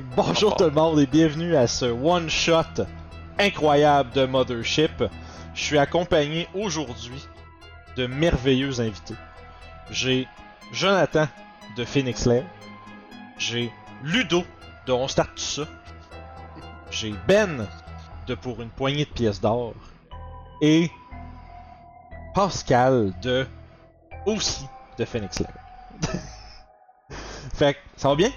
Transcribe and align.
Bonjour 0.00 0.56
tout 0.56 0.64
le 0.64 0.70
monde 0.70 1.00
et 1.00 1.06
bienvenue 1.06 1.54
à 1.54 1.66
ce 1.66 1.84
one-shot 1.84 2.86
incroyable 3.38 4.10
de 4.12 4.24
Mothership. 4.24 5.04
Je 5.54 5.60
suis 5.60 5.76
accompagné 5.76 6.48
aujourd'hui 6.54 7.28
de 7.96 8.06
merveilleux 8.06 8.80
invités. 8.80 9.16
J'ai 9.90 10.26
Jonathan 10.72 11.28
de 11.76 11.84
Phoenix 11.84 12.24
Lair. 12.24 12.44
J'ai 13.36 13.70
Ludo 14.02 14.44
de 14.86 14.92
On 14.92 15.08
Start. 15.08 15.60
J'ai 16.90 17.12
Ben 17.28 17.68
de 18.26 18.34
Pour 18.34 18.62
une 18.62 18.70
poignée 18.70 19.04
de 19.04 19.10
pièces 19.10 19.42
d'or. 19.42 19.74
Et 20.62 20.90
Pascal 22.34 23.12
de 23.20 23.46
aussi 24.24 24.64
de 24.98 25.04
Phoenix 25.04 25.38
Lair. 25.38 25.52
fait 27.52 27.74
que 27.74 27.78
ça 27.98 28.08
va 28.08 28.14
bien? 28.14 28.30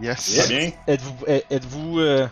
Yes. 0.00 0.34
Très 0.36 0.48
bien. 0.48 0.70
Êtes-vous 0.86 1.14
êtes- 1.26 1.46
êtes-vous 1.50 2.00
euh, 2.00 2.26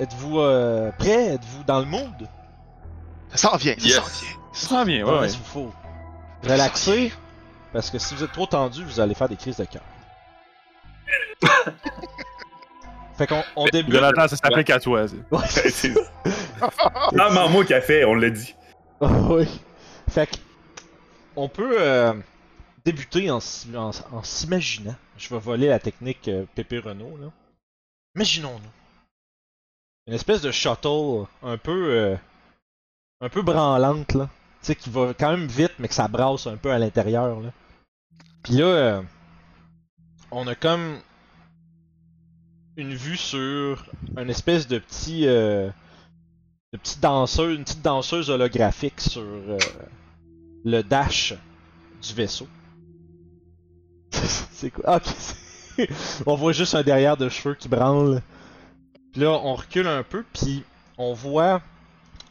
êtes-vous 0.00 0.38
euh, 0.40 0.90
prêt? 0.98 1.34
Êtes-vous 1.34 1.62
dans 1.64 1.78
le 1.80 1.86
mood? 1.86 2.28
Ça 3.30 3.36
s'en 3.50 3.56
vient, 3.56 3.74
ça 3.78 3.86
Yes. 3.86 3.94
s'en 3.96 4.02
vient. 4.02 4.36
Ça 4.52 4.68
sent 4.68 4.84
bien, 4.84 5.04
ouais, 5.06 5.12
Ouais, 5.12 5.18
ouais. 5.20 5.30
Il 5.30 5.38
faut 5.38 5.72
relaxer 6.42 7.12
parce 7.72 7.90
que 7.90 7.98
si 7.98 8.14
vous 8.14 8.22
êtes 8.24 8.32
trop 8.32 8.46
tendu, 8.46 8.84
vous 8.84 9.00
allez 9.00 9.14
faire 9.14 9.28
des 9.28 9.36
crises 9.36 9.56
de 9.56 9.64
cœur. 9.64 9.82
fait 13.18 13.26
qu'on 13.26 13.42
on 13.56 13.66
débute. 13.66 13.94
Jonathan, 13.94 14.28
ça 14.28 14.36
s'applique 14.36 14.70
à 14.70 14.80
toi. 14.80 15.06
c'est 15.48 15.70
C'est 15.70 15.92
ça. 15.94 16.00
vraiment 17.12 17.48
moi 17.48 17.64
qui 17.64 17.74
a 17.74 17.80
fait, 17.80 18.04
on 18.04 18.14
l'a 18.14 18.30
dit. 18.30 18.54
oui. 19.00 19.48
Fait 20.10 20.26
que 20.26 20.36
on 21.36 21.48
peut 21.48 21.76
euh, 21.80 22.12
débuter 22.84 23.30
en, 23.30 23.38
s- 23.38 23.66
en, 23.74 23.90
en 24.12 24.22
s'imaginant. 24.22 24.96
Je 25.16 25.28
vais 25.30 25.38
voler 25.40 25.68
la 25.68 25.78
technique 25.78 26.28
euh, 26.28 26.44
Pépé 26.54 26.78
Renault 26.78 27.16
là. 27.16 27.30
Imaginons-nous 28.16 28.70
une 30.06 30.12
espèce 30.14 30.42
de 30.42 30.50
shuttle 30.50 31.26
un 31.42 31.56
peu 31.56 31.90
euh, 31.94 32.16
un 33.22 33.28
peu 33.30 33.40
branlante 33.42 34.12
là, 34.14 34.28
tu 34.60 34.66
sais 34.66 34.76
qui 34.76 34.90
va 34.90 35.14
quand 35.18 35.30
même 35.30 35.46
vite 35.46 35.72
mais 35.78 35.88
que 35.88 35.94
ça 35.94 36.08
brasse 36.08 36.46
un 36.46 36.56
peu 36.58 36.70
à 36.70 36.78
l'intérieur 36.78 37.40
là. 37.40 37.52
Puis 38.42 38.54
là 38.54 38.64
euh, 38.66 39.02
on 40.30 40.46
a 40.46 40.54
comme 40.54 41.00
une 42.76 42.94
vue 42.94 43.16
sur 43.16 43.86
une 44.18 44.28
espèce 44.30 44.66
de 44.68 44.78
petit 44.78 45.26
euh, 45.26 45.70
de 46.72 46.78
petite 46.78 47.00
danseuse, 47.00 47.56
une 47.56 47.64
petite 47.64 47.82
danseuse 47.82 48.28
holographique 48.30 49.00
sur 49.00 49.22
le 50.64 50.82
dash 50.82 51.34
du 52.02 52.12
vaisseau. 52.14 52.48
c'est 54.52 54.70
quoi? 54.70 54.84
Ah, 54.86 55.00
Ok, 55.78 55.88
on 56.26 56.34
voit 56.36 56.52
juste 56.52 56.74
un 56.74 56.82
derrière 56.82 57.16
de 57.16 57.28
cheveux 57.28 57.54
qui 57.54 57.68
branle. 57.68 58.22
Puis 59.12 59.20
là, 59.22 59.30
on 59.30 59.54
recule 59.54 59.86
un 59.86 60.02
peu, 60.02 60.24
puis 60.32 60.64
on 60.98 61.12
voit 61.12 61.62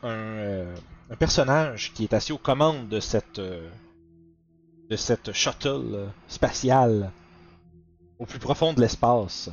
un, 0.01 0.09
euh, 0.09 0.75
un 1.09 1.15
personnage 1.15 1.91
qui 1.93 2.03
est 2.03 2.13
assis 2.13 2.31
aux 2.31 2.37
commandes 2.37 2.87
de 2.89 2.99
cette 2.99 3.39
euh, 3.39 3.69
de 4.89 4.95
cette 4.95 5.31
shuttle 5.33 5.93
euh, 5.93 6.07
spatiale 6.27 7.11
au 8.19 8.25
plus 8.25 8.39
profond 8.39 8.73
de 8.73 8.81
l'espace. 8.81 9.49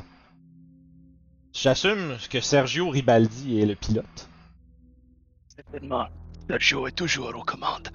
J'assume 1.53 2.17
que 2.31 2.41
Sergio 2.41 2.91
Ribaldi 2.91 3.61
est 3.61 3.67
le 3.67 3.75
pilote. 3.75 4.29
Certainement. 5.49 6.07
Sergio 6.49 6.87
est 6.87 6.93
toujours 6.93 7.35
aux 7.35 7.45
commandes. 7.45 7.91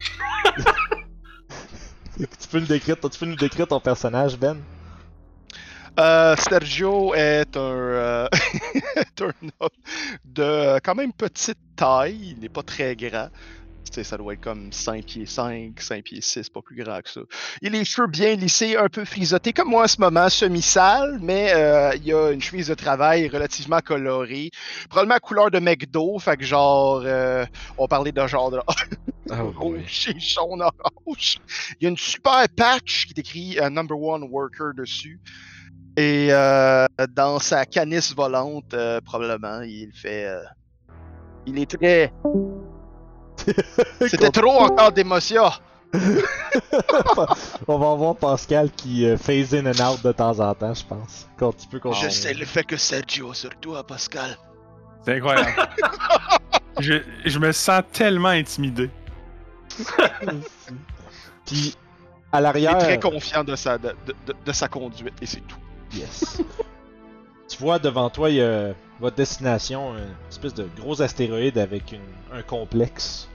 Tu 2.40 2.48
peux 2.50 2.58
nous 2.58 2.66
décrire, 2.66 2.96
tu 2.98 3.18
peux 3.18 3.26
nous 3.26 3.36
décrire 3.36 3.68
ton 3.68 3.80
personnage, 3.80 4.36
Ben? 4.36 4.58
Euh, 6.00 6.36
Sergio 6.36 7.14
est 7.14 7.56
un, 7.56 7.60
euh, 7.60 8.28
est 8.96 9.22
un 9.22 9.32
homme 9.60 9.68
de 10.24 10.42
euh, 10.42 10.78
quand 10.82 10.94
même 10.94 11.12
petite 11.12 11.58
taille. 11.76 12.34
Il 12.36 12.40
n'est 12.40 12.48
pas 12.48 12.62
très 12.62 12.94
grand. 12.96 13.28
Ça 13.92 14.16
doit 14.16 14.34
être 14.34 14.40
comme 14.40 14.72
5 14.72 15.04
pieds 15.04 15.26
5, 15.26 15.80
5 15.80 16.04
pieds 16.04 16.20
6, 16.20 16.50
pas 16.50 16.62
plus 16.62 16.76
grand 16.76 17.00
que 17.00 17.10
ça. 17.10 17.20
Il 17.62 17.74
a 17.74 17.78
les 17.78 17.84
cheveux 17.84 18.06
bien 18.06 18.34
lissés, 18.34 18.76
un 18.76 18.88
peu 18.88 19.04
frisotés, 19.04 19.52
comme 19.52 19.68
moi 19.68 19.84
en 19.84 19.88
ce 19.88 20.00
moment, 20.00 20.28
semi-sale, 20.28 21.18
mais 21.22 21.52
euh, 21.54 21.92
il 21.96 22.12
a 22.12 22.30
une 22.30 22.40
chemise 22.40 22.68
de 22.68 22.74
travail 22.74 23.28
relativement 23.28 23.80
colorée. 23.80 24.50
Probablement 24.88 25.18
couleur 25.18 25.50
de 25.50 25.58
McDo, 25.58 26.18
fait 26.18 26.36
que 26.36 26.44
genre, 26.44 27.02
euh, 27.04 27.44
on 27.76 27.88
parlait 27.88 28.12
de 28.12 28.26
genre 28.26 28.50
de 28.50 28.60
Oh, 29.30 29.52
rouge 29.54 30.08
et 30.08 30.18
jaune 30.18 30.62
orange. 30.62 31.38
Il 31.78 31.84
y 31.84 31.86
a 31.86 31.90
une 31.90 31.98
super 31.98 32.46
patch 32.56 33.06
qui 33.06 33.12
est 33.14 33.18
écrit 33.18 33.58
euh, 33.60 33.68
Number 33.68 34.00
One 34.00 34.22
Worker 34.30 34.72
dessus. 34.74 35.20
Et 35.98 36.28
euh, 36.30 36.86
dans 37.10 37.38
sa 37.38 37.66
canisse 37.66 38.14
volante, 38.14 38.74
probablement, 39.04 39.60
il 39.62 39.92
fait. 39.92 40.32
il 41.44 41.58
est 41.58 41.70
très. 41.70 42.12
C'était 44.08 44.30
trop 44.30 44.60
encore 44.60 44.92
d'émotion. 44.92 45.44
On 47.66 47.78
va 47.78 47.94
voir 47.94 48.14
Pascal 48.16 48.70
qui 48.70 49.06
euh, 49.06 49.16
phase 49.16 49.54
in 49.54 49.66
and 49.66 49.80
out 49.92 50.02
de 50.04 50.12
temps 50.12 50.38
en 50.40 50.54
temps, 50.54 50.74
je 50.74 50.84
pense. 50.84 51.26
Quand 51.38 51.56
tu 51.56 51.66
peux 51.68 51.80
continuer. 51.80 52.10
Je 52.10 52.14
sais 52.14 52.34
le 52.34 52.44
fait 52.44 52.64
que 52.64 52.76
Sergio 52.76 53.32
sur 53.32 53.50
toi, 53.60 53.86
Pascal. 53.86 54.36
C'est 55.04 55.16
incroyable. 55.16 55.54
je, 56.80 56.94
je 57.24 57.38
me 57.38 57.52
sens 57.52 57.82
tellement 57.92 58.28
intimidé. 58.28 58.90
Puis 61.46 61.74
à 62.32 62.36
Il 62.36 62.40
est 62.40 62.42
l'arrière, 62.42 62.78
très 62.78 62.98
confiant 63.00 63.44
de 63.44 63.56
sa, 63.56 63.78
de, 63.78 63.94
de- 64.06 64.14
de- 64.26 64.34
de 64.44 64.52
sa 64.52 64.68
conduite 64.68 65.14
et 65.22 65.26
c'est 65.26 65.40
tout. 65.46 65.56
yes. 65.94 66.42
tu 67.48 67.56
vois 67.58 67.78
devant 67.78 68.10
toi, 68.10 68.28
il 68.28 68.36
y 68.36 68.42
a 68.42 68.74
votre 69.00 69.16
destination, 69.16 69.94
une 69.96 70.14
espèce 70.28 70.52
de 70.52 70.68
gros 70.76 71.00
astéroïde 71.00 71.56
avec 71.56 71.92
une- 71.92 72.00
un 72.36 72.42
complexe 72.42 73.28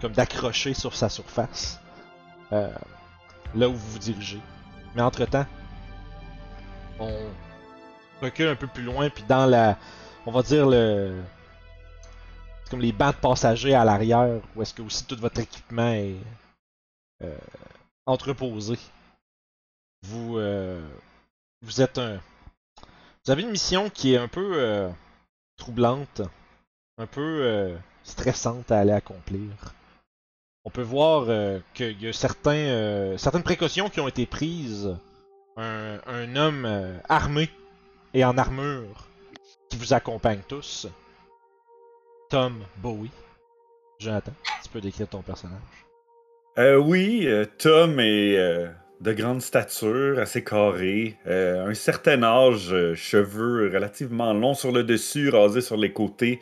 comme 0.00 0.12
d'accroché 0.12 0.74
sur 0.74 0.94
sa 0.94 1.08
surface. 1.08 1.80
Euh, 2.52 2.72
là 3.54 3.68
où 3.68 3.74
vous 3.74 3.90
vous 3.92 3.98
dirigez. 3.98 4.40
Mais 4.94 5.02
entre 5.02 5.24
temps, 5.26 5.46
on 6.98 7.12
recule 8.22 8.48
un 8.48 8.56
peu 8.56 8.66
plus 8.66 8.82
loin, 8.82 9.10
puis 9.10 9.24
dans 9.24 9.46
la, 9.46 9.78
on 10.26 10.32
va 10.32 10.42
dire 10.42 10.66
le, 10.66 11.22
comme 12.70 12.80
les 12.80 12.92
bancs 12.92 13.14
de 13.14 13.20
passagers 13.20 13.74
à 13.74 13.84
l'arrière, 13.84 14.40
où 14.56 14.62
est-ce 14.62 14.74
que 14.74 14.82
aussi 14.82 15.04
tout 15.04 15.16
votre 15.16 15.40
équipement 15.40 15.90
est 15.90 16.16
euh, 17.22 17.36
entreposé. 18.06 18.78
Vous, 20.02 20.38
euh, 20.38 20.80
vous 21.62 21.80
êtes 21.80 21.98
un, 21.98 22.20
vous 23.24 23.30
avez 23.30 23.42
une 23.42 23.50
mission 23.50 23.90
qui 23.90 24.14
est 24.14 24.18
un 24.18 24.28
peu 24.28 24.88
troublante, 25.56 26.22
un 26.96 27.06
peu 27.06 27.76
stressante 28.04 28.70
à 28.72 28.78
aller 28.78 28.92
accomplir. 28.92 29.50
On 30.64 30.70
peut 30.70 30.82
voir 30.82 31.26
euh, 31.28 31.60
qu'il 31.74 32.02
y 32.02 32.08
a 32.08 32.12
certains, 32.12 32.50
euh, 32.50 33.16
certaines 33.16 33.42
précautions 33.42 33.88
qui 33.88 34.00
ont 34.00 34.08
été 34.08 34.26
prises. 34.26 34.96
Un, 35.56 36.36
homme 36.36 36.64
euh, 36.66 36.96
armé 37.08 37.48
et 38.14 38.24
en 38.24 38.38
armure 38.38 39.08
qui 39.68 39.76
vous 39.76 39.92
accompagne 39.92 40.40
tous. 40.46 40.86
Tom 42.30 42.62
Bowie. 42.76 43.10
Jonathan, 43.98 44.32
tu 44.62 44.68
peux 44.68 44.80
décrire 44.80 45.08
ton 45.08 45.22
personnage. 45.22 45.58
Euh, 46.58 46.76
oui, 46.76 47.28
Tom 47.58 47.98
est 47.98 48.36
de 49.00 49.12
grande 49.12 49.42
stature, 49.42 50.20
assez 50.20 50.44
carré, 50.44 51.16
un 51.26 51.74
certain 51.74 52.22
âge, 52.22 52.94
cheveux 52.94 53.70
relativement 53.72 54.32
longs 54.32 54.54
sur 54.54 54.70
le 54.70 54.84
dessus, 54.84 55.30
rasés 55.30 55.60
sur 55.60 55.76
les 55.76 55.92
côtés. 55.92 56.38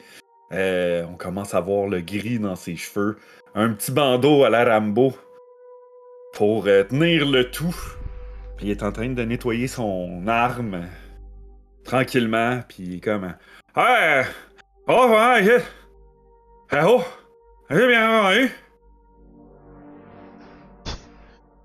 Euh, 0.52 1.04
on 1.10 1.14
commence 1.16 1.54
à 1.54 1.60
voir 1.60 1.88
le 1.88 2.00
gris 2.00 2.38
dans 2.38 2.56
ses 2.56 2.76
cheveux. 2.76 3.18
Un 3.54 3.72
petit 3.72 3.92
bandeau 3.92 4.44
à 4.44 4.50
la 4.50 4.64
Rambo 4.64 5.12
pour 6.34 6.66
euh, 6.66 6.84
tenir 6.84 7.26
le 7.26 7.50
tout. 7.50 7.74
Il 8.60 8.70
est 8.70 8.82
en 8.82 8.92
train 8.92 9.08
de 9.08 9.22
nettoyer 9.22 9.66
son 9.66 10.26
arme 10.28 10.86
tranquillement, 11.84 12.60
puis 12.68 13.00
comme 13.00 13.34
Ah, 13.74 14.22
oh, 14.88 15.08
ouais, 15.10 15.44
yeah. 15.44 15.58
Ah, 16.70 16.86
oh, 16.88 17.02
j'ai 17.70 17.86
bien 17.86 18.48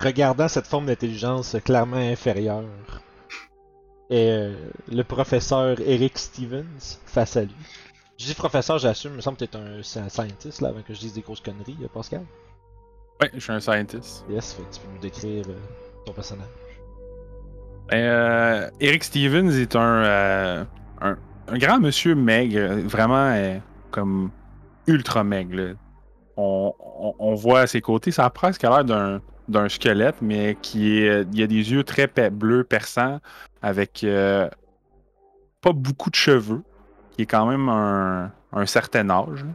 regardant 0.03 0.47
cette 0.47 0.67
forme 0.67 0.87
d'intelligence 0.87 1.55
clairement 1.63 1.97
inférieure. 1.97 2.63
Et 4.09 4.29
euh, 4.29 4.55
le 4.91 5.03
professeur 5.03 5.79
Eric 5.79 6.17
Stevens 6.17 6.99
face 7.05 7.37
à 7.37 7.43
lui. 7.43 7.55
Je 8.21 8.27
dis 8.27 8.35
professeur, 8.35 8.77
j'assume, 8.77 9.13
il 9.13 9.15
me 9.15 9.21
semble 9.21 9.35
que 9.37 9.45
t'es 9.45 9.57
un, 9.57 9.81
scientist 9.81 10.61
là, 10.61 10.69
avant 10.69 10.83
que 10.83 10.93
je 10.93 10.99
dise 10.99 11.13
des 11.13 11.21
grosses 11.21 11.39
conneries, 11.39 11.75
euh, 11.81 11.87
Pascal. 11.91 12.21
Ouais, 13.19 13.31
je 13.33 13.39
suis 13.39 13.51
un 13.51 13.59
scientist. 13.59 14.23
Yes, 14.29 14.53
fait 14.53 14.61
que 14.61 14.75
tu 14.75 14.79
peux 14.81 14.91
nous 14.93 14.99
décrire 14.99 15.43
euh, 15.49 15.57
ton 16.05 16.13
personnage. 16.13 16.45
Ben, 17.89 17.97
euh, 17.97 18.69
Eric 18.79 19.03
Stevens 19.05 19.49
est 19.49 19.75
un, 19.75 20.03
euh, 20.03 20.63
un, 21.01 21.17
un 21.47 21.57
grand 21.57 21.79
monsieur 21.79 22.13
maigre, 22.13 22.75
vraiment 22.87 23.59
comme 23.89 24.29
ultra 24.85 25.23
maigre. 25.23 25.75
On, 26.37 26.75
on- 26.79 27.15
on 27.17 27.33
voit 27.33 27.61
à 27.61 27.67
ses 27.67 27.81
côtés, 27.81 28.11
ça 28.11 28.25
a 28.25 28.29
presque 28.29 28.61
l'air 28.61 28.85
d'un 28.85 29.19
d'un 29.47 29.67
squelette, 29.67 30.21
mais 30.21 30.55
qui 30.61 30.99
est, 30.99 31.25
il 31.33 31.41
a 31.43 31.47
des 31.47 31.71
yeux 31.71 31.83
très 31.83 32.07
bleus 32.29 32.63
perçants 32.63 33.19
avec 33.63 34.05
pas 35.61 35.73
beaucoup 35.73 36.09
de 36.09 36.15
cheveux, 36.15 36.61
quand 37.25 37.45
même 37.45 37.69
un, 37.69 38.31
un 38.53 38.65
certain 38.65 39.09
âge, 39.09 39.45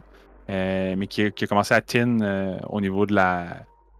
euh, 0.49 0.95
mais 0.97 1.07
qui, 1.07 1.23
a- 1.23 1.47
commencé 1.47 1.73
à 1.73 1.81
tin 1.81 2.21
euh, 2.21 2.57
au 2.69 2.81
niveau 2.81 3.05
de 3.05 3.13
la 3.13 3.45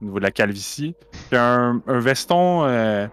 au 0.01 0.05
niveau 0.05 0.19
de 0.19 0.23
la 0.23 0.31
calvitie. 0.31 0.93
Puis 1.29 1.37
un, 1.37 1.81
veston 1.87 2.65
euh, 2.65 3.07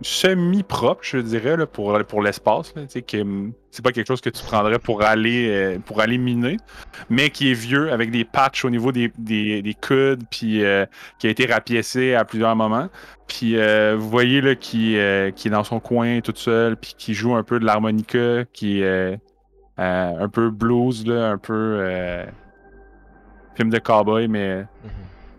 semi-propre, 0.00 1.00
je 1.02 1.18
dirais, 1.18 1.56
pour, 1.66 1.96
pour 2.06 2.22
l'espace. 2.22 2.74
hum, 3.14 3.52
C'est 3.70 3.82
pas 3.84 3.92
quelque 3.92 4.08
chose 4.08 4.20
que 4.20 4.30
tu 4.30 4.42
prendrais 4.42 4.78
pour 4.78 5.02
aller, 5.02 5.78
pour 5.86 6.00
aller 6.00 6.18
miner, 6.18 6.56
mais 7.10 7.30
qui 7.30 7.50
est 7.50 7.54
vieux, 7.54 7.92
avec 7.92 8.10
des 8.10 8.24
patchs 8.24 8.64
au 8.64 8.70
niveau 8.70 8.90
des, 8.90 9.12
des, 9.18 9.62
des 9.62 9.74
coudes, 9.74 10.24
puis 10.30 10.62
qui 11.18 11.26
a 11.26 11.30
été 11.30 11.46
rapiécé 11.46 12.14
à 12.14 12.24
plusieurs 12.24 12.56
moments. 12.56 12.88
Puis 13.28 13.54
vous 13.94 14.08
voyez 14.08 14.40
là, 14.40 14.54
qui, 14.54 14.96
qui 15.36 15.48
est 15.48 15.50
dans 15.50 15.64
son 15.64 15.78
coin 15.78 16.20
toute 16.20 16.38
seule, 16.38 16.76
puis 16.76 16.94
qui 16.96 17.14
joue 17.14 17.34
un 17.36 17.42
peu 17.44 17.60
de 17.60 17.64
l'harmonica, 17.64 18.44
qui 18.52 18.82
euh, 18.82 19.16
un 19.78 20.28
peu 20.28 20.50
blues, 20.50 21.06
là, 21.06 21.30
un 21.30 21.38
peu 21.38 21.52
euh, 21.80 22.24
film 23.54 23.70
de 23.70 23.78
cowboy, 23.78 24.28
mais 24.28 24.64
Mhm. 24.82 24.90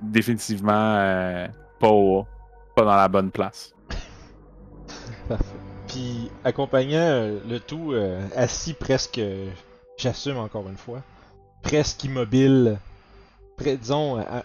définitivement 0.01 0.71
euh, 0.97 1.47
pas, 1.79 1.89
au- 1.89 2.25
pas 2.75 2.83
dans 2.83 2.95
la 2.95 3.07
bonne 3.07 3.31
place. 3.31 3.73
Parfait. 5.27 5.45
Puis, 5.87 6.29
accompagnant 6.43 6.97
euh, 6.97 7.39
le 7.47 7.59
tout, 7.59 7.91
euh, 7.93 8.19
assis 8.35 8.73
presque, 8.73 9.17
euh, 9.19 9.49
j'assume 9.97 10.37
encore 10.37 10.67
une 10.69 10.77
fois, 10.77 11.01
presque 11.61 12.03
immobile, 12.03 12.77
près, 13.57 13.77
disons, 13.77 14.17
à- 14.17 14.43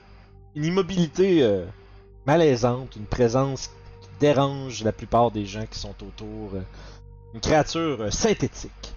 une 0.55 0.65
immobilité 0.65 1.43
euh, 1.43 1.65
malaisante, 2.27 2.97
une 2.97 3.07
présence 3.07 3.69
qui 4.03 4.09
dérange 4.21 4.83
la 4.85 4.93
plupart 4.93 5.31
des 5.31 5.47
gens 5.47 5.65
qui 5.71 5.79
sont 5.79 5.95
autour, 6.03 6.55
euh, 6.55 6.61
une 7.35 7.41
créature 7.41 7.99
euh, 8.03 8.11
synthétique 8.11 8.93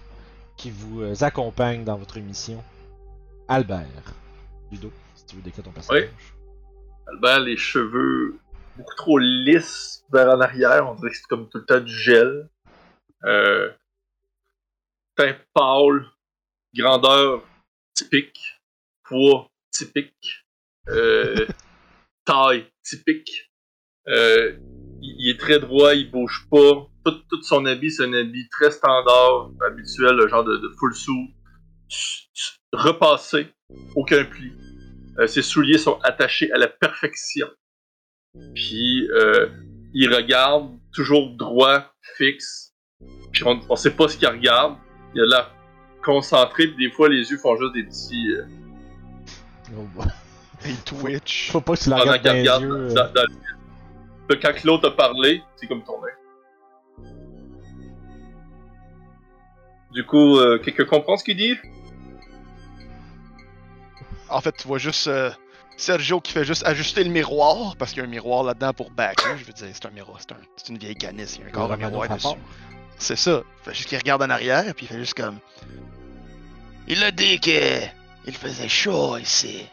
qui 0.62 0.70
vous 0.70 1.02
euh, 1.02 1.14
accompagne 1.22 1.82
dans 1.82 1.96
votre 1.96 2.20
mission. 2.20 2.62
Albert. 3.48 4.14
Ludo, 4.70 4.92
si 5.16 5.26
tu 5.26 5.36
veux 5.36 5.42
décrire 5.42 5.64
ton 5.64 5.72
personnage. 5.72 6.08
Albert, 7.08 7.40
les 7.40 7.56
cheveux 7.56 8.38
beaucoup 8.76 8.94
trop 8.94 9.18
lisses 9.18 10.04
vers 10.12 10.28
en 10.28 10.40
arrière. 10.40 10.88
On 10.88 10.94
dirait 10.94 11.10
que 11.10 11.16
c'est 11.16 11.26
comme 11.26 11.48
tout 11.48 11.58
le 11.58 11.64
temps 11.64 11.80
du 11.80 11.92
gel. 11.92 12.48
Euh, 13.24 13.72
teint 15.16 15.36
pâle, 15.52 16.06
grandeur 16.72 17.42
typique, 17.94 18.62
poids 19.02 19.50
typique, 19.72 20.46
euh, 20.90 21.44
taille 22.24 22.70
typique. 22.84 23.50
Euh, 24.06 24.56
il 25.00 25.30
est 25.30 25.40
très 25.40 25.58
droit, 25.58 25.92
il 25.92 26.08
bouge 26.08 26.46
pas. 26.48 26.88
Tout, 27.04 27.14
tout 27.28 27.42
son 27.42 27.66
habit, 27.66 27.90
c'est 27.90 28.04
un 28.04 28.12
habit 28.12 28.48
très 28.50 28.70
standard, 28.70 29.50
habituel, 29.66 30.14
le 30.14 30.28
genre 30.28 30.44
de, 30.44 30.56
de 30.56 30.68
full 30.78 30.94
suit, 30.94 31.34
repassé, 32.72 33.48
aucun 33.96 34.24
pli. 34.24 34.52
Euh, 35.18 35.26
ses 35.26 35.42
souliers 35.42 35.78
sont 35.78 35.98
attachés 36.02 36.50
à 36.52 36.58
la 36.58 36.68
perfection. 36.68 37.48
Puis 38.54 39.08
euh, 39.10 39.48
il 39.92 40.14
regarde 40.14 40.70
toujours 40.94 41.36
droit, 41.36 41.92
fixe. 42.16 42.72
Puis 43.32 43.42
on, 43.44 43.60
on 43.68 43.76
sait 43.76 43.90
pas 43.90 44.08
ce 44.08 44.16
qu'il 44.16 44.28
regarde. 44.28 44.76
Il 45.14 45.20
a 45.22 45.26
l'air 45.26 45.54
concentré, 46.04 46.68
puis 46.68 46.88
des 46.88 46.92
fois 46.94 47.08
les 47.08 47.30
yeux 47.30 47.36
font 47.38 47.56
juste 47.56 47.74
des 47.74 47.84
petits. 47.84 48.28
euh, 48.32 48.44
Oh. 49.74 50.02
Et 50.66 50.74
Twitch. 50.84 51.50
Faut 51.50 51.60
pas 51.60 51.74
que 51.76 51.80
tu 51.82 51.90
la 51.90 51.96
pendant 51.96 52.12
regardes 52.12 52.22
qu'il 52.22 52.28
dans 52.28 52.34
les 52.34 52.40
regarde 52.40 52.62
yeux. 52.62 52.72
euh. 52.72 52.94
dans, 52.94 53.12
dans 53.12 54.40
quand 54.40 54.64
l'autre 54.64 54.88
a 54.88 54.96
parlé, 54.96 55.42
c'est 55.56 55.66
comme 55.66 55.84
tourné. 55.84 56.10
Du 59.92 60.04
coup, 60.06 60.38
euh, 60.38 60.58
quelqu'un 60.58 60.84
comprend 60.84 61.16
ce 61.16 61.24
qu'il 61.24 61.36
dit? 61.36 61.56
En 64.28 64.40
fait, 64.40 64.52
tu 64.56 64.66
vois 64.66 64.78
juste 64.78 65.08
euh, 65.08 65.30
Sergio 65.76 66.20
qui 66.20 66.32
fait 66.32 66.44
juste 66.44 66.64
ajuster 66.66 67.04
le 67.04 67.10
miroir, 67.10 67.76
parce 67.76 67.90
qu'il 67.92 67.98
y 68.02 68.04
a 68.04 68.08
un 68.08 68.10
miroir 68.10 68.42
là-dedans 68.44 68.72
pour 68.72 68.90
backer. 68.90 69.36
Je 69.36 69.44
veux 69.44 69.52
dire, 69.52 69.66
c'est 69.72 69.86
un 69.86 69.90
miroir, 69.90 70.18
c'est 70.20 70.32
un- 70.32 70.36
c'est 70.56 70.68
une 70.70 70.78
vieille 70.78 70.94
canisse, 70.94 71.36
il 71.36 71.42
y 71.42 71.44
a 71.44 71.48
un 71.48 71.50
corps 71.50 71.68
de 71.68 71.72
Romano 71.74 71.90
miroir 71.90 72.08
dessus. 72.16 72.28
C'est 72.98 73.16
ça. 73.16 73.42
Il 73.60 73.64
fait 73.64 73.74
juste 73.74 73.88
qu'il 73.88 73.98
regarde 73.98 74.22
en 74.22 74.30
arrière, 74.30 74.64
puis 74.74 74.86
il 74.86 74.88
fait 74.88 74.98
juste 74.98 75.14
comme. 75.14 75.38
Il 76.88 77.02
a 77.04 77.10
dit 77.10 77.38
que. 77.40 77.80
Il 78.24 78.34
faisait 78.36 78.68
chaud 78.68 79.18
ici. 79.18 79.66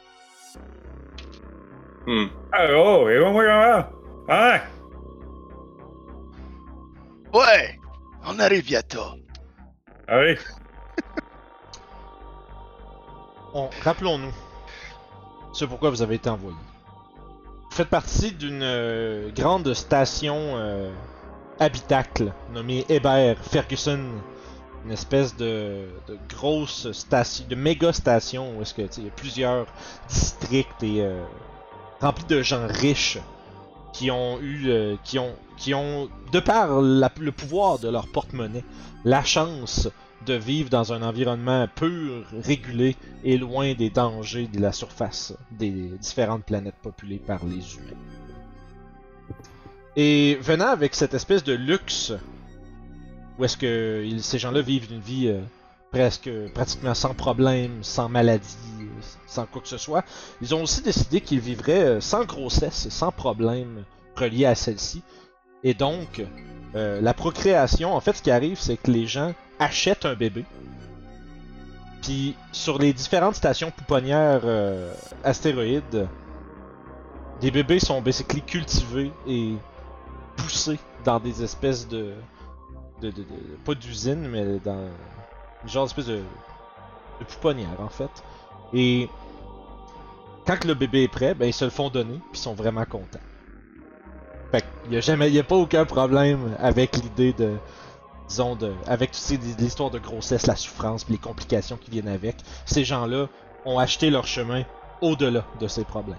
Hmm. 2.08 2.26
Ah, 2.52 2.66
oh, 2.76 3.08
et 3.08 3.20
moi, 3.20 3.32
moi, 3.32 3.92
Ah, 4.28 4.62
Ouais! 7.32 7.80
On 8.26 8.40
arrive 8.40 8.66
bientôt. 8.66 9.12
Allez. 10.10 10.38
On- 13.54 13.70
Rappelons-nous 13.84 14.34
ce 15.54 15.66
pourquoi 15.66 15.90
vous 15.90 16.02
avez 16.02 16.16
été 16.16 16.30
envoyé. 16.30 16.56
Vous 17.70 17.76
faites 17.76 17.90
partie 17.90 18.32
d'une 18.32 18.62
euh, 18.62 19.32
grande 19.32 19.74
station 19.74 20.36
euh, 20.38 20.92
habitacle 21.60 22.32
nommée 22.54 22.86
Hébert 22.90 23.38
Ferguson. 23.44 24.00
Une 24.86 24.92
espèce 24.92 25.36
de, 25.36 25.90
grosse 26.30 26.90
station, 26.94 27.46
de 27.50 27.56
méga 27.56 27.92
station 27.92 28.58
où 28.58 28.64
il 28.78 29.04
y 29.04 29.08
a 29.08 29.12
plusieurs 29.12 29.66
districts 30.08 30.82
et 30.84 31.02
euh, 31.04 31.22
remplis 32.00 32.24
de 32.26 32.42
gens 32.42 32.66
riches 32.66 33.18
qui 33.94 34.12
ont 34.12 34.40
eu, 34.42 34.70
euh, 34.70 34.96
qui 35.04 35.20
ont, 35.20 35.34
qui 35.58 35.74
ont, 35.74 36.10
de 36.32 36.40
par 36.40 36.82
le 36.82 37.30
pouvoir 37.32 37.80
de 37.80 37.90
leur 37.90 38.08
porte-monnaie, 38.08 38.64
la 39.06 39.24
chance 39.24 39.90
de 40.26 40.34
vivre 40.34 40.70
dans 40.70 40.94
un 40.94 41.02
environnement 41.02 41.68
pur, 41.74 42.26
régulé 42.44 42.96
et 43.24 43.38
loin 43.38 43.74
des 43.74 43.90
dangers 43.90 44.48
de 44.48 44.60
la 44.60 44.72
surface 44.72 45.34
des 45.52 45.72
différentes 46.00 46.44
planètes 46.44 46.76
populées 46.82 47.22
par 47.26 47.46
les 47.46 47.76
humains. 47.76 47.98
Et 49.96 50.38
venant 50.42 50.68
avec 50.68 50.96
cette 50.96 51.14
espèce 51.14 51.44
de 51.44 51.54
luxe, 51.54 52.14
où 53.38 53.46
est-ce 53.46 53.58
que 53.58 54.06
ces 54.20 54.40
gens-là 54.40 54.62
vivent 54.62 54.92
une 54.92 55.00
vie 55.00 55.28
euh, 55.28 55.42
presque 55.92 56.30
pratiquement 56.54 56.94
sans 56.94 57.14
problème, 57.14 57.84
sans 57.84 58.10
maladie, 58.10 58.46
sans 59.28 59.46
quoi 59.46 59.62
que 59.62 59.68
ce 59.68 59.78
soit, 59.78 60.04
ils 60.42 60.54
ont 60.56 60.64
aussi 60.64 60.82
décidé 60.82 61.22
qu'ils 61.22 61.40
vivraient 61.40 61.84
euh, 61.84 62.02
sans 62.02 62.26
grossesse, 62.26 62.90
sans 62.90 63.12
problème 63.12 63.84
relié 64.16 64.46
à 64.46 64.56
celle-ci. 64.56 65.02
Et 65.64 65.74
donc, 65.74 66.24
euh, 66.76 67.02
la 67.02 67.14
procréation, 67.14 67.94
en 67.96 68.00
fait, 68.00 68.14
ce 68.14 68.22
qui 68.22 68.32
arrive, 68.32 68.60
c'est 68.60 68.78
que 68.78 68.92
les 68.92 69.08
gens 69.08 69.34
achètent 69.60 70.06
un 70.06 70.16
bébé. 70.16 70.46
Puis 72.02 72.36
sur 72.52 72.80
les 72.80 72.94
différentes 72.94 73.36
stations 73.36 73.72
pouponnières 73.72 74.42
euh, 74.46 74.94
astéroïdes, 75.24 76.08
des 77.42 77.52
bébés 77.52 77.80
sont 77.80 78.02
basically 78.02 78.42
cultivés 78.42 79.12
et 79.28 79.54
poussés 80.38 80.80
dans 81.04 81.20
des 81.20 81.44
espèces 81.44 81.88
de, 81.88 82.14
pas 83.66 83.76
d'usines, 83.76 84.28
mais 84.28 84.60
dans 84.60 84.88
une 85.64 85.70
genre 85.70 85.86
d'espèce 85.86 86.08
de, 86.08 86.18
de 87.20 87.82
en 87.82 87.90
fait. 87.90 88.12
Et 88.74 89.10
quand 90.46 90.64
le 90.66 90.74
bébé 90.74 91.04
est 91.04 91.08
prêt, 91.08 91.34
ben 91.34 91.46
ils 91.46 91.54
se 91.54 91.66
le 91.66 91.72
font 91.72 91.90
donner 91.90 92.20
puis 92.32 92.42
sont 92.42 92.54
vraiment 92.54 92.86
contents. 92.86 93.20
Fait 94.52 94.64
qu'il 94.84 94.94
y 94.94 94.98
a 94.98 95.02
jamais, 95.02 95.28
il 95.28 95.36
y 95.36 95.40
a 95.40 95.44
pas 95.44 95.56
aucun 95.56 95.86
problème 95.86 96.56
avec 96.60 96.98
l'idée 96.98 97.34
de 97.34 97.54
disons, 98.30 98.56
de, 98.56 98.74
avec 98.86 99.12
toutes 99.12 99.22
ces 99.22 99.38
l'histoire 99.38 99.90
de 99.90 100.00
grossesse, 100.00 100.48
la 100.48 100.56
souffrance, 100.56 101.04
puis 101.04 101.14
les 101.14 101.20
complications 101.20 101.78
qui 101.78 101.92
viennent 101.92 102.08
avec, 102.08 102.38
ces 102.66 102.86
gens-là 102.86 103.28
ont 103.66 103.80
acheté 103.80 104.10
leur 104.10 104.28
chemin 104.28 104.64
au-delà 105.02 105.46
de 105.60 105.68
ces 105.68 105.84
problèmes. 105.84 106.18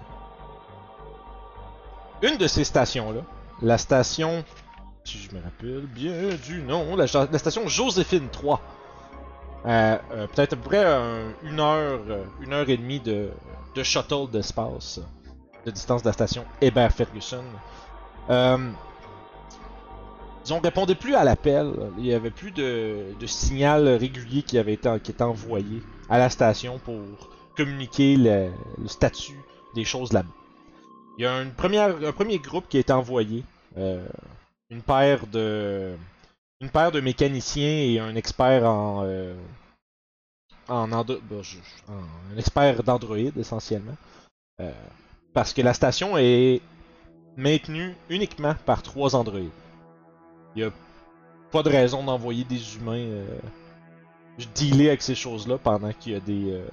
Une 2.21 2.37
de 2.37 2.47
ces 2.47 2.63
stations-là, 2.63 3.21
la 3.61 3.77
station, 3.77 4.43
si 5.03 5.17
je 5.17 5.35
me 5.35 5.41
rappelle 5.41 5.87
bien 5.87 6.35
du 6.45 6.61
nom, 6.61 6.95
la, 6.95 7.05
la 7.31 7.39
station 7.39 7.67
Joséphine 7.67 8.29
3, 8.29 8.61
euh, 9.65 9.97
euh, 10.11 10.27
peut-être 10.27 10.53
à 10.53 10.55
peu 10.55 10.61
près 10.63 10.83
un- 10.85 11.33
une 11.43 11.59
heure, 11.59 11.99
euh, 12.09 12.23
une 12.41 12.53
heure 12.53 12.69
et 12.69 12.77
demie 12.77 12.99
de, 12.99 13.29
de 13.75 13.83
shuttle 13.83 14.29
d'espace, 14.31 14.99
de 15.65 15.71
distance 15.71 16.01
de 16.03 16.07
la 16.09 16.13
station 16.13 16.45
Hébert 16.61 16.91
Ferguson. 16.91 17.43
Euh, 18.29 18.71
ils 20.45 20.53
ont 20.53 20.59
répondu 20.59 20.95
plus 20.95 21.13
à 21.15 21.23
l'appel. 21.23 21.71
Il 21.97 22.05
y 22.05 22.13
avait 22.13 22.31
plus 22.31 22.51
de, 22.51 23.13
signal 23.27 23.87
régulier 23.87 24.41
qui 24.41 24.57
avait 24.57 24.73
été 24.73 24.93
était 24.95 25.21
envoyé 25.21 25.83
à 26.09 26.17
la 26.17 26.29
station 26.29 26.79
pour 26.79 27.29
communiquer 27.55 28.17
le, 28.17 28.49
statut 28.87 29.39
des 29.75 29.83
choses 29.85 30.11
là-bas. 30.13 30.29
Il 31.17 31.23
y 31.23 31.27
a 31.27 31.35
un 31.35 31.45
premier 31.49 32.39
groupe 32.39 32.65
qui 32.67 32.77
a 32.77 32.79
été 32.79 32.93
envoyé. 32.93 33.43
euh, 33.77 34.03
une 34.71 34.81
paire 34.81 35.27
de 35.27 35.93
une 36.61 36.69
paire 36.69 36.91
de 36.91 37.01
mécaniciens 37.01 37.63
et 37.67 37.99
un 37.99 38.15
expert 38.15 38.65
en 38.65 39.03
euh, 39.05 39.35
en, 40.67 40.91
un 40.93 42.37
expert 42.37 42.83
d'Android 42.83 43.17
essentiellement. 43.37 43.97
Euh, 44.61 44.71
parce 45.33 45.53
que 45.53 45.61
la 45.61 45.73
station 45.73 46.17
est 46.17 46.61
maintenue 47.35 47.95
uniquement 48.09 48.55
par 48.65 48.81
trois 48.83 49.15
androïdes. 49.15 49.49
Il 50.55 50.61
y 50.61 50.65
a 50.65 50.71
pas 51.51 51.63
de 51.63 51.69
raison 51.69 52.03
d'envoyer 52.03 52.43
des 52.43 52.75
humains 52.75 52.93
euh, 52.97 53.39
dealer 54.55 54.89
avec 54.89 55.01
ces 55.01 55.15
choses-là 55.15 55.57
pendant 55.57 55.91
qu'il 55.93 56.13
y 56.13 56.15
a 56.15 56.19
des, 56.19 56.51
euh, 56.51 56.65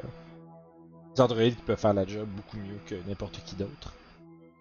des 1.15 1.21
androïdes 1.21 1.57
qui 1.57 1.63
peuvent 1.63 1.79
faire 1.79 1.95
la 1.95 2.07
job 2.07 2.29
beaucoup 2.29 2.57
mieux 2.57 2.79
que 2.87 2.95
n'importe 3.09 3.43
qui 3.45 3.57
d'autre. 3.57 3.93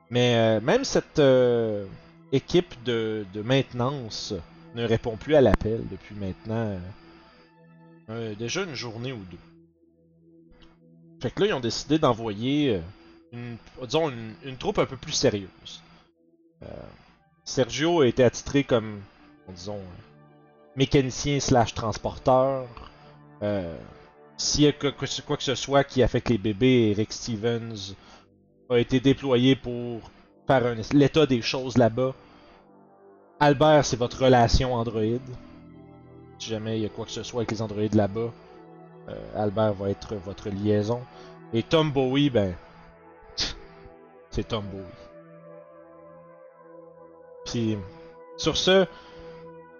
Mais 0.10 0.36
euh, 0.36 0.62
même 0.62 0.86
cette 0.86 1.22
équipe 2.32 2.82
de 2.84 3.26
maintenance 3.44 4.34
ne 4.78 4.86
répond 4.86 5.18
plus 5.18 5.36
à 5.36 5.42
l'appel 5.42 5.84
depuis 5.90 6.16
maintenant 6.16 6.56
euh, 6.56 6.80
euh, 8.10 8.36
déjà 8.36 8.64
une 8.64 8.76
journée 8.76 9.12
ou 9.12 9.24
deux. 9.32 9.38
Fait 11.20 11.32
que 11.32 11.42
là, 11.42 11.48
ils 11.48 11.54
ont 11.54 11.60
décidé 11.60 11.98
d'envoyer 11.98 12.76
euh, 12.76 12.80
une, 13.34 13.58
disons 13.84 14.12
une, 14.44 14.58
troupe 14.58 14.78
un 14.78 14.86
peu 14.86 14.96
plus 14.96 15.12
sérieuse. 15.12 15.82
Sergio 17.44 18.02
a 18.02 18.08
été 18.08 18.24
attitré 18.24 18.64
comme, 18.64 19.02
disons, 19.50 19.82
mécanicien 20.76 21.40
slash 21.40 21.74
transporteur. 21.74 22.68
Euh, 23.42 23.76
S'il 24.38 24.64
y 24.64 24.68
a 24.68 24.72
quoi, 24.72 24.92
que 24.92 25.44
ce 25.44 25.56
soit 25.56 25.84
qui 25.84 26.04
affecte 26.04 26.30
les 26.30 26.38
bébés, 26.38 26.92
Eric 26.92 27.12
Stevens 27.12 27.96
a 28.70 28.78
été 28.78 29.00
déployé 29.00 29.56
pour 29.56 30.12
faire 30.46 30.76
l'état 30.94 31.26
des 31.26 31.42
choses 31.42 31.78
là-bas. 31.78 32.14
Albert, 33.40 33.86
c'est 33.86 33.98
votre 33.98 34.24
relation 34.24 34.74
Android. 34.74 35.20
Si 36.40 36.50
jamais 36.50 36.78
il 36.78 36.84
y 36.84 36.86
a 36.86 36.90
quoi 36.90 37.06
que 37.06 37.12
ce 37.12 37.24
soit 37.24 37.42
avec 37.42 37.52
les 37.52 37.62
androïdes 37.62 37.96
là-bas, 37.96 38.32
euh, 39.10 39.14
Albert 39.36 39.74
va 39.74 39.90
être 39.90 40.16
votre 40.16 40.50
liaison. 40.50 41.02
Et 41.54 41.64
Tom 41.64 41.92
Bowie, 41.92 42.30
ben. 42.30 42.56
C'est 44.32 44.48
Tom 44.48 44.66
Bowie. 44.66 44.84
Puis, 47.46 47.78
sur 48.38 48.58
ce, 48.58 48.86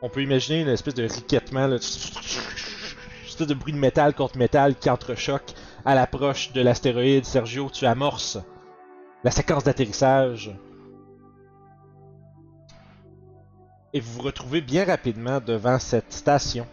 on 0.02 0.10
peut 0.10 0.22
imaginer 0.22 0.62
une 0.62 0.70
espèce 0.70 0.94
de 0.94 1.04
riquettement, 1.04 1.68
là, 1.68 1.76
espèce 1.78 3.48
de 3.48 3.54
bruit 3.54 3.74
de 3.74 3.78
métal 3.78 4.14
contre 4.14 4.38
métal 4.38 4.76
qui 4.76 4.90
entrechoque 4.90 5.54
à 5.84 5.96
l'approche 5.96 6.54
de 6.54 6.62
l'astéroïde. 6.62 7.26
Sergio, 7.26 7.70
tu 7.72 7.86
amorces 7.86 8.38
la 9.24 9.32
séquence 9.32 9.64
d'atterrissage. 9.64 10.52
Et 13.98 14.00
vous 14.00 14.14
vous 14.14 14.22
retrouvez 14.22 14.62
bien 14.62 14.86
rapidement 14.86 15.40
devant 15.44 15.80
cette 15.80 16.14
station. 16.14 16.68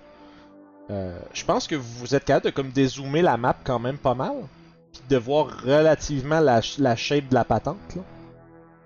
Euh, 0.90 1.18
je 1.32 1.42
pense 1.42 1.66
que 1.66 1.74
vous 1.74 2.14
êtes 2.14 2.26
capable 2.26 2.44
de 2.44 2.50
comme 2.50 2.68
dézoomer 2.68 3.22
la 3.22 3.38
map 3.38 3.56
quand 3.64 3.78
même 3.78 3.96
pas 3.96 4.14
mal. 4.14 4.34
Puis 4.92 5.00
de 5.08 5.16
voir 5.16 5.46
relativement 5.64 6.40
la, 6.40 6.60
la 6.76 6.96
shape 6.96 7.30
de 7.30 7.34
la 7.34 7.44
patente. 7.46 7.78
Là. 7.96 8.02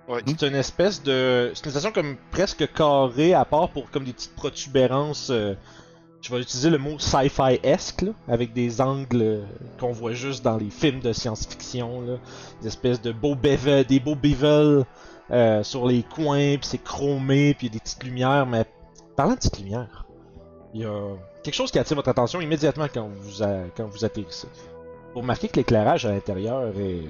Ouais. 0.07 0.23
C'est 0.25 0.47
une 0.47 0.55
espèce 0.55 1.03
de. 1.03 1.51
C'est 1.53 1.65
une 1.65 1.73
station 1.73 1.91
comme 1.91 2.17
presque 2.31 2.73
carrée 2.73 3.35
à 3.35 3.45
part 3.45 3.71
pour 3.71 3.91
comme 3.91 4.05
des 4.05 4.13
petites 4.13 4.37
protubérances. 4.37 5.31
euh, 5.31 5.55
je 6.21 6.33
vais 6.33 6.41
utiliser 6.41 6.71
le 6.71 6.79
mot 6.79 6.97
sci-fi-esque, 6.97 8.05
avec 8.29 8.53
des 8.53 8.81
angles 8.81 9.21
euh, 9.21 9.45
qu'on 9.81 9.91
voit 9.91 10.13
juste 10.13 10.45
dans 10.45 10.59
les 10.59 10.71
films 10.71 11.01
de 11.01 11.13
science-fiction, 11.13 12.03
là. 12.03 12.19
Des 12.63 12.69
espèces 12.69 13.03
de 13.03 13.11
beaux 13.11 13.35
bevel, 13.35 13.85
des 13.85 13.99
beaux 13.99 14.15
bevels 14.15 14.85
euh, 15.31 15.63
sur 15.63 15.87
les 15.87 16.03
coins, 16.03 16.57
puis 16.57 16.65
c'est 16.67 16.83
chromé, 16.83 17.55
puis 17.55 17.67
il 17.67 17.71
y 17.71 17.73
a 17.73 17.79
des 17.79 17.81
petites 17.81 18.05
lumières, 18.05 18.47
mais 18.47 18.65
parlant 19.17 19.33
de 19.33 19.37
petites 19.39 19.59
lumières, 19.59 20.07
il 20.75 20.83
y 20.83 20.85
a 20.85 20.91
quelque 21.43 21.55
chose 21.55 21.71
qui 21.71 21.79
attire 21.79 21.97
votre 21.97 22.09
attention 22.09 22.41
immédiatement 22.41 22.87
quand 22.93 23.09
vous, 23.09 23.43
a- 23.43 23.65
quand 23.77 23.87
vous 23.87 24.05
atterrissez. 24.05 24.49
Vous 25.15 25.21
remarquez 25.21 25.49
que 25.49 25.57
l'éclairage 25.57 26.07
à 26.07 26.11
l'intérieur 26.13 26.69
est... 26.77 27.05
euh, 27.05 27.09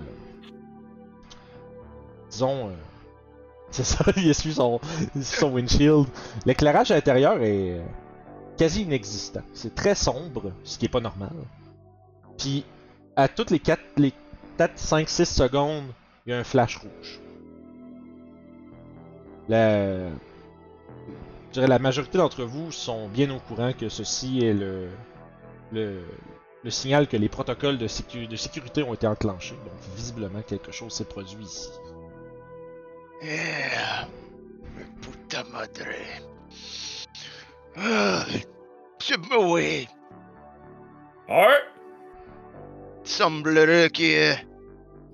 disons... 2.31 2.69
euh, 2.69 2.73
c'est 3.71 3.85
ça, 3.85 4.05
il 4.17 4.29
essuie 4.31 4.55
son, 4.55 4.81
son 5.21 5.53
windshield. 5.53 6.07
L'éclairage 6.47 6.91
à 6.91 6.95
l'intérieur 6.95 7.43
est 7.43 7.81
quasi 8.57 8.83
inexistant. 8.83 9.43
C'est 9.53 9.75
très 9.75 9.95
sombre, 9.95 10.53
ce 10.65 10.79
qui 10.79 10.87
est 10.87 10.91
pas 10.91 11.01
normal. 11.01 11.33
Puis, 12.39 12.65
à 13.17 13.29
toutes 13.29 13.51
les 13.51 13.59
4, 13.59 13.81
les 13.99 14.13
4 14.57 14.73
5, 14.79 15.09
6 15.09 15.25
secondes, 15.27 15.85
il 16.27 16.31
y 16.31 16.33
a 16.33 16.39
un 16.39 16.45
flash 16.45 16.77
rouge. 16.79 17.21
La... 19.49 20.09
Je 21.49 21.53
dirais 21.53 21.67
la 21.67 21.79
majorité 21.79 22.19
d'entre 22.19 22.45
vous 22.45 22.71
sont 22.73 23.09
bien 23.09 23.31
au 23.35 23.39
courant 23.41 23.73
que 23.73 23.89
ceci 23.89 24.41
est 24.45 24.53
le, 24.53 24.91
le, 25.73 26.03
le 26.63 26.71
signal 26.71 27.09
que 27.09 27.17
les 27.17 27.29
protocoles 27.29 27.79
de, 27.79 27.87
sécu- 27.89 28.29
de 28.29 28.37
sécurité 28.37 28.83
ont 28.83 28.93
été 28.95 29.07
enclenchés. 29.07 29.55
Donc, 29.65 29.97
visiblement, 29.97 30.43
quelque 30.43 30.73
chose 30.73 30.93
s'est 30.93 31.05
produit 31.07 31.45
ici. 31.45 31.71
Eh, 33.23 34.07
puta 35.01 35.43
madre. 35.45 35.89
Ah, 37.77 38.25
Monsieur 39.01 39.17
Bowie, 39.17 39.89
Ouais. 41.29 41.59
il 43.05 43.11
semblerait 43.11 43.91
qu'il 43.91 44.07
y 44.07 44.49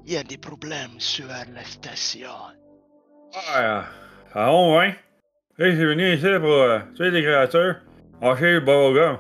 il 0.06 0.12
y 0.12 0.16
a 0.18 0.22
des 0.22 0.36
problèmes 0.36 0.98
sur 0.98 1.26
la 1.28 1.64
station. 1.64 2.28
Ah, 3.34 3.40
ah 3.56 3.84
bon, 4.34 4.78
ouais? 4.78 4.96
Hey, 5.58 5.76
c'est 5.76 5.84
venu 5.84 6.12
ici 6.12 6.26
pour 6.40 6.50
euh, 6.50 6.80
tuer 6.96 7.10
des 7.10 7.22
créatures. 7.22 7.76
Acheter 8.20 8.54
le 8.54 8.60
bubblegum. 8.60 9.18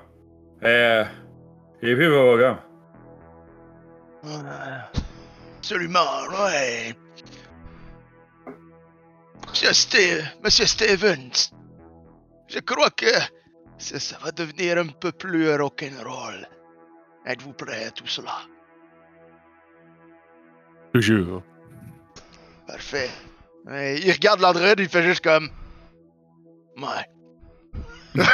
Euh. 0.64 1.04
J'ai 1.82 1.94
le 1.94 1.96
bubblegum. 1.96 2.58
Ah, 4.26 4.90
Absolument, 5.58 6.26
ouais. 6.30 6.94
Monsieur, 9.48 10.22
Monsieur 10.42 10.66
Stevens, 10.66 11.52
je 12.48 12.58
crois 12.58 12.90
que 12.90 13.06
ça, 13.78 14.00
ça 14.00 14.18
va 14.22 14.30
devenir 14.32 14.78
un 14.78 14.88
peu 14.88 15.12
plus 15.12 15.54
rock'n'roll. 15.54 16.46
Êtes-vous 17.24 17.52
prêt 17.52 17.84
à 17.86 17.90
tout 17.90 18.06
cela? 18.06 18.34
Toujours. 20.92 21.42
Parfait. 22.66 23.10
Il 23.66 24.12
regarde 24.12 24.40
l'android, 24.40 24.74
il 24.76 24.88
fait 24.88 25.02
juste 25.02 25.22
comme. 25.24 25.48
Ouais. 26.76 28.24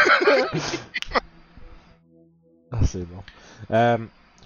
Ah, 2.73 2.79
c'est 2.87 3.05
bon. 3.05 3.23
Euh, 3.71 3.99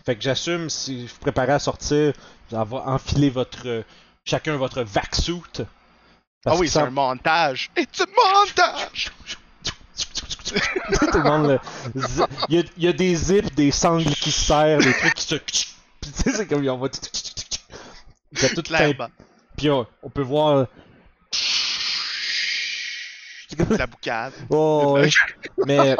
fait 0.05 0.17
que 0.17 0.23
j'assume, 0.23 0.69
si 0.71 1.07
vous 1.07 1.19
préparez 1.21 1.53
à 1.53 1.59
sortir, 1.59 2.13
vous 2.51 2.57
allez 2.57 2.71
enfiler 2.87 3.31
votre, 3.31 3.85
chacun 4.25 4.57
votre 4.57 4.83
vac-suit. 4.83 5.43
Ah 5.61 5.65
Parce 6.45 6.61
oui, 6.61 6.69
c'est 6.69 6.81
un 6.81 6.91
montage. 6.91 7.71
It's 7.77 8.01
a 8.01 8.07
montage! 8.07 9.13
Tout 11.11 11.19
le 11.19 11.23
monde 11.23 11.47
le- 11.49 11.61
Il 12.49 12.57
y, 12.57 12.59
a, 12.59 12.63
il 12.77 12.85
y 12.85 12.89
a 12.89 12.93
des 12.93 13.15
zips, 13.17 13.55
des 13.55 13.71
sangles 13.71 14.05
qui 14.05 14.31
se 14.31 14.41
serrent, 14.47 14.79
des 14.79 14.93
trucs 14.93 15.15
qui 15.15 15.25
se. 15.25 15.35
Puis 15.37 15.75
tu 16.03 16.11
sais, 16.11 16.33
c'est 16.33 16.47
comme 16.47 16.67
on 16.69 16.77
va. 16.77 16.89
Il 18.33 18.43
y 18.43 18.45
a 18.45 18.49
tout. 18.51 18.63
Puis 19.57 19.71
on, 19.71 19.87
on 20.03 20.11
peut 20.11 20.23
voir. 20.23 20.67
Comme- 23.57 23.77
La 23.77 23.87
boucade. 23.87 24.33
Oh, 24.51 24.95
ouais. 24.95 25.09
Mais 25.67 25.97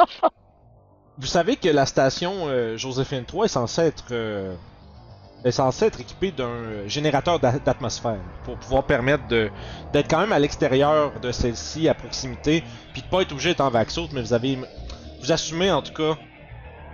vous 1.17 1.27
savez 1.27 1.55
que 1.55 1.69
la 1.69 1.85
station 1.85 2.47
euh, 2.47 2.75
Joséphine 2.77 3.23
3 3.23 3.45
est 3.45 3.49
censée 3.49 3.81
être 3.83 4.05
euh, 4.11 4.53
est 5.45 5.51
censée 5.51 5.85
être 5.85 6.01
équipée 6.01 6.31
d'un 6.31 6.47
euh, 6.49 6.87
générateur 6.89 7.39
d'a- 7.39 7.59
d'atmosphère 7.59 8.19
pour 8.43 8.57
pouvoir 8.57 8.83
permettre 8.83 9.25
de 9.29 9.49
d'être 9.93 10.09
quand 10.09 10.19
même 10.19 10.33
à 10.33 10.39
l'extérieur 10.39 11.17
de 11.21 11.31
celle-ci 11.31 11.87
à 11.87 11.93
proximité, 11.93 12.61
puis 12.91 13.01
de 13.03 13.07
pas 13.07 13.21
être 13.21 13.31
obligé 13.31 13.49
d'être 13.51 13.61
en 13.61 13.69
vaxote, 13.69 14.11
mais 14.11 14.21
vous 14.21 14.33
avez 14.33 14.59
vous 15.21 15.31
assumez 15.31 15.71
en 15.71 15.81
tout 15.81 15.93
cas 15.93 16.17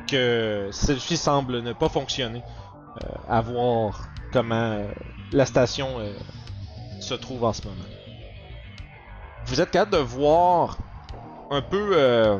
que 0.07 0.69
celle-ci 0.71 1.17
semble 1.17 1.61
ne 1.61 1.73
pas 1.73 1.89
fonctionner. 1.89 2.43
Euh, 3.03 3.07
à 3.29 3.41
voir 3.41 4.09
comment 4.33 4.73
euh, 4.73 4.91
la 5.31 5.45
station 5.45 5.99
euh, 5.99 6.13
se 7.01 7.13
trouve 7.13 7.43
en 7.43 7.53
ce 7.53 7.63
moment. 7.63 7.83
Vous 9.45 9.59
êtes 9.59 9.71
capable 9.71 9.91
de 9.91 9.97
voir 9.97 10.77
un 11.49 11.61
peu. 11.61 11.91
Euh... 11.93 12.39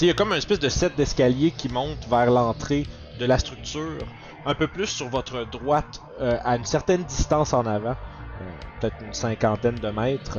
Il 0.00 0.06
y 0.06 0.10
a 0.10 0.14
comme 0.14 0.30
une 0.30 0.38
espèce 0.38 0.60
de 0.60 0.68
set 0.68 0.96
d'escalier 0.96 1.50
qui 1.50 1.68
monte 1.68 2.06
vers 2.08 2.30
l'entrée 2.30 2.86
de 3.18 3.26
la 3.26 3.38
structure, 3.38 3.98
un 4.46 4.54
peu 4.54 4.66
plus 4.66 4.86
sur 4.86 5.08
votre 5.08 5.44
droite, 5.44 6.00
euh, 6.20 6.38
à 6.42 6.56
une 6.56 6.64
certaine 6.64 7.02
distance 7.04 7.52
en 7.52 7.66
avant, 7.66 7.90
euh, 7.90 8.50
peut-être 8.80 8.96
une 9.02 9.12
cinquantaine 9.12 9.74
de 9.74 9.90
mètres. 9.90 10.38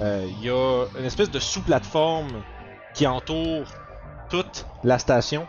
Il 0.00 0.42
y 0.42 0.50
a 0.50 0.86
une 0.98 1.04
espèce 1.04 1.30
de 1.30 1.38
sous-plateforme 1.38 2.42
qui 2.94 3.06
entoure 3.06 3.66
toute 4.28 4.66
la 4.82 4.98
station, 4.98 5.46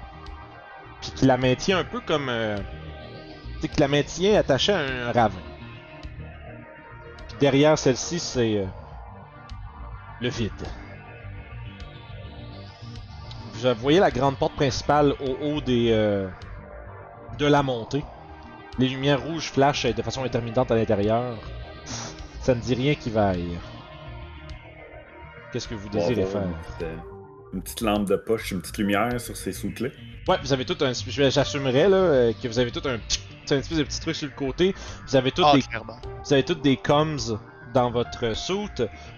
puis 1.02 1.12
qui 1.12 1.26
la 1.26 1.38
maintient 1.38 1.80
un 1.80 1.84
peu 1.84 2.00
comme. 2.00 2.32
Qui 3.60 3.80
la 3.80 3.88
maintient 3.88 4.40
attachée 4.40 4.72
à 4.72 4.80
un 4.80 5.12
ravin. 5.12 5.47
Derrière 7.40 7.78
celle-ci, 7.78 8.20
c'est. 8.20 8.58
euh, 8.58 8.66
le 10.20 10.30
vide. 10.30 10.52
Vous 13.54 13.74
voyez 13.76 14.00
la 14.00 14.12
grande 14.12 14.38
porte 14.38 14.56
principale 14.56 15.14
au 15.20 15.38
haut 15.42 15.62
des 15.62 15.90
euh, 15.92 16.28
de 17.38 17.46
la 17.46 17.64
montée. 17.64 18.04
Les 18.78 18.88
lumières 18.88 19.22
rouges 19.24 19.52
flashent 19.52 19.86
de 19.88 20.02
façon 20.02 20.24
intermittente 20.24 20.70
à 20.72 20.76
l'intérieur. 20.76 21.38
Ça 22.42 22.54
ne 22.56 22.62
dit 22.62 22.76
rien 22.76 22.94
qui 22.96 23.10
vaille. 23.10 23.58
Qu'est-ce 25.52 25.68
que 25.68 25.76
vous 25.76 25.90
désirez 25.90 26.26
faire? 26.26 26.48
Une 27.54 27.62
petite, 27.62 27.82
lampe 27.82 28.06
de 28.08 28.16
poche, 28.18 28.52
une 28.52 28.62
petite 28.62 28.78
lumière 28.78 29.20
sur 29.22 29.36
ces 29.38 29.54
sous-clés. 29.54 29.92
Ouais, 30.28 30.38
vous 30.44 30.52
avez 30.54 30.66
tout 30.66 30.78
un. 30.84 30.92
J'assumerais 30.94 31.88
là 31.90 31.96
euh, 31.98 32.34
que 32.42 32.48
vous 32.48 32.60
avez 32.60 32.72
tout 32.72 32.82
un, 32.88 32.98
petit- 32.98 33.20
un 33.52 33.58
espèce 33.60 33.78
de 33.78 33.84
petit 33.84 34.02
truc 34.02 34.16
sur 34.16 34.28
le 34.28 34.34
côté. 34.36 34.76
Vous 35.08 35.16
avez 35.16 35.32
tout 35.32 35.44
Ah, 35.46 35.54
des 35.56 35.62
clairement. 35.62 35.98
Vous 36.26 36.34
avez 36.34 36.44
toutes 36.44 36.62
des 36.62 36.76
comms 36.76 37.18
dans 37.74 37.90
votre 37.92 38.36
suit. 38.36 38.68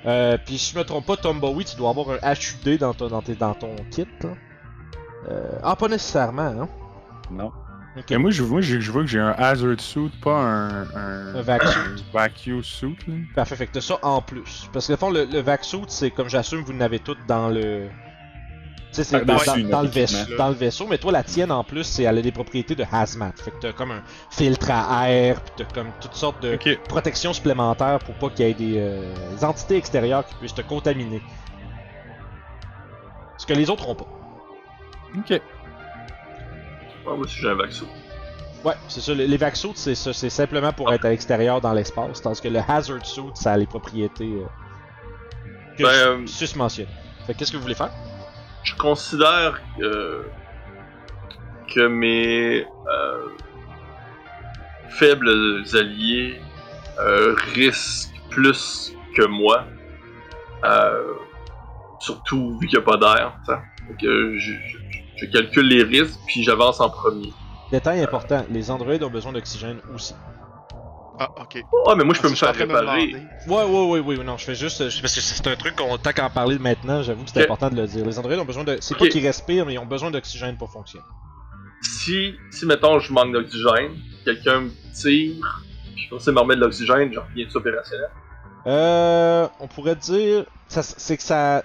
Euh, 0.05 0.37
puis 0.45 0.57
si 0.59 0.73
je 0.73 0.77
me 0.79 0.83
trompe 0.83 1.05
pas, 1.07 1.17
Tombowie, 1.17 1.65
tu 1.65 1.75
dois 1.75 1.89
avoir 1.89 2.09
un 2.11 2.33
HUD 2.33 2.77
dans 2.79 2.93
ton, 2.93 3.07
dans 3.07 3.21
tes- 3.23 3.35
dans 3.35 3.55
ton 3.55 3.75
kit. 3.89 4.05
là. 4.21 4.29
Euh, 5.29 5.49
ah, 5.63 5.75
pas 5.75 5.87
nécessairement, 5.87 6.43
hein? 6.43 6.69
Non. 7.31 7.51
Ok. 7.97 8.11
Et 8.11 8.17
moi, 8.17 8.29
je, 8.29 8.43
moi, 8.43 8.61
je, 8.61 8.79
je 8.79 8.91
vois 8.91 9.01
que 9.01 9.07
j'ai 9.07 9.19
un 9.19 9.31
hazard 9.31 9.79
suit, 9.79 10.11
pas 10.21 10.37
un. 10.37 10.83
Un, 10.95 11.35
Un 11.35 11.41
vac 11.41 11.63
suit. 11.63 12.63
suit. 12.63 12.95
Là. 13.07 13.13
Parfait, 13.35 13.55
fait 13.55 13.65
que 13.67 13.73
t'as 13.73 13.81
ça 13.81 13.97
en 14.03 14.21
plus. 14.21 14.69
Parce 14.71 14.87
que, 14.87 14.93
au 14.93 14.97
fond, 14.97 15.09
le, 15.09 15.25
le 15.25 15.39
vac 15.39 15.63
suit, 15.65 15.81
c'est 15.87 16.11
comme 16.11 16.29
j'assume, 16.29 16.61
vous 16.61 16.71
l'avez 16.73 16.99
toutes 16.99 17.25
dans 17.27 17.49
le. 17.49 17.87
Tu 18.91 18.95
sais, 18.95 19.03
c'est 19.03 19.23
dans, 19.23 19.35
dans- 19.35 19.69
dans 19.69 19.81
le 19.83 19.87
vaisseau, 19.87 20.35
dans 20.35 20.47
le 20.49 20.55
vaisseau, 20.55 20.87
mais 20.89 20.97
toi, 20.97 21.11
la 21.11 21.21
tienne 21.23 21.51
en 21.51 21.63
plus, 21.63 21.83
c'est 21.83 22.03
elle 22.03 22.17
a 22.17 22.21
des 22.23 22.31
propriétés 22.31 22.73
de 22.73 22.83
hazmat. 22.91 23.33
Fait 23.35 23.51
que 23.51 23.57
t'as 23.61 23.71
comme 23.71 23.91
un 23.91 24.01
filtre 24.31 24.71
à 24.71 25.11
air, 25.11 25.41
pis 25.41 25.51
t'as 25.57 25.65
comme 25.65 25.91
toutes 26.01 26.15
sortes 26.15 26.41
de 26.41 26.57
protections 26.87 27.31
supplémentaires 27.31 27.99
pour 27.99 28.15
pas 28.15 28.29
qu'il 28.29 28.47
y 28.47 28.49
ait 28.49 28.53
des, 28.55 28.77
euh, 28.79 29.13
des 29.35 29.45
entités 29.45 29.77
extérieures 29.77 30.25
qui 30.25 30.33
puissent 30.35 30.55
te 30.55 30.61
contaminer. 30.63 31.21
Ce 33.37 33.45
que 33.45 33.53
les 33.53 33.69
autres 33.69 33.87
ont 33.87 33.95
pas. 33.95 34.07
Ok. 35.15 35.29
Ouais, 35.29 35.41
moi 37.05 37.17
aussi 37.19 37.37
j'ai 37.39 37.49
un 37.49 37.55
vaccin. 37.55 37.85
Ouais, 38.65 38.73
c'est 38.87 39.01
ça. 39.01 39.13
Les, 39.13 39.27
les 39.27 39.37
vac 39.37 39.55
suits, 39.55 39.71
c'est 39.75 39.95
ça. 39.95 40.13
C'est 40.13 40.29
simplement 40.31 40.73
pour 40.73 40.91
être 40.91 41.05
à 41.05 41.09
l'extérieur 41.09 41.61
dans 41.61 41.73
l'espace. 41.73 42.21
Tandis 42.21 42.41
que 42.41 42.47
le 42.49 42.59
hazard 42.67 43.05
suit, 43.05 43.21
ça 43.35 43.53
a 43.53 43.57
les 43.57 43.67
propriétés 43.67 44.25
euh, 44.25 44.45
que 45.77 45.83
Ben, 45.83 46.25
je 46.25 46.55
euh. 46.55 46.85
Fait 47.27 47.33
que 47.33 47.39
qu'est-ce 47.39 47.51
que 47.51 47.57
vous 47.57 47.63
voulez 47.63 47.75
faire? 47.75 47.91
Je 48.63 48.75
considère 48.75 49.59
euh, 49.81 50.23
que 51.73 51.87
mes 51.87 52.61
euh, 52.63 53.27
faibles 54.89 55.29
alliés 55.73 56.39
euh, 56.99 57.35
risquent 57.53 58.13
plus 58.29 58.93
que 59.15 59.25
moi. 59.25 59.65
Surtout 61.99 62.57
vu 62.59 62.67
qu'il 62.67 62.77
n'y 62.79 62.83
a 62.83 62.85
pas 62.85 62.97
d'air. 62.97 63.33
je- 63.99 64.53
je 65.17 65.25
calcule 65.25 65.67
les 65.67 65.83
risques 65.83 66.19
puis 66.27 66.43
j'avance 66.43 66.79
en 66.79 66.89
premier. 66.89 67.31
Détail 67.71 68.01
important, 68.01 68.45
les 68.49 68.71
androïdes 68.71 69.03
ont 69.03 69.09
besoin 69.09 69.31
d'oxygène 69.33 69.79
aussi. 69.93 70.15
Ah, 71.21 71.29
ok. 71.41 71.61
Oh, 71.85 71.93
mais 71.97 72.05
moi 72.05 72.13
je 72.13 72.21
peux 72.21 72.27
Ah, 72.27 72.31
me 72.31 72.35
faire 72.35 72.55
réparer. 72.55 73.13
Ouais, 73.47 73.63
ouais, 73.65 73.85
ouais, 73.89 73.99
ouais, 73.99 74.23
non, 74.23 74.37
je 74.37 74.45
fais 74.45 74.55
juste. 74.55 74.79
euh, 74.79 74.89
Parce 75.01 75.13
que 75.15 75.19
c'est 75.21 75.47
un 75.47 75.55
truc 75.57 75.75
qu'on. 75.75 75.97
Tant 75.97 76.13
qu'à 76.13 76.25
en 76.25 76.29
parler 76.29 76.57
maintenant, 76.57 77.03
j'avoue 77.03 77.25
que 77.25 77.31
c'est 77.31 77.43
important 77.43 77.69
de 77.69 77.75
le 77.75 77.87
dire. 77.87 78.05
Les 78.05 78.17
androïdes 78.17 78.39
ont 78.39 78.45
besoin 78.45 78.63
de. 78.63 78.77
C'est 78.79 78.97
pas 78.97 79.07
qu'ils 79.07 79.25
respirent, 79.25 79.65
mais 79.65 79.73
ils 79.73 79.79
ont 79.79 79.85
besoin 79.85 80.11
d'oxygène 80.11 80.57
pour 80.57 80.71
fonctionner. 80.71 81.03
Si, 81.81 82.35
si 82.51 82.65
mettons 82.65 82.99
je 82.99 83.11
manque 83.11 83.33
d'oxygène, 83.33 83.97
quelqu'un 84.23 84.61
me 84.61 84.69
tire, 84.93 85.61
puis 85.93 86.03
je 86.03 86.09
commence 86.09 86.27
à 86.27 86.31
me 86.31 86.39
remettre 86.39 86.59
de 86.61 86.65
l'oxygène, 86.65 87.11
je 87.13 87.19
reviens 87.19 87.47
opérationnel. 87.53 88.09
Euh. 88.67 89.47
On 89.59 89.67
pourrait 89.67 89.95
dire. 89.97 90.45
C'est 90.67 91.17
que 91.17 91.23
ça. 91.23 91.63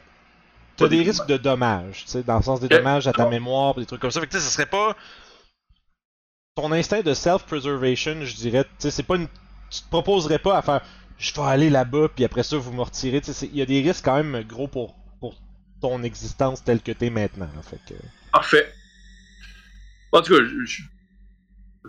T'as 0.77 0.89
des 0.89 1.03
risques 1.03 1.27
de 1.27 1.37
dommages, 1.37 2.03
tu 2.07 2.11
sais, 2.11 2.23
dans 2.25 2.37
le 2.39 2.43
sens 2.43 2.59
des 2.59 2.67
dommages 2.69 3.07
à 3.07 3.13
ta 3.13 3.29
mémoire, 3.29 3.77
des 3.77 3.87
trucs 3.87 4.01
comme 4.01 4.11
ça. 4.11 4.19
Fait 4.19 4.27
que 4.27 4.33
tu 4.33 4.39
sais, 4.39 4.45
ce 4.45 4.51
serait 4.53 4.67
pas. 4.67 4.97
Ton 6.57 6.73
instinct 6.73 7.03
de 7.03 7.15
self-preservation, 7.15 8.19
je 8.23 8.35
dirais, 8.37 8.65
tu 8.65 8.71
sais, 8.79 8.91
c'est 8.91 9.03
pas 9.05 9.15
une. 9.17 9.29
Tu 9.75 9.83
te 9.83 9.89
proposerais 9.91 10.39
pas 10.39 10.57
à 10.59 10.63
faire. 10.63 10.81
Je 11.19 11.33
vais 11.35 11.43
aller 11.43 11.71
là-bas, 11.71 12.09
puis 12.15 12.25
après 12.25 12.43
ça, 12.43 12.57
vous 12.57 12.73
me 12.73 12.83
retirez. 12.83 13.21
Il 13.43 13.57
y 13.57 13.63
a 13.63 13.67
des 13.67 13.81
risques 13.83 14.05
quand 14.05 14.23
même 14.23 14.43
gros 14.45 14.69
pour, 14.69 14.95
pour 15.21 15.35
ton 15.81 16.03
existence 16.03 16.63
telle 16.63 16.81
que 16.81 16.93
t'es 16.93 17.11
maintenant. 17.11 17.49
là. 17.55 17.63
Fait 17.63 17.79
que. 17.89 17.95
Parfait. 18.33 18.73
En 20.13 20.21
tout 20.23 20.37
cas, 20.37 20.43
je- 20.65 20.83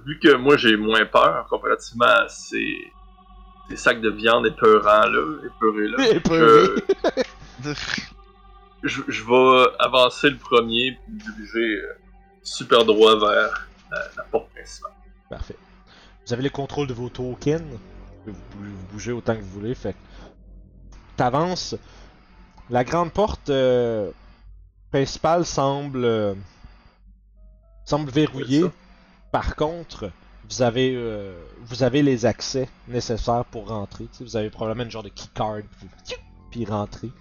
vu 0.05 0.19
que 0.19 0.35
moi 0.35 0.57
j'ai 0.57 0.75
moins 0.77 1.05
peur 1.05 1.45
comparativement 1.49 2.05
à 2.05 2.27
ces, 2.27 2.77
ces 3.69 3.77
sacs 3.77 4.01
de 4.01 4.09
viande 4.09 4.45
épeurants 4.47 5.07
là, 5.07 5.37
épeurés 5.45 5.87
là, 5.87 6.09
Épeurés. 6.11 6.83
je, 7.63 7.73
je, 8.83 9.01
je 9.07 9.23
vais 9.23 9.67
avancer 9.79 10.29
le 10.29 10.37
premier 10.37 10.91
puis 11.03 11.13
me 11.13 11.19
diriger 11.19 11.81
euh, 11.81 11.93
super 12.43 12.83
droit 12.83 13.15
vers 13.17 13.67
la, 13.91 13.99
la 14.17 14.23
porte 14.23 14.49
principale. 14.53 14.91
Parfait. 15.29 15.55
Vous 16.25 16.33
avez 16.33 16.43
le 16.43 16.49
contrôle 16.49 16.87
de 16.87 16.93
vos 16.93 17.09
tokens. 17.09 17.61
Vous 18.25 18.33
pouvez 18.49 18.69
vous 18.69 18.85
bouger 18.91 19.11
autant 19.11 19.35
que 19.35 19.41
vous 19.41 19.59
voulez. 19.59 19.75
Fait 19.75 19.95
t'avances. 21.15 21.75
La 22.69 22.83
grande 22.83 23.11
porte 23.11 23.49
euh, 23.49 24.09
principale 24.91 25.45
semble 25.45 26.03
euh, 26.03 26.33
semble 27.85 28.09
verrouillée. 28.09 28.65
Par 29.31 29.55
contre, 29.55 30.09
vous 30.49 30.61
avez 30.63 30.95
euh, 30.95 31.39
vous 31.59 31.83
avez 31.83 32.01
les 32.01 32.25
accès 32.25 32.69
nécessaires 32.87 33.45
pour 33.45 33.67
rentrer. 33.67 34.07
Vous 34.19 34.35
avez 34.35 34.49
probablement 34.49 34.85
une 34.85 34.91
genre 34.91 35.03
de 35.03 35.09
keycard 35.09 35.59
puis, 35.77 36.15
puis 36.49 36.65
rentrer. 36.65 37.11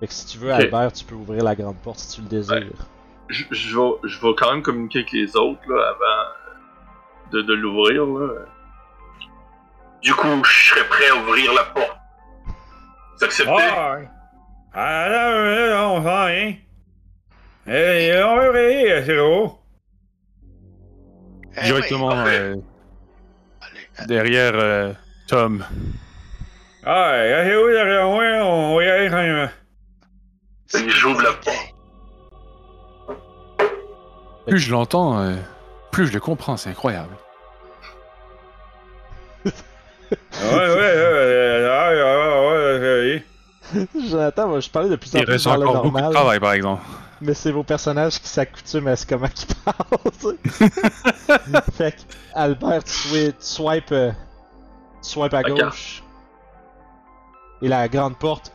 Fait 0.00 0.06
que 0.06 0.12
si 0.14 0.26
tu 0.26 0.38
veux. 0.38 0.50
Albert, 0.50 0.92
tu 0.92 1.04
peux 1.04 1.14
ouvrir 1.14 1.44
la 1.44 1.54
grande 1.54 1.76
porte 1.76 1.98
si 1.98 2.16
tu 2.16 2.22
le 2.22 2.28
désires. 2.28 2.88
Je, 3.28 3.44
je 3.50 3.78
vais, 3.78 3.90
je 4.04 4.20
vais 4.20 4.34
quand 4.36 4.50
même 4.50 4.62
communiquer 4.62 5.00
avec 5.00 5.12
les 5.12 5.36
autres 5.36 5.60
là, 5.68 5.90
avant 5.90 6.43
de, 7.32 7.42
de 7.42 7.54
l'ouvrir. 7.54 8.04
là. 8.06 8.46
Du 10.02 10.14
coup, 10.14 10.44
je 10.44 10.68
serais 10.70 10.86
prêt 10.88 11.08
à 11.08 11.16
ouvrir 11.16 11.52
la 11.54 11.64
porte. 11.64 11.96
Vous 13.18 13.24
acceptez? 13.24 13.52
Ah. 13.52 13.96
Ah, 14.74 15.08
là, 15.08 15.68
là, 15.70 15.88
on 15.88 16.02
sent 16.02 16.26
rien. 16.26 16.56
Eh, 17.66 18.22
on 18.24 18.36
va 18.36 18.48
ouvrir, 18.50 19.02
c'est 19.06 19.16
gros. 19.16 19.58
Eh 21.56 21.62
Directement 21.64 22.08
oui, 22.08 22.14
euh, 22.26 22.56
allez, 23.60 24.06
derrière 24.08 24.54
euh, 24.56 24.92
Tom. 25.28 25.64
Ah, 26.84 27.12
où 27.14 27.70
derrière 27.70 28.06
moi? 28.08 28.24
On 28.44 28.76
va 28.76 28.84
y 28.84 28.88
aller 28.90 29.08
quand 29.08 29.16
même. 29.16 29.48
J'ouvre 30.88 31.22
la 31.22 31.32
porte. 31.32 31.74
Plus 34.46 34.58
je 34.58 34.72
l'entends, 34.72 35.18
euh, 35.20 35.36
plus 35.94 36.06
je 36.08 36.12
le 36.12 36.20
comprends, 36.20 36.56
c'est 36.56 36.70
incroyable. 36.70 37.14
Ouais, 39.44 39.50
ouais, 40.42 40.68
ouais, 40.68 40.76
ouais, 40.76 41.64
ouais, 41.64 42.02
ouais, 42.02 42.78
ouais, 42.78 43.22
ouais, 43.74 43.88
Jonathan, 44.10 44.48
moi, 44.48 44.60
je 44.60 44.68
parlais 44.70 44.88
de 44.90 44.96
plus 44.96 45.14
en 45.14 45.18
Il 45.18 45.24
plus 45.24 45.32
reste 45.32 45.44
dans 45.46 45.56
le 45.56 45.62
encore 45.68 45.82
beaucoup 45.84 45.88
de 45.88 45.92
normal. 46.02 46.12
travail, 46.12 46.40
par 46.40 46.52
exemple. 46.52 46.82
Mais 47.20 47.32
c'est 47.34 47.50
vos 47.52 47.62
personnages 47.64 48.20
qui 48.20 48.28
s'accoutument 48.28 48.90
à 48.90 48.96
ce 48.96 49.06
comment 49.06 49.26
ils 49.26 49.54
parlent, 49.64 50.12
tu 50.20 50.50
sais. 50.50 51.72
fait 51.72 51.92
que, 51.92 52.00
Albert, 52.34 52.84
tu, 52.84 52.90
swi- 52.92 53.30
tu 53.32 53.36
swipes, 53.40 53.92
euh, 53.92 54.10
tu 55.02 55.08
swipes 55.10 55.34
à 55.34 55.42
gauche. 55.42 56.02
Et 57.62 57.68
la 57.68 57.88
grande 57.88 58.18
porte. 58.18 58.52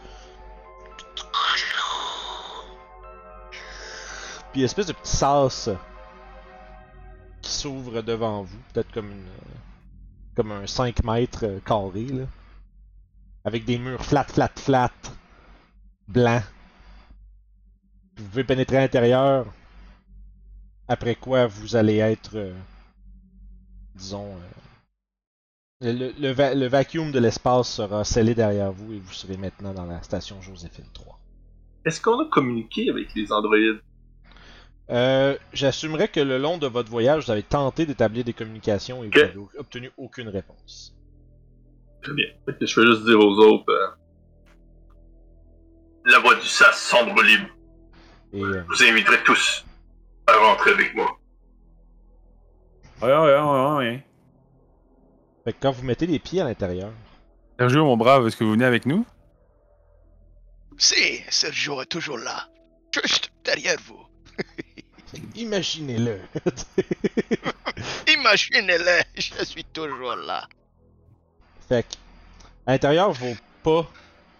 Puis 4.52 4.62
une 4.62 4.66
espèce 4.66 4.88
de 4.88 4.94
petit 4.94 5.16
sas 5.16 5.70
s'ouvre 7.50 8.02
devant 8.02 8.44
vous. 8.44 8.58
Peut-être 8.74 8.92
comme 8.92 9.12
euh, 10.38 10.64
un 10.64 10.68
5 10.68 11.04
mètres 11.04 11.46
euh, 11.46 11.60
carré. 11.60 12.08
Avec 13.44 13.66
des 13.66 13.78
murs 13.78 14.06
flat, 14.06 14.26
flat, 14.26 14.52
flat. 14.56 14.92
Blancs. 16.08 16.44
Vous 18.18 18.26
pouvez 18.26 18.44
pénétrer 18.44 18.78
à 18.78 18.82
l'intérieur. 18.82 19.46
Après 20.88 21.16
quoi, 21.16 21.46
vous 21.48 21.76
allez 21.76 21.98
être, 21.98 22.36
euh, 22.36 22.54
disons, 23.96 24.34
le, 25.82 26.12
le 26.56 26.68
vacuum 26.68 27.12
de 27.12 27.20
l'espace 27.20 27.70
sera 27.76 28.04
scellé 28.04 28.34
derrière 28.34 28.72
vous 28.72 28.94
et 28.94 29.00
vous 29.00 29.14
serez 29.14 29.38
maintenant 29.38 29.74
dans 29.74 29.86
la 29.86 30.02
station 30.02 30.42
Joséphine 30.42 30.90
3. 30.94 31.20
Est-ce 31.86 32.02
qu'on 32.02 32.20
a 32.20 32.26
communiqué 32.26 32.90
avec 32.90 33.14
les 33.16 33.32
androïdes? 33.32 33.82
Euh, 34.92 35.38
J'assumerais 35.54 36.08
que 36.08 36.20
le 36.20 36.38
long 36.38 36.58
de 36.58 36.68
votre 36.68 36.90
voyage, 36.90 37.26
vous 37.26 37.32
avez 37.32 37.44
tenté 37.44 37.86
d'établir 37.86 38.24
des 38.24 38.34
communications 38.34 39.04
et 39.04 39.08
vous 39.10 39.20
n'avez 39.20 39.36
obtenu 39.58 39.92
aucune 39.98 40.30
réponse. 40.30 40.96
Très 42.02 42.14
bien. 42.14 42.28
Je 42.48 42.80
vais 42.82 42.88
juste 42.88 43.06
dire 43.06 43.20
aux 43.20 43.38
autres. 43.40 43.70
euh, 43.72 43.88
La 46.06 46.20
voie 46.20 46.36
du 46.36 46.46
SAS 46.48 46.80
semble 46.80 47.22
libre. 47.24 47.50
Et 48.34 48.42
euh, 48.42 48.64
Je 48.64 48.68
vous 48.68 48.84
inviterai 48.84 49.24
tous 49.24 49.66
à 50.28 50.38
rentrer 50.38 50.72
avec 50.72 50.96
moi. 50.96 51.20
ouais, 53.02 53.08
ouais, 53.08 53.40
ouais, 53.40 53.78
ouais. 53.78 54.06
fait 55.44 55.54
que 55.54 55.58
quand 55.62 55.72
vous 55.72 55.84
mettez 55.84 56.08
les 56.08 56.20
pieds 56.20 56.42
à 56.42 56.46
l'intérieur, 56.46 56.92
Sergio, 57.60 57.84
mon 57.86 57.98
brave, 57.98 58.26
est-ce 58.28 58.38
que 58.38 58.44
vous 58.44 58.52
venez 58.54 58.66
avec 58.66 58.86
nous? 58.86 59.06
Si, 60.78 61.22
Sergio 61.30 61.82
est 61.82 61.86
toujours 61.88 62.18
là. 62.18 62.48
Juste 62.94 63.32
derrière 63.44 63.78
vous. 63.86 64.00
Imaginez-le. 65.36 66.20
Imaginez-le, 68.14 69.02
je 69.16 69.44
suis 69.46 69.64
toujours 69.66 70.16
là. 70.16 70.48
Fait 71.68 71.84
que, 71.84 71.96
à 72.66 72.72
l'intérieur, 72.74 73.12
vos 73.14 73.36
pas 73.64 73.90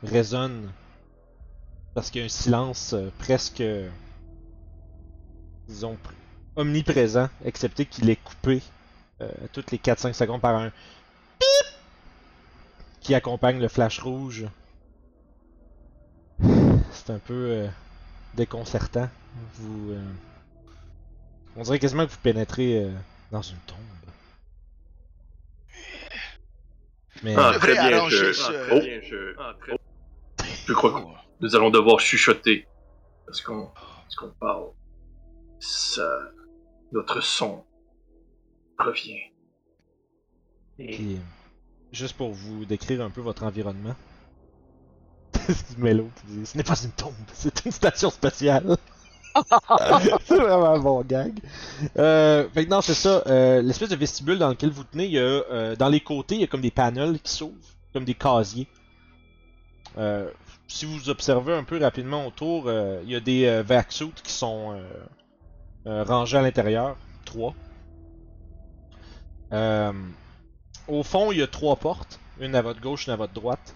résonnent 0.04 0.72
parce 1.94 2.10
qu'il 2.10 2.20
y 2.22 2.24
a 2.24 2.26
un 2.26 2.30
silence 2.30 2.94
euh, 2.94 3.10
presque, 3.20 3.64
disons, 5.68 5.94
pr- 5.94 6.12
omniprésent, 6.56 7.30
excepté 7.46 7.86
qu'il 7.86 8.10
est 8.10 8.16
coupé 8.16 8.62
euh, 9.22 9.30
toutes 9.54 9.72
les 9.72 9.78
4-5 9.78 10.14
secondes 10.14 10.42
par 10.42 10.56
un 10.56 10.72
PIP 11.40 11.74
qui 13.02 13.16
accompagne 13.16 13.60
le 13.60 13.68
flash 13.68 14.00
rouge. 14.00 14.46
C'est 16.92 17.10
un 17.12 17.20
peu 17.20 17.34
euh, 17.34 17.68
déconcertant. 18.36 19.10
Vous, 19.56 19.92
euh, 19.92 20.02
on 21.56 21.64
dirait 21.64 21.80
quasiment 21.80 22.06
que 22.06 22.12
vous 22.12 22.18
pénétrez 22.24 22.84
euh, 22.84 22.92
dans 23.32 23.42
une 23.42 23.58
tombe. 23.68 23.78
Mais 27.24 27.36
Ah, 27.38 27.54
très 27.60 27.74
bien, 27.74 28.08
je... 28.10 28.32
ce- 28.34 28.52
ah, 28.52 28.68
très 28.68 28.80
bien, 28.82 29.02
je... 29.02 29.36
Ah, 29.38 29.54
très- 29.60 29.78
Je 30.68 30.74
crois 30.74 30.92
que 30.94 31.06
nous 31.42 31.56
allons 31.56 31.70
devoir 31.70 32.00
chuchoter. 32.00 32.68
Parce 33.26 33.42
qu'on 33.42 33.68
parce 33.68 34.16
qu'on 34.16 34.32
parle. 34.40 34.70
Ça... 35.60 36.10
Notre 36.92 37.22
son 37.22 37.66
revient. 38.78 39.20
Puis, 40.78 41.16
euh, 41.16 41.20
juste 41.92 42.16
pour 42.16 42.32
vous 42.32 42.66
décrire 42.66 43.02
un 43.04 43.10
peu 43.10 43.22
votre 43.22 43.44
environnement. 43.44 43.96
Mello 45.78 46.10
qui 46.22 46.28
dit 46.28 46.46
Ce 46.46 46.58
n'est 46.58 46.64
pas 46.64 46.82
une 46.84 46.92
tombe, 46.92 47.14
c'est 47.34 47.66
une 47.66 47.72
station 47.72 48.10
spatiale. 48.10 48.78
C'est 50.26 50.38
vraiment 50.38 50.74
un 50.74 50.80
bon 50.80 51.02
gag. 51.04 51.40
Euh, 51.98 52.48
fait 52.54 52.66
que 52.66 52.70
non, 52.70 52.82
c'est 52.82 52.94
ça. 52.94 53.24
euh, 53.28 53.62
L'espèce 53.62 53.90
de 53.90 53.96
vestibule 53.96 54.38
dans 54.40 54.50
lequel 54.50 54.72
vous 54.72 54.84
tenez, 54.84 55.06
il 55.06 55.12
y 55.12 55.20
a, 55.20 55.22
euh, 55.22 55.76
dans 55.76 55.90
les 55.90 56.00
côtés, 56.00 56.36
il 56.36 56.42
y 56.42 56.44
a 56.44 56.48
comme 56.48 56.62
des 56.62 56.72
panels 56.72 57.20
qui 57.20 57.32
s'ouvrent, 57.34 57.56
comme 57.94 58.06
des 58.06 58.14
casiers. 58.16 58.68
Euh, 59.98 60.30
si 60.68 60.86
vous 60.86 61.10
observez 61.10 61.54
un 61.54 61.64
peu 61.64 61.80
rapidement 61.82 62.26
autour, 62.28 62.72
il 62.72 63.10
y 63.10 63.16
a 63.16 63.20
des 63.20 63.62
vac-suits 63.64 64.14
qui 64.24 64.32
sont 64.32 64.76
rangés 65.86 66.38
à 66.38 66.42
l'intérieur. 66.42 66.96
Trois. 67.26 67.56
Au 70.88 71.04
fond, 71.04 71.32
il 71.32 71.40
y 71.40 71.42
a 71.42 71.48
trois 71.48 71.76
portes. 71.78 72.20
Une 72.40 72.56
à 72.56 72.62
votre 72.62 72.82
gauche, 72.82 73.08
une 73.08 73.14
à 73.14 73.16
votre 73.16 73.34
droite. 73.34 73.76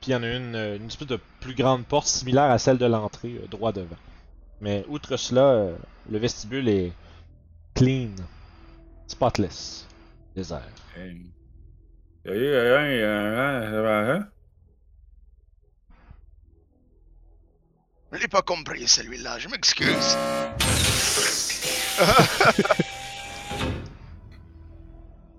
Puis 0.00 0.10
il 0.10 0.12
y 0.12 0.14
en 0.16 0.22
a 0.22 0.28
une, 0.28 0.54
une 0.54 0.86
espèce 0.86 1.08
de 1.08 1.18
plus 1.40 1.54
grande 1.54 1.84
porte 1.84 2.06
similaire 2.06 2.50
à 2.50 2.58
celle 2.58 2.78
de 2.78 2.86
l'entrée, 2.86 3.40
droit 3.50 3.72
devant. 3.72 3.96
Mais 4.60 4.84
outre 4.88 5.16
cela, 5.16 5.42
euh, 5.42 5.76
le 6.10 6.18
vestibule 6.18 6.68
est 6.68 6.92
clean, 7.74 8.10
spotless, 9.06 9.86
désert. 10.34 10.68
Hey. 10.96 11.30
Hey, 12.24 12.32
hey, 12.34 12.44
hey, 12.44 13.00
hey, 13.00 14.16
hey, 14.16 14.22
Je 18.10 18.18
l'ai 18.18 18.28
pas 18.28 18.42
compris 18.42 18.88
celui-là, 18.88 19.38
je 19.38 19.48
m'excuse. 19.48 20.16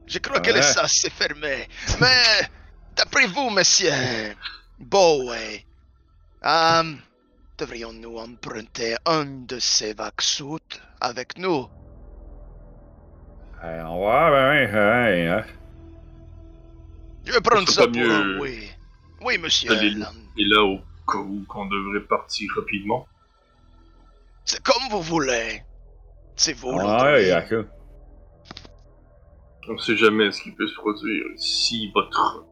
je 0.07 0.19
crois 0.19 0.39
que 0.39 0.49
le 0.51 0.55
Ouais. 0.57 0.61
sas 0.61 0.87
s'est 0.91 1.09
fermé. 1.09 1.67
Mais, 1.99 2.47
d'après 2.95 3.27
vous, 3.27 3.49
monsieur 3.49 3.91
Bowie, 4.79 5.65
euh, 6.45 6.93
devrions-nous 7.59 8.17
emprunter 8.17 8.95
un 9.05 9.25
de 9.25 9.59
ces 9.59 9.93
vac-suits 9.93 10.79
avec 11.01 11.37
nous? 11.37 11.67
Hey, 13.61 13.81
on 13.85 14.05
va, 14.05 14.31
ben, 14.31 14.53
hey, 14.53 15.25
hey, 15.27 15.43
Je 17.25 17.33
vais 17.33 17.41
prendre 17.41 17.67
ça 17.67 17.83
pour 17.83 17.95
mieux 17.95 18.09
un 18.09 18.39
oui. 18.39 18.71
Oui, 19.21 19.37
monsieur. 19.37 19.73
Et 19.73 20.45
là, 20.45 20.63
au 20.63 20.77
cas 21.11 21.17
où 21.17 21.43
qu'on 21.49 21.65
devrait 21.65 22.05
partir 22.07 22.49
rapidement. 22.55 23.05
C'est 24.45 24.63
comme 24.63 24.89
vous 24.89 25.01
voulez. 25.01 25.61
C'est 26.37 26.53
vous, 26.53 26.69
Ouais, 26.71 26.77
l'endroit. 26.77 27.19
Yaka. 27.19 27.65
On 29.67 29.77
sait 29.77 29.97
jamais 29.97 30.31
ce 30.31 30.41
qui 30.41 30.51
peut 30.51 30.67
se 30.67 30.75
produire. 30.75 31.25
Si 31.35 31.91
votre 31.93 32.45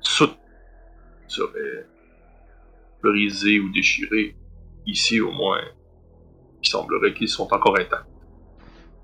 soute 0.00 0.36
serait 1.28 1.86
brisé 3.10 3.60
ou 3.60 3.70
déchiré, 3.72 4.36
ici 4.86 5.20
au 5.20 5.30
moins, 5.32 5.60
il 6.62 6.68
semblerait 6.68 7.14
qu'ils 7.14 7.28
sont 7.28 7.48
encore 7.52 7.78
intacts. 7.78 8.06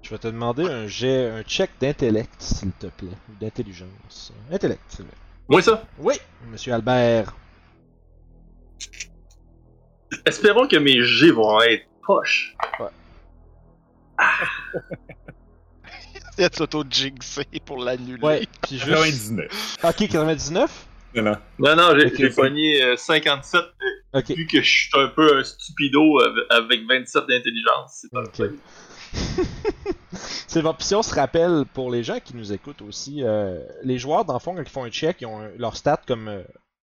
Je 0.03 0.11
vais 0.11 0.19
te 0.19 0.27
demander 0.29 0.65
un 0.65 0.87
jet, 0.89 1.29
un 1.31 1.43
check 1.43 1.71
d'intellect, 1.81 2.35
s'il 2.41 2.73
te 2.73 2.89
plaît, 2.89 3.17
ou 3.31 3.35
d'intelligence. 3.41 4.33
Intellect, 4.51 4.83
c'est 4.89 5.03
vrai. 5.05 5.13
Moi 5.49 5.63
ça, 5.63 5.85
Oui, 5.99 6.15
Monsieur 6.51 6.73
Albert. 6.75 7.37
espérons 10.27 10.67
que 10.69 10.77
mes 10.77 11.03
G 11.03 11.31
vont 11.31 11.61
être 11.63 11.87
poches. 12.05 12.57
Il 16.39 16.41
y 16.41 16.45
a 16.45 16.49
de 16.49 16.55
s'auto-jinxer 16.55 17.45
pour 17.65 17.79
l'annuler. 17.83 18.23
Ouais, 18.23 18.49
puis 18.63 18.79
juste. 18.79 19.37
99. 19.37 19.77
Ok, 19.85 20.09
99. 20.09 20.87
Non, 21.15 21.23
non. 21.23 21.37
Non, 21.59 21.77
non, 21.77 21.99
j'ai 21.99 22.07
Ok, 22.07 22.13
j'ai 22.17 22.31
c'est- 22.31 22.41
pogné 22.41 22.83
euh, 22.83 22.97
57 22.97 23.61
Ok. 24.15 24.31
vu 24.31 24.47
que 24.47 24.61
je 24.63 24.69
suis 24.69 24.91
un 24.95 25.09
peu 25.09 25.39
un 25.39 25.45
stupido 25.45 26.21
av- 26.21 26.47
avec 26.51 26.87
27 26.89 27.27
d'intelligence. 27.29 27.91
C'est 28.01 28.11
pas 28.11 28.23
Ok. 28.23 28.51
c'est 30.47 30.63
bon. 30.63 30.73
Puis 30.75 30.87
si 30.87 30.95
on 30.95 31.03
se 31.03 31.15
rappelle, 31.15 31.65
pour 31.75 31.91
les 31.91 32.03
gens 32.03 32.19
qui 32.21 32.35
nous 32.37 32.53
écoutent 32.53 32.83
aussi, 32.83 33.23
euh, 33.23 33.61
les 33.83 33.99
joueurs, 33.99 34.25
dans 34.25 34.35
le 34.35 34.39
fond, 34.39 34.55
quand 34.55 34.63
ils 34.63 34.69
font 34.69 34.85
un 34.85 34.91
check, 34.91 35.19
ils 35.21 35.27
ont 35.27 35.41
un- 35.41 35.51
leur 35.59 35.77
stat 35.77 36.01
comme 36.07 36.29
euh, 36.29 36.43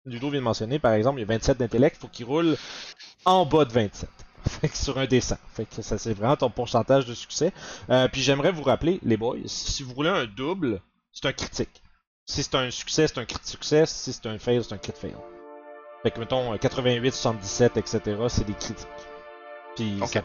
Ludo 0.05 0.31
vient 0.31 0.41
de 0.41 0.45
mentionner, 0.45 0.79
par 0.79 0.93
exemple, 0.93 1.19
il 1.19 1.23
y 1.23 1.25
a 1.25 1.29
27 1.29 1.59
d'intellect, 1.59 1.97
il 1.97 2.01
faut 2.01 2.09
qu'ils 2.09 2.27
roulent 2.27 2.57
en 3.25 3.47
bas 3.47 3.65
de 3.65 3.73
27. 3.73 4.09
Fait 4.61 4.69
que 4.69 4.77
sur 4.77 4.99
un 4.99 5.07
dessin. 5.07 5.39
Fait 5.55 5.65
que 5.65 5.81
ça, 5.83 5.99
c'est 5.99 6.15
vraiment 6.15 6.37
ton 6.37 6.51
pourcentage 6.51 7.07
de 7.07 7.15
succès. 7.15 7.53
Euh, 7.91 8.09
puis 8.09 8.21
j'aimerais 8.21 8.51
vous 8.53 8.63
rappeler, 8.65 8.99
les 9.05 9.17
boys, 9.17 9.37
si 9.47 9.83
vous 9.85 9.95
roulez 9.95 10.09
un 10.11 10.27
double, 10.27 10.81
c'est 11.13 11.27
un 11.27 11.33
critique. 11.33 11.82
Si 12.33 12.43
c'est 12.43 12.55
un 12.55 12.71
succès, 12.71 13.07
c'est 13.09 13.19
un 13.19 13.27
crit 13.27 13.39
succès. 13.45 13.85
Si 13.85 14.11
c'est 14.13 14.27
un 14.27 14.39
fail, 14.39 14.65
c'est 14.65 14.73
un 14.75 14.79
crit 14.79 14.93
fail. 14.95 15.15
Fait 16.03 16.11
que 16.11 16.19
mettons 16.19 16.55
euh, 16.55 16.57
88, 16.57 17.13
77, 17.13 17.77
etc., 17.77 18.01
c'est 18.29 18.47
des 18.47 18.55
critiques. 18.55 18.89
Puis 19.77 19.99
Ok. 20.01 20.09
ça, 20.09 20.23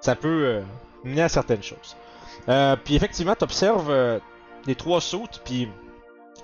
ça 0.00 0.14
peut 0.14 0.28
euh, 0.46 0.62
mener 1.02 1.22
à 1.22 1.28
certaines 1.28 1.62
choses. 1.62 1.96
Euh, 2.48 2.76
puis 2.76 2.94
effectivement, 2.94 3.34
tu 3.34 3.42
observes 3.42 4.20
les 4.66 4.74
trois 4.76 5.00
sautes, 5.00 5.40
puis 5.44 5.68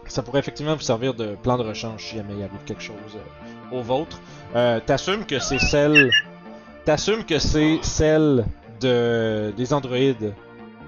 ça 0.07 0.22
pourrait 0.22 0.40
effectivement 0.40 0.74
vous 0.74 0.83
servir 0.83 1.14
de 1.14 1.37
plan 1.37 1.57
de 1.59 1.62
rechange 1.62 2.05
si 2.05 2.16
jamais 2.16 2.35
il 2.35 2.42
arrive 2.42 2.64
quelque 2.66 2.83
chose 2.83 2.96
euh, 3.14 3.77
au 3.79 3.83
vôtre. 3.83 4.18
Euh, 4.57 4.81
T'assumes 4.85 5.24
que 5.27 5.38
c'est 5.38 5.61
celle. 5.61 6.11
T'assumes 6.85 7.24
que 7.24 7.38
c'est 7.38 7.79
celle 7.83 8.44
de 8.81 9.53
des 9.57 9.72
androïdes 9.72 10.35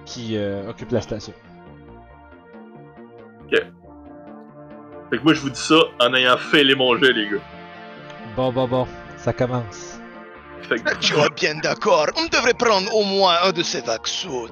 qui 0.05 0.37
euh, 0.37 0.69
occupent 0.69 0.91
la 0.91 1.01
station. 1.01 1.33
Fait 5.11 5.19
que 5.19 5.23
moi 5.23 5.35
je 5.35 5.41
vous 5.41 5.51
dis 5.51 5.61
ça 5.61 5.77
en 6.01 6.13
ayant 6.15 6.37
fait 6.37 6.65
les 6.65 6.75
manger 6.75 7.13
les 7.13 7.29
gars. 7.29 7.43
Bon, 8.37 8.53
bon, 8.53 8.67
bon, 8.67 8.87
ça 9.17 9.33
commence. 9.33 10.01
Fait 10.63 10.79
que 10.81 10.97
Tu 10.99 11.15
es 11.15 11.31
bien 11.31 11.55
d'accord. 11.61 12.07
On 12.17 12.27
devrait 12.27 12.55
prendre 12.55 12.93
au 12.95 13.05
moins 13.05 13.37
un 13.45 13.53
de 13.53 13.63
ces 13.63 13.81
vaccins. 13.83 14.47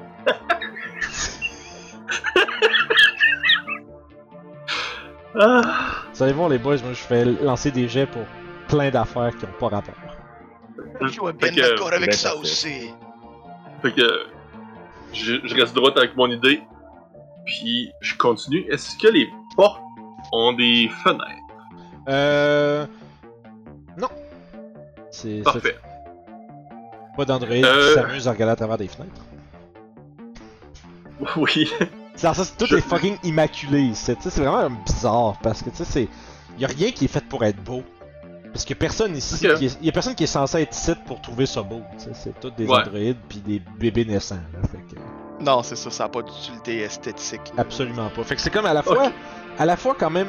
Ah, 5.39 5.63
Vous 6.13 6.23
allez 6.23 6.33
voir 6.33 6.49
les 6.49 6.59
boys, 6.59 6.77
moi 6.83 6.93
je 6.93 7.01
fais 7.03 7.25
lancer 7.25 7.71
des 7.71 7.89
jets 7.89 8.07
pour 8.07 8.23
plein 8.69 8.91
d'affaires 8.91 9.33
qui 9.37 9.45
ont 9.45 9.59
pas 9.69 9.77
rapport. 9.77 9.95
Je 11.01 11.09
suis 11.09 11.21
bien 11.21 11.33
Fait 11.41 11.55
que- 11.55 11.61
d'accord 11.61 11.93
avec 11.93 12.13
ça 12.15 12.31
parfait. 12.31 12.43
aussi. 12.43 12.91
fait 13.83 13.93
que 13.93 14.27
je, 15.13 15.35
je 15.45 15.55
reste 15.55 15.75
droit 15.75 15.91
avec 15.97 16.17
mon 16.17 16.31
idée. 16.31 16.63
Puis 17.47 17.91
je 18.01 18.15
continue. 18.17 18.65
Est-ce 18.71 18.97
que 18.97 19.09
les 19.09 19.29
portes 19.57 19.83
ont 20.35 20.53
des 20.53 20.91
fenêtres? 21.03 21.25
Euh. 22.09 22.87
Non. 23.97 24.09
C'est. 25.11 25.43
Parfait. 25.43 25.77
Pas 27.17 27.25
d'androïdes 27.25 27.65
Euh. 27.65 27.89
qui 27.89 27.95
s'amusent 27.95 28.29
à 28.29 28.33
regarder 28.33 28.53
à 28.53 28.57
travers 28.57 28.79
des 28.79 28.89
fenêtres. 28.89 29.23
Oui. 31.37 31.71
C'est 32.17 32.33
ça, 32.35 32.45
tout 32.59 32.67
Je- 32.67 32.77
est 32.77 32.81
fucking 32.81 33.17
immaculé 33.25 33.91
c'est 33.95 34.17
vraiment 34.37 34.71
bizarre 34.85 35.37
parce 35.43 35.63
que 35.63 35.71
tu 35.71 35.77
sais, 35.79 35.85
c'est. 35.85 36.09
Y 36.59 36.65
a 36.65 36.69
rien 36.69 36.91
qui 36.93 37.07
est 37.07 37.09
fait 37.09 37.25
pour 37.25 37.45
être 37.45 37.63
beau. 37.63 37.83
Parce 38.53 38.65
que 38.65 38.75
personne 38.75 39.17
ici. 39.17 39.35
Ok. 39.49 39.57
Qui 39.59 39.67
est... 39.67 39.83
Y 39.83 39.89
a 39.89 39.93
personne 39.93 40.15
qui 40.15 40.23
est 40.25 40.29
censé 40.29 40.61
être 40.63 40.73
ici 40.77 40.93
pour 41.07 41.21
trouver 41.21 41.47
ça 41.47 41.63
beau. 41.63 41.81
C'est 42.13 42.39
tout 42.39 42.51
des 42.51 42.67
Ouais. 42.67 42.79
androïdes 42.79 43.17
puis 43.29 43.39
des 43.39 43.61
bébés 43.79 44.05
naissants. 44.05 44.37
Là, 44.53 44.69
fait 44.69 44.95
que... 44.95 45.01
Non, 45.41 45.63
c'est 45.63 45.77
ça, 45.77 45.91
ça 45.91 46.05
n'a 46.05 46.09
pas 46.11 46.23
d'utilité 46.23 46.81
esthétique. 46.83 47.41
là. 47.57 47.63
Absolument 47.63 48.09
pas. 48.11 48.23
Fait 48.25 48.37
que 48.37 48.41
c'est 48.41 48.51
comme 48.51 48.67
à 48.67 48.73
la 48.75 48.83
fois. 48.83 49.07
Ok. 49.07 49.13
À 49.59 49.67
la 49.67 49.77
fois 49.77 49.95
quand 49.99 50.11
même. 50.11 50.29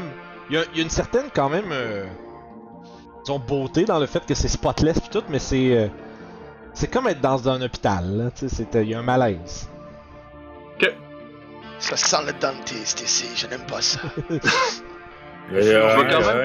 Il 0.49 0.55
y 0.55 0.59
a, 0.59 0.63
y 0.75 0.79
a 0.79 0.83
une 0.83 0.89
certaine 0.89 1.25
quand 1.33 1.49
même. 1.49 1.71
Euh... 1.71 2.05
Disons 3.23 3.39
beauté 3.39 3.85
dans 3.85 3.97
le 3.99 4.05
fait 4.05 4.23
que 4.25 4.33
c'est 4.35 4.47
spotless 4.47 4.99
pis 4.99 5.09
tout, 5.09 5.23
mais 5.29 5.39
c'est. 5.39 5.75
euh, 5.77 5.87
C'est 6.73 6.87
comme 6.91 7.07
être 7.07 7.21
dans 7.21 7.47
un 7.49 7.61
hôpital. 7.61 8.05
là, 8.17 8.31
Tu 8.31 8.49
sais, 8.49 8.65
c'est- 8.71 8.85
y 8.85 8.93
a 8.93 8.99
un 8.99 9.03
malaise. 9.03 9.69
Ça 11.77 11.97
sent 11.97 12.17
le 12.25 12.31
dentiste 12.39 13.01
ici, 13.01 13.27
je 13.35 13.47
n'aime 13.47 13.65
pas 13.65 13.81
ça. 13.81 13.99
Je 15.51 15.55
vais 15.55 15.73
quand 16.09 16.19
même-. 16.19 16.37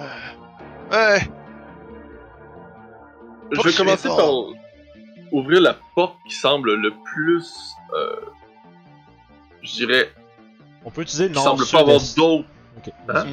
Euh, 0.00 0.04
Ouais. 0.92 1.20
Je 3.50 3.56
vais 3.62 3.72
commencer 3.72 4.08
par. 4.08 4.16
Ouvrir 5.32 5.60
la 5.60 5.76
porte 5.94 6.16
qui 6.28 6.34
semble 6.34 6.74
le 6.74 6.92
plus. 7.12 7.50
Euh, 7.94 8.16
je 9.62 9.72
dirais. 9.74 10.10
On 10.84 10.90
peut 10.90 11.02
utiliser 11.02 11.28
Qui 11.28 11.34
nord, 11.34 11.44
semble 11.44 11.66
pas 11.70 11.80
avoir 11.80 12.00
d'autres. 12.16 12.48
Ok. 12.78 12.92
Hein? 13.08 13.24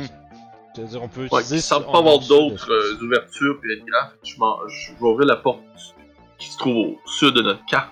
On 1.01 1.07
peut 1.07 1.21
Ouais, 1.21 1.27
utiliser. 1.41 1.55
qui 1.57 1.61
semble 1.61 1.85
pas 1.87 1.97
avoir 1.99 2.19
d'autres 2.19 2.71
euh, 2.71 3.03
ouvertures 3.03 3.59
puis. 3.61 3.71
Je, 4.23 4.33
je 4.33 4.91
vais 4.93 5.01
ouvrir 5.05 5.27
la 5.27 5.35
porte 5.35 5.59
qui 6.37 6.47
se 6.49 6.57
trouve 6.57 6.75
au 6.75 6.99
sud 7.05 7.33
de 7.33 7.41
notre 7.41 7.65
carte 7.65 7.91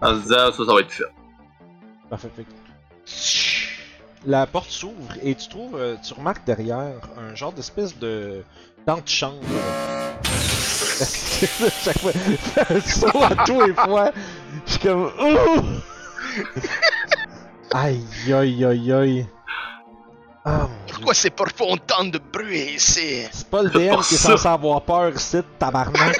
en 0.00 0.14
se 0.14 0.20
disant 0.22 0.52
ça, 0.52 0.64
ça 0.64 0.72
va 0.74 0.80
être 0.80 0.92
fait. 0.92 1.04
Parfait. 2.08 2.28
La 4.26 4.46
porte 4.46 4.70
s'ouvre 4.70 5.14
et 5.22 5.34
tu 5.34 5.48
trouves, 5.48 5.76
euh, 5.76 5.96
tu 6.06 6.12
remarques 6.12 6.44
derrière 6.44 6.94
un 7.18 7.34
genre 7.34 7.52
d'espèce 7.52 7.98
de 7.98 8.42
d'antichambre. 8.86 9.38
Chaque 11.84 11.98
fois, 11.98 12.12
un 12.70 12.80
saut 12.80 13.22
à 13.22 13.44
tous 13.44 13.60
les 13.62 13.74
fois. 13.74 14.10
Je 14.66 14.70
suis 14.72 14.80
comme. 14.80 15.10
Ouh! 15.20 15.62
Aïe 17.72 18.04
aïe 18.32 18.64
aïe 18.64 18.92
aïe. 18.92 19.26
Ah. 20.44 20.68
Pourquoi 20.88 21.14
c'est 21.14 21.30
pour 21.30 21.48
font 21.48 21.76
tant 21.76 22.04
de 22.04 22.18
bruit 22.18 22.74
ici? 22.74 23.26
C'est 23.30 23.48
pas 23.48 23.62
le 23.62 23.70
DM 23.70 24.00
qui 24.00 24.14
est 24.14 24.18
censé 24.18 24.48
avoir 24.48 24.82
peur 24.82 25.14
ici, 25.14 25.38
tabarnak. 25.58 26.18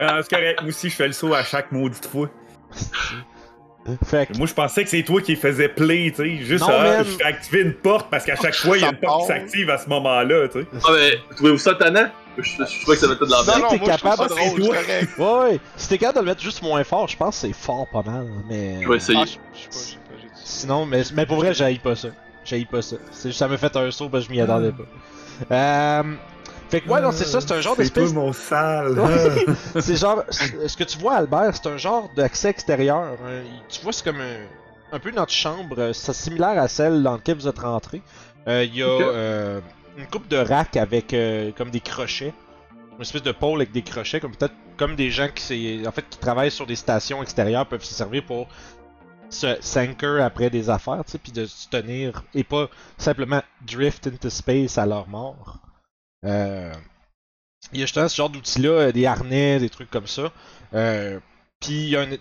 Ah, 0.00 0.20
c'est 0.22 0.30
correct. 0.30 0.60
Moi 0.60 0.68
aussi, 0.70 0.90
je 0.90 0.94
fais 0.96 1.06
le 1.06 1.12
saut 1.12 1.34
à 1.34 1.42
chaque 1.42 1.70
maudite 1.72 2.06
fois. 2.06 2.28
Fait 4.04 4.26
que. 4.26 4.36
Moi, 4.38 4.46
je 4.46 4.54
pensais 4.54 4.84
que 4.84 4.90
c'est 4.90 5.02
toi 5.02 5.20
qui 5.20 5.36
faisais 5.36 5.68
play, 5.68 6.12
tu 6.14 6.22
sais. 6.22 6.44
Juste, 6.44 6.64
Non, 6.64 6.70
ah, 6.72 7.02
je 7.02 7.10
fais 7.10 7.24
activer 7.24 7.60
une 7.62 7.74
porte 7.74 8.08
parce 8.10 8.24
qu'à 8.24 8.36
chaque 8.36 8.54
fois, 8.54 8.76
il 8.76 8.82
y 8.82 8.84
a 8.86 8.90
une 8.90 8.96
porte 8.96 9.22
qui 9.22 9.26
s'active 9.28 9.70
à 9.70 9.78
ce 9.78 9.88
moment-là, 9.88 10.48
tu 10.48 10.60
sais. 10.60 10.66
Ah, 10.84 10.90
mais 10.94 11.18
trouvez-vous 11.36 11.58
ça 11.58 11.74
tannant? 11.74 12.08
Je, 12.36 12.42
je, 12.42 12.50
je 12.50 12.80
trouvais 12.82 12.96
que 12.96 13.00
ça 13.02 13.08
mettait 13.08 13.24
de 13.24 13.30
Non, 13.30 13.36
l'ambiance. 13.38 13.46
non, 13.56 13.58
moi, 13.58 13.68
trouve 13.68 13.88
capable, 13.88 14.28
c'est 14.28 14.54
toi. 14.54 14.76
Ouais, 15.44 15.50
ouais. 15.50 15.60
Si 15.76 15.88
t'es 15.88 15.98
capable 15.98 16.18
de 16.18 16.24
le 16.24 16.30
mettre 16.30 16.42
juste 16.42 16.62
moins 16.62 16.84
fort, 16.84 17.08
je 17.08 17.16
pense 17.16 17.40
que 17.40 17.48
c'est 17.48 17.52
fort 17.52 17.86
pas 17.92 18.02
mal. 18.02 18.28
Mais. 18.48 18.82
Je 18.82 18.88
vais 18.88 18.96
essayer. 18.96 19.18
Ah, 19.20 19.24
je 19.26 19.32
je 19.60 19.76
sais 19.76 19.96
pas. 19.96 20.02
Sinon, 20.44 20.86
mais, 20.86 21.02
mais 21.14 21.26
pour 21.26 21.36
vrai, 21.36 21.52
j'haïs 21.52 21.78
pas 21.78 21.96
ça. 21.96 22.08
J'haïs 22.44 22.64
pas 22.64 22.80
ça. 22.80 22.96
Ça 23.10 23.48
m'a 23.48 23.56
fait 23.58 23.76
un 23.76 23.90
saut 23.90 24.08
parce 24.08 24.24
que 24.26 24.32
je 24.32 24.34
m'y 24.36 24.40
attendais 24.40 24.72
pas. 24.72 24.84
Euh, 25.54 26.02
fait 26.68 26.80
que 26.82 26.88
ouais, 26.88 27.00
non, 27.00 27.12
c'est 27.12 27.24
ça, 27.24 27.40
c'est 27.40 27.52
un 27.52 27.60
genre 27.60 27.74
C'est 27.76 27.82
d'espèce. 27.82 28.12
mon 28.12 28.32
sale. 28.32 28.98
Ouais. 28.98 29.46
c'est 29.80 29.96
genre. 29.96 30.22
Ce 30.30 30.76
que 30.76 30.84
tu 30.84 30.98
vois, 30.98 31.14
Albert, 31.16 31.54
c'est 31.54 31.68
un 31.68 31.76
genre 31.76 32.08
d'accès 32.16 32.50
extérieur. 32.50 32.98
Un- 33.02 33.42
tu 33.68 33.80
vois, 33.82 33.92
c'est 33.92 34.04
comme 34.04 34.20
un, 34.20 34.94
un 34.96 34.98
peu 34.98 35.10
notre 35.10 35.32
chambre, 35.32 35.76
euh, 35.78 35.92
c'est 35.92 36.12
similaire 36.12 36.60
à 36.60 36.68
celle 36.68 37.02
dans 37.02 37.12
laquelle 37.14 37.36
vous 37.38 37.48
êtes 37.48 37.58
rentré. 37.58 38.02
Euh, 38.46 38.64
Il 38.64 38.74
y 38.76 38.82
a 38.82 38.86
euh, 38.86 39.60
une 39.96 40.06
coupe 40.06 40.28
de 40.28 40.36
racks 40.38 40.76
avec 40.76 41.12
euh, 41.14 41.50
comme 41.56 41.70
des 41.70 41.80
crochets. 41.80 42.32
Une 42.96 43.02
espèce 43.02 43.22
de 43.22 43.32
pôle 43.32 43.60
avec 43.60 43.70
des 43.72 43.82
crochets, 43.82 44.18
comme 44.20 44.34
peut-être 44.34 44.54
comme 44.76 44.96
des 44.96 45.10
gens 45.10 45.28
qui, 45.34 45.42
c'est- 45.42 45.86
en 45.86 45.92
fait, 45.92 46.04
qui 46.08 46.18
travaillent 46.18 46.50
sur 46.50 46.66
des 46.66 46.76
stations 46.76 47.22
extérieures 47.22 47.66
peuvent 47.66 47.84
se 47.84 47.94
servir 47.94 48.24
pour 48.24 48.48
se 49.30 49.56
s'anchor 49.60 50.20
après 50.22 50.48
des 50.50 50.70
affaires, 50.70 51.02
tu 51.04 51.12
sais, 51.12 51.18
puis 51.18 51.30
de 51.32 51.44
se 51.46 51.68
tenir 51.68 52.22
et 52.34 52.44
pas 52.44 52.68
simplement 52.96 53.42
drift 53.66 54.06
into 54.06 54.30
space 54.30 54.78
à 54.78 54.86
leur 54.86 55.06
mort. 55.08 55.58
Euh, 56.24 56.72
il 57.72 57.80
y 57.80 57.82
a 57.82 57.86
justement 57.86 58.08
ce 58.08 58.16
genre 58.16 58.30
d'outils-là, 58.30 58.68
euh, 58.68 58.92
des 58.92 59.06
harnais, 59.06 59.58
des 59.58 59.70
trucs 59.70 59.90
comme 59.90 60.06
ça. 60.06 60.32
Euh, 60.74 61.20
puis 61.60 61.84
il 61.84 61.88
y 61.88 61.96
a 61.96 62.04
une 62.04 62.18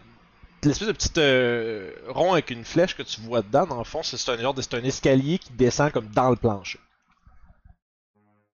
l'espèce 0.63 0.87
de 0.87 0.93
petit 0.93 1.11
euh, 1.17 1.91
rond 2.07 2.33
avec 2.33 2.49
une 2.49 2.63
flèche 2.63 2.95
que 2.95 3.03
tu 3.03 3.21
vois 3.21 3.41
dedans, 3.41 3.65
dans 3.65 3.77
le 3.77 3.83
fond, 3.83 4.03
c'est 4.03 4.29
un 4.29 4.37
genre 4.37 4.53
de, 4.53 4.61
c'est 4.61 4.75
un 4.75 4.83
escalier 4.83 5.39
qui 5.39 5.51
descend 5.53 5.91
comme 5.91 6.07
dans 6.07 6.29
le 6.29 6.35
plancher. 6.35 6.79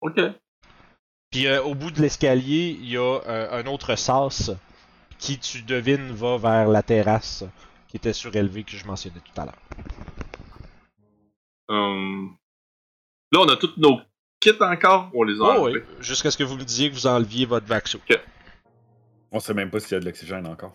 Ok. 0.00 0.20
Puis 1.30 1.46
euh, 1.46 1.62
au 1.62 1.74
bout 1.74 1.90
de 1.90 2.00
l'escalier, 2.00 2.76
il 2.80 2.88
y 2.88 2.96
a 2.96 3.20
euh, 3.26 3.62
un 3.62 3.66
autre 3.66 3.94
sas 3.96 4.52
qui, 5.18 5.38
tu 5.38 5.62
devines, 5.62 6.12
va 6.12 6.38
vers 6.38 6.68
la 6.68 6.82
terrasse 6.82 7.44
qui 7.88 7.96
était 7.96 8.12
surélevée 8.12 8.64
que 8.64 8.76
je 8.76 8.86
mentionnais 8.86 9.20
tout 9.20 9.40
à 9.40 9.44
l'heure. 9.44 9.58
Là, 13.32 13.40
on 13.42 13.48
a 13.48 13.56
tous 13.56 13.74
nos 13.76 14.00
kits 14.40 14.56
encore. 14.60 15.10
On 15.14 15.22
les 15.22 15.34
a 15.40 15.56
Oh 15.58 15.68
oui, 15.68 15.80
jusqu'à 16.00 16.30
ce 16.30 16.36
que 16.36 16.44
vous 16.44 16.56
me 16.56 16.64
disiez 16.64 16.90
que 16.90 16.94
vous 16.94 17.06
enleviez 17.06 17.46
votre 17.46 17.66
vaxo. 17.66 18.00
On 19.32 19.38
sait 19.40 19.54
même 19.54 19.70
pas 19.70 19.78
s'il 19.80 19.92
y 19.92 19.94
a 19.96 20.00
de 20.00 20.04
l'oxygène 20.06 20.46
encore. 20.46 20.72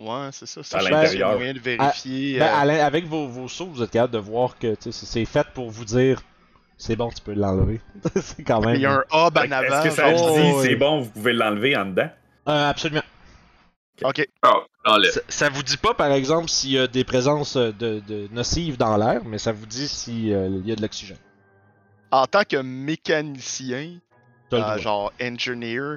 Ouais, 0.00 0.28
c'est 0.32 0.46
ça. 0.46 0.60
À 0.60 0.62
c'est 0.62 0.90
l'intérieur. 0.90 1.34
moyen 1.36 1.52
de 1.54 1.58
vérifier. 1.58 2.38
Ben, 2.38 2.46
euh, 2.46 2.80
à 2.82 2.86
avec 2.86 3.04
vos, 3.06 3.26
vos 3.26 3.48
sauts, 3.48 3.66
vous 3.66 3.82
êtes 3.82 3.90
capable 3.90 4.12
de 4.14 4.18
voir 4.18 4.56
que 4.58 4.74
tu 4.76 4.92
sais, 4.92 5.06
c'est 5.06 5.24
fait 5.24 5.46
pour 5.54 5.70
vous 5.70 5.84
dire 5.84 6.22
c'est 6.76 6.94
bon, 6.94 7.10
tu 7.10 7.20
peux 7.20 7.34
l'enlever. 7.34 7.80
c'est 8.22 8.44
quand 8.44 8.60
même. 8.60 8.76
Il 8.76 8.82
y 8.82 8.86
a 8.86 8.92
un 8.92 9.04
hub 9.12 9.36
en 9.36 9.42
Est-ce 9.42 9.52
avant. 9.52 9.82
que 9.82 9.90
ça 9.90 10.04
Oh, 10.14 10.34
dit 10.38 10.52
oui. 10.54 10.62
c'est 10.62 10.76
bon, 10.76 11.00
vous 11.00 11.10
pouvez 11.10 11.32
l'enlever 11.32 11.76
en 11.76 11.86
dedans? 11.86 12.08
Euh, 12.48 12.70
absolument. 12.70 13.02
Ok. 14.02 14.24
Ah. 14.42 14.52
Ça, 15.12 15.20
ça 15.28 15.48
vous 15.50 15.64
dit 15.64 15.76
pas, 15.76 15.92
par 15.92 16.12
exemple, 16.12 16.48
s'il 16.48 16.70
y 16.70 16.78
a 16.78 16.86
des 16.86 17.02
présences 17.04 17.56
euh, 17.56 17.72
de, 17.72 18.00
de 18.06 18.28
nocives 18.32 18.76
dans 18.78 18.96
l'air, 18.96 19.22
mais 19.26 19.38
ça 19.38 19.50
vous 19.52 19.66
dit 19.66 19.88
s'il 19.88 20.28
y 20.28 20.32
a 20.34 20.76
de 20.76 20.80
l'oxygène. 20.80 21.18
En 22.10 22.26
tant 22.26 22.42
que 22.44 22.56
mécanicien, 22.56 23.98
euh, 24.54 24.78
genre 24.78 25.12
engineer, 25.20 25.96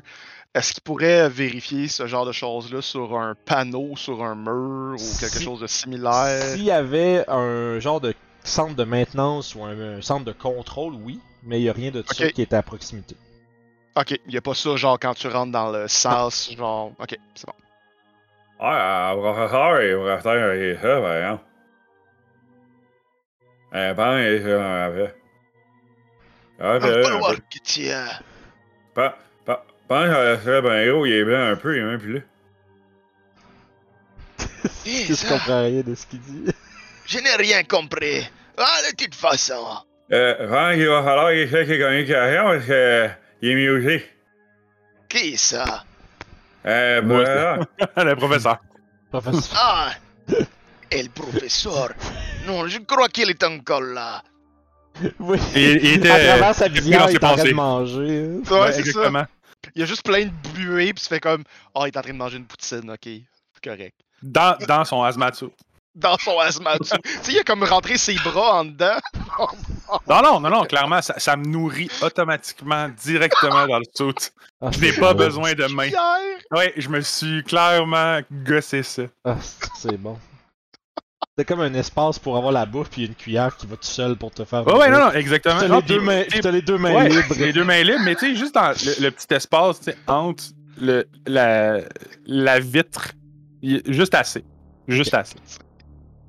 est-ce 0.54 0.74
qu'il 0.74 0.84
pourrait 0.84 1.30
vérifier 1.30 1.88
ce 1.88 2.06
genre 2.08 2.26
de 2.26 2.34
choses-là 2.34 2.82
sur 2.82 3.18
un 3.18 3.36
panneau, 3.46 3.96
sur 3.96 4.24
un 4.24 4.36
mur 4.36 4.96
ou 4.96 5.18
quelque 5.20 5.38
Si- 5.38 5.44
chose 5.44 5.62
de 5.62 5.68
similaire? 5.68 6.42
S'il 6.50 6.64
y 6.64 6.72
avait 6.72 7.24
un 7.30 7.80
genre 7.80 8.02
de 8.02 8.14
centre 8.44 8.76
de 8.76 8.84
maintenance 8.84 9.56
ou 9.56 9.64
un, 9.64 9.98
un 9.98 10.02
centre 10.02 10.26
de 10.26 10.34
contrôle, 10.34 10.96
oui, 10.96 11.20
mais 11.44 11.62
il 11.62 11.64
y 11.64 11.70
a 11.70 11.74
rien 11.74 11.92
de 11.92 12.04
ça 12.06 12.26
Ok. 12.26 12.34
qui 12.34 12.42
est 12.42 12.54
à 12.54 12.62
proximité. 12.62 13.16
Ok, 13.96 14.12
il 14.26 14.34
y 14.34 14.38
a 14.38 14.42
pas 14.42 14.54
ça 14.54 14.76
genre 14.76 15.00
quand 15.00 15.14
tu 15.14 15.28
rentres 15.28 15.52
dans 15.52 15.72
le 15.72 15.88
sas, 15.88 16.52
genre. 16.58 16.92
Ok, 17.00 17.18
c'est 17.36 17.46
bon. 17.46 17.54
Ah, 18.60 19.14
on 19.18 19.22
Ah, 26.64 26.80
ben, 26.80 27.04
falloir 27.04 27.36
que 27.36 27.60
tu. 27.64 27.90
euh, 27.90 28.06
Pas, 28.94 29.18
pas, 29.46 29.66
pense 29.88 30.10
à 30.10 30.40
ça, 30.40 30.62
ben, 30.62 30.90
gros, 30.90 31.06
il 31.06 31.14
est 31.14 31.24
blanc 31.24 31.48
un 31.48 31.56
peu, 31.56 31.76
il 31.76 31.82
est 31.82 31.86
même 31.86 32.00
plus 32.00 32.14
là. 32.16 32.22
Je 34.86 35.14
ça, 35.14 35.30
comprends 35.30 35.64
rien 35.64 35.82
de 35.82 35.96
ce 35.96 36.06
qu'il 36.06 36.20
dit? 36.22 36.52
Je 37.06 37.20
n'ai 37.20 37.36
rien 37.36 37.64
compris. 37.64 38.30
Ah, 38.58 38.78
de 38.90 38.96
toute 38.96 39.16
façon. 39.16 39.66
Euh, 40.12 40.36
je 40.40 40.46
pense 40.48 40.74
qu'il 40.76 40.88
va 40.88 41.04
falloir 41.04 41.32
qu'il 41.32 41.48
fasse 41.48 41.68
ses 41.68 41.80
communications 41.80 42.44
parce 42.44 42.66
que, 42.66 42.72
euh, 42.72 43.08
il 43.42 43.50
est 43.52 43.56
musé. 43.56 44.06
Qui 45.10 45.38
ça? 45.38 45.84
Euh, 46.66 47.02
Moi, 47.02 47.24
voilà. 47.24 47.60
le 47.98 48.16
professeur. 48.16 48.58
Professeur. 49.10 49.58
Ah! 49.60 49.92
El 50.92 51.10
professeur. 51.10 51.90
Non, 52.46 52.68
je 52.68 52.80
crois 52.80 53.08
qu'il 53.10 53.30
est 53.30 53.44
encore 53.44 53.82
là. 53.82 54.22
Oui. 55.20 55.38
Il, 55.56 55.62
il 55.62 55.94
était. 55.96 56.10
à 56.10 56.20
travers 56.20 56.56
sa 56.56 56.70
dans 56.70 56.76
il 56.76 56.94
est 56.94 56.98
en 56.98 57.08
train 57.08 57.36
pensées. 57.36 57.50
de 57.50 57.54
manger. 57.54 58.28
Ouais, 58.50 58.60
Ouais, 58.60 58.72
c'est 58.74 58.92
ça. 58.92 59.28
Il 59.76 59.80
y 59.80 59.84
a 59.84 59.86
juste 59.86 60.04
plein 60.04 60.26
de 60.26 60.32
buée, 60.56 60.94
puis 60.94 61.04
tu 61.04 61.08
fais 61.10 61.20
comme. 61.20 61.44
Ah, 61.76 61.82
il 61.86 61.88
est 61.88 61.98
en 61.98 62.02
train 62.02 62.14
de 62.14 62.18
manger 62.18 62.38
une 62.38 62.46
poutine, 62.46 62.90
ok. 62.92 63.00
C'est 63.04 63.64
correct. 63.64 63.96
Dans, 64.24 64.58
dans 64.68 64.84
son 64.86 65.04
hazmat 65.04 65.34
suit. 65.34 65.52
Dans 65.94 66.18
son 66.18 66.40
asthme. 66.40 66.68
tu 66.82 66.88
sais, 67.22 67.32
il 67.34 67.40
a 67.40 67.44
comme 67.44 67.64
rentré 67.64 67.98
ses 67.98 68.16
bras 68.16 68.60
en 68.62 68.66
dedans. 68.66 68.98
Non, 70.08 70.22
non, 70.22 70.40
non, 70.40 70.50
non, 70.50 70.64
clairement, 70.64 71.02
ça, 71.02 71.16
ça 71.20 71.36
me 71.36 71.46
nourrit 71.46 71.90
automatiquement 72.02 72.88
directement 73.04 73.68
dans 73.68 73.78
le 73.80 73.84
suit. 73.94 74.30
Ah, 74.62 74.70
Je 74.72 74.80
n'ai 74.80 74.94
pas 74.94 75.14
besoin 75.14 75.54
de 75.54 75.66
main. 75.66 75.90
Pierre! 75.90 76.00
Ouais, 76.52 76.74
je 76.78 76.88
me 76.88 77.02
suis 77.02 77.44
clairement 77.44 78.20
gossé 78.32 78.84
ça. 78.84 79.04
Ah, 79.26 79.36
c'est 79.76 79.98
bon. 79.98 80.18
C'est 81.38 81.46
comme 81.46 81.62
un 81.62 81.74
espace 81.74 82.20
pour 82.20 82.36
avoir 82.38 82.52
la 82.52 82.66
bouffe 82.66 82.90
puis 82.90 83.06
une 83.06 83.16
cuillère 83.16 83.56
qui 83.56 83.66
va 83.66 83.76
tout 83.78 83.84
seul 83.88 84.18
pour 84.18 84.32
te 84.32 84.44
faire. 84.44 84.68
Ouais, 84.68 84.74
ouais, 84.78 84.90
non, 84.90 85.00
non, 85.00 85.12
exactement. 85.14 85.60
T'as 85.60 85.68
les, 85.76 85.82
deux 85.82 86.02
mains- 86.02 86.24
tu 86.26 86.32
sais, 86.36 86.42
t'as 86.42 86.52
les 86.52 86.62
deux 86.62 86.78
mains 86.78 86.94
ouais, 86.94 87.10
libres. 87.10 87.36
les 87.40 87.54
deux 87.54 87.64
mains 87.64 87.82
libres, 87.84 88.02
mais 88.04 88.16
tu 88.16 88.28
sais, 88.32 88.36
juste 88.36 88.54
dans 88.54 88.70
le, 88.72 89.04
le 89.04 89.12
petit 89.12 89.34
espace, 89.34 89.80
entre 90.08 90.44
le, 90.80 91.08
la, 91.26 91.80
la 92.26 92.60
vitre, 92.60 93.12
juste 93.64 94.14
assez. 94.14 94.44
Juste 94.90 95.14
assez. 95.14 95.36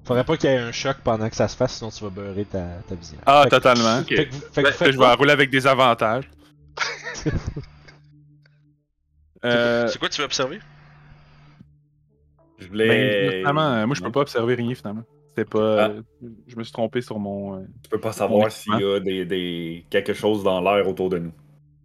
Faudrait 0.05 0.25
pas 0.25 0.37
qu'il 0.37 0.51
y 0.51 0.53
ait 0.53 0.59
un 0.59 0.73
choc 0.73 0.97
pendant 1.03 1.29
que 1.29 1.35
ça 1.37 1.49
se 1.49 1.57
fasse, 1.57 1.75
sinon 1.79 1.91
tu 1.91 2.05
vas 2.05 2.11
beurrer 2.11 2.45
ta, 2.45 2.61
ta 2.89 2.95
visière. 2.95 3.21
Ah, 3.27 3.43
Fait 3.43 3.51
que- 3.51 3.55
totalement. 3.57 4.05
Fait 4.05 4.27
que, 4.29 4.33
vous- 4.33 4.41
fait 4.53 4.63
que 4.63 4.69
Ben, 4.69 4.73
faites 4.75 4.93
je 4.93 4.99
vais 4.99 5.13
rouler 5.15 5.33
avec 5.33 5.51
des 5.51 5.67
avantages. 5.67 6.31
euh, 9.45 9.89
C'est 9.89 9.99
quoi 9.99 10.09
tu 10.09 10.21
veux 10.21 10.27
observer? 10.27 10.61
Je 12.63 12.69
ben, 12.69 12.73
voulais. 12.73 13.39
finalement, 13.39 13.63
euh, 13.73 13.87
moi, 13.87 13.95
je 13.95 14.03
peux 14.03 14.11
pas 14.13 14.21
observer 14.21 14.55
rien, 14.55 14.75
finalement. 14.75 15.03
C'était 15.29 15.49
pas. 15.49 15.59
euh, 15.59 16.03
je 16.47 16.57
me 16.57 16.63
suis 16.63 16.73
trompé 16.73 17.01
sur 17.01 17.19
mon. 17.19 17.57
euh, 17.57 17.61
Je 17.85 17.89
peux 17.91 18.01
pas 18.01 18.13
savoir 18.13 18.51
s'il 18.53 18.75
y 18.79 18.85
a 18.85 19.01
des, 19.01 19.25
des, 19.25 19.85
quelque 19.91 20.13
chose 20.13 20.43
dans 20.45 20.61
l'air 20.61 20.87
autour 20.87 21.09
de 21.09 21.19
nous. 21.19 21.33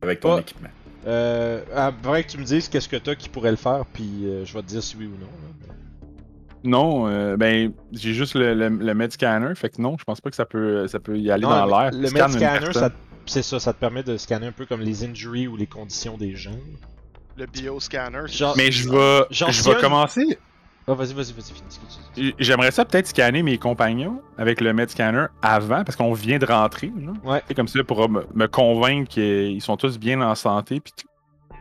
Avec 0.01 0.19
ton 0.19 0.35
Pas- 0.35 0.41
équipement. 0.41 0.69
Euh, 1.05 1.61
après 1.73 2.23
que 2.23 2.31
tu 2.31 2.37
me 2.37 2.43
dises 2.43 2.67
qu'est-ce 2.67 2.89
que 2.89 2.97
t'as 2.97 3.15
qui 3.15 3.29
pourrait 3.29 3.51
le 3.51 3.57
faire, 3.57 3.85
puis 3.93 4.25
euh, 4.25 4.43
je 4.43 4.53
vais 4.53 4.61
te 4.61 4.67
dire 4.67 4.83
si 4.83 4.97
oui 4.97 5.05
ou 5.05 5.11
non. 5.11 5.27
là. 5.67 5.73
Non, 6.63 7.07
euh, 7.07 7.37
ben, 7.37 7.71
j'ai 7.93 8.13
juste 8.13 8.33
le, 8.35 8.53
le, 8.53 8.67
le 8.67 8.93
med 8.93 9.11
scanner, 9.13 9.55
fait 9.55 9.69
que 9.69 9.81
non, 9.81 9.95
je 9.97 10.03
pense 10.03 10.19
pas 10.19 10.29
que 10.29 10.35
ça 10.35 10.45
peut, 10.45 10.85
ça 10.87 10.99
peut 10.99 11.17
y 11.17 11.31
aller 11.31 11.43
Non, 11.43 11.49
dans 11.49 11.65
l'air. 11.65 11.91
Le 11.93 12.09
med 12.11 12.29
scanner, 12.29 12.71
c'est 13.25 13.43
ça, 13.43 13.59
ça 13.59 13.73
te 13.73 13.79
permet 13.79 14.03
de 14.03 14.17
scanner 14.17 14.47
un 14.47 14.51
peu 14.51 14.65
comme 14.65 14.81
les 14.81 15.05
injuries 15.05 15.47
ou 15.47 15.55
les 15.55 15.67
conditions 15.67 16.17
des 16.17 16.35
gens. 16.35 16.51
Le 17.37 17.45
bioscanner. 17.45 18.23
Mais 18.57 18.71
je 18.71 18.89
vais, 18.89 19.25
je 19.29 19.69
vais 19.69 19.79
commencer. 19.79 20.37
Ah, 20.89 20.93
vas-y, 20.93 21.13
vas-y, 21.13 21.33
vas-y, 21.33 21.51
finis. 22.15 22.33
J'aimerais 22.39 22.71
ça 22.71 22.85
peut-être 22.85 23.07
scanner 23.07 23.43
mes 23.43 23.57
compagnons 23.57 24.21
avec 24.37 24.61
le 24.61 24.71
med 24.71 24.89
scanner 24.89 25.25
avant, 25.41 25.83
parce 25.83 25.97
qu'on 25.97 26.13
vient 26.13 26.39
de 26.39 26.45
rentrer. 26.45 26.91
Là. 26.97 27.11
Ouais. 27.29 27.43
C'est 27.47 27.53
comme 27.53 27.67
ça 27.67 27.83
pour 27.83 28.07
me, 28.07 28.25
me 28.33 28.47
convaincre 28.47 29.09
qu'ils 29.09 29.61
sont 29.61 29.75
tous 29.75 29.99
bien 29.99 30.21
en 30.21 30.33
santé. 30.33 30.79
Puis, 30.79 30.93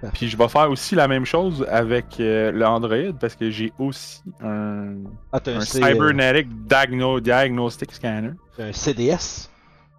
Parfait. 0.01 0.11
puis 0.13 0.29
je 0.29 0.37
vais 0.37 0.47
faire 0.49 0.71
aussi 0.71 0.95
la 0.95 1.09
même 1.09 1.25
chose 1.25 1.67
avec 1.69 2.21
euh, 2.21 2.53
le 2.53 2.65
Android, 2.65 3.13
parce 3.21 3.35
que 3.35 3.51
j'ai 3.51 3.73
aussi 3.81 4.23
un, 4.41 4.95
Ah, 5.33 5.41
un, 5.45 5.51
un 5.55 5.57
euh, 5.57 5.61
Cybernetic 5.61 6.47
Diagno- 6.69 7.21
Diagnostic 7.21 7.93
Scanner. 7.95 8.31
un 8.61 8.73
CDS. 8.73 9.51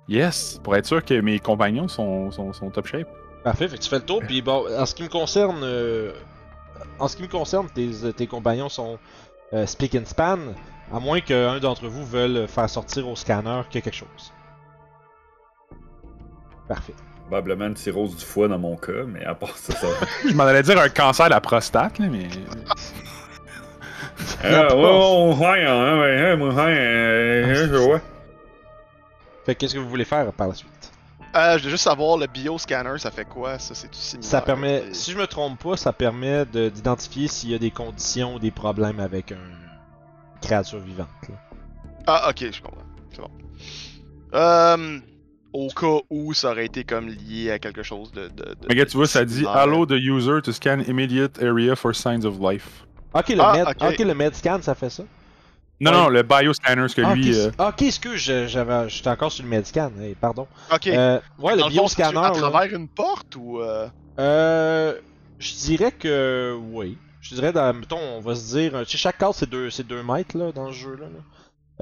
Yes, 0.07 0.61
pour 0.63 0.73
être 0.77 0.85
sûr 0.85 1.03
que 1.03 1.19
mes 1.19 1.37
compagnons 1.39 1.89
sont, 1.89 2.31
sont, 2.31 2.53
sont 2.53 2.69
top 2.69 2.87
shape. 2.87 3.09
Parfait, 3.43 3.67
fait 3.67 3.77
que 3.77 3.81
tu 3.83 3.89
fais 3.89 3.97
le 3.99 4.05
tour, 4.05 4.21
puis 4.25 4.41
bon, 4.41 4.63
en 4.79 4.85
ce 4.85 4.95
qui 4.95 5.03
me 5.03 5.09
concerne, 5.09 5.59
euh, 5.63 6.13
en 6.99 7.07
ce 7.07 7.15
qui 7.15 7.23
me 7.23 7.27
concerne, 7.27 7.67
tes, 7.69 7.89
tes 8.13 8.27
compagnons 8.27 8.69
sont 8.69 8.97
euh, 9.53 9.65
speak 9.65 9.95
and 9.95 10.05
span, 10.05 10.39
à 10.93 10.99
moins 10.99 11.19
qu'un 11.21 11.59
d'entre 11.59 11.87
vous 11.87 12.05
veuille 12.05 12.47
faire 12.47 12.69
sortir 12.69 13.07
au 13.07 13.15
scanner 13.15 13.61
qu'il 13.69 13.79
y 13.79 13.81
a 13.81 13.81
quelque 13.81 13.95
chose. 13.95 14.33
Parfait. 16.67 16.93
Probablement 17.27 17.67
une 17.67 17.75
cirrhose 17.75 18.15
du 18.15 18.25
foie 18.25 18.47
dans 18.47 18.59
mon 18.59 18.77
cas, 18.77 19.03
mais 19.05 19.23
à 19.25 19.35
part 19.35 19.57
ça, 19.57 19.73
ça 19.73 19.87
va. 19.87 19.95
Je 20.27 20.33
m'en 20.33 20.43
allais 20.43 20.63
dire 20.63 20.79
un 20.79 20.89
cancer 20.89 21.25
de 21.25 21.31
la 21.31 21.41
prostate, 21.41 21.99
là, 21.99 22.07
mais. 22.09 22.27
Ah, 24.43 24.75
ouais, 24.75 24.81
ouais, 24.81 25.35
ouais, 25.35 25.65
hein, 25.65 25.99
ouais, 25.99 26.33
ouais, 26.33 26.53
ouais, 26.53 26.61
euh, 26.61 27.67
je 27.69 27.75
vois. 27.75 28.01
Fait 29.45 29.55
que 29.55 29.59
qu'est-ce 29.59 29.75
que 29.75 29.79
vous 29.79 29.89
voulez 29.89 30.05
faire 30.05 30.31
par 30.33 30.47
la 30.47 30.53
suite? 30.53 30.69
Euh, 31.37 31.57
je 31.59 31.63
veux 31.65 31.69
juste 31.69 31.83
savoir, 31.83 32.17
le 32.17 32.25
bioscanner, 32.27 32.97
ça 32.97 33.11
fait 33.11 33.25
quoi? 33.25 33.59
Ça, 33.59 33.75
c'est 33.75 33.87
tout 33.89 33.99
similaire. 33.99 34.29
Ça 34.29 34.41
permet, 34.41 34.83
si 34.93 35.11
je 35.11 35.17
me 35.17 35.27
trompe 35.27 35.61
pas, 35.61 35.77
ça 35.77 35.93
permet 35.93 36.45
de- 36.45 36.69
d'identifier 36.69 37.27
s'il 37.27 37.51
y 37.51 37.55
a 37.55 37.59
des 37.59 37.69
conditions 37.71 38.35
ou 38.35 38.39
des 38.39 38.51
problèmes 38.51 38.99
avec 38.99 39.31
un 39.31 39.35
une 39.35 40.39
créature 40.41 40.79
vivante. 40.79 41.07
là. 41.29 41.35
Ah, 42.07 42.29
ok, 42.29 42.45
je 42.51 42.61
comprends. 42.61 42.81
C'est 43.11 43.21
bon. 43.21 43.29
Euh, 44.33 44.99
au 45.53 45.67
cas 45.69 46.03
où 46.09 46.33
ça 46.33 46.51
aurait 46.51 46.65
été 46.65 46.83
comme 46.83 47.07
lié 47.07 47.51
à 47.51 47.59
quelque 47.59 47.83
chose 47.83 48.11
de. 48.11 48.27
de, 48.29 48.43
de 48.43 48.67
Mais 48.69 48.75
gars, 48.75 48.85
tu 48.85 48.97
vois, 48.97 49.07
ça 49.07 49.25
dit. 49.25 49.45
Allow 49.47 49.85
the 49.85 49.91
user 49.99 50.41
to 50.43 50.51
scan 50.51 50.79
immediate 50.87 51.41
area 51.41 51.75
for 51.75 51.93
signs 51.95 52.25
of 52.25 52.39
life. 52.39 52.85
Ok, 53.13 53.29
le, 53.29 53.41
Ah, 53.41 53.51
med, 53.53 53.67
ok. 53.67 53.89
ok, 53.93 53.99
le 53.99 54.13
med 54.13 54.33
scan, 54.35 54.59
ça 54.61 54.75
fait 54.75 54.89
ça? 54.89 55.03
Non, 55.79 55.91
Ouais. 55.91 55.97
non, 55.97 56.09
le 56.09 56.23
bioscanner, 56.23 56.87
ce 56.87 56.95
que 56.95 57.01
Ah, 57.03 57.13
lui. 57.13 57.29
ok, 57.29 57.35
euh, 57.37 57.51
ah, 57.59 57.67
ok, 57.69 57.81
excuse, 57.83 58.19
je- 58.19 58.47
j'avais, 58.47 58.89
j'étais 58.89 59.09
encore 59.09 59.31
sur 59.31 59.43
le 59.43 59.49
med 59.49 59.65
scan, 59.65 59.91
hey, 60.01 60.15
pardon. 60.15 60.47
Ok. 60.73 60.87
Euh, 60.87 61.19
ouais, 61.39 61.55
le 61.55 61.69
bioscanner. 61.69 62.17
À 62.17 62.21
là. 62.23 62.31
travers 62.31 62.73
une 62.75 62.87
porte 62.87 63.35
ou. 63.35 63.59
Euh... 63.61 63.87
Euh, 64.19 64.95
je 65.37 65.53
dirais 65.53 65.91
que 65.91 66.57
oui. 66.71 66.97
Je 67.21 67.35
dirais, 67.35 67.51
dans, 67.53 67.73
mettons, 67.75 67.99
on 67.99 68.21
va 68.21 68.33
se 68.35 68.55
dire, 68.57 68.71
tu 68.85 68.91
sais, 68.91 68.97
chaque 68.97 69.17
case 69.19 69.35
c'est 69.37 69.49
2 69.49 69.69
deux 69.87 70.01
mètres 70.01 70.35
là, 70.37 70.51
dans 70.51 70.67
ce 70.71 70.77
jeu-là. 70.77 71.05
là. 71.05 71.19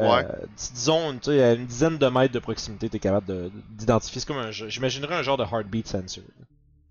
Euh, 0.03 0.11
Ouais. 0.13 0.25
dis- 0.57 0.73
disons, 0.73 1.13
tu 1.13 1.31
sais, 1.31 1.41
à 1.41 1.53
une 1.53 1.65
dizaine 1.65 1.97
de 1.97 2.07
mètres 2.07 2.33
de 2.33 2.39
proximité, 2.39 2.89
t'es 2.89 2.99
capable 2.99 3.27
de- 3.27 3.51
d'identifier. 3.69 4.19
C'est 4.19 4.27
comme 4.27 4.37
un 4.43 4.51
jeu. 4.51 4.67
J'imaginerais 4.67 5.15
un 5.15 5.21
genre 5.21 5.37
de 5.37 5.43
heartbeat 5.43 5.87
sensor. 5.87 6.23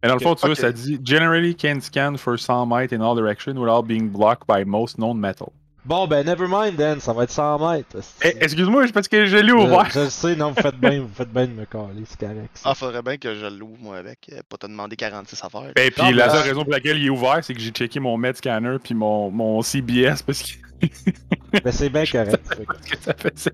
Mais 0.03 0.09
dans 0.09 0.14
le 0.14 0.21
fond, 0.21 0.35
tu 0.35 0.40
vois, 0.43 0.51
Ok. 0.53 0.57
ça 0.57 0.73
dit 0.73 0.99
Generally 1.05 1.55
can 1.57 1.81
scan 1.83 2.17
for 2.17 2.38
100 2.38 2.64
might 2.67 2.93
in 2.95 3.03
all 3.03 3.14
directions 3.14 3.57
without 3.59 3.83
being 3.87 4.09
blocked 4.09 4.47
by 4.49 4.64
most 4.64 4.97
known 4.97 5.19
metal. 5.19 5.53
Bon, 5.85 6.07
ben, 6.07 6.25
never 6.25 6.47
mind, 6.49 6.77
then, 6.79 6.99
ça 6.99 7.12
va 7.12 7.25
être 7.25 7.31
100 7.31 7.59
mètres. 7.73 7.99
Eh, 8.23 8.29
Excuse-moi, 8.40 8.87
c'est 8.87 8.92
parce 8.94 9.07
que 9.07 9.27
je 9.27 9.37
l'ai 9.37 9.49
je, 9.49 9.53
ouvert. 9.55 9.90
je 9.90 10.01
le 10.01 10.09
sais, 10.11 10.35
non, 10.35 10.51
vous 10.53 10.62
faites 10.62 10.77
bien, 10.81 11.01
vous 11.03 11.11
faites 11.14 11.29
bien 11.31 11.47
de 11.47 11.53
me 11.53 11.66
caler, 11.66 12.05
c'est 12.07 12.18
correct. 12.18 12.49
ça. 12.55 12.70
Ah, 12.70 12.75
faudrait 12.75 13.03
bien 13.03 13.18
que 13.18 13.35
je 13.35 13.44
l'ouvre, 13.44 13.77
moi, 13.81 13.99
avec. 13.99 14.31
euh, 14.33 14.40
Pas 14.49 14.57
te 14.57 14.66
demander 14.66 14.97
46 14.97 15.44
affaires. 15.44 15.73
Et 15.77 15.90
puis 15.90 16.03
Non, 16.03 16.11
la 16.12 16.31
seule 16.31 16.42
raison 16.49 16.62
pour 16.64 16.73
laquelle 16.73 16.97
il 16.97 17.07
est 17.07 17.11
ouvert, 17.11 17.40
c'est 17.44 17.53
que 17.53 17.61
j'ai 17.61 17.70
checké 17.70 18.01
mon 18.01 18.16
med 18.16 18.35
scanner 18.37 18.79
puis 18.83 18.94
mon, 18.94 19.31
mon 19.31 19.61
CBS 19.61 20.23
parce 20.27 20.42
que, 20.42 20.55
Ben, 21.62 21.70
c'est 21.73 21.90
bien 21.90 22.07
correct. 22.07 22.42
que- 22.90 22.99
ça 23.03 23.12
fait 23.14 23.38
ça. 23.38 23.51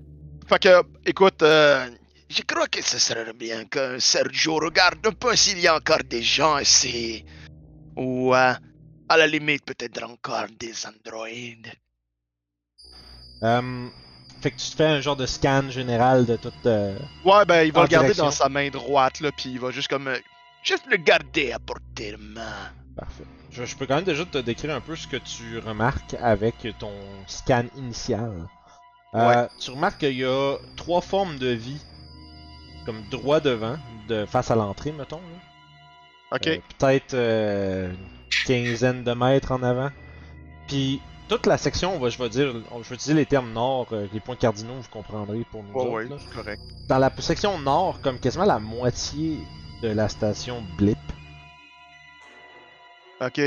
Fait 0.47 0.59
que, 0.59 0.81
écoute, 1.05 1.41
euh, 1.43 1.85
je 2.29 2.41
crois 2.43 2.67
que 2.67 2.81
ce 2.81 2.97
serait 2.97 3.33
bien 3.33 3.65
que 3.65 3.99
Sergio 3.99 4.55
regarde 4.55 5.05
un 5.05 5.11
peu 5.11 5.35
s'il 5.35 5.59
y 5.59 5.67
a 5.67 5.75
encore 5.75 6.03
des 6.09 6.21
gens 6.21 6.57
ici. 6.59 7.25
Ou, 7.97 8.33
euh, 8.33 8.53
à 9.09 9.17
la 9.17 9.27
limite, 9.27 9.65
peut-être 9.65 10.01
encore 10.03 10.45
des 10.57 10.73
androïdes. 10.87 11.67
Euh, 13.43 13.87
fait 14.41 14.51
que 14.51 14.57
tu 14.57 14.69
te 14.71 14.75
fais 14.75 14.85
un 14.85 15.01
genre 15.01 15.15
de 15.15 15.25
scan 15.25 15.69
général 15.69 16.25
de 16.25 16.35
toute. 16.35 16.65
euh, 16.65 16.97
Ouais, 17.25 17.45
ben, 17.45 17.63
il 17.63 17.71
va 17.71 17.81
le 17.81 17.87
garder 17.87 18.13
dans 18.13 18.31
sa 18.31 18.49
main 18.49 18.69
droite, 18.69 19.19
là, 19.19 19.31
puis 19.35 19.51
il 19.51 19.59
va 19.59 19.71
juste 19.71 19.87
comme. 19.87 20.07
euh, 20.07 20.17
juste 20.63 20.83
le 20.89 20.97
garder 20.97 21.51
à 21.51 21.59
portée 21.59 22.11
de 22.13 22.17
main. 22.17 22.71
Parfait. 22.95 23.23
Je, 23.51 23.65
je 23.65 23.75
peux 23.75 23.85
quand 23.85 23.95
même 23.95 24.03
déjà 24.05 24.25
te 24.25 24.37
décrire 24.37 24.73
un 24.75 24.79
peu 24.81 24.95
ce 24.95 25.07
que 25.07 25.17
tu 25.17 25.59
remarques 25.59 26.15
avec 26.21 26.55
ton 26.79 26.91
scan 27.27 27.65
initial. 27.75 28.47
Euh, 29.13 29.47
Tu 29.59 29.71
remarques 29.71 29.99
qu'il 29.99 30.13
y 30.17 30.23
a 30.25 30.55
trois 30.77 31.01
formes 31.01 31.37
de 31.37 31.47
vie, 31.47 31.81
comme 32.85 33.03
droit 33.11 33.39
devant, 33.41 33.77
de 34.07 34.25
face 34.25 34.51
à 34.51 34.55
l'entrée, 34.55 34.91
mettons. 34.93 35.17
là. 35.17 36.37
Ok. 36.37 36.61
Peut-être 36.79 37.13
une 37.13 37.97
quinzaine 38.45 39.03
de 39.03 39.11
mètres 39.11 39.51
en 39.51 39.61
avant. 39.63 39.89
Puis 40.69 41.01
toute 41.31 41.45
la 41.45 41.57
section, 41.57 41.95
on 41.95 41.99
va, 41.99 42.09
je 42.09 42.17
vais 42.17 42.27
dire, 42.27 42.53
on- 42.71 42.83
je 42.83 42.89
vais 42.89 42.95
utiliser 42.95 43.13
les 43.13 43.25
termes 43.25 43.53
nord, 43.53 43.87
euh, 43.93 44.05
les 44.11 44.19
points 44.19 44.35
cardinaux, 44.35 44.73
vous 44.75 44.89
comprendrez 44.89 45.45
pour 45.49 45.63
nous 45.63 45.73
ouais, 45.73 46.03
autres, 46.03 46.17
c'est 46.19 46.33
correct. 46.35 46.61
Dans 46.89 46.97
la 46.97 47.09
section 47.19 47.57
nord, 47.57 48.01
comme 48.01 48.19
quasiment 48.19 48.43
la 48.43 48.59
moitié 48.59 49.37
de 49.81 49.87
la 49.87 50.09
station 50.09 50.61
Blip, 50.77 50.97
Ok. 53.21 53.39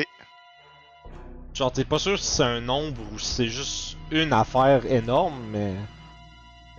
Genre, 1.53 1.73
t'es 1.73 1.85
pas 1.85 1.99
sûr 1.99 2.18
si 2.18 2.25
c'est 2.25 2.42
un 2.44 2.61
nombre 2.62 3.03
ou 3.12 3.18
si 3.18 3.27
c'est 3.27 3.49
juste 3.49 3.99
une 4.11 4.33
affaire 4.33 4.87
énorme, 4.87 5.38
mais. 5.51 5.75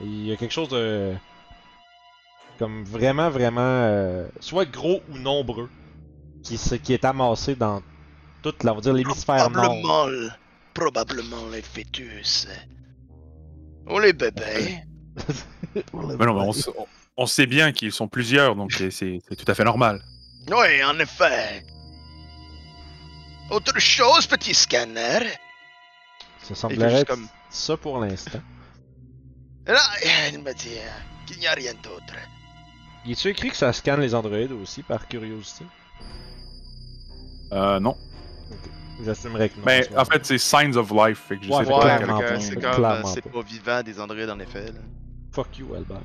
Il 0.02 0.26
y 0.26 0.32
a 0.32 0.38
quelque 0.38 0.52
chose 0.52 0.70
de. 0.70 1.13
Comme 2.58 2.84
vraiment, 2.84 3.30
vraiment. 3.30 3.62
euh, 3.62 4.28
soit 4.39 4.65
gros 4.65 5.02
ou 5.10 5.18
nombreux. 5.20 5.70
Qui, 6.41 6.58
qui 6.80 6.94
est 6.94 7.06
amassé 7.06 7.56
dans 7.56 7.82
toute, 8.41 8.63
la- 8.63 8.72
on 8.72 8.76
va 8.76 8.82
dire, 8.82 8.94
l'hémisphère 8.94 9.50
nord. 9.52 10.10
Probablement, 10.76 11.38
le- 11.38 11.42
probablement 11.42 11.50
les 11.52 11.62
fœtus. 11.62 12.48
Ou 13.88 14.00
les 14.00 14.14
bébés. 14.14 14.80
Mais 15.76 16.26
non, 16.26 16.34
mais 16.36 16.42
on, 16.42 16.52
s- 16.52 16.70
on- 16.78 16.88
on 17.18 17.26
sait 17.26 17.46
bien 17.46 17.72
qu'ils 17.72 17.92
sont 17.94 18.08
plusieurs, 18.08 18.56
donc 18.56 18.72
c'est- 18.74 19.22
tout 19.38 19.46
à 19.52 19.56
fait 19.56 19.64
normal. 19.64 20.04
Oui, 20.52 20.84
en 20.84 21.00
effet. 21.00 21.66
Autre 23.50 23.80
chose, 23.80 24.28
petit 24.28 24.54
scanner. 24.54 25.20
Ça 26.44 26.56
semblerait 26.56 26.90
juste 26.90 27.02
être 27.04 27.08
comme- 27.08 27.28
ça 27.50 27.78
pour 27.78 28.00
l'instant. 28.00 28.42
Là, 29.68 29.82
il 30.32 30.40
me 30.40 30.54
dit 30.54 30.78
euh, 30.78 31.26
qu'il 31.26 31.40
n'y 31.40 31.48
a 31.48 31.54
rien 31.54 31.74
d'autre. 31.76 32.14
Y 33.06 33.14
est-tu 33.14 33.30
écrit 33.30 33.50
que 33.50 33.56
ça 33.58 33.72
scanne 33.74 34.02
les 34.02 34.14
androïdes 34.14 34.52
aussi, 34.52 34.84
par 34.84 35.08
curiosité? 35.08 35.66
Euh, 37.52 37.80
non. 37.80 37.96
J'assumerais 39.03 39.49
que 39.49 39.58
non. 39.58 39.63
Mais 39.65 39.84
ce 39.84 39.97
en 39.97 40.05
fait, 40.05 40.25
c'est 40.25 40.38
Signs 40.38 40.75
of 40.75 40.91
Life. 40.91 41.23
Fait 41.27 41.38
que 41.38 41.43
je 41.45 41.49
Ouais, 41.51 41.65
sais 41.65 41.71
ouais, 41.73 41.79
clairement 41.81 42.19
pas, 42.19 42.39
c'est 42.39 42.53
comme, 42.55 42.81
pas. 42.81 43.01
pas 43.03 43.41
vivant 43.45 43.84
des 43.84 43.99
androïdes 43.99 44.29
en 44.29 44.39
effet. 44.39 44.65
Là. 44.67 44.79
Fuck 45.34 45.58
you, 45.58 45.67
Albert. 45.75 45.97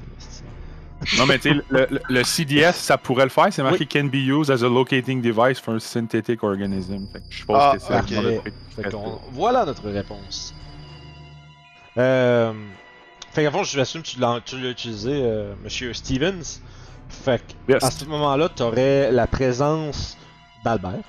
Non, 1.16 1.24
mais 1.26 1.38
tu 1.38 1.48
sais, 1.50 1.54
le, 1.70 1.86
le- 1.90 2.00
le 2.10 2.24
CDS, 2.24 2.72
ça 2.74 2.98
pourrait 2.98 3.24
le 3.24 3.30
faire. 3.30 3.46
C'est 3.52 3.62
marqué 3.62 3.86
can 3.86 4.04
be 4.04 4.16
used 4.16 4.50
as 4.50 4.62
a 4.62 4.68
locating 4.68 5.22
device 5.22 5.58
for 5.58 5.74
a 5.76 5.80
synthetic 5.80 6.42
organism. 6.42 7.06
Fait 7.12 7.20
que 7.20 7.24
je 7.30 7.38
suppose 7.38 7.56
Ah, 7.58 7.72
que 7.76 7.80
c'est 7.82 7.94
ok. 7.94 8.10
le 8.10 8.14
genre 8.16 8.24
de 8.24 8.38
truc. 8.38 8.54
Fait 8.76 8.90
qu'on- 8.90 9.20
Voilà 9.32 9.64
notre 9.64 9.88
réponse. 9.88 10.52
Euh... 11.96 12.52
Fait 13.32 13.44
qu'à 13.44 13.50
fond, 13.50 13.62
je 13.62 13.78
l'assume 13.78 14.02
que 14.02 14.08
tu 14.08 14.18
l'as 14.20 14.40
tu 14.44 14.58
l'as 14.60 14.70
utilisé, 14.70 15.12
euh, 15.22 15.54
Monsieur 15.62 15.92
Stevens. 15.94 16.60
Fait 17.08 17.40
que, 17.66 17.72
Yes. 17.72 17.82
à 17.84 17.90
ce 17.90 18.04
moment-là, 18.04 18.48
t'aurais 18.48 19.10
la 19.12 19.26
présence 19.26 20.16
d'Albert. 20.64 21.02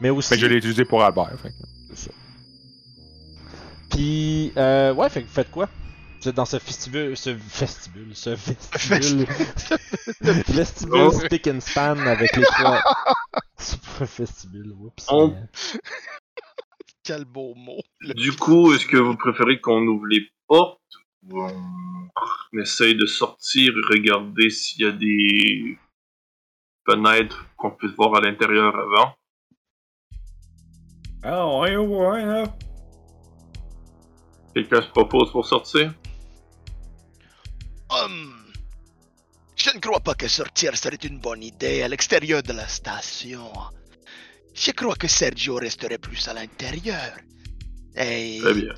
Mais 0.00 0.10
aussi. 0.10 0.28
Fait 0.30 0.34
que 0.36 0.40
je 0.42 0.46
l'ai 0.46 0.56
utilisé 0.56 0.84
pour 0.84 1.02
Albert. 1.02 1.30
Fait 1.40 1.50
que- 1.50 2.10
Puis, 3.90 4.52
euh, 4.56 4.94
ouais, 4.94 5.08
fait 5.10 5.22
que 5.22 5.26
vous 5.26 5.32
faites 5.34 5.50
quoi? 5.50 5.68
Vous 6.22 6.28
êtes 6.28 6.34
dans 6.36 6.44
ce 6.44 6.58
vestibule, 6.58 7.16
ce 7.16 7.30
vestibule, 7.30 8.14
ce 8.14 8.30
vestibule, 8.90 9.26
vestibule 10.48 11.00
Oh. 11.00 11.10
stick 11.12 11.46
and 11.48 11.60
span 11.60 11.98
avec 12.06 12.36
les 12.36 12.42
trois. 12.44 12.82
C'est 13.56 13.80
pas 13.80 14.02
un 14.02 14.08
vestibule, 14.18 14.72
oups. 14.78 15.04
On- 15.08 15.28
mais- 15.28 15.42
Quel 17.02 17.24
beau 17.24 17.54
mot. 17.54 17.80
Le- 18.00 18.14
Du 18.14 18.32
coup, 18.32 18.72
est-ce 18.74 18.86
que 18.86 18.98
vous 18.98 19.16
préférez 19.16 19.60
qu'on 19.60 19.80
ouvre 19.86 20.06
les 20.06 20.28
portes 20.46 20.78
ou 21.28 21.42
on 21.42 22.58
essaye 22.60 22.94
de 22.94 23.06
sortir 23.06 23.72
et 23.76 23.94
regarder 23.94 24.50
s'il 24.50 24.82
y 24.82 24.86
a 24.86 24.92
des 24.92 25.78
fenêtres 26.88 27.46
qu'on 27.56 27.70
puisse 27.70 27.92
voir 27.92 28.14
à 28.14 28.20
l'intérieur 28.20 28.76
avant? 28.76 29.14
Ah, 31.22 31.46
ouais, 31.58 31.76
ouais, 31.76 32.24
là. 32.24 32.44
Quelqu'un 34.54 34.82
se 34.82 34.88
propose 34.88 35.30
pour 35.30 35.46
sortir? 35.46 35.92
Hum, 37.90 38.34
Je 39.56 39.70
ne 39.74 39.80
crois 39.80 40.00
pas 40.00 40.14
que 40.14 40.28
sortir 40.28 40.76
serait 40.76 40.96
une 41.04 41.18
bonne 41.18 41.42
idée 41.42 41.82
à 41.82 41.88
l'extérieur 41.88 42.42
de 42.42 42.52
la 42.52 42.66
station. 42.66 43.50
Je 44.54 44.70
crois 44.72 44.94
que 44.96 45.08
Sergio 45.08 45.56
resterait 45.56 45.98
plus 45.98 46.26
à 46.28 46.34
l'intérieur. 46.34 47.12
Et 47.96 48.38
Très 48.40 48.54
bien. 48.54 48.74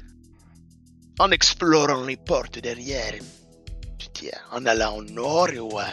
en 1.21 1.31
explorant 1.31 2.05
les 2.05 2.17
portes 2.17 2.59
derrière, 2.59 3.15
je 4.01 4.07
tiens, 4.13 4.39
en 4.51 4.65
allant 4.67 4.97
au 4.97 5.05
nord 5.05 5.49
ou 5.61 5.79
euh, 5.79 5.85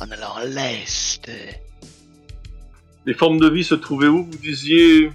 en 0.00 0.10
allant 0.10 0.34
à 0.34 0.44
l'est. 0.44 1.30
Les 3.06 3.14
formes 3.14 3.38
de 3.38 3.48
vie 3.48 3.64
se 3.64 3.74
trouvaient 3.74 4.08
où, 4.08 4.24
vous 4.24 4.38
disiez, 4.38 5.10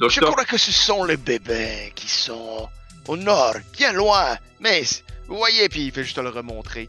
Je 0.00 0.20
crois 0.20 0.44
que 0.44 0.58
ce 0.58 0.72
sont 0.72 1.04
les 1.04 1.16
bébés 1.16 1.92
qui 1.94 2.08
sont 2.08 2.68
au 3.06 3.16
nord, 3.16 3.54
bien 3.72 3.92
loin. 3.92 4.36
Mais 4.60 4.82
vous 5.28 5.36
voyez, 5.36 5.68
puis 5.68 5.86
il 5.86 5.92
fait 5.92 6.04
juste 6.04 6.18
le 6.18 6.30
remontrer. 6.30 6.88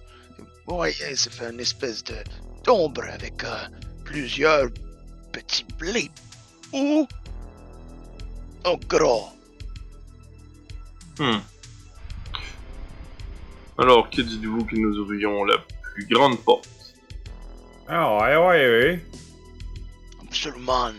Vous 0.66 0.76
voyez, 0.76 1.16
ça 1.16 1.30
fait 1.30 1.51
une 1.51 1.60
espèce 1.60 2.03
de 2.03 2.16
d'ombre 2.64 3.03
avec 3.03 3.43
euh, 3.43 3.68
plusieurs 4.03 4.70
petits 5.32 5.66
blés. 5.78 6.10
Ou 6.74 7.08
en 8.64 8.78
gros. 8.88 9.30
Hmm. 11.20 11.39
Alors, 13.78 14.10
que 14.10 14.22
dites-vous 14.22 14.66
que 14.66 14.76
nous 14.76 14.97
ouvrions 14.97 15.43
la 15.45 15.58
plus 15.93 16.08
grande 16.08 16.39
porte? 16.39 16.68
Ah 17.88 18.18
ouais, 18.18 18.36
ouais, 18.36 18.68
ouais. 18.68 19.06
Absolument. 20.24 20.91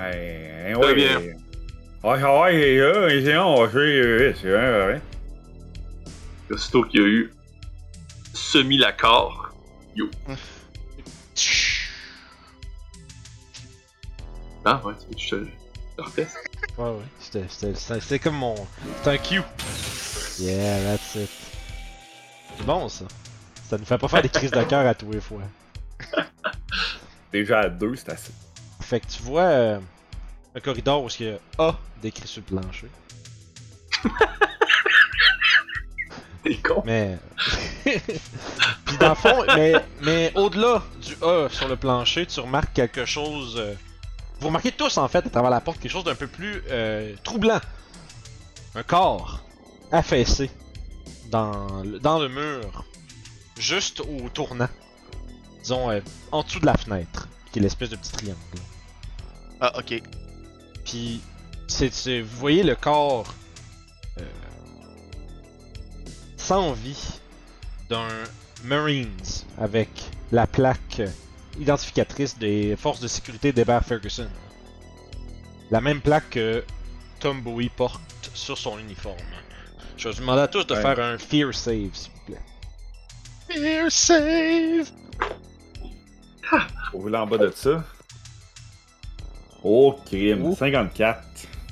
Ouais, 0.00 0.72
Très 0.74 0.86
ouais. 0.86 0.94
bien. 0.94 1.20
Et 3.08 3.24
sinon, 3.24 3.46
on 3.56 3.60
va 3.62 3.68
faire, 3.68 3.80
euh, 3.80 4.32
c'est 4.40 4.50
vrai, 4.50 4.86
ouais. 4.86 5.00
Aussitôt 6.50 6.84
qu'il 6.84 7.00
y 7.00 7.04
a 7.04 7.06
eu 7.06 7.32
semi-l'accord, 8.32 9.52
ah 14.64 14.80
ouais, 14.84 14.94
tu 15.16 15.24
je 15.24 15.30
te. 15.36 15.46
Ouais, 16.78 16.90
ouais. 16.90 17.44
C'était- 17.74 18.18
comme 18.18 18.36
mon. 18.36 18.54
C'était 18.98 19.10
un 19.10 19.18
cue. 19.18 19.42
Yeah, 20.38 20.82
that's 20.84 21.14
it. 21.16 21.30
C'est 22.56 22.64
bon 22.66 22.88
ça. 22.88 23.04
Ça 23.68 23.76
nous 23.78 23.84
fait 23.84 23.98
pas 23.98 24.08
faire 24.08 24.22
des 24.22 24.28
crises 24.28 24.50
de 24.50 24.62
cœur 24.62 24.86
à 24.86 24.94
tous 24.94 25.10
les 25.10 25.20
fois. 25.20 25.40
Déjà 27.32 27.60
à 27.60 27.68
deux, 27.68 27.96
c'est 27.96 28.10
assez. 28.10 28.32
Fait 28.88 29.00
que 29.00 29.06
tu 29.06 29.22
vois 29.22 29.42
euh, 29.42 29.80
un 30.54 30.60
corridor 30.60 31.04
où 31.04 31.08
il 31.20 31.26
y 31.26 31.30
a 31.30 31.38
A 31.58 31.78
décrit 32.02 32.26
sur 32.26 32.40
le 32.48 32.56
plancher. 32.56 32.88
T'es 36.42 36.54
con. 36.56 36.82
Mais. 36.86 37.18
Puis 37.84 38.96
dans 38.98 39.10
le 39.10 39.14
fond, 39.14 39.44
mais, 39.54 39.74
mais 40.02 40.32
au-delà 40.34 40.82
du 41.02 41.14
A 41.22 41.48
sur 41.50 41.68
le 41.68 41.76
plancher, 41.76 42.24
tu 42.26 42.40
remarques 42.40 42.72
quelque 42.72 43.04
chose. 43.04 43.56
euh, 43.58 43.74
Vous 44.40 44.46
remarquez 44.48 44.72
tous 44.72 44.96
en 44.98 45.08
fait 45.08 45.26
à 45.26 45.30
travers 45.30 45.50
la 45.50 45.60
porte 45.60 45.80
quelque 45.80 45.90
chose 45.92 46.04
d'un 46.04 46.14
peu 46.14 46.26
plus 46.26 46.62
euh, 46.70 47.14
troublant. 47.24 47.60
Un 48.74 48.82
corps 48.82 49.40
affaissé 49.92 50.50
dans 51.30 51.82
le, 51.82 51.98
dans 51.98 52.18
le 52.18 52.28
mur, 52.28 52.84
juste 53.58 54.00
au 54.00 54.28
tournant. 54.32 54.68
Disons, 55.62 55.90
euh, 55.90 56.00
en 56.32 56.42
dessous 56.42 56.60
de 56.60 56.66
la 56.66 56.76
fenêtre, 56.76 57.28
qui 57.52 57.58
est 57.58 57.62
l'espèce 57.62 57.90
de 57.90 57.96
petit 57.96 58.12
triangle. 58.12 58.38
Ah, 59.60 59.72
ok. 59.78 60.02
Puis, 60.84 61.20
c'est, 61.66 62.20
vous 62.20 62.36
voyez 62.38 62.62
le 62.62 62.74
corps 62.76 63.34
euh, 64.18 64.22
sans 66.36 66.72
vie 66.72 67.20
d'un 67.90 68.08
Marines 68.64 69.10
avec 69.58 69.88
la 70.32 70.46
plaque 70.46 71.02
identificatrice 71.58 72.38
des 72.38 72.76
forces 72.76 73.00
de 73.00 73.08
sécurité 73.08 73.52
d'Hebert 73.52 73.84
Ferguson. 73.84 74.28
La 75.70 75.80
même 75.80 76.00
plaque 76.00 76.30
que 76.30 76.64
Tom 77.20 77.40
Bowie 77.42 77.68
porte 77.68 78.00
sur 78.34 78.56
son 78.56 78.78
uniforme. 78.78 79.16
Je 79.96 80.08
vais 80.08 80.14
vous 80.14 80.20
demander 80.20 80.42
à 80.42 80.48
tous 80.48 80.64
de 80.64 80.74
Ouais. 80.74 80.80
faire 80.82 81.00
un 81.00 81.18
Fear 81.18 81.52
Save, 81.52 81.90
s'il 81.92 82.12
vous 82.12 82.24
plaît. 82.26 82.40
Fear 83.50 83.90
save! 83.90 84.90
Faut 86.92 86.98
rouler 86.98 87.18
en 87.18 87.26
bas 87.26 87.38
de 87.38 87.50
ça. 87.54 87.84
Oh, 89.62 89.96
crime. 90.06 90.44
Ouh. 90.46 90.54
54. 90.56 91.22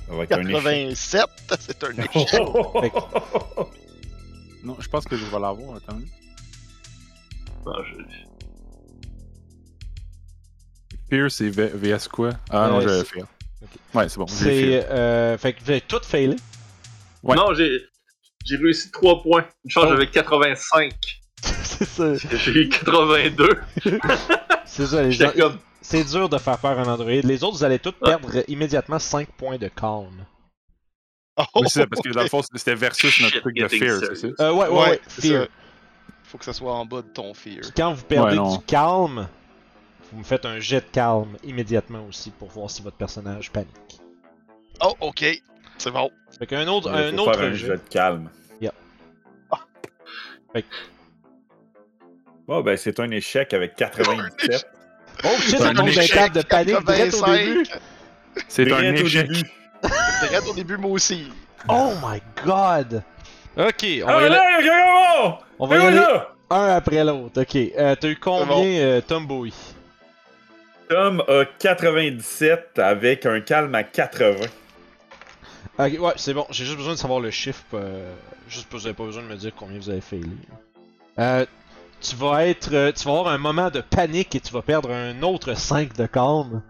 Ça 0.09 0.15
va 0.15 0.23
être 0.25 0.33
un 0.33 0.41
échec. 0.47 0.53
87, 0.53 1.27
c'est 1.61 1.85
un 1.85 1.91
échec. 2.15 2.43
Non, 4.65 4.77
je 4.81 4.89
pense 4.89 5.05
que 5.05 5.17
je 5.17 5.25
vais 5.25 5.39
l'avoir. 5.39 5.77
Attends. 5.77 5.99
Non, 7.65 7.73
je- 7.85 8.27
Fear, 11.11 11.31
c'est 11.31 11.49
V- 11.51 11.71
VS 11.75 12.09
quoi? 12.09 12.31
Ah 12.51 12.69
non, 12.69 12.81
Euh, 12.81 13.05
Fear. 13.05 13.27
Ok. 13.63 13.69
Ouais, 13.95 14.09
c'est 14.09 14.19
bon. 14.19 14.27
j'ai 14.27 14.35
C'est. 14.81 14.87
Euh, 14.91 15.39
fait 15.39 15.53
que 15.53 15.63
vous 15.63 15.71
avez 15.71 15.81
tout 15.81 16.01
failé. 16.03 16.37
Ouais. 17.23 17.37
Non, 17.37 17.55
j'ai 17.55 17.81
j'ai 18.45 18.57
réussi 18.57 18.91
3 18.91 19.23
points. 19.23 19.47
Une 19.65 19.71
chance, 19.71 19.85
Oh. 19.87 19.91
j'avais 19.93 20.07
85. 20.11 20.95
c'est 21.43 21.85
ça. 21.85 22.15
J'ai 22.15 22.51
eu 22.63 22.69
82. 22.69 23.49
C'est 24.65 24.87
ça, 24.87 25.03
les 25.03 25.13
gens- 25.13 25.27
J'étais 25.29 25.41
comme. 25.41 25.59
C'est 25.89 26.03
dur 26.03 26.29
de 26.29 26.37
faire 26.39 26.59
peur 26.59 26.77
à 26.79 26.83
un 26.83 26.89
Android. 26.89 27.11
Les 27.11 27.45
autres, 27.45 27.59
vous 27.59 27.65
allez 27.65 27.79
tous 27.79 27.93
perdre 27.93 28.29
immédiatement 28.49 28.99
5 28.99 29.29
points 29.29 29.57
de 29.57 29.69
calme. 29.69 30.27
Oh, 31.37 31.45
Oui, 31.57 31.69
c'est 31.69 31.81
ça, 31.81 31.87
parce 31.87 32.03
que 32.03 32.09
dans 32.13 32.23
le 32.23 32.29
fond, 32.29 32.41
c'était 32.43 32.75
versus 32.75 33.21
notre 33.21 33.39
truc 33.41 33.55
de 33.57 33.69
Fear, 33.69 34.01
c'est 34.01 34.17
ça? 34.17 34.27
Euh, 34.41 34.53
ouais, 34.53 34.69
ouais, 34.69 34.79
Ouais, 34.91 35.01
Fear. 35.09 35.43
ça. 35.45 35.49
Faut 36.25 36.39
que 36.39 36.45
ça 36.45 36.53
soit 36.53 36.75
en 36.75 36.85
bas 36.85 37.03
de 37.03 37.09
ton 37.09 37.33
fear. 37.35 37.61
Puis 37.61 37.71
quand 37.77 37.93
vous 37.93 38.03
perdez 38.05 38.37
Ouais, 38.37 38.59
du 38.59 38.65
calme, 38.65 39.29
vous 40.11 40.19
me 40.19 40.25
faites 40.25 40.45
un 40.45 40.59
jet 40.59 40.81
de 40.81 40.87
calme 40.91 41.37
immédiatement 41.45 42.05
aussi 42.09 42.31
pour 42.33 42.49
voir 42.49 42.69
si 42.69 42.83
votre 42.83 42.97
personnage 42.97 43.53
panique. 43.53 44.01
Oh, 44.83 44.93
ok. 45.01 45.25
C'est 45.79 45.93
bon. 45.93 46.11
Fait 46.37 46.47
qu'un 46.49 46.67
autre, 46.67 46.91
un 46.91 47.13
faut 47.13 47.19
autre 47.29 47.39
faire 47.39 47.49
un 47.51 47.55
jet. 47.55 47.69
de 47.69 47.77
calme. 47.89 48.29
Yep. 48.61 48.75
Fait 50.53 50.63
que- 50.63 50.67
Bon, 52.49 52.61
ben, 52.63 52.77
c'est 52.77 52.99
un 52.99 53.11
échec 53.13 53.55
avec 53.55 53.77
97. 53.77 54.67
Oh 55.25 55.29
shit, 55.41 55.61
un 55.61 55.75
tombe 55.75 55.87
d'un 55.87 55.87
échec, 55.87 56.13
table 56.15 56.35
de 56.35 56.43
panique 56.43 56.85
direct 56.87 57.15
au 57.15 57.21
85. 57.21 57.39
début. 57.39 57.67
C'est 58.49 58.73
un 58.73 58.95
échec. 58.95 59.31
Direct 59.31 60.49
au 60.49 60.55
début, 60.55 60.77
moi 60.77 60.91
aussi. 60.93 61.33
Oh 61.69 61.93
my 62.03 62.21
god! 62.45 63.03
Ok, 63.57 63.85
on 64.05 64.07
va 64.07 64.23
y 64.23 64.27
aller, 64.27 64.71
on 65.59 65.67
va 65.67 65.77
y 65.79 65.81
aller 65.81 65.97
là! 65.97 66.33
un 66.51 66.69
après 66.77 67.03
l'autre. 67.03 67.41
Ok, 67.43 67.57
euh, 67.57 67.95
t'as 67.99 68.09
eu 68.09 68.17
combien, 68.17 68.65
euh, 68.65 69.01
Tom 69.01 69.27
Bowie? 69.27 69.55
Tom 70.89 71.23
a 71.27 71.45
97 71.59 72.79
avec 72.79 73.27
un 73.27 73.41
calme 73.41 73.75
à 73.75 73.83
80. 73.83 74.47
Ok, 75.79 75.93
ouais, 75.99 76.13
c'est 76.17 76.35
bon. 76.35 76.47
J'ai 76.51 76.65
juste 76.65 76.77
besoin 76.77 76.93
de 76.93 76.99
savoir 76.99 77.21
le 77.21 77.31
chiffre. 77.31 77.65
euh, 77.75 78.13
juste 78.49 78.67
parce 78.71 78.75
que 78.75 78.77
vous 78.83 78.87
avez 78.87 78.95
pas 78.95 79.05
besoin 79.05 79.23
de 79.25 79.29
me 79.29 79.35
dire 79.37 79.53
combien 79.57 79.79
vous 79.79 79.91
avez 79.91 80.01
failli. 80.01 80.31
Euh, 81.19 81.45
tu 82.01 82.17
vas 82.17 82.47
être. 82.47 82.73
euh, 82.73 82.93
tu 82.93 83.05
vas 83.05 83.19
avoir 83.19 83.29
un 83.35 83.39
moment 83.39 83.71
de 83.71 83.81
panique 83.81 84.35
et 84.35 84.41
tu 84.41 84.53
vas 84.53 84.63
perdre 84.63 84.91
un 84.93 85.23
autre 85.23 85.55
5 85.55 85.95
de 85.97 86.07
calme. 86.07 86.63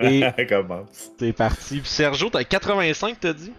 Et 0.00 0.22
commence. 0.48 1.10
t'es 1.18 1.32
parti. 1.32 1.80
Puis 1.80 1.88
Sergio, 1.90 2.30
t'as 2.30 2.44
85, 2.44 3.18
t'as 3.20 3.32
dit? 3.32 3.52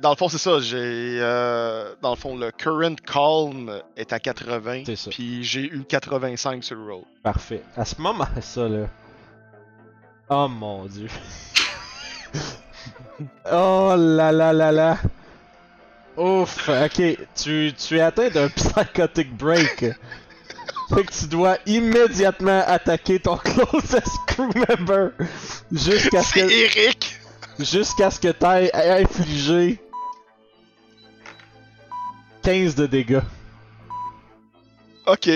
Dans 0.00 0.10
le 0.10 0.16
fond, 0.16 0.28
c'est 0.28 0.38
ça. 0.38 0.58
J'ai. 0.60 1.18
euh, 1.20 1.94
Dans 2.02 2.10
le 2.10 2.16
fond, 2.16 2.36
le 2.36 2.50
current 2.50 2.96
calm 3.06 3.80
est 3.96 4.12
à 4.12 4.18
80. 4.18 4.82
C'est 4.84 4.96
ça. 4.96 5.10
Puis 5.10 5.44
j'ai 5.44 5.62
eu 5.62 5.84
85 5.84 6.62
sur 6.64 6.76
le 6.76 6.92
roll. 6.92 7.04
Parfait. 7.22 7.62
À 7.76 7.84
ce 7.84 8.00
moment, 8.00 8.26
ça 8.40 8.68
là. 8.68 8.86
Oh 10.28 10.48
mon 10.48 10.86
dieu. 10.86 11.08
oh 13.52 13.94
là 13.96 14.32
là 14.32 14.52
là 14.52 14.72
là. 14.72 14.98
Ouf, 16.16 16.68
ok. 16.68 17.02
Tu, 17.34 17.72
tu 17.76 17.96
es 17.96 18.00
atteint 18.00 18.28
d'un 18.28 18.48
psychotic 18.56 19.36
break. 19.36 19.84
fait 20.88 21.04
que 21.04 21.12
tu 21.12 21.26
dois 21.26 21.58
immédiatement 21.66 22.62
attaquer 22.66 23.18
ton 23.18 23.36
closest 23.44 24.16
crew 24.26 24.50
member. 24.68 25.10
Jusqu'à 25.72 26.22
ce 26.22 26.34
que, 26.34 26.40
Eric! 26.40 27.16
jusqu'à 27.58 28.10
ce 28.10 28.20
que 28.20 28.28
t'aies 28.28 28.74
infligé 28.74 29.80
15 32.42 32.74
de 32.74 32.86
dégâts. 32.86 33.22
Ok. 35.06 35.28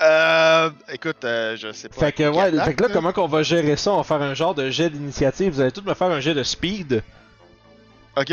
Euh. 0.00 0.70
Écoute, 0.92 1.24
euh, 1.24 1.56
je 1.56 1.72
sais 1.72 1.88
pas. 1.88 2.00
Fait 2.00 2.12
que, 2.12 2.28
ouais, 2.28 2.64
fait 2.64 2.74
que 2.74 2.82
là, 2.84 2.88
comment 2.92 3.12
qu'on 3.12 3.28
va 3.28 3.42
gérer 3.42 3.76
ça? 3.76 3.92
On 3.92 3.98
va 3.98 4.02
faire 4.04 4.22
un 4.22 4.34
genre 4.34 4.54
de 4.54 4.70
jet 4.70 4.90
d'initiative. 4.90 5.52
Vous 5.52 5.60
allez 5.60 5.72
tous 5.72 5.82
me 5.82 5.94
faire 5.94 6.08
un 6.08 6.20
jet 6.20 6.34
de 6.34 6.42
speed. 6.42 7.02
Ok. 8.16 8.32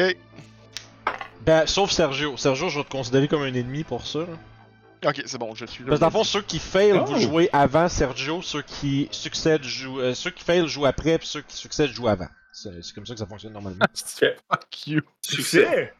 Ben, 1.49 1.65
sauf 1.65 1.89
Sergio. 1.89 2.37
Sergio, 2.37 2.69
je 2.69 2.77
vais 2.77 2.83
te 2.85 2.91
considérer 2.91 3.27
comme 3.27 3.41
un 3.41 3.51
ennemi 3.51 3.83
pour 3.83 4.05
ça. 4.05 4.19
là. 4.19 5.09
Ok, 5.09 5.23
c'est 5.25 5.39
bon, 5.39 5.55
je 5.55 5.65
suis 5.65 5.83
là. 5.83 5.89
Parce 5.89 5.97
que 5.99 6.01
dans 6.01 6.07
le 6.07 6.11
fond, 6.11 6.23
ceux 6.23 6.43
qui 6.43 6.59
fail, 6.59 6.91
Oh. 6.93 7.05
vous 7.05 7.19
jouez 7.19 7.49
avant 7.51 7.89
Sergio. 7.89 8.43
Ceux 8.43 8.61
qui 8.61 9.07
succèdent 9.11 9.63
jouent. 9.63 9.99
euh, 9.99 10.13
ceux 10.13 10.29
qui 10.29 10.43
fail 10.43 10.67
jouent 10.67 10.85
après, 10.85 11.17
puis 11.17 11.25
ceux 11.27 11.41
qui 11.41 11.55
succèdent 11.57 11.89
jouent 11.91 12.07
avant. 12.07 12.27
C'est 12.51 12.69
comme 12.93 13.07
ça 13.07 13.13
que 13.15 13.19
ça 13.19 13.25
fonctionne 13.25 13.53
normalement. 13.53 13.83
Fuck 14.51 14.87
you. 14.87 15.01
Succès! 15.21 15.91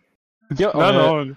Non, 0.59 0.69
euh, 0.75 1.25
non. 1.25 1.33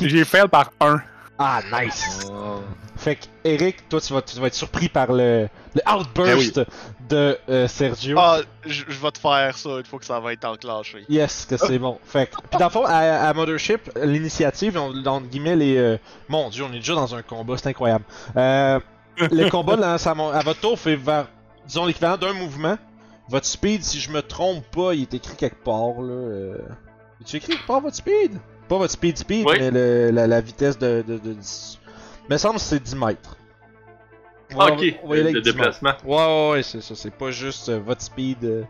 J'ai 0.00 0.24
fail 0.24 0.48
par 0.48 0.72
un. 0.80 1.02
Ah, 1.38 1.60
nice! 1.72 2.28
Oh. 2.30 2.60
Fait 2.96 3.16
que, 3.16 3.24
Eric, 3.42 3.88
toi, 3.88 4.00
tu 4.00 4.12
vas, 4.12 4.22
tu 4.22 4.38
vas 4.38 4.46
être 4.46 4.54
surpris 4.54 4.88
par 4.88 5.12
le, 5.12 5.48
le 5.74 5.80
outburst 5.92 6.60
de 7.08 7.36
euh, 7.48 7.66
Sergio. 7.66 8.16
Ah, 8.20 8.40
je 8.64 8.84
vais 8.84 9.10
te 9.10 9.18
faire 9.18 9.56
ça 9.58 9.70
une 9.70 9.84
fois 9.84 9.98
que 9.98 10.04
ça 10.04 10.20
va 10.20 10.32
être 10.34 10.44
enclenché. 10.44 11.04
Yes, 11.08 11.46
que 11.46 11.56
c'est 11.56 11.78
bon. 11.78 11.98
Fait 12.04 12.26
que, 12.26 12.36
pis 12.48 12.58
dans 12.58 12.66
le 12.66 12.70
fond, 12.70 12.84
à, 12.84 13.28
à 13.28 13.32
Mothership, 13.34 13.90
l'initiative, 14.00 14.76
on, 14.78 14.92
dans 15.02 15.20
guillemets, 15.20 15.56
les. 15.56 15.76
euh, 15.78 15.98
mon 16.28 16.48
dieu, 16.50 16.64
on 16.64 16.72
est 16.72 16.76
déjà 16.78 16.94
dans 16.94 17.14
un 17.14 17.22
combat, 17.22 17.56
c'est 17.56 17.68
incroyable. 17.70 18.04
Euh, 18.36 18.78
le 19.18 19.50
combat, 19.50 19.76
là, 19.76 19.98
ça, 19.98 20.14
mon- 20.14 20.30
à 20.30 20.40
votre 20.40 20.60
tour, 20.60 20.78
fait 20.78 20.96
vers, 20.96 21.26
disons, 21.66 21.86
l'équivalent 21.86 22.18
d'un 22.18 22.34
mouvement. 22.34 22.76
Votre 23.28 23.46
speed, 23.46 23.82
si 23.82 23.98
je 23.98 24.10
me 24.10 24.20
trompe 24.22 24.64
pas, 24.70 24.94
il 24.94 25.02
est 25.02 25.14
écrit 25.14 25.36
quelque 25.36 25.64
part, 25.64 26.00
là. 26.02 26.12
Euh... 26.12 26.58
Tu 27.24 27.36
écrit 27.36 27.52
quelque 27.52 27.66
part 27.66 27.80
votre 27.80 27.96
speed? 27.96 28.38
Pas 28.72 28.78
votre 28.78 28.92
speed 28.92 29.18
speed, 29.18 29.46
Oui. 29.46 29.56
mais 29.58 29.70
le, 29.70 30.10
la, 30.12 30.26
la 30.26 30.40
vitesse 30.40 30.78
de. 30.78 31.04
de, 31.06 31.18
de, 31.18 31.32
dix- 31.34 31.78
Me 32.30 32.38
semble 32.38 32.54
que 32.54 32.60
c'est 32.62 32.82
10 32.82 32.96
mètres. 32.96 33.36
Ah, 34.58 34.72
ok, 34.72 34.82
on 35.02 35.08
va 35.08 35.16
y 35.16 35.20
aller 35.20 35.32
le 35.32 35.40
avec 35.40 35.42
10 35.44 35.50
mètres. 35.58 35.78
déplacement. 35.78 35.92
Ouais, 36.06 36.16
ouais, 36.16 36.50
ouais, 36.52 36.62
c'est 36.62 36.80
ça. 36.80 36.94
C'est 36.94 37.10
pas 37.10 37.30
juste 37.30 37.68
euh, 37.68 37.80
votre 37.80 38.00
speed. 38.00 38.42
euh. 38.44 38.62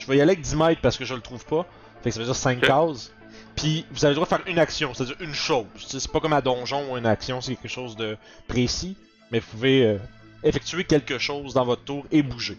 Je 0.00 0.06
vais 0.08 0.16
y 0.16 0.20
aller 0.20 0.32
avec 0.32 0.40
10 0.40 0.56
mètres 0.56 0.80
parce 0.80 0.96
que 0.96 1.04
je 1.04 1.14
le 1.14 1.20
trouve 1.20 1.44
pas. 1.44 1.64
Fait 2.02 2.10
que 2.10 2.14
ça 2.14 2.18
veut 2.20 2.26
dire 2.26 2.34
5 2.34 2.58
Ok. 2.58 2.66
cases. 2.66 3.12
Puis 3.54 3.86
vous 3.92 4.04
avez 4.04 4.12
le 4.12 4.16
droit 4.16 4.24
de 4.26 4.42
faire 4.42 4.52
une 4.52 4.58
action, 4.58 4.92
c'est-à-dire 4.92 5.16
une 5.20 5.34
chose. 5.34 5.66
C'est 5.86 6.10
pas 6.10 6.18
comme 6.18 6.32
à 6.32 6.40
donjon 6.40 6.92
où 6.92 6.96
une 6.96 7.06
action 7.06 7.40
c'est 7.40 7.54
quelque 7.54 7.70
chose 7.70 7.94
de 7.94 8.16
précis, 8.48 8.96
mais 9.30 9.38
vous 9.38 9.46
pouvez 9.52 9.84
euh, 9.86 9.98
effectuer 10.42 10.82
quelque 10.84 11.18
chose 11.18 11.54
dans 11.54 11.64
votre 11.64 11.84
tour 11.84 12.04
et 12.10 12.22
bouger. 12.22 12.58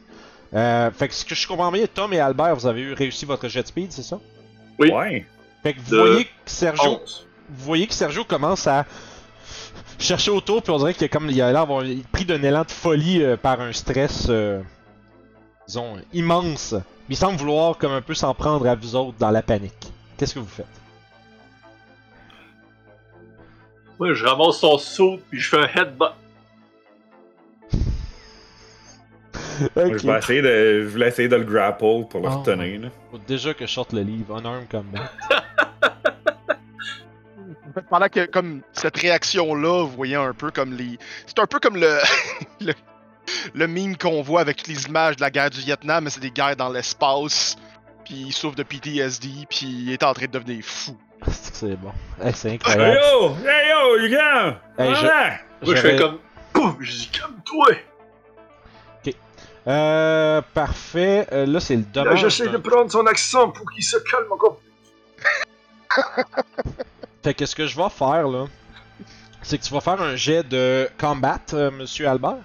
Euh, 0.53 0.89
fait 0.91 1.09
que 1.09 1.13
ce 1.13 1.25
que 1.25 1.35
je 1.35 1.45
comprends 1.45 1.71
bien, 1.73 1.85
Tom 1.93 2.13
et 2.13 2.19
Albert, 2.21 2.55
vous 2.55 2.67
avez 2.67 2.81
eu 2.81 2.93
réussi 2.93 3.25
votre 3.25 3.47
jet 3.49 3.67
speed, 3.67 3.91
c'est 3.91 4.01
ça? 4.03 4.19
Oui. 4.79 4.91
Ouais. 4.91 5.25
Fait 5.67 5.73
que 5.73 5.79
vous 5.81 5.91
De 5.91 5.97
voyez 6.01 6.25
que 6.25 6.29
Sergio, 6.45 6.99
11. 7.03 7.27
vous 7.49 7.65
voyez 7.65 7.87
que 7.87 7.93
Sergio 7.93 8.23
commence 8.23 8.67
à 8.67 8.85
chercher 9.99 10.31
autour, 10.31 10.63
puis 10.63 10.71
on 10.71 10.77
dirait 10.77 10.93
qu'il 10.93 11.03
a 11.03 11.07
comme 11.09 11.29
il 11.29 11.41
a 11.41 11.51
l'air 11.51 11.67
pris 12.11 12.23
d'un 12.23 12.41
élan 12.41 12.63
de 12.63 12.71
folie 12.71 13.21
euh, 13.21 13.35
par 13.35 13.59
un 13.59 13.73
stress, 13.73 14.27
euh, 14.29 14.61
disons, 15.67 15.97
immense. 16.13 16.73
Mais 17.09 17.15
il 17.15 17.17
semble 17.17 17.37
vouloir 17.37 17.77
comme 17.77 17.91
un 17.91 18.01
peu 18.01 18.13
s'en 18.13 18.33
prendre 18.33 18.65
à 18.67 18.75
vous 18.75 18.95
autres 18.95 19.17
dans 19.19 19.31
la 19.31 19.41
panique. 19.41 19.73
Qu'est-ce 20.17 20.35
que 20.35 20.39
vous 20.39 20.47
faites? 20.47 20.65
Moi, 23.99 24.13
je 24.13 24.25
ramasse 24.25 24.59
son 24.59 24.77
saut 24.77 25.19
puis 25.29 25.39
je 25.41 25.49
fais 25.49 25.57
un 25.57 25.67
headbutt. 25.67 26.11
Moi. 29.75 29.97
Je 29.97 30.07
vais 30.07 30.17
essayer 30.19 30.41
de, 30.41 30.83
je 30.83 30.87
voulais 30.87 31.07
essayer 31.07 31.27
de 31.27 31.35
le 31.35 31.43
grapple 31.43 32.05
pour 32.09 32.21
le 32.21 32.27
Oh. 32.29 32.37
retenir. 32.39 32.79
là. 32.81 32.87
Faut 33.11 33.17
déjà 33.27 33.53
que 33.55 33.65
je 33.65 33.71
sorte 33.71 33.91
le 33.91 34.01
livre, 34.01 34.37
Unarmed 34.39 34.69
Combat. 34.69 35.11
En 35.29 35.35
fait, 35.35 35.36
pendant 37.89 38.09
que, 38.09 38.25
comme 38.25 38.61
cette 38.73 38.97
réaction-là, 38.97 39.83
vous 39.85 39.95
voyez 39.95 40.15
un 40.15 40.33
peu 40.33 40.51
comme 40.51 40.73
les. 40.73 40.97
C'est 41.25 41.39
un 41.39 41.45
peu 41.45 41.59
comme 41.59 41.77
le. 41.77 41.97
le... 42.61 42.73
le 43.53 43.67
meme 43.67 43.97
qu'on 43.97 44.21
voit 44.21 44.41
avec 44.41 44.57
toutes 44.57 44.67
les 44.67 44.85
images 44.85 45.17
de 45.17 45.21
la 45.21 45.29
guerre 45.29 45.49
du 45.49 45.59
Vietnam, 45.59 46.05
mais 46.05 46.09
c'est 46.09 46.21
des 46.21 46.31
guerres 46.31 46.55
dans 46.55 46.69
l'espace. 46.69 47.55
Puis 48.05 48.15
il 48.27 48.33
souffre 48.33 48.55
de 48.55 48.63
PTSD, 48.63 49.45
puis 49.49 49.65
il 49.67 49.91
est 49.91 50.03
en 50.03 50.13
train 50.13 50.27
de 50.27 50.31
devenir 50.31 50.63
fou. 50.63 50.97
C'est 51.29 51.51
que 51.51 51.57
c'est 51.57 51.75
bon. 51.75 51.91
Hey, 52.23 52.31
c'est 52.33 52.49
Hey 52.49 52.55
incroyable. 52.55 52.99
yo! 53.11 53.35
Hey 53.45 53.69
yo, 53.69 53.97
les 53.97 54.09
gars! 54.09 54.61
Hey, 54.77 54.95
je-! 54.95 55.65
Moi, 55.65 55.75
je 55.75 55.75
fais 55.75 55.95
comme. 55.97 56.19
Pouf! 56.53 56.75
Je 56.79 56.91
dis 56.91 57.11
comme 57.19 57.41
toi! 57.43 57.67
Euh, 59.67 60.41
parfait. 60.53 61.27
Euh, 61.33 61.45
là, 61.45 61.59
c'est 61.59 61.75
le 61.75 61.81
Là, 61.81 62.03
dommage. 62.03 62.21
j'essaie 62.21 62.47
de 62.47 62.57
prendre 62.57 62.89
son 62.89 63.05
accent 63.05 63.49
pour 63.49 63.69
qu'il 63.69 63.83
se 63.83 63.97
calme 63.97 64.31
encore. 64.31 64.61
Fait 67.23 67.33
que 67.33 67.45
ce 67.45 67.55
que 67.55 67.67
je 67.67 67.75
vais 67.75 67.89
faire, 67.89 68.27
là, 68.27 68.45
c'est 69.41 69.57
que 69.57 69.63
tu 69.63 69.73
vas 69.73 69.81
faire 69.81 70.01
un 70.01 70.15
jet 70.15 70.43
de 70.43 70.89
combat, 70.97 71.39
euh, 71.53 71.71
monsieur 71.71 72.07
Albert? 72.07 72.43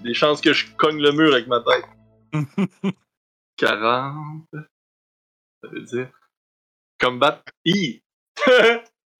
Des 0.00 0.14
chances 0.14 0.40
que 0.40 0.52
je 0.52 0.66
cogne 0.76 1.00
le 1.00 1.12
mur 1.12 1.32
avec 1.32 1.46
ma 1.46 1.60
tête. 1.60 1.84
40. 3.56 4.44
Ça 4.52 5.68
veut 5.70 5.82
dire. 5.82 6.08
Combat. 7.00 7.42
I! 7.64 8.02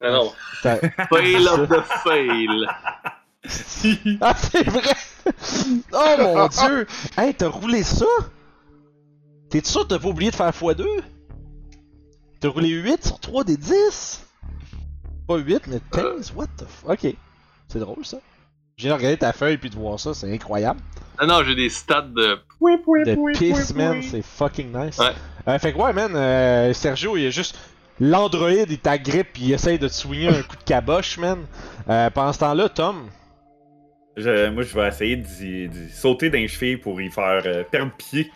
ah 0.00 0.10
non. 0.10 0.32
Fail 0.62 1.48
of 1.48 1.68
the 1.68 1.82
fail. 2.04 2.66
Ah, 4.20 4.34
c'est 4.34 4.68
vrai! 4.68 4.94
Oh 5.92 6.16
mon 6.18 6.48
dieu! 6.48 6.86
Hey, 7.16 7.34
t'as 7.34 7.48
roulé 7.48 7.82
ça? 7.82 8.06
T'es 9.50 9.64
sûr 9.64 9.82
que 9.82 9.88
t'as 9.88 9.98
pas 9.98 10.08
oublié 10.08 10.30
de 10.30 10.36
faire 10.36 10.50
x2? 10.50 10.84
T'as 12.44 12.50
roulé 12.50 12.68
8 12.68 13.06
sur 13.06 13.18
3 13.20 13.44
des 13.44 13.56
10? 13.56 14.22
Pas 15.26 15.38
8, 15.38 15.62
mais 15.66 15.78
15? 15.90 16.34
What 16.36 16.48
the 16.58 16.66
f... 16.68 16.84
Ok. 16.86 17.14
C'est 17.68 17.78
drôle 17.78 18.04
ça. 18.04 18.18
J'ai 18.76 18.92
regardé 18.92 19.16
ta 19.16 19.32
feuille 19.32 19.56
puis 19.56 19.70
de 19.70 19.76
voir 19.76 19.98
ça, 19.98 20.12
c'est 20.12 20.30
incroyable. 20.30 20.78
Ah 21.16 21.24
non, 21.24 21.42
j'ai 21.42 21.54
des 21.54 21.70
stats 21.70 22.02
de. 22.02 22.36
De 22.60 23.32
pisse, 23.38 23.74
man, 23.74 24.02
c'est 24.02 24.20
fucking 24.20 24.76
nice. 24.78 24.98
Ouais. 24.98 25.12
Euh, 25.48 25.58
fait 25.58 25.72
que 25.72 25.78
ouais, 25.78 25.94
man, 25.94 26.12
euh, 26.14 26.74
Sergio, 26.74 27.16
il 27.16 27.28
a 27.28 27.30
juste. 27.30 27.56
L'android, 27.98 28.50
il 28.50 28.78
t'agrippe 28.78 29.32
puis 29.32 29.44
il 29.44 29.52
essaye 29.54 29.78
de 29.78 29.88
te 29.88 29.92
swinger 29.94 30.28
un 30.28 30.42
coup 30.42 30.56
de 30.56 30.64
caboche, 30.64 31.16
man. 31.16 31.46
Euh, 31.88 32.10
pendant 32.10 32.34
ce 32.34 32.40
temps-là, 32.40 32.68
Tom, 32.68 33.08
Je- 34.18 34.50
moi, 34.50 34.62
je 34.64 34.74
vais 34.78 34.86
essayer 34.86 35.16
d'y 35.16 35.66
d'y 35.70 35.88
sauter 35.90 36.28
d'un 36.28 36.46
cheville 36.46 36.76
pour 36.76 37.00
y 37.00 37.10
faire 37.10 37.42
euh, 37.46 37.64
perdre 37.64 37.92
pied. 37.96 38.30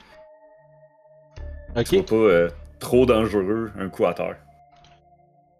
ok, 1.76 1.86
C'est 1.86 2.02
pas 2.06 2.14
euh, 2.14 2.48
trop 2.78 3.06
dangereux, 3.06 3.70
un 3.78 3.88
coup 3.88 4.06
à 4.06 4.14
terre. 4.14 4.36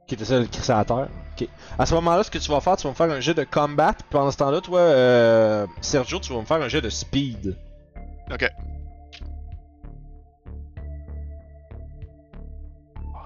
qui 0.07 0.15
était 0.15 0.25
ça 0.25 0.39
le 0.39 0.47
crisser 0.47 0.73
à 0.73 0.85
terre? 0.85 1.09
Ok. 1.39 1.47
À 1.79 1.85
ce 1.85 1.95
moment-là, 1.95 2.23
ce 2.23 2.31
que 2.31 2.39
tu 2.39 2.51
vas 2.51 2.61
faire, 2.61 2.77
tu 2.77 2.85
vas 2.85 2.91
me 2.91 2.95
faire 2.95 3.11
un 3.11 3.21
jet 3.21 3.35
de 3.35 3.45
combat. 3.45 3.93
Puis 3.93 4.07
pendant 4.11 4.31
ce 4.31 4.39
temps-là, 4.39 4.61
toi, 4.63 4.81
euh, 4.81 5.67
Sergio, 5.83 6.19
tu 6.19 6.33
vas 6.33 6.41
me 6.41 6.47
faire 6.47 6.63
un 6.63 6.69
jet 6.69 6.81
de 6.81 6.89
speed. 6.89 7.57
Ok. 8.33 8.49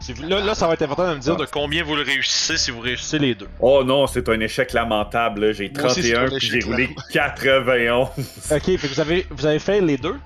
C'est- 0.00 0.18
Là, 0.20 0.40
là, 0.40 0.54
ça 0.56 0.66
va 0.66 0.74
être 0.74 0.82
important 0.82 1.08
de 1.10 1.14
me 1.14 1.20
dire 1.20 1.36
de 1.36 1.44
combien 1.46 1.84
vous 1.84 1.94
le 1.94 2.02
réussissez 2.02 2.56
si 2.56 2.72
vous 2.72 2.80
réussissez 2.80 3.20
les 3.20 3.36
deux. 3.36 3.48
Oh 3.60 3.84
non, 3.84 4.08
c'est 4.08 4.28
un 4.28 4.40
échec 4.40 4.72
lamentable. 4.72 5.54
J'ai 5.54 5.70
Moi 5.70 5.84
aussi, 5.86 6.02
c'est 6.02 6.12
31 6.14 6.34
un 6.34 6.38
puis 6.38 6.48
j'ai 6.48 6.60
roulé 6.68 6.90
91. 7.12 8.08
Ok, 8.50 8.62
fait 8.64 8.76
que 8.76 8.86
vous 8.88 9.00
avez, 9.00 9.26
vous 9.30 9.46
avez 9.46 9.60
fait 9.60 9.80
les 9.80 9.96
deux? 9.96 10.16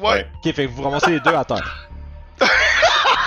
Ouais. 0.00 0.28
Ok, 0.44 0.52
fait 0.54 0.66
que 0.66 0.70
vous 0.70 0.82
ramassez 0.84 1.10
les 1.10 1.20
deux 1.20 1.34
à 1.34 1.44
terre. 1.44 1.89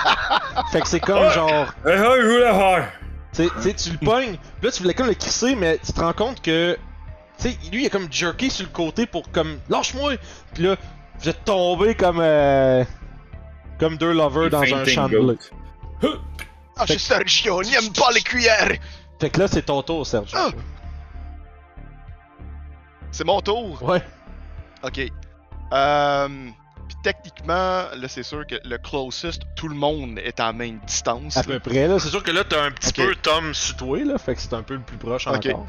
fait 0.72 0.80
que 0.80 0.88
c'est 0.88 1.00
comme 1.00 1.30
genre. 1.30 1.72
Je 1.84 1.90
voulais 1.90 2.52
faire. 2.52 2.92
Tu 3.32 3.48
sais- 3.60 3.74
tu 3.74 3.90
le 3.90 3.98
pognes, 3.98 4.36
là 4.62 4.70
tu 4.70 4.82
voulais 4.82 4.94
comme 4.94 5.08
le 5.08 5.14
crisser, 5.14 5.56
mais 5.56 5.78
tu 5.84 5.92
te 5.92 6.00
rends 6.00 6.12
compte 6.12 6.40
que. 6.40 6.78
Tu 7.38 7.50
sais, 7.50 7.58
lui 7.72 7.82
il 7.82 7.86
a 7.86 7.90
comme 7.90 8.10
jerké 8.12 8.48
sur 8.48 8.64
le 8.66 8.72
côté 8.72 9.06
pour 9.06 9.30
comme. 9.32 9.58
Lâche-moi! 9.68 10.14
Pis 10.54 10.62
là, 10.62 10.76
vous 11.18 11.28
êtes 11.28 11.44
tombés 11.44 11.94
comme. 11.94 12.20
Euh, 12.20 12.84
comme 13.78 13.96
deux 13.96 14.12
lovers 14.12 14.50
dans 14.50 14.62
un 14.62 14.84
champ 14.84 15.08
de 15.08 15.18
blé. 15.18 15.36
Ah, 16.76 16.84
c'est 16.86 16.98
Sergio, 16.98 17.62
il 17.62 17.74
aime 17.74 17.92
pas 17.92 18.10
les 18.12 18.20
cuillères! 18.20 18.72
Fait 19.20 19.30
que 19.30 19.40
là, 19.40 19.48
c'est 19.48 19.62
ton 19.62 19.82
tour, 19.82 20.06
Sergio. 20.06 20.36
Ah! 20.38 20.50
C'est 23.10 23.24
mon 23.24 23.40
tour! 23.40 23.80
Ouais. 23.82 24.02
Ok. 24.82 25.00
Euh. 25.72 26.28
Puis 26.28 26.54
techniquement, 27.04 27.84
là, 27.94 28.08
c'est 28.08 28.22
sûr 28.24 28.44
que 28.46 28.56
le 28.64 28.78
closest, 28.78 29.42
tout 29.54 29.68
le 29.68 29.76
monde 29.76 30.18
est 30.18 30.40
à 30.40 30.46
la 30.46 30.52
même 30.54 30.80
distance. 30.86 31.36
À 31.36 31.42
là. 31.42 31.46
peu 31.46 31.60
près, 31.60 31.86
là. 31.86 31.98
C'est 32.00 32.08
sûr 32.08 32.22
que 32.22 32.30
là, 32.32 32.42
t'as 32.42 32.64
un 32.64 32.70
petit 32.72 32.92
peu 32.92 33.14
Tom 33.22 33.52
toi, 33.78 34.02
là. 34.04 34.18
Fait 34.18 34.34
que 34.34 34.40
c'est 34.40 34.54
un 34.54 34.62
peu 34.62 34.74
le 34.74 34.80
plus 34.80 34.96
proche 34.96 35.26
Ok. 35.28 35.46
encore. 35.46 35.66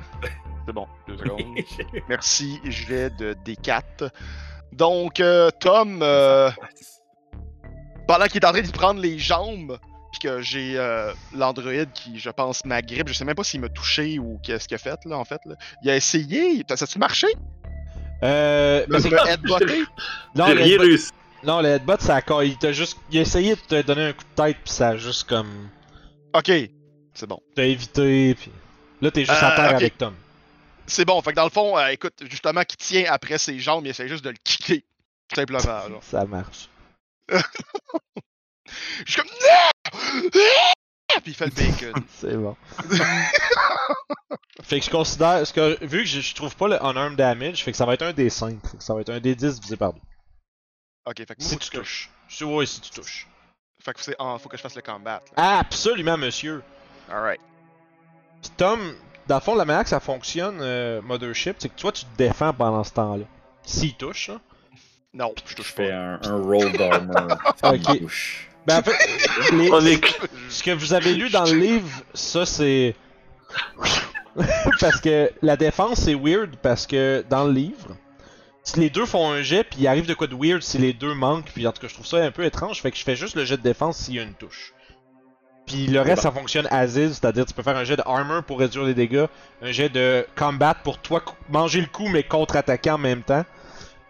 C'est 0.66 0.74
bon, 0.74 0.88
deux 1.08 1.18
secondes. 1.20 1.44
Merci, 2.10 2.60
je 2.64 2.88
vais 2.88 3.10
de 3.12 3.36
D4. 3.46 4.10
Donc, 4.72 5.20
euh, 5.20 5.52
Tom, 5.60 6.00
euh, 6.02 6.50
pendant 8.08 8.26
qu'il 8.26 8.42
est 8.42 8.46
en 8.48 8.52
train 8.52 8.62
de 8.62 8.72
prendre 8.72 9.00
les 9.02 9.20
jambes, 9.20 9.78
puis 10.12 10.20
que 10.30 10.42
j'ai 10.42 10.76
euh, 10.78 11.12
l'androïde 11.36 11.90
qui, 11.94 12.18
je 12.18 12.30
pense, 12.30 12.64
m'agrippe, 12.66 13.10
je 13.10 13.14
sais 13.14 13.26
même 13.26 13.36
pas 13.36 13.44
s'il 13.44 13.60
m'a 13.60 13.70
touché 13.70 14.18
ou 14.20 14.40
qu'est-ce 14.42 14.68
qu'il 14.68 14.76
a 14.76 14.78
fait, 14.78 15.00
là, 15.06 15.18
en 15.18 15.26
fait. 15.26 15.42
Là. 15.46 15.56
Il 15.84 15.90
a 15.90 15.96
essayé, 15.98 16.64
ça 16.70 16.84
a-tu 16.86 16.98
marché? 17.00 17.28
Euh. 18.24 18.86
Il 18.90 19.02
c'est- 19.02 19.12
headbutté? 19.30 19.84
non, 20.36 20.46
rien 20.46 20.56
headbutt, 20.66 20.80
réussi. 20.80 21.12
Non, 21.46 21.62
le 21.62 21.70
headbutt, 21.70 22.02
ça 22.02 22.18
a. 22.18 22.44
Il 22.44 22.58
t'a 22.58 22.72
juste. 22.72 22.98
Il 23.12 23.18
a 23.18 23.22
essayé 23.22 23.56
de 23.56 23.62
te 23.62 23.82
donner 23.82 24.06
un 24.08 24.14
coup 24.14 24.24
de 24.24 24.44
tête, 24.44 24.58
pis 24.64 24.72
ça 24.72 24.90
a 24.90 24.98
juste 24.98 25.28
comme. 25.28 25.70
Ok, 26.34 26.52
c'est 27.14 27.28
bon. 27.28 27.40
T'as 27.56 27.64
évité, 27.64 28.36
pis. 28.36 28.52
Là, 29.02 29.12
t'es 29.12 29.22
juste 29.26 29.32
à 29.42 29.54
Euh, 29.54 29.56
terre 29.56 29.70
ok. 29.70 29.76
avec 29.76 29.98
Tom. 29.98 30.14
C'est 30.88 31.06
bon, 31.06 31.22
fait 31.22 31.32
que 31.32 31.36
dans 31.36 31.44
le 31.46 31.50
fond, 31.50 31.78
euh, 31.78 31.88
écoute, 31.88 32.14
justement, 32.30 32.64
qui 32.64 32.78
tient 32.78 33.06
après 33.12 33.38
ses 33.38 33.58
jambes, 33.60 33.86
il 33.86 33.90
essaie 33.90 34.08
juste 34.08 34.24
de 34.24 34.30
le 34.30 34.38
kicker. 34.44 34.82
Tout 35.30 35.36
simplement, 35.36 35.60
genre. 35.60 36.04
Ça 36.04 36.26
marche. 36.26 36.70
Je 39.06 39.12
suis 39.12 39.22
comme! 39.22 39.30
Puis 41.24 41.32
il 41.32 41.34
fait 41.34 41.46
le 41.46 41.52
bacon. 41.52 42.04
C'est 42.20 42.36
bon. 42.36 42.56
fait 44.64 44.80
que 44.80 44.86
je 44.86 44.90
considère. 44.92 45.42
que, 45.54 45.84
vu 45.86 46.00
que 46.04 46.10
je, 46.10 46.20
je 46.20 46.36
trouve 46.36 46.56
pas 46.56 46.68
le 46.68 46.76
unarmed 46.84 47.16
damage, 47.16 47.64
fait 47.64 47.72
que 47.72 47.78
ça 47.78 47.86
va 47.86 47.94
être 47.94 48.02
un 48.04 48.14
des 48.14 48.30
5. 48.30 48.60
Fait 48.70 48.78
que 48.78 48.84
ça 48.84 48.94
va 48.94 49.02
être 49.02 49.10
un 49.12 49.20
des 49.20 49.36
10 49.36 49.56
divisé 49.60 49.78
par 49.78 49.94
2. 49.94 50.00
Ok, 51.06 51.18
fait 51.18 51.26
que 51.26 51.42
moi, 51.42 51.48
Si 51.50 51.54
faut 51.56 51.60
tu 51.60 51.70
que- 51.72 51.78
touches. 51.78 52.10
Je- 52.28 52.46
Ouais, 52.46 52.66
si 52.66 52.82
tu 52.82 52.90
touches. 52.92 53.28
Fait 53.84 53.94
que 53.94 54.02
c'est, 54.02 54.16
ah, 54.18 54.38
faut 54.40 54.50
que 54.50 54.58
je 54.58 54.62
fasse 54.62 54.76
le 54.76 54.82
combat. 54.82 55.22
là. 55.38 55.60
Absolument, 55.60 56.18
monsieur. 56.18 56.64
Alright. 57.12 57.40
Puis 58.42 58.52
Tom, 58.58 58.80
dans 59.28 59.36
le 59.36 59.42
fond, 59.42 59.56
la 59.56 59.66
manière 59.66 59.84
que 59.84 59.90
ça 59.90 60.00
fonctionne, 60.00 60.58
euh, 60.62 61.02
Mothership, 61.04 61.58
c'est 61.60 61.70
que 61.70 61.80
toi, 61.80 61.92
tu 61.92 62.06
te 62.06 62.18
défends 62.18 62.54
pendant 62.54 62.84
ce 62.84 62.92
temps-là. 62.94 63.26
S'il 63.64 63.96
touche, 63.96 64.30
hein. 64.30 64.42
Non, 65.14 65.34
je 65.46 65.52
Je 65.52 65.56
touche 65.56 65.74
fais 65.74 65.90
pas. 65.90 65.96
un, 65.96 66.20
un 66.24 66.42
roll 66.42 66.72
d'armor. 66.74 67.38
Ok. 67.64 68.00
Touche. 68.00 68.50
Ben, 68.66 68.80
en 68.80 68.84
fait, 68.84 69.52
les- 69.54 69.72
On 69.72 69.86
est 69.86 70.02
ce 70.50 70.64
que 70.64 70.72
vous 70.72 70.94
avez 70.94 71.14
lu 71.14 71.30
dans 71.30 71.46
le 71.46 71.54
livre, 71.58 71.88
ça 72.16 72.46
c'est. 72.48 72.96
parce 74.80 75.00
que 75.00 75.32
la 75.42 75.56
défense 75.56 76.00
c'est 76.02 76.16
weird 76.16 76.56
parce 76.58 76.86
que 76.88 77.24
dans 77.30 77.46
le 77.46 77.54
livre, 77.54 77.96
si 78.66 78.80
les 78.80 78.90
deux 78.90 79.06
font 79.06 79.32
un 79.32 79.42
jet 79.42 79.64
puis 79.64 79.82
il 79.82 79.88
arrive 79.88 80.08
de 80.08 80.14
quoi 80.14 80.28
de 80.28 80.36
weird 80.36 80.62
si 80.62 80.78
les 80.78 80.92
deux 80.92 81.14
manquent, 81.14 81.52
puis 81.54 81.66
en 81.66 81.72
tout 81.72 81.82
cas 81.82 81.88
je 81.88 81.94
trouve 81.94 82.06
ça 82.06 82.18
un 82.18 82.32
peu 82.32 82.44
étrange, 82.44 82.82
fait 82.82 82.92
que 82.92 82.98
je 82.98 83.04
fais 83.04 83.16
juste 83.16 83.36
le 83.36 83.46
jet 83.46 83.58
de 83.58 83.62
défense 83.62 83.98
s'il 83.98 84.16
y 84.16 84.20
a 84.20 84.24
une 84.24 84.34
touche. 84.34 84.74
Puis 85.66 85.88
le 85.88 86.02
reste 86.02 86.24
ça 86.24 86.32
fonctionne 86.32 86.68
as 86.72 86.98
is, 86.98 87.14
c'est-à-dire 87.14 87.46
tu 87.46 87.54
peux 87.54 87.64
faire 87.64 87.78
un 87.78 87.84
jet 87.84 87.96
de 87.96 88.04
armor 88.06 88.44
pour 88.44 88.60
réduire 88.60 88.84
les 88.84 88.94
dégâts, 88.94 89.28
un 89.62 89.72
jet 89.72 89.90
de 89.90 90.26
combat 90.36 90.74
pour 90.74 90.98
toi 90.98 91.24
manger 91.50 91.80
le 91.80 91.88
coup 91.88 92.08
mais 92.08 92.24
contre-attaquer 92.24 92.92
en 92.92 92.98
même 92.98 93.22
temps, 93.22 93.46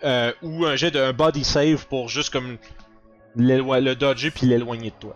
euh, 0.04 0.32
ou 0.42 0.66
un 0.66 0.76
jet 0.76 0.92
de 0.92 1.00
un 1.00 1.14
body 1.14 1.44
save 1.44 1.86
pour 1.88 2.08
juste 2.10 2.32
comme 2.32 2.58
le 3.36 3.94
dodger 3.94 4.32
puis 4.32 4.48
l'éloigner 4.48 4.90
de 4.90 4.96
toi. 4.96 5.16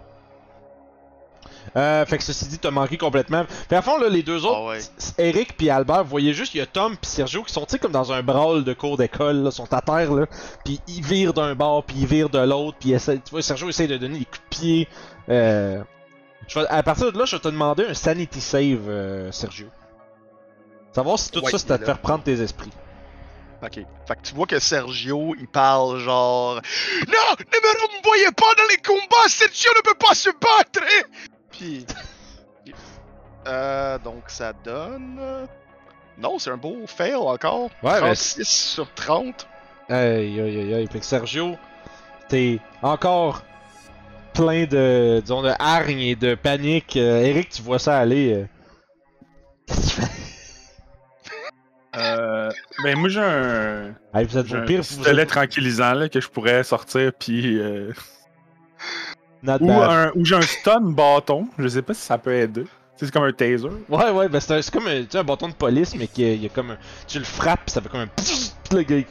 Euh, 1.76 2.05
fait 2.05 2.17
que 2.17 2.24
ceci 2.24 2.47
dit, 2.47 2.59
t'as 2.59 2.72
manqué 2.72 2.97
complètement. 2.97 3.45
Fait 3.70 3.76
à 3.76 3.82
fond, 3.82 3.97
là, 3.99 4.09
les 4.09 4.24
deux 4.24 4.45
autres, 4.45 4.59
Ah 4.63 4.67
ouais. 4.70 4.80
Eric 5.17 5.55
puis 5.57 5.70
Albert, 5.70 6.03
vous 6.03 6.09
voyez 6.09 6.34
juste, 6.34 6.53
il 6.55 6.59
y 6.59 6.61
a 6.61 6.65
Tom 6.65 6.95
puis 6.97 7.09
Sergio 7.09 7.43
qui 7.43 7.53
sont, 7.53 7.61
tu 7.65 7.72
sais, 7.72 7.80
comme 7.80 7.91
dans 7.91 8.11
un 8.11 8.22
brawl 8.24 8.63
de 8.63 8.74
cours 8.74 8.97
d'école, 8.97 9.38
là, 9.43 9.51
sont 9.51 9.72
à 9.74 9.82
terre, 9.82 10.11
là. 10.13 10.26
Puis 10.65 10.80
ils 10.88 11.03
virent 11.03 11.34
d'un 11.34 11.55
bord, 11.55 11.84
puis 11.84 11.97
ils 11.99 12.07
virent 12.07 12.30
de 12.30 12.39
l'autre, 12.39 12.78
puis 12.80 12.93
tu 12.97 13.20
vois, 13.32 13.41
Sergio 13.41 13.70
essaie 13.70 13.88
de 13.88 13.97
donner 13.97 14.20
des 14.20 14.26
coups 14.26 14.41
de 14.41 14.55
pied. 14.57 14.88
Euh... 15.30 15.82
je 16.47 16.59
vais- 16.59 16.67
à 16.67 16.82
partir 16.84 17.11
de 17.11 17.17
là, 17.20 17.26
je 17.26 17.36
vais 17.36 17.41
te 17.41 17.47
demander 17.47 17.86
un 17.86 17.93
sanity 17.93 18.41
save, 18.41 18.88
euh, 18.89 19.32
Sergio. 19.32 19.67
Savoir 20.91 21.20
si 21.20 21.30
tout 21.30 21.39
Ouais, 21.43 21.51
ça, 21.51 21.59
c'est 21.59 21.72
à 21.72 21.78
te 21.78 21.86
faire 21.86 21.99
prendre 21.99 22.24
tes 22.24 22.41
esprits. 22.41 22.72
Ok. 23.61 23.74
Fait 23.74 24.15
que 24.15 24.22
tu 24.24 24.34
vois 24.34 24.47
que 24.47 24.57
Sergio, 24.57 25.36
il 25.39 25.47
parle 25.47 25.99
genre 25.99 26.55
Non, 26.55 27.36
ne 27.38 27.43
me 27.43 27.95
renvoyez 27.97 28.32
pas 28.32 28.55
dans 28.57 28.63
les 28.72 28.78
combats, 28.78 29.28
Sergio 29.28 29.70
ne 29.76 29.82
peut 29.82 29.97
pas 29.99 30.15
se 30.15 30.30
battre! 30.30 30.82
Puis. 31.60 31.86
Euh, 33.47 33.97
donc 33.99 34.24
ça 34.28 34.53
donne. 34.64 35.20
Non, 36.18 36.39
c'est 36.39 36.49
un 36.51 36.57
beau 36.57 36.78
fail 36.88 37.16
encore. 37.16 37.70
Ouais, 37.84 37.93
mais 37.93 37.99
36 37.99 38.45
sur 38.47 38.93
30. 38.93 39.47
Aïe 39.89 40.39
aïe 40.39 40.39
aïe 40.60 40.74
aïe. 40.74 40.88
Fait 40.91 40.99
que 40.99 41.05
Sergio, 41.05 41.55
t'es 42.28 42.60
encore 42.82 43.43
plein 44.34 44.66
de, 44.66 45.20
disons, 45.22 45.41
de 45.41 45.51
hargne 45.60 45.99
et 45.99 46.16
de 46.16 46.36
panique. 46.36 46.95
Euh, 46.97 47.22
Eric, 47.22 47.49
tu 47.49 47.62
vois 47.62 47.80
ça 47.80 47.97
aller. 47.97 48.34
euh. 48.34 48.45
Qu'est-ce 49.68 49.80
que 49.82 50.01
tu 50.01 50.01
fais? 50.01 50.07
Euh, 51.97 52.51
ben, 52.84 52.97
moi, 52.99 53.10
j'ai 53.10 53.20
un, 53.20 53.95
Hey, 54.14 54.24
vous 54.26 54.38
êtes 54.38 54.53
un 54.53 54.62
pires. 54.62 54.84
Vous 54.84 54.95
pistolet 54.97 55.24
êtes... 55.24 55.30
tranquillisant 55.30 55.93
là, 55.95 56.07
que 56.07 56.22
je 56.22 56.30
pourrais 56.30 56.64
sortir, 56.64 57.12
puis. 57.20 57.57
euh, 57.60 57.91
Not 59.44 59.58
ou 59.62 59.72
un- 59.72 60.12
ou 60.16 60.26
j'ai 60.26 60.36
un 60.36 60.42
stun 60.42 60.82
bâton. 60.82 61.48
Je 61.58 61.68
sais 61.68 61.82
pas 61.82 61.94
si 61.94 62.02
ça 62.02 62.18
peut 62.18 62.34
aider. 62.34 62.64
Tu 62.64 62.68
sais, 62.68 63.06
C'est 63.06 63.12
comme 63.14 63.24
un 63.24 63.32
taser. 63.32 63.70
Ouais, 63.88 64.10
ouais, 64.12 64.28
ben 64.28 64.40
c'est 64.42 64.70
comme 64.72 64.88
un, 64.88 65.02
tu 65.04 65.08
sais, 65.12 65.18
un 65.20 65.24
bâton 65.24 65.48
de 65.48 65.54
police, 65.54 65.96
mais 65.96 66.08
qui 66.08 66.24
il 66.24 66.44
y 66.44 66.46
a 66.46 66.50
comme 66.50 66.72
un. 66.72 66.78
Tu 67.08 67.20
le 67.20 67.26
frappes, 67.26 67.66
pis 67.66 67.72
ça 67.74 67.82
fait 67.82 67.90
comme 67.90 68.02
un. 68.02 68.76
Le 68.76 68.82
gars, 68.84 68.98
il- 68.98 69.06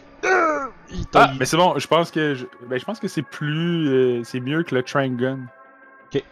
Ah, 1.14 1.30
mais 1.38 1.44
c'est 1.46 1.56
bon, 1.56 1.78
je 1.78 1.86
pense 1.86 2.10
que 2.10 2.34
je, 2.34 2.44
ben, 2.68 2.78
je 2.78 2.84
pense 2.84 2.98
que 2.98 3.08
c'est 3.08 3.22
plus 3.22 3.88
euh, 3.88 4.22
c'est 4.24 4.40
mieux 4.40 4.62
que 4.62 4.74
le 4.74 4.82
train 4.82 5.08
gun. 5.08 5.38
Ok. 6.12 6.22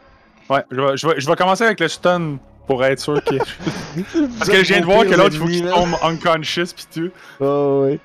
Ouais, 0.51 0.65
je 0.71 0.81
vais, 0.81 0.97
je, 0.97 1.07
vais, 1.09 1.21
je 1.21 1.27
vais 1.29 1.37
commencer 1.37 1.65
avec 1.65 1.81
le 1.81 1.89
stun 1.89 2.37
pour 2.67 2.85
être 2.85 2.99
sûr 3.01 3.23
que 3.25 3.37
parce 4.39 4.51
que 4.51 4.63
je 4.65 4.73
viens 4.73 4.81
de 4.81 4.85
voir 4.87 5.05
que 5.05 5.15
l'autre 5.15 5.35
il 5.35 5.39
faut 5.39 5.47
qu'il 5.47 5.65
tombe 5.69 5.95
unconscious 6.03 6.73
pis 6.75 6.87
tout. 6.93 7.11
Oh, 7.41 7.85
ouais. 7.87 8.01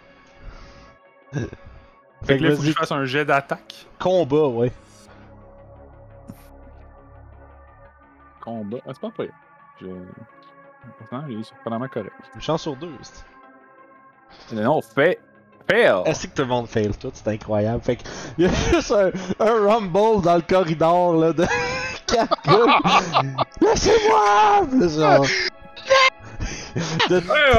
Fait 2.26 2.38
que 2.38 2.44
là, 2.44 2.50
il 2.52 2.56
faut 2.56 2.62
que 2.62 2.68
je 2.68 2.74
fasse 2.74 2.92
un 2.92 3.06
jet 3.06 3.26
d'attaque. 3.26 3.86
combat, 4.00 4.48
ouais. 4.48 4.72
Combat. 8.44 8.78
Ah, 8.86 8.92
c'est 8.94 9.00
pas 9.02 9.12
pire. 9.12 9.34
Je... 9.82 9.88
Pourtant, 10.98 11.24
j'ai 11.30 11.44
surprenamment 11.44 11.88
correct. 11.88 12.12
Une 12.36 12.42
chance 12.42 12.64
sur 12.64 12.76
deux, 12.76 12.92
c'est. 13.02 14.56
Non, 14.56 14.82
fait. 14.82 15.20
Fail! 15.70 16.02
Est-ce 16.06 16.28
que 16.28 16.34
tout 16.34 16.42
le 16.42 16.48
monde 16.48 16.68
fail? 16.68 16.90
Tout? 16.98 17.12
C'est 17.14 17.28
incroyable. 17.28 17.82
Fait 17.84 17.98
que, 17.98 18.02
il 18.38 18.46
y 18.46 18.48
a 18.48 18.52
juste 18.52 18.92
un, 18.92 19.12
un 19.40 19.68
rumble 19.68 20.22
dans 20.24 20.36
le 20.36 20.42
corridor, 20.42 21.14
là, 21.18 21.34
de 21.34 21.46
quatre 22.08 22.42
gars. 22.44 22.80
Laissez-moi! 23.62 24.68
Genre. 24.90 25.26
de, 27.10 27.18
Hey, 27.18 27.54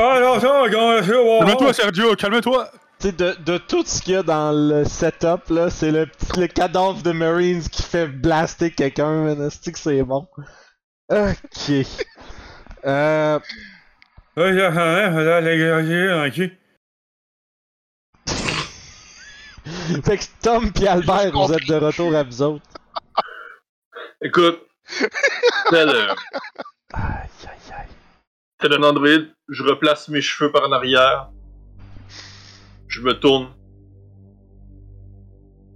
c'est. 0.66 1.38
Calme-toi, 1.46 1.72
Sergio, 1.72 2.14
calme-toi! 2.16 2.68
tu 2.98 3.08
sais, 3.08 3.12
de, 3.12 3.36
de 3.44 3.58
tout 3.58 3.82
ce 3.84 4.00
qu'il 4.02 4.14
y 4.14 4.16
a 4.16 4.22
dans 4.22 4.52
le 4.52 4.84
setup, 4.84 5.48
là, 5.50 5.70
c'est 5.70 5.90
le, 5.90 6.06
petit- 6.06 6.40
le 6.40 6.46
cadavre 6.46 7.02
de 7.02 7.12
Marines 7.12 7.62
qui 7.62 7.82
fait 7.82 8.06
blaster 8.06 8.70
quelqu'un, 8.70 9.24
que 9.72 9.78
c'est 9.78 10.02
bon? 10.02 10.26
Ok. 11.12 11.86
Euh. 12.86 13.38
Fait 20.04 20.16
que 20.16 20.24
Tom 20.42 20.72
pis 20.72 20.86
Albert, 20.88 21.32
vous 21.32 21.52
êtes 21.52 21.66
de 21.68 21.74
retour 21.74 22.14
à 22.16 22.22
vous 22.22 22.40
autres. 22.42 22.64
Écoute, 24.22 24.60
tel, 25.70 25.88
euh, 25.90 26.14
Aïe, 26.94 27.28
aïe, 27.44 27.72
aïe. 27.72 27.86
tel 28.58 28.72
un 28.72 28.82
androïde, 28.82 29.34
je 29.48 29.62
replace 29.64 30.08
mes 30.08 30.22
cheveux 30.22 30.50
par 30.50 30.62
en 30.66 30.72
arrière. 30.72 31.28
Je 32.88 33.02
me 33.02 33.12
tourne. 33.12 33.52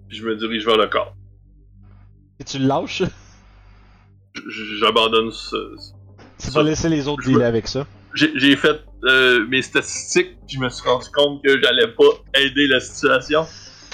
Puis 0.09 0.17
je 0.19 0.27
me 0.27 0.35
dirige 0.35 0.65
vers 0.65 0.79
le 0.79 0.87
corps. 0.87 1.15
Et 2.41 2.45
tu 2.45 2.59
le 2.59 2.67
lâches? 2.67 3.03
J'abandonne 4.81 5.31
ce. 5.33 5.57
Tu 6.39 6.51
Ça- 6.51 6.59
vas 6.61 6.63
laisser 6.63 6.89
les 6.89 7.09
autres 7.09 7.23
dealer 7.25 7.45
avec 7.47 7.67
ça. 7.69 7.87
J'ai 8.15 8.57
fait 8.57 8.81
euh, 9.05 9.47
mes 9.49 9.61
statistiques, 9.63 10.39
puis 10.47 10.57
je 10.57 10.61
me 10.61 10.69
suis 10.71 10.89
rendu 10.89 11.07
compte 11.15 11.43
que 11.45 11.61
j'allais 11.61 11.89
pas 11.89 12.05
aider 12.41 12.67
la 12.67 12.81
situation. 12.81 13.45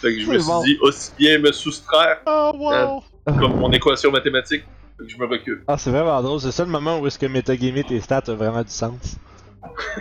Fait 0.00 0.14
que 0.14 0.20
je 0.20 0.26
me 0.26 0.38
suis 0.38 0.46
bon. 0.48 0.62
dit 0.62 0.78
aussi 0.80 1.10
bien 1.18 1.38
me 1.38 1.50
soustraire 1.52 2.18
Oh 2.26 2.52
wow! 2.54 3.02
comme 3.38 3.56
mon 3.58 3.70
équation 3.72 4.10
mathématique. 4.10 4.64
Fait 4.98 5.04
que 5.06 5.10
je 5.10 5.16
me 5.18 5.26
recule. 5.26 5.62
Ah, 5.68 5.76
c'est 5.78 5.90
vraiment 5.90 6.20
drôle. 6.22 6.40
C'est 6.40 6.52
ça 6.52 6.64
le 6.64 6.70
moment 6.70 6.98
où 7.00 7.06
est-ce 7.06 7.18
que 7.18 7.26
metagamer 7.26 7.82
tes 7.84 8.00
stats 8.00 8.22
a 8.28 8.32
vraiment 8.34 8.62
du 8.62 8.70
sens. 8.70 9.16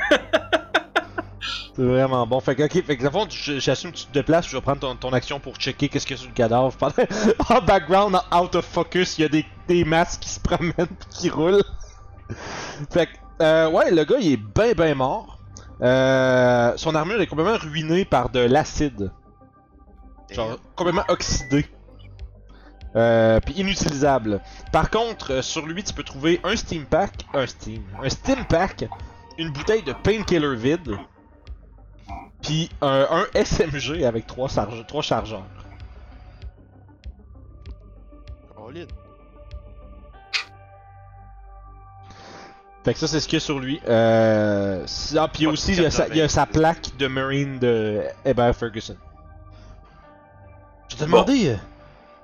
c'est 1.75 1.83
vraiment 1.83 2.25
bon. 2.27 2.39
Fait 2.39 2.55
que, 2.55 2.63
ok, 2.63 2.83
fait 2.85 2.97
que, 2.97 3.03
dans 3.03 3.09
le 3.09 3.25
fond, 3.25 3.27
j'assume 3.59 3.91
que 3.91 3.97
tu 3.97 4.05
te 4.05 4.13
déplaces, 4.13 4.47
je 4.47 4.55
vais 4.55 4.61
prendre 4.61 4.79
ton, 4.79 4.95
ton 4.95 5.13
action 5.13 5.39
pour 5.39 5.55
checker 5.55 5.89
qu'est-ce 5.89 6.05
qu'il 6.05 6.15
y 6.15 6.19
a 6.19 6.21
sur 6.21 6.29
le 6.29 6.35
cadavre. 6.35 6.71
En 7.49 7.61
background, 7.61 8.15
out 8.35 8.55
of 8.55 8.65
focus, 8.65 9.17
il 9.17 9.21
y 9.21 9.25
a 9.25 9.29
des, 9.29 9.45
des 9.71 9.85
masques 9.85 10.21
qui 10.21 10.29
se 10.29 10.39
promènent 10.39 10.73
qui 11.09 11.29
roulent. 11.29 11.63
fait 12.91 13.07
que, 13.07 13.11
euh, 13.41 13.69
ouais, 13.69 13.91
le 13.91 14.03
gars, 14.03 14.17
il 14.19 14.33
est 14.33 14.37
ben 14.37 14.73
ben 14.73 14.95
mort. 14.95 15.39
Euh, 15.81 16.73
son 16.75 16.93
armure 16.93 17.21
est 17.21 17.27
complètement 17.27 17.57
ruinée 17.57 18.05
par 18.05 18.29
de 18.29 18.39
l'acide. 18.39 19.11
Genre, 20.29 20.57
complètement 20.75 21.05
oxydé. 21.07 21.65
Euh, 22.95 23.39
puis 23.39 23.53
inutilisable. 23.55 24.41
Par 24.73 24.89
contre, 24.89 25.41
sur 25.41 25.65
lui, 25.65 25.83
tu 25.83 25.93
peux 25.93 26.03
trouver 26.03 26.41
un 26.43 26.55
Steam 26.57 26.85
Pack, 26.85 27.25
un 27.33 27.47
Steam, 27.47 27.83
un 28.03 28.09
Steam 28.09 28.43
Pack, 28.45 28.85
une 29.37 29.51
bouteille 29.51 29.81
de 29.83 29.93
Painkiller 29.93 30.55
vide, 30.57 30.97
puis 32.41 32.69
un, 32.81 33.07
un 33.09 33.25
SMG 33.43 34.03
avec 34.03 34.27
trois, 34.27 34.49
charge- 34.49 34.85
trois 34.87 35.01
chargeurs. 35.01 35.45
Fait 42.83 42.93
que 42.93 42.99
ça, 42.99 43.07
c'est 43.07 43.19
ce 43.19 43.27
qu'il 43.27 43.35
y 43.35 43.41
a 43.41 43.45
sur 43.45 43.59
lui. 43.59 43.79
Euh, 43.87 44.85
ah, 45.17 45.27
puis 45.31 45.45
aussi, 45.45 45.73
il 45.73 45.83
y, 45.83 45.85
a 45.85 45.91
sa, 45.91 46.07
il 46.07 46.15
y 46.17 46.21
a 46.21 46.27
sa 46.27 46.45
90. 46.47 46.59
plaque 46.59 46.97
de 46.97 47.07
Marine 47.07 47.59
de 47.59 48.01
Hébert 48.25 48.55
Ferguson. 48.55 48.95
Je 50.89 50.95
te 50.95 51.01
Bon. 51.01 51.23
demandais 51.23 51.49
euh, 51.51 51.55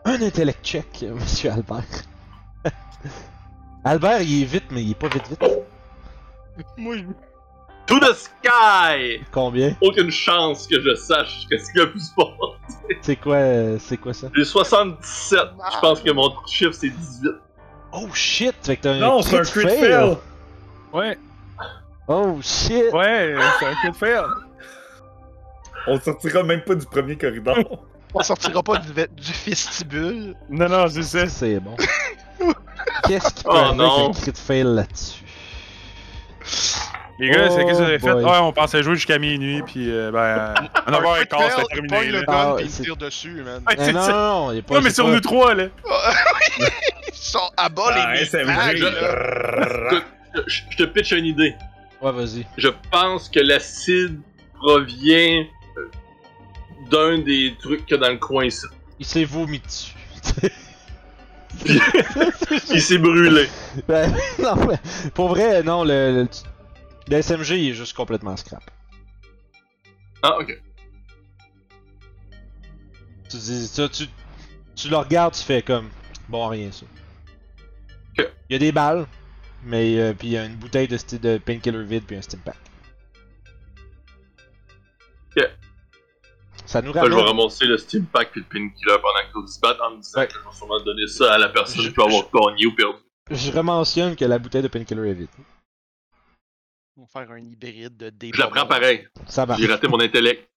un 0.05 0.21
intellect 0.21 0.65
check, 0.65 0.87
euh, 1.03 1.13
monsieur 1.19 1.51
Albert. 1.51 1.83
Albert, 3.85 4.21
il 4.23 4.41
est 4.41 4.45
vite, 4.45 4.65
mais 4.71 4.81
il 4.83 4.91
est 4.91 4.95
pas 4.95 5.09
vite 5.09 5.27
vite. 5.29 5.43
Moi, 6.75 6.97
je... 6.97 7.03
To 7.85 7.99
the 7.99 8.13
sky! 8.15 9.21
Combien? 9.31 9.75
Aucune 9.79 10.09
chance 10.11 10.67
que 10.67 10.81
je 10.81 10.95
sache 10.95 11.45
qu'est-ce 11.49 11.71
qu'il 11.71 11.79
y 11.81 11.83
a 11.83 11.87
plus 11.87 12.11
fort. 12.13 12.57
C'est 13.01 13.15
quoi, 13.15 13.39
c'est 13.79 13.95
quoi 13.97 14.13
ça? 14.13 14.27
J'ai 14.35 14.43
77. 14.43 15.39
Je 15.73 15.79
pense 15.79 16.01
que 16.01 16.11
mon 16.11 16.33
chiffre 16.47 16.73
c'est 16.73 16.89
18. 16.89 17.31
Oh 17.93 18.07
shit, 18.13 18.53
fait 18.61 18.75
que 18.77 18.81
t'as 18.81 18.91
un 18.93 18.99
Non, 18.99 19.21
c'est 19.21 19.37
un 19.37 19.41
crit 19.43 19.67
fail. 19.67 20.17
Ouais, 20.93 21.17
Oh 22.07 22.39
shit. 22.41 22.91
ouais, 22.93 23.35
c'est 23.59 23.65
un 23.65 23.73
crit 23.75 23.93
fail. 23.99 24.23
On 25.87 25.99
sortira 25.99 26.43
même 26.43 26.61
pas 26.61 26.75
du 26.75 26.85
premier 26.85 27.17
corridor. 27.17 27.57
on 28.13 28.21
sortira 28.23 28.63
pas 28.63 28.77
du, 28.77 28.91
du 28.93 29.31
vestibule. 29.45 30.35
Non, 30.49 30.69
non, 30.69 30.87
c'est 30.87 31.03
ça. 31.03 31.27
C'est 31.27 31.59
bon. 31.59 31.75
Qu'est-ce 33.07 33.33
qui 33.33 33.43
peut 33.43 33.49
Oh, 33.53 33.73
non. 33.75 34.05
avec 34.05 34.17
un 34.17 34.21
crit 34.21 34.33
fail 34.35 34.63
là-dessus? 34.63 35.23
Les 37.19 37.29
gars, 37.31 37.49
c'est 37.49 37.65
qu'est-ce 37.65 37.79
que 37.79 37.83
vous 37.83 37.89
avez 37.89 37.97
Oh 38.01 38.05
fait? 38.05 38.13
Ouais, 38.13 38.37
on 38.41 38.53
pensait 38.53 38.83
jouer 38.83 38.93
jusqu'à 38.95 39.17
minuit, 39.17 39.63
puis 39.63 39.89
euh, 39.91 40.11
ben, 40.11 40.19
euh, 40.19 40.53
à 40.85 40.91
9h15, 40.91 41.49
c'était 41.49 41.63
Pogne 41.81 41.87
terminé. 41.89 42.11
le 42.11 42.19
là. 42.19 42.25
gun 42.27 42.33
Ah, 42.33 42.55
pis 42.59 42.65
il 42.65 42.71
tire 42.71 42.95
dessus, 42.95 43.41
man. 43.43 43.63
Ouais, 43.67 43.75
Mais 43.77 43.85
c'est 43.85 43.93
non, 43.93 44.01
ça. 44.03 44.11
non, 44.11 44.17
non, 44.45 44.51
il 44.51 44.57
est 44.59 44.61
pas. 44.61 44.75
Ouais, 44.75 44.81
mais 44.81 44.89
sur 44.91 45.05
pas- 45.05 45.11
nous 45.11 45.19
trois, 45.19 45.53
là. 45.55 45.63
Ils 46.59 47.13
sont 47.15 47.49
à 47.57 47.69
bas 47.69 47.83
Ah, 47.91 48.13
les 48.13 48.23
SMG. 48.25 48.93
Je, 50.47 50.61
je 50.69 50.77
te 50.77 50.83
pitch 50.83 51.11
une 51.11 51.25
idée. 51.25 51.55
Ouais, 52.01 52.11
vas-y. 52.11 52.45
Je 52.57 52.69
pense 52.91 53.29
que 53.29 53.39
l'acide 53.39 54.19
provient 54.53 55.45
euh, 55.77 55.89
d'un 56.91 57.19
des 57.19 57.55
trucs 57.59 57.85
qu'il 57.85 57.95
y 57.95 57.99
a 57.99 58.01
dans 58.01 58.11
le 58.11 58.17
coin 58.17 58.45
ici. 58.45 58.65
Il 58.99 59.05
s'est 59.05 59.25
vomi 59.25 59.59
dessus. 59.59 59.93
Il 62.69 62.81
s'est 62.81 62.97
brûlé. 62.97 63.47
Ben, 63.87 64.13
non, 64.39 64.55
mais 64.67 64.77
pour 65.13 65.29
vrai, 65.29 65.63
non, 65.63 65.83
le, 65.83 66.23
le, 66.23 66.27
le 67.09 67.21
SMG 67.21 67.51
il 67.51 67.69
est 67.69 67.73
juste 67.73 67.95
complètement 67.95 68.35
scrap. 68.37 68.63
Ah, 70.21 70.37
ok. 70.39 70.61
Tu 73.29 73.37
dis, 73.37 73.71
tu, 73.73 73.89
tu, 73.89 74.09
tu 74.75 74.89
le 74.89 74.97
regardes, 74.97 75.33
tu 75.33 75.43
fais 75.43 75.61
comme, 75.61 75.89
bon, 76.29 76.47
rien 76.47 76.71
ça. 76.71 76.85
Il 78.17 78.53
y 78.53 78.55
a 78.55 78.59
des 78.59 78.71
balles, 78.71 79.05
mais 79.67 79.99
euh, 79.99 80.13
puis 80.13 80.29
il 80.29 80.31
y 80.31 80.37
a 80.37 80.45
une 80.45 80.55
bouteille 80.55 80.87
de, 80.87 80.97
de 81.17 81.37
painkiller 81.37 81.83
vide 81.83 82.03
puis 82.05 82.15
un 82.17 82.21
steam 82.21 82.41
pack. 82.41 82.55
Ok. 85.35 85.43
Ça 86.65 86.81
nous 86.81 86.91
que 86.91 86.99
je 86.99 87.03
vais 87.05 87.09
ramène. 87.11 87.27
ramasser 87.27 87.65
le 87.65 87.77
Steam 87.77 88.05
Pack 88.07 88.31
puis 88.31 88.41
le 88.41 88.45
Painkiller 88.47 88.97
pendant 89.01 89.43
que 89.45 89.49
se 89.49 89.57
battent 89.59 89.79
en 89.79 89.91
me 89.91 90.01
disant 90.01 90.19
Ouais. 90.19 90.27
que 90.27 90.33
je 90.33 90.39
vais 90.39 90.55
sûrement 90.55 90.81
donner 90.83 91.07
ça 91.07 91.33
à 91.33 91.37
la 91.37 91.47
personne 91.49 91.81
Je- 91.81 91.87
qui 91.87 91.93
peut 91.93 92.03
avoir 92.03 92.29
gagné 92.33 92.65
ou 92.65 92.75
perdu. 92.75 92.99
Je 93.31 93.51
rementionne 93.51 94.15
que 94.17 94.25
la 94.25 94.37
bouteille 94.37 94.63
de 94.63 94.67
painkiller 94.67 95.09
est 95.11 95.13
vide. 95.13 95.29
On 96.97 97.01
va 97.03 97.07
faire 97.07 97.31
un 97.31 97.37
hybride 97.39 97.95
de 97.95 98.09
dé. 98.09 98.31
Je 98.33 98.39
la 98.39 98.47
prends 98.47 98.65
pareil. 98.65 99.07
Ça 99.27 99.45
va. 99.45 99.55
J'ai 99.55 99.67
raté 99.67 99.87
mon 99.87 99.99
intellect. 100.01 100.49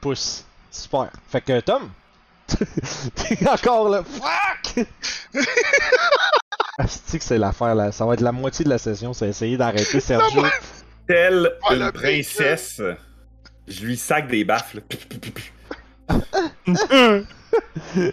Pousse. 0.00 0.44
Super. 0.70 1.10
Fait 1.28 1.40
que 1.40 1.60
Tom, 1.60 1.90
t'es 3.14 3.48
encore 3.48 3.88
là. 3.88 4.02
Fuck! 4.04 4.86
Asti 6.78 7.18
que 7.18 7.24
c'est 7.24 7.38
l'affaire 7.38 7.74
là. 7.74 7.92
Ça 7.92 8.06
va 8.06 8.14
être 8.14 8.20
la 8.20 8.32
moitié 8.32 8.64
de 8.64 8.70
la 8.70 8.78
session, 8.78 9.12
c'est 9.12 9.28
essayer 9.28 9.56
d'arrêter 9.56 10.00
Sergio. 10.00 10.42
Telle 11.06 11.52
Oh, 11.70 11.74
une 11.74 11.92
princesse, 11.92 12.80
je 13.68 13.84
lui 13.84 13.96
sac 13.96 14.28
des 14.28 14.44
baffes. 14.44 14.74
là. 14.74 14.80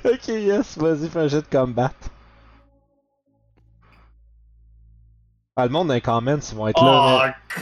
ok, 0.06 0.28
yes, 0.28 0.78
vas-y, 0.78 1.10
fais 1.10 1.20
un 1.20 1.28
jet 1.28 1.42
de 1.42 1.48
combat. 1.58 1.92
Ah, 5.56 5.66
le 5.66 5.72
monde 5.72 5.90
dans 5.90 5.94
les 5.94 6.02
comments, 6.02 6.38
ils 6.38 6.56
vont 6.56 6.68
être 6.68 6.82
là. 6.84 7.36
mais 7.48 7.54
Oh, 7.58 7.62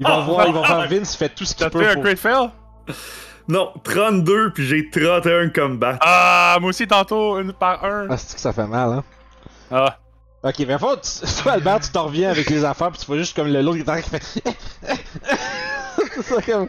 Ils 0.00 0.06
vont 0.06 0.24
voir, 0.24 0.46
ils 0.46 0.52
vont 0.54 0.64
faire 0.64 0.88
Vince 0.88 1.16
fait 1.16 1.30
tout 1.30 1.44
ce 1.44 1.54
qu'il 1.54 1.64
T'as 1.64 1.70
peut 1.70 1.80
fait 1.80 1.90
un 1.90 1.94
pour... 1.94 2.02
great 2.02 2.18
fail? 2.18 2.50
Non, 3.48 3.72
32 3.82 4.52
puis 4.52 4.66
j'ai 4.66 4.88
31 4.90 5.48
combat. 5.50 5.98
Ah, 6.02 6.58
moi 6.60 6.70
aussi, 6.70 6.86
tantôt, 6.86 7.38
une 7.40 7.52
par 7.52 7.84
un. 7.84 8.08
Ah, 8.10 8.16
c'est 8.16 8.34
que 8.34 8.40
ça 8.40 8.52
fait 8.52 8.66
mal, 8.66 8.90
hein. 8.92 9.04
Ah. 9.70 9.98
Ok, 10.42 10.58
mais 10.60 10.78
tu, 10.78 11.26
toi, 11.42 11.52
Albert, 11.52 11.80
tu 11.80 11.90
t'en 11.90 12.04
reviens 12.04 12.30
avec 12.30 12.48
les 12.48 12.64
affaires, 12.64 12.90
puis 12.90 13.00
tu 13.00 13.06
vois 13.06 13.18
juste 13.18 13.36
comme 13.36 13.52
le 13.52 13.60
lot 13.60 13.74
qui 13.74 13.84
faire. 13.84 14.02
c'est 16.14 16.22
ça 16.22 16.42
comme. 16.42 16.68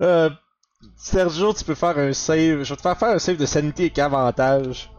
Euh. 0.00 0.30
Sergio, 0.96 1.52
tu 1.52 1.64
peux 1.64 1.74
faire 1.74 1.98
un 1.98 2.12
save. 2.12 2.62
Je 2.62 2.70
vais 2.70 2.76
te 2.76 2.82
faire 2.82 2.96
faire 2.96 3.10
un 3.10 3.18
save 3.18 3.36
de 3.36 3.46
sanité 3.46 3.86
et 3.86 3.90
qu'avantage. 3.90 4.90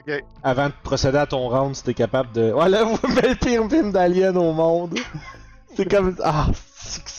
Ok. 0.00 0.20
Avant 0.42 0.66
de 0.66 0.74
procéder 0.82 1.18
à 1.18 1.26
ton 1.26 1.48
round, 1.48 1.76
si 1.76 1.84
t'es 1.84 1.94
capable 1.94 2.32
de. 2.32 2.50
Voilà, 2.50 2.82
vous 2.84 2.98
mettez 3.08 3.28
le 3.28 3.34
pire 3.36 3.70
film 3.70 3.92
d'Alien 3.92 4.36
au 4.36 4.52
monde. 4.52 4.98
C'est 5.76 5.88
comme. 5.88 6.16
Ah, 6.24 6.46
c'est 6.74 7.04
que 7.04 7.10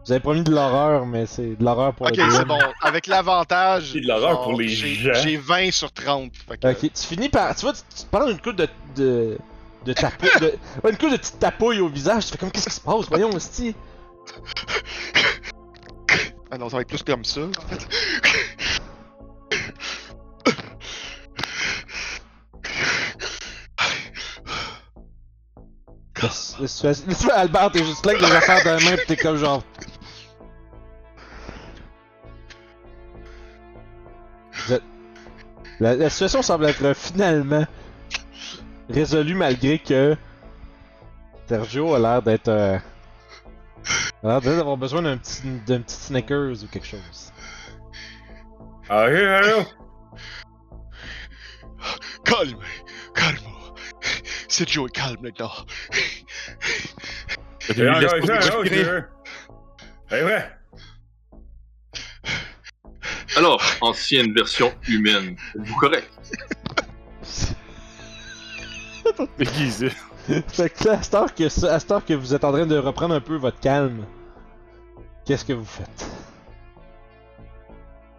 drôle. 0.00 0.06
J'avais 0.08 0.20
promis 0.20 0.42
de 0.42 0.50
l'horreur, 0.50 1.06
mais 1.06 1.26
c'est 1.26 1.56
de 1.56 1.64
l'horreur 1.64 1.94
pour 1.94 2.06
Ok, 2.06 2.16
le 2.16 2.24
DM. 2.24 2.30
c'est 2.30 2.44
bon. 2.44 2.58
Avec 2.82 3.06
l'avantage. 3.06 3.90
C'est 3.92 4.00
de 4.00 4.06
l'horreur 4.08 4.30
genre, 4.32 4.42
pour 4.44 4.60
les 4.60 4.68
j'ai- 4.68 4.94
gens. 4.94 5.12
J'ai 5.14 5.36
20 5.36 5.70
sur 5.72 5.92
30. 5.92 6.32
Fait 6.48 6.58
que, 6.58 6.68
Ok, 6.68 6.80
tu 6.92 7.06
finis 7.06 7.28
par. 7.28 7.54
Tu 7.54 7.62
vois, 7.62 7.72
tu, 7.72 7.80
tu 7.96 8.04
te 8.04 8.10
prends 8.10 8.26
une 8.28 8.40
coupe 8.40 8.56
de. 8.56 8.68
de. 8.96 9.38
de 9.84 9.92
tapouille. 9.92 10.30
De, 10.40 10.46
ouais, 10.84 10.90
une 10.90 10.96
coupe 10.98 11.10
de 11.12 11.16
petite 11.16 11.38
tapouille 11.38 11.80
au 11.80 11.88
visage. 11.88 12.26
Tu 12.26 12.32
fais 12.32 12.38
comme, 12.38 12.50
qu'est-ce 12.50 12.68
qui 12.68 12.74
se 12.74 12.80
passe? 12.80 13.06
Voyons, 13.08 13.30
hostie. 13.30 13.74
Ah 16.50 16.58
non, 16.58 16.68
ça 16.68 16.76
va 16.76 16.82
être 16.82 16.88
plus 16.88 17.02
comme 17.02 17.24
ça. 17.24 17.42
en 17.42 17.68
fait. 17.68 17.86
La, 26.22 26.28
la 26.60 26.68
situation. 26.68 27.04
Tu 27.08 27.24
vois, 27.24 27.34
Albert, 27.34 27.70
t'es 27.72 27.84
juste 27.84 28.04
là 28.04 28.12
avec 28.12 28.24
des 28.24 28.32
affaires 28.32 28.62
dans 28.64 28.74
la 28.84 28.90
main, 28.90 28.96
pis 28.96 29.06
t'es 29.06 29.16
comme 29.16 29.36
genre. 29.36 29.62
La, 35.80 35.96
la 35.96 36.10
situation 36.10 36.42
semble 36.42 36.66
être 36.66 36.94
finalement 36.94 37.66
résolue 38.90 39.34
malgré 39.34 39.78
que 39.78 40.16
Sergio 41.48 41.94
a 41.94 41.98
l'air 41.98 42.22
d'être. 42.22 42.48
Euh... 42.48 42.78
a 44.22 44.28
l'air 44.28 44.40
d'avoir 44.40 44.76
besoin 44.76 45.02
d'un 45.02 45.16
petit, 45.16 45.42
d'un 45.66 45.80
petit 45.80 45.96
Snickers 45.96 46.62
ou 46.62 46.66
quelque 46.70 46.86
chose. 46.86 47.32
Ah, 48.88 49.04
allô? 49.04 49.64
Calme, 52.24 52.58
calme. 53.14 53.38
C'est 54.48 54.68
Joe, 54.68 54.90
calme 54.92 55.16
maintenant. 55.22 55.50
T'as 57.66 57.74
J'ai 60.10 60.59
Alors, 63.36 63.62
ancienne 63.80 64.32
version 64.34 64.72
humaine. 64.88 65.36
Êtes-vous 65.56 65.76
correct? 65.76 66.10
Déguisé. 69.38 69.90
fait 70.48 70.70
que 70.70 70.84
là, 70.84 70.92
à 70.98 71.02
cette, 71.02 71.14
heure 71.14 71.34
que, 71.34 71.48
ça- 71.48 71.74
à 71.74 71.80
cette 71.80 71.90
heure 71.90 72.04
que 72.04 72.14
vous 72.14 72.34
êtes 72.34 72.44
en 72.44 72.52
train 72.52 72.66
de 72.66 72.76
reprendre 72.76 73.14
un 73.14 73.20
peu 73.20 73.36
votre 73.36 73.58
calme, 73.60 74.04
qu'est-ce 75.24 75.44
que 75.44 75.52
vous 75.52 75.64
faites? 75.64 76.06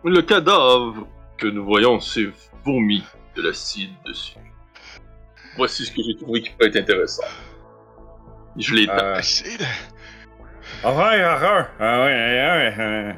Le 0.03 0.21
cadavre 0.21 1.07
que 1.37 1.47
nous 1.47 1.63
voyons 1.65 1.99
s'est 1.99 2.29
vomi 2.65 3.03
de 3.35 3.41
l'acide 3.43 3.91
dessus. 4.05 4.35
Voici 5.57 5.85
ce 5.85 5.91
que 5.91 6.01
j'ai 6.03 6.15
trouvé 6.17 6.41
qui 6.41 6.49
peut 6.51 6.65
être 6.67 6.75
intéressant. 6.77 7.23
Je 8.57 8.73
l'ai 8.73 8.89
Euh, 8.89 9.17
Essaye 9.19 9.57
de- 9.57 9.63
horreur, 10.83 11.35
horreur. 11.41 11.69
Ah 11.79 11.99
ouais, 12.05 12.13
ouais, 12.13 12.75
ouais. 12.77 13.15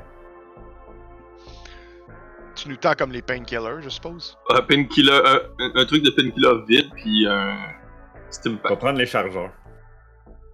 Tu 2.63 2.69
nous 2.69 2.77
tends 2.77 2.93
comme 2.93 3.11
les 3.11 3.21
painkillers, 3.21 3.81
je 3.81 3.89
suppose? 3.89 4.37
un 4.49 4.61
painkiller, 4.61 5.19
un, 5.75 5.85
truc 5.85 6.01
de 6.01 6.11
painkiller 6.11 6.63
vide, 6.65 6.89
puis 6.95 7.27
un 7.27 7.57
steam 8.29 8.53
On 8.53 8.63
va 8.63 8.69
pack. 8.69 8.79
prendre 8.79 8.99
les 8.99 9.05
chargeurs. 9.05 9.51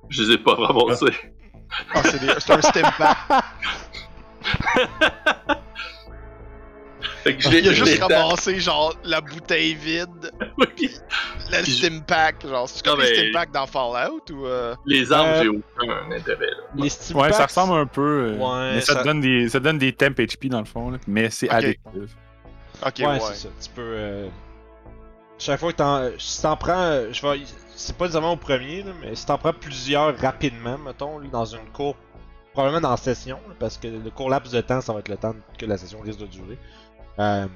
Je 0.10 0.24
les 0.24 0.32
ai 0.34 0.38
pas 0.40 0.56
ramassés. 0.56 1.06
Ah, 1.94 2.02
c'est 2.02 2.20
des- 2.20 2.34
c'est 2.40 2.52
un 2.54 2.62
stem 2.64 2.88
pack. 2.98 3.18
Fait 7.24 7.36
que 7.36 7.42
je 7.44 7.50
l'ai 7.50 7.60
Il 7.60 7.70
a 7.70 7.74
juste 7.74 8.02
ramassé, 8.02 8.60
genre, 8.60 8.96
la 9.04 9.20
bouteille 9.22 9.74
vide, 9.76 10.32
le 10.58 10.66
Puis- 11.64 11.72
stem 11.72 12.02
pack. 12.02 12.46
Genre, 12.48 12.68
c'est 12.70 12.86
comme 12.86 13.00
les 13.02 13.10
mais- 13.10 13.16
stem 13.16 13.32
pack 13.34 13.52
dans 13.52 13.66
Fallout 13.68 14.22
ou. 14.32 14.46
euh, 14.46 14.76
Les 14.86 15.12
armes, 15.12 15.28
Euh, 15.28 15.42
j'ai 15.44 15.50
aucun 15.50 16.12
intérêt 16.12 16.46
là. 16.46 16.64
Les 16.76 16.90
Steam 16.90 17.18
Ouais, 17.18 17.34
ça 17.34 17.46
ressemble 17.46 17.74
un 17.74 17.86
peu. 17.86 18.02
euh, 18.02 18.38
Ouais, 18.38 18.76
mais 18.76 18.82
ça, 18.82 18.94
ça- 18.94 19.00
te 19.02 19.06
donne 19.06 19.22
des, 19.22 19.50
ça 19.50 19.60
te 19.60 19.64
donne 19.66 19.78
des 19.78 19.92
temp 19.94 20.16
HP 20.18 20.48
dans 20.50 20.60
le 20.60 20.66
fond, 20.66 20.92
là, 20.92 20.98
mais 21.08 21.30
c'est 21.30 21.48
Ok. 21.48 21.54
addictif. 21.56 22.16
Ok, 22.86 22.94
ouais, 23.00 23.06
ouais. 23.08 23.20
c'est 23.20 23.36
ça. 23.36 23.50
Tu 23.62 23.70
peux. 23.72 23.82
euh, 23.82 24.28
Chaque 25.38 25.60
fois 25.60 25.72
que 25.72 25.78
t'en. 25.78 26.10
Si 26.18 26.42
t'en 26.42 26.56
prends. 26.58 26.74
euh, 26.78 27.10
Je 27.14 27.22
vais. 27.26 27.42
C'est 27.76 27.96
pas 27.96 28.06
nécessairement 28.06 28.34
au 28.34 28.38
premier, 28.38 28.84
là, 28.84 28.92
mais 29.02 29.16
si 29.16 29.26
t'en 29.26 29.38
prends 29.38 29.54
plusieurs 29.54 30.18
rapidement, 30.18 30.78
mettons, 30.78 31.18
lui, 31.20 31.30
dans 31.30 31.46
une 31.46 31.66
cour. 31.74 31.96
Probablement 32.52 32.82
dans 32.82 32.90
la 32.92 32.98
session, 32.98 33.40
parce 33.60 33.78
que 33.78 33.88
le 33.88 34.10
court 34.10 34.30
laps 34.30 34.52
de 34.52 34.60
temps, 34.60 34.82
ça 34.82 34.92
va 34.92 35.00
être 35.00 35.08
le 35.08 35.16
temps 35.18 35.34
que 35.58 35.66
la 35.66 35.78
session 35.78 36.00
risque 36.02 36.20
de 36.20 36.26
durer. 36.26 36.58
Euh, 37.20 37.48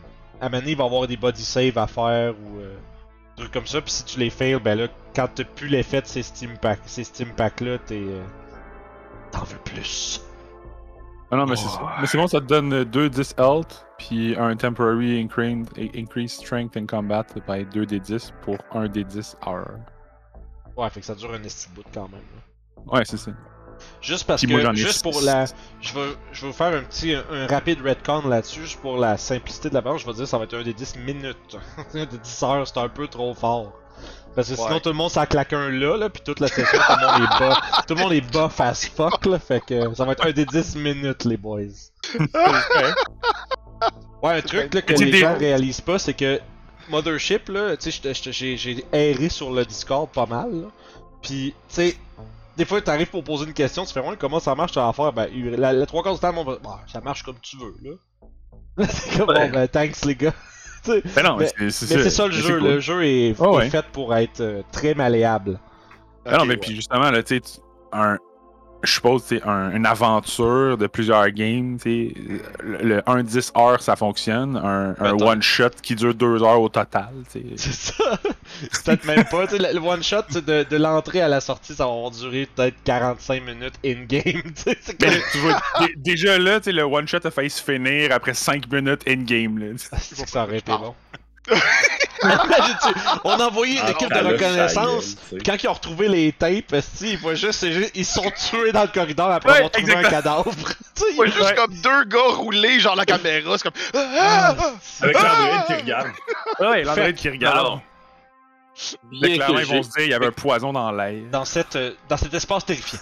à 0.42 0.46
un 0.46 0.50
moment 0.50 0.60
donné, 0.60 0.72
il 0.72 0.78
va 0.78 0.84
y 0.84 0.88
avoir 0.88 1.08
des 1.08 1.18
body 1.18 1.44
save 1.44 1.78
à 1.78 1.88
faire 1.88 2.34
ou. 2.38 2.60
Euh, 2.60 2.76
des 3.36 3.42
trucs 3.44 3.54
comme 3.54 3.66
ça, 3.66 3.82
puis 3.82 3.90
si 3.92 4.04
tu 4.06 4.20
les 4.20 4.30
fails, 4.30 4.60
ben 4.60 4.78
là, 4.78 4.88
quand 5.16 5.28
t'as 5.34 5.44
plus 5.44 5.68
l'effet 5.68 6.02
de 6.02 6.06
ces 6.06 6.22
Steam 6.22 6.56
Packs, 6.60 6.82
ces 6.86 7.04
Steam 7.04 7.30
Packs 7.30 7.62
là, 7.62 7.80
t'es. 7.80 7.96
euh, 8.00 8.24
T'en 9.32 9.44
veux 9.44 9.58
plus. 9.66 10.22
Ah 11.32 11.38
non, 11.38 11.48
mais 11.48 11.56
c'est 11.56 11.68
ça. 11.68 11.82
Mais 12.00 12.06
c'est 12.06 12.20
bon, 12.20 12.28
ça 12.28 12.40
te 12.40 12.46
donne 12.46 12.84
2 12.84 13.10
10 13.10 13.34
health, 13.40 13.88
puis 13.98 14.36
un 14.38 14.56
temporary 14.56 15.20
increase, 15.20 15.66
increase 15.96 16.34
strength 16.34 16.78
in 16.78 16.86
combat 16.86 17.26
by 17.48 17.66
2 17.66 17.88
d 17.88 18.00
10 18.00 18.32
pour 18.44 18.58
1 18.72 18.88
d 18.90 19.04
10 19.04 19.36
hour. 19.48 19.66
Ouais, 20.78 20.88
fait 20.92 21.00
que 21.00 21.06
ça 21.08 21.16
dure 21.16 21.34
un 21.34 21.42
esti 21.44 21.70
bout 21.74 21.82
quand 21.92 22.08
même. 22.10 22.22
là. 22.86 22.94
Ouais, 22.94 23.04
c'est 23.06 23.18
ça. 23.18 23.32
Juste 24.02 24.26
parce 24.26 24.44
Puis 24.44 24.52
moi, 24.54 24.72
que, 24.72 24.76
juste 24.76 25.02
pour 25.04 25.22
la. 25.22 25.46
Je 25.82 25.94
vais, 25.94 26.16
je 26.32 26.42
vais 26.42 26.48
vous 26.48 26.54
faire 26.54 26.76
un 26.76 26.82
petit, 26.84 27.14
un, 27.14 27.24
un 27.32 27.48
rapide 27.48 27.80
retcon 27.86 28.28
là-dessus, 28.28 28.62
juste 28.62 28.82
pour 28.82 28.98
la 28.98 29.18
simplicité 29.18 29.70
de 29.70 29.74
la 29.76 29.82
balance. 29.82 30.02
Je 30.02 30.08
vais 30.08 30.14
dire 30.14 30.28
ça 30.28 30.38
va 30.38 30.44
être 30.44 30.56
un 30.56 30.64
des 30.64 30.74
10 30.74 30.98
minutes. 30.98 31.58
un 31.94 32.06
des 32.06 32.18
10 32.18 32.44
heures, 32.44 32.68
c'est 32.68 32.80
un 32.80 32.90
peu 32.90 33.08
trop 33.08 33.34
fort. 33.34 33.72
Parce 34.36 34.50
que 34.50 34.56
sinon, 34.56 34.74
Ouais. 34.74 34.80
tout 34.80 34.90
le 34.90 34.96
monde 34.96 35.12
s'en 35.12 35.26
claque 35.28 35.54
un 35.54 35.70
là, 35.70 35.96
là, 35.96 36.10
puis 36.10 36.22
toute 36.26 36.40
la 36.40 36.48
session, 36.48 36.80
tout 36.80 36.94
le 37.00 37.06
monde 37.06 37.24
est 37.24 37.40
bas. 37.40 37.58
Tout 37.88 37.94
le 37.96 38.02
monde 38.02 38.14
est 38.14 38.34
bas 38.34 38.50
as 38.58 38.90
fuck, 38.90 39.26
là. 39.26 39.38
Fait 39.40 39.64
que 39.64 39.94
ça 39.94 40.06
va 40.06 40.14
être 40.14 40.26
un 40.26 40.32
des 40.32 40.46
10 40.46 40.76
minutes, 40.78 41.24
les 41.26 41.38
boys. 41.38 41.68
Ouais, 44.22 44.38
un 44.38 44.42
truc 44.42 44.74
là, 44.74 44.82
que 44.82 44.94
les 44.94 45.18
gens 45.18 45.38
réalisent 45.38 45.82
pas, 45.82 46.00
c'est 46.00 46.14
que 46.14 46.40
Mothership, 46.90 47.50
là, 47.50 47.76
tu 47.76 47.92
sais, 47.92 48.14
j'ai 48.32 48.56
j'ai 48.58 48.86
erré 48.94 49.28
sur 49.28 49.52
le 49.52 49.66
Discord 49.66 50.10
pas 50.10 50.26
mal, 50.26 50.50
là. 50.62 50.68
Pis, 51.22 51.54
tu 51.68 51.76
sais, 51.76 51.98
des 52.58 52.66
fois, 52.66 52.82
t'arrives 52.82 53.10
pour 53.10 53.24
poser 53.24 53.46
une 53.46 53.54
question, 53.54 53.86
tu 53.86 53.94
fais, 53.94 54.00
ouais, 54.00 54.16
comment 54.20 54.40
ça 54.40 54.54
marche 54.56 54.74
ton 54.74 54.88
affaire? 54.88 55.12
Ben, 55.14 55.28
la, 55.58 55.74
la 55.74 55.86
trois 55.86 56.04
quarts 56.04 56.14
du 56.14 56.20
temps, 56.20 56.34
monde 56.34 56.48
va, 56.48 56.58
bah, 56.64 56.80
ça 56.88 57.02
marche 57.02 57.24
comme 57.24 57.40
tu 57.42 57.58
veux, 57.58 57.76
là. 57.84 57.96
c'est 58.90 59.18
comme, 59.18 59.30
Ouais. 59.30 59.48
bon, 59.50 59.54
ben, 59.54 59.68
thanks, 59.68 60.04
les 60.06 60.16
gars. 60.16 60.34
Tu 60.84 60.92
sais, 60.92 61.02
Ben 61.16 61.24
non, 61.24 61.38
Mais- 61.38 61.48
c'est 61.48 61.62
mais 61.64 61.72
c'est 61.72 62.10
ça 62.10 62.28
le 62.28 62.34
mais 62.36 62.42
jeu, 62.42 62.60
cool. 62.60 62.68
le 62.68 62.80
jeu 62.82 63.06
est, 63.06 63.36
Oh, 63.40 63.54
est 63.54 63.56
ouais. 63.64 63.70
fait 63.70 63.86
pour 63.94 64.14
être 64.16 64.42
euh, 64.42 64.62
très 64.74 64.94
malléable. 64.94 65.58
Ah 66.26 66.38
non, 66.40 66.46
mais 66.46 66.58
puis 66.58 66.76
justement, 66.76 67.10
là, 67.10 67.24
tu 67.24 67.36
sais, 67.36 67.40
tu- 67.42 67.60
un. 67.94 68.18
Je 68.84 68.92
suppose, 68.92 69.24
c'est 69.26 69.42
un, 69.44 69.72
une 69.76 69.86
aventure 69.86 70.78
de 70.78 70.88
plusieurs 70.88 71.30
games, 71.30 71.78
tu 71.82 72.10
sais. 72.10 72.14
Le, 72.62 72.78
le 72.84 73.00
1-10 73.02 73.52
heures, 73.58 73.82
ça 73.82 73.96
fonctionne. 73.96 74.58
Un, 74.58 74.94
un 75.00 75.14
Mettons. 75.14 75.30
one-shot 75.30 75.70
qui 75.82 75.96
dure 75.96 76.14
2 76.14 76.44
heures 76.44 76.60
au 76.62 76.68
total. 76.70 77.10
C'est 77.30 77.58
ça. 77.58 77.94
c'est 78.72 78.84
peut-être 78.84 79.06
même 79.06 79.24
pas. 79.26 79.48
Tu 79.48 79.58
sais, 79.58 79.74
le, 79.74 79.80
le 79.80 79.86
one 79.86 80.04
shot 80.04 80.24
tu 80.28 80.34
sais, 80.34 80.42
de, 80.42 80.66
de 80.70 80.78
l'entrée 80.78 81.22
à 81.22 81.28
la 81.30 81.40
sortie, 81.40 81.74
ça 81.76 81.86
va 81.86 82.10
durer 82.10 82.48
peut-être 82.54 82.76
45 82.84 83.44
minutes 83.44 83.76
in-game. 83.86 84.42
dé- 85.00 85.94
déjà 85.96 86.38
là, 86.38 86.60
tu 86.60 86.66
sais, 86.66 86.72
le 86.74 86.84
one-shot 86.84 87.20
a 87.24 87.32
failli 87.32 87.50
se 87.50 87.64
finir 87.64 88.12
après 88.12 88.34
5 88.34 88.72
minutes 88.72 89.02
in-game, 89.08 89.58
là. 89.60 89.66
Ah, 89.92 89.98
c'est 90.00 90.22
que 90.24 90.30
ça 90.30 90.44
aurait 90.44 90.58
été 90.58 90.72
bon. 90.74 90.94
On 93.24 93.32
a 93.32 93.46
envoyé 93.48 93.74
une 93.76 93.82
Ah, 93.86 93.92
équipe 93.92 94.12
de 94.14 94.20
reconnaissance. 94.20 95.16
Quand 95.46 95.56
ils 95.62 95.68
ont 95.68 95.74
retrouvé 95.74 96.08
les 96.08 96.32
tapes, 96.32 96.76
ils 97.02 97.18
voient 97.18 97.36
juste, 97.36 97.66
ils 97.96 98.06
se 98.06 98.14
sont 98.22 98.32
tués 98.32 98.72
dans 98.72 98.82
le 98.84 98.88
corridor 98.88 99.32
après 99.32 99.50
Ouais, 99.50 99.56
avoir 99.58 99.72
trouvé 99.72 99.96
un 99.96 100.04
cadavre. 100.04 100.46
Ouais, 101.18 101.28
ils- 101.28 101.32
juste 101.34 101.42
Ouais. 101.44 101.56
comme 101.56 101.74
deux 101.74 102.04
gars 102.06 102.20
roulés, 102.36 102.80
genre 102.80 102.96
la 102.96 103.06
caméra, 103.06 103.58
c'est 103.58 103.64
comme. 103.64 103.82
Ah, 103.96 104.56
ah, 104.58 104.72
Avec 105.02 105.16
l'android 105.16 105.64
qui 105.68 105.74
regarde. 105.74 106.08
Ouais, 106.60 106.84
l'android 106.84 107.12
qui 107.14 107.30
regarde. 107.30 107.80
Bien 109.12 109.36
clairement, 109.36 109.56
que 109.56 109.60
ils 109.62 109.66
vont 109.68 109.74
j'ai 109.76 109.84
se 109.84 109.90
dire 109.90 110.02
il 110.06 110.10
y 110.10 110.14
avait 110.14 110.28
un 110.28 110.32
poison 110.32 110.74
dans 110.74 110.92
l'air. 110.92 111.22
dans, 111.32 111.46
cette, 111.46 111.76
euh, 111.76 111.92
dans 112.10 112.18
cet 112.18 112.34
espace 112.34 112.66
terrifiant. 112.66 113.00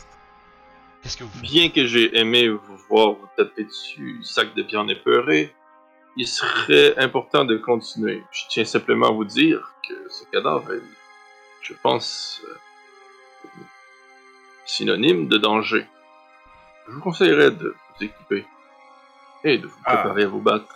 Qu'est-ce 1.04 1.18
que 1.18 1.24
vous 1.24 1.40
bien 1.42 1.70
que 1.70 1.86
j'ai 1.88 2.18
aimé 2.20 2.48
vous 2.50 2.60
voir 2.90 3.12
vous 3.14 3.28
taper 3.38 3.64
dessus, 3.64 4.20
sac 4.24 4.54
de 4.56 4.64
viande 4.64 4.90
épeuré, 4.92 5.54
il 6.18 6.28
serait 6.28 6.98
important 6.98 7.46
de 7.46 7.58
continuer. 7.58 8.24
Je 8.32 8.42
tiens 8.50 8.66
simplement 8.66 9.08
à 9.08 9.12
vous 9.12 9.26
dire 9.26 9.74
que 9.88 9.94
ce 10.10 10.26
cadavre 10.26 10.74
est, 10.74 10.82
je 11.62 11.74
pense, 11.82 12.42
euh, 12.48 13.50
synonyme 14.66 15.28
de 15.28 15.38
danger. 15.38 15.86
Je 16.88 16.94
vous 16.94 17.02
conseillerais 17.02 17.52
de 17.52 17.76
vous 17.98 18.06
équiper 18.06 18.46
et 19.44 19.58
de 19.58 19.68
vous 19.68 19.78
Ah. 19.86 19.98
préparer 19.98 20.24
à 20.24 20.28
vous 20.28 20.42
battre. 20.42 20.76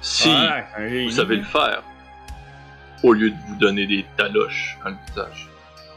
Si 0.00 0.28
vous 0.28 1.10
savez 1.10 1.36
le 1.36 1.44
faire, 1.44 1.82
au 3.04 3.12
lieu 3.12 3.30
de 3.30 3.36
vous 3.48 3.56
donner 3.56 3.86
des 3.86 4.04
taloches 4.16 4.76
dans 4.84 4.90
le 4.90 4.96
visage. 5.08 5.48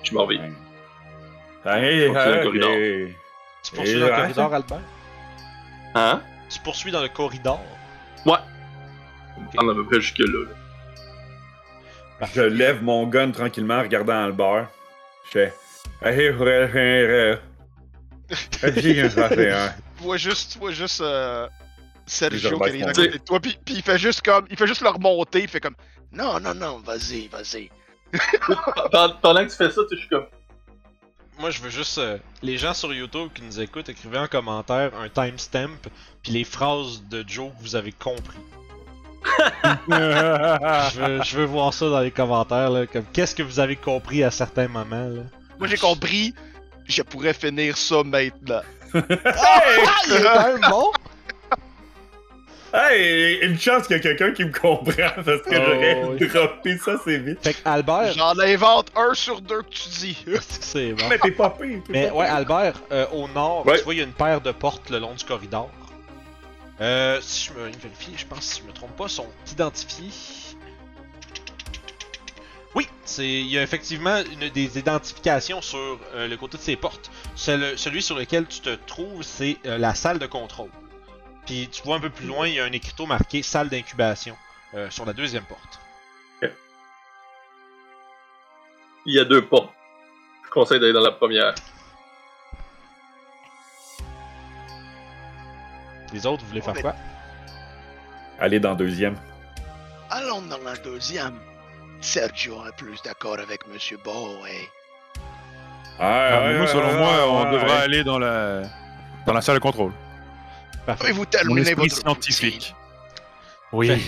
Je 0.04 0.14
m'en 0.14 0.26
vais. 0.28 0.36
Hey, 0.36 2.08
le 2.10 2.16
hey, 2.16 2.44
corridor. 2.44 2.70
hey. 2.72 3.16
Tu 3.64 3.74
poursuis 3.76 3.94
Et 3.96 4.00
dans 4.00 4.06
le 4.06 4.12
corridor, 4.16 4.54
Albert? 4.54 4.80
Hein? 5.96 6.22
Tu 6.50 6.60
poursuis 6.60 6.92
dans 6.92 7.02
le 7.02 7.10
corridor? 7.10 7.60
Ouais. 8.26 8.38
On 9.58 9.68
est 9.68 9.72
à 9.72 9.76
peu 9.76 9.86
près 9.86 10.02
jusque-là. 10.02 10.46
là. 10.46 12.28
Je 12.34 12.42
lève 12.42 12.82
mon 12.82 13.06
gun 13.08 13.32
tranquillement 13.32 13.76
en 13.76 13.82
regardant 13.82 14.24
Albert. 14.24 14.70
Je 15.26 15.32
fais. 15.32 15.54
Tu 18.28 20.04
vois 20.04 20.18
juste, 20.18 20.54
tu 20.54 20.60
vois 20.60 20.72
juste 20.72 21.02
euh, 21.02 21.48
Sergio 22.06 22.60
qui 22.60 22.70
est 22.70 22.84
à 22.84 22.88
côté 22.88 23.08
de 23.10 23.18
toi, 23.18 23.40
puis, 23.40 23.58
puis 23.64 23.76
il 23.76 23.82
fait 23.82 23.98
juste 23.98 24.22
comme, 24.22 24.46
il 24.50 24.58
fait 24.58 24.68
juste 24.68 24.82
le 24.82 24.90
remonter, 24.90 25.44
il 25.44 25.48
fait 25.48 25.60
comme, 25.60 25.76
non, 26.12 26.40
non, 26.40 26.56
non, 26.56 26.80
vas-y, 26.80 27.28
vas-y. 27.28 27.70
Pendant 29.22 29.46
que 29.46 29.52
tu 29.52 29.58
fais 29.58 29.70
ça, 29.70 29.82
je 29.92 29.96
suis 29.98 30.08
comme. 30.08 30.26
Moi, 31.38 31.50
je 31.52 31.62
veux 31.62 31.70
juste. 31.70 31.98
euh, 31.98 32.18
les 32.42 32.58
gens 32.58 32.74
sur 32.74 32.94
YouTube 32.94 33.30
qui 33.34 33.42
nous 33.42 33.60
écoutent, 33.60 33.90
écrivez 33.90 34.18
en 34.18 34.28
commentaire 34.28 34.92
un 34.98 35.10
timestamp, 35.10 35.78
puis 36.24 36.32
les 36.32 36.44
phrases 36.44 37.04
de 37.10 37.24
Joe 37.28 37.50
que 37.58 37.62
vous 37.62 37.76
avez 37.76 37.92
compris. 37.92 38.38
je, 39.90 41.00
veux, 41.00 41.24
je 41.24 41.38
veux 41.38 41.46
voir 41.46 41.74
ça 41.74 41.90
dans 41.90 42.00
les 42.00 42.12
commentaires, 42.12 42.70
là. 42.70 42.86
Comme, 42.86 43.06
qu'est-ce 43.12 43.36
que 43.36 43.44
vous 43.44 43.60
avez 43.60 43.76
compris 43.76 44.24
à 44.24 44.32
certains 44.32 44.68
moments, 44.68 45.08
là. 45.10 45.24
Moi 45.58 45.68
j'ai 45.68 45.78
compris, 45.78 46.34
je 46.86 47.02
pourrais 47.02 47.34
finir 47.34 47.78
ça 47.78 48.04
maintenant. 48.04 48.62
Ah, 48.94 49.62
il 50.08 50.14
est 50.14 50.60
bon! 50.70 50.92
Hey, 52.78 53.40
une 53.46 53.58
chance 53.60 53.88
qu'il 53.88 53.96
y 53.96 54.00
a 54.00 54.02
quelqu'un 54.02 54.32
qui 54.32 54.44
me 54.44 54.52
comprend 54.52 54.92
parce 55.16 55.42
que 55.44 55.50
Oh, 55.50 55.64
j'aurais 55.66 56.04
oui. 56.20 56.28
droppé 56.28 56.78
ça, 56.78 56.96
c'est 57.06 57.18
vite. 57.20 57.40
Fait 57.42 57.54
que 57.54 57.60
Albert. 57.64 58.12
J'en 58.14 58.38
invente 58.38 58.88
un 58.96 59.14
sur 59.14 59.40
deux 59.42 59.62
que 59.62 59.70
tu 59.70 59.90
dis. 59.90 60.26
C'est 60.60 60.92
bon. 60.94 61.06
Mais 61.10 61.18
t'es 61.18 61.32
pas 61.32 61.52
pire. 61.52 61.80
t'es 61.86 61.94
Mais 61.94 62.08
pas 62.10 62.14
ouais, 62.16 62.26
pire. 62.26 62.36
Albert, 62.36 62.74
euh, 62.92 63.06
au 63.14 63.28
nord, 63.30 63.66
Ouais. 63.66 63.78
tu 63.78 63.84
vois, 63.86 63.94
il 63.94 63.98
y 63.98 64.02
a 64.02 64.04
une 64.04 64.12
paire 64.14 64.42
de 64.42 64.52
portes 64.52 64.90
le 64.90 65.00
long 65.00 65.14
du 65.14 65.24
corridor. 65.24 65.70
Euh, 66.82 67.20
si 67.22 67.48
je 67.48 67.54
me 67.54 67.66
vérifie, 67.68 68.14
je 68.18 68.26
pense, 68.26 68.42
si 68.44 68.62
je 68.62 68.68
me 68.68 68.74
trompe 68.74 68.96
pas, 68.98 69.08
sont 69.08 69.30
identifiées. 69.50 70.10
Oui, 72.74 72.90
c'est 73.06 73.26
il 73.26 73.48
y 73.48 73.58
a 73.58 73.64
effectivement 73.64 74.18
une, 74.34 74.50
des 74.50 74.78
identifications 74.78 75.62
sur 75.62 75.98
euh, 76.14 76.28
le 76.28 76.36
côté 76.36 76.58
de 76.58 76.62
ces 76.62 76.76
portes. 76.76 77.10
Celui 77.36 78.02
sur 78.02 78.18
lequel 78.18 78.46
tu 78.48 78.60
te 78.60 78.72
trouves, 78.86 79.24
c'est 79.24 79.56
euh, 79.66 79.78
la 79.78 79.96
salle 79.96 80.20
de 80.20 80.26
contrôle. 80.26 80.70
Puis 81.46 81.70
tu 81.72 81.84
vois 81.84 81.98
un 81.98 82.00
peu 82.00 82.10
plus 82.10 82.26
loin, 82.26 82.48
il 82.48 82.56
y 82.56 82.60
a 82.60 82.64
un 82.66 82.72
écriteau 82.72 83.06
marqué 83.06 83.44
salle 83.44 83.70
d'incubation 83.70 84.36
euh, 84.74 84.90
sur 84.90 85.06
la 85.06 85.14
deuxième 85.14 85.44
porte. 85.44 85.80
Il 89.08 89.14
y 89.14 89.20
a 89.20 89.26
deux 89.26 89.46
portes. 89.46 89.72
Je 90.46 90.50
conseille 90.50 90.80
d'aller 90.80 90.94
dans 90.94 91.02
la 91.02 91.12
première. 91.12 91.54
Les 96.12 96.26
autres, 96.26 96.42
vous 96.44 96.50
voulez 96.50 96.62
faire 96.62 96.74
quoi? 96.82 96.96
Allez 98.40 98.60
dans 98.60 98.74
deuxième. 98.74 99.16
Allons 100.10 100.42
dans 100.42 100.58
la 100.64 100.76
deuxième. 100.78 101.40
Sergio 102.02 102.66
est 102.68 102.76
plus 102.76 103.02
d'accord 103.04 103.38
avec 103.40 103.68
Monsieur 103.68 103.98
Bow, 104.04 104.44
hey. 104.48 104.68
Ah, 106.00 106.30
Ah, 106.32 106.42
ouais, 106.42 106.54
moi, 106.54 106.62
ouais, 106.62 106.68
selon 106.68 106.88
ouais, 106.88 106.98
moi, 106.98 107.30
on 107.30 107.44
ouais, 107.46 107.52
devrait 107.52 107.70
ouais. 107.70 107.84
aller 107.84 108.04
dans 108.04 108.18
la 108.20 108.64
dans 109.26 109.34
la 109.34 109.42
salle 109.42 109.56
de 109.56 109.62
contrôle. 109.62 109.94
Pouvez-vous 110.94 111.20
Mon 111.20 111.26
terminer 111.26 111.62
esprit 111.62 111.76
votre 111.90 111.96
scientifique. 111.96 112.76
Oui. 113.72 113.90
Oui. 113.92 114.02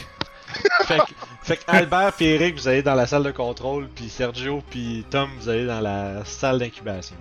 fait, 0.86 0.98
que, 1.00 1.04
fait 1.44 1.58
que 1.58 1.64
Albert 1.68 2.14
et 2.20 2.36
Eric, 2.36 2.56
vous 2.56 2.68
allez 2.68 2.82
dans 2.84 2.96
la 2.96 3.06
salle 3.08 3.24
de 3.24 3.32
contrôle, 3.32 3.88
puis 3.90 4.10
Sergio 4.10 4.64
puis 4.70 5.06
Tom, 5.10 5.30
vous 5.40 5.50
allez 5.50 5.66
dans 5.66 5.82
la 5.82 6.24
salle 6.26 6.60
d'incubation. 6.60 7.16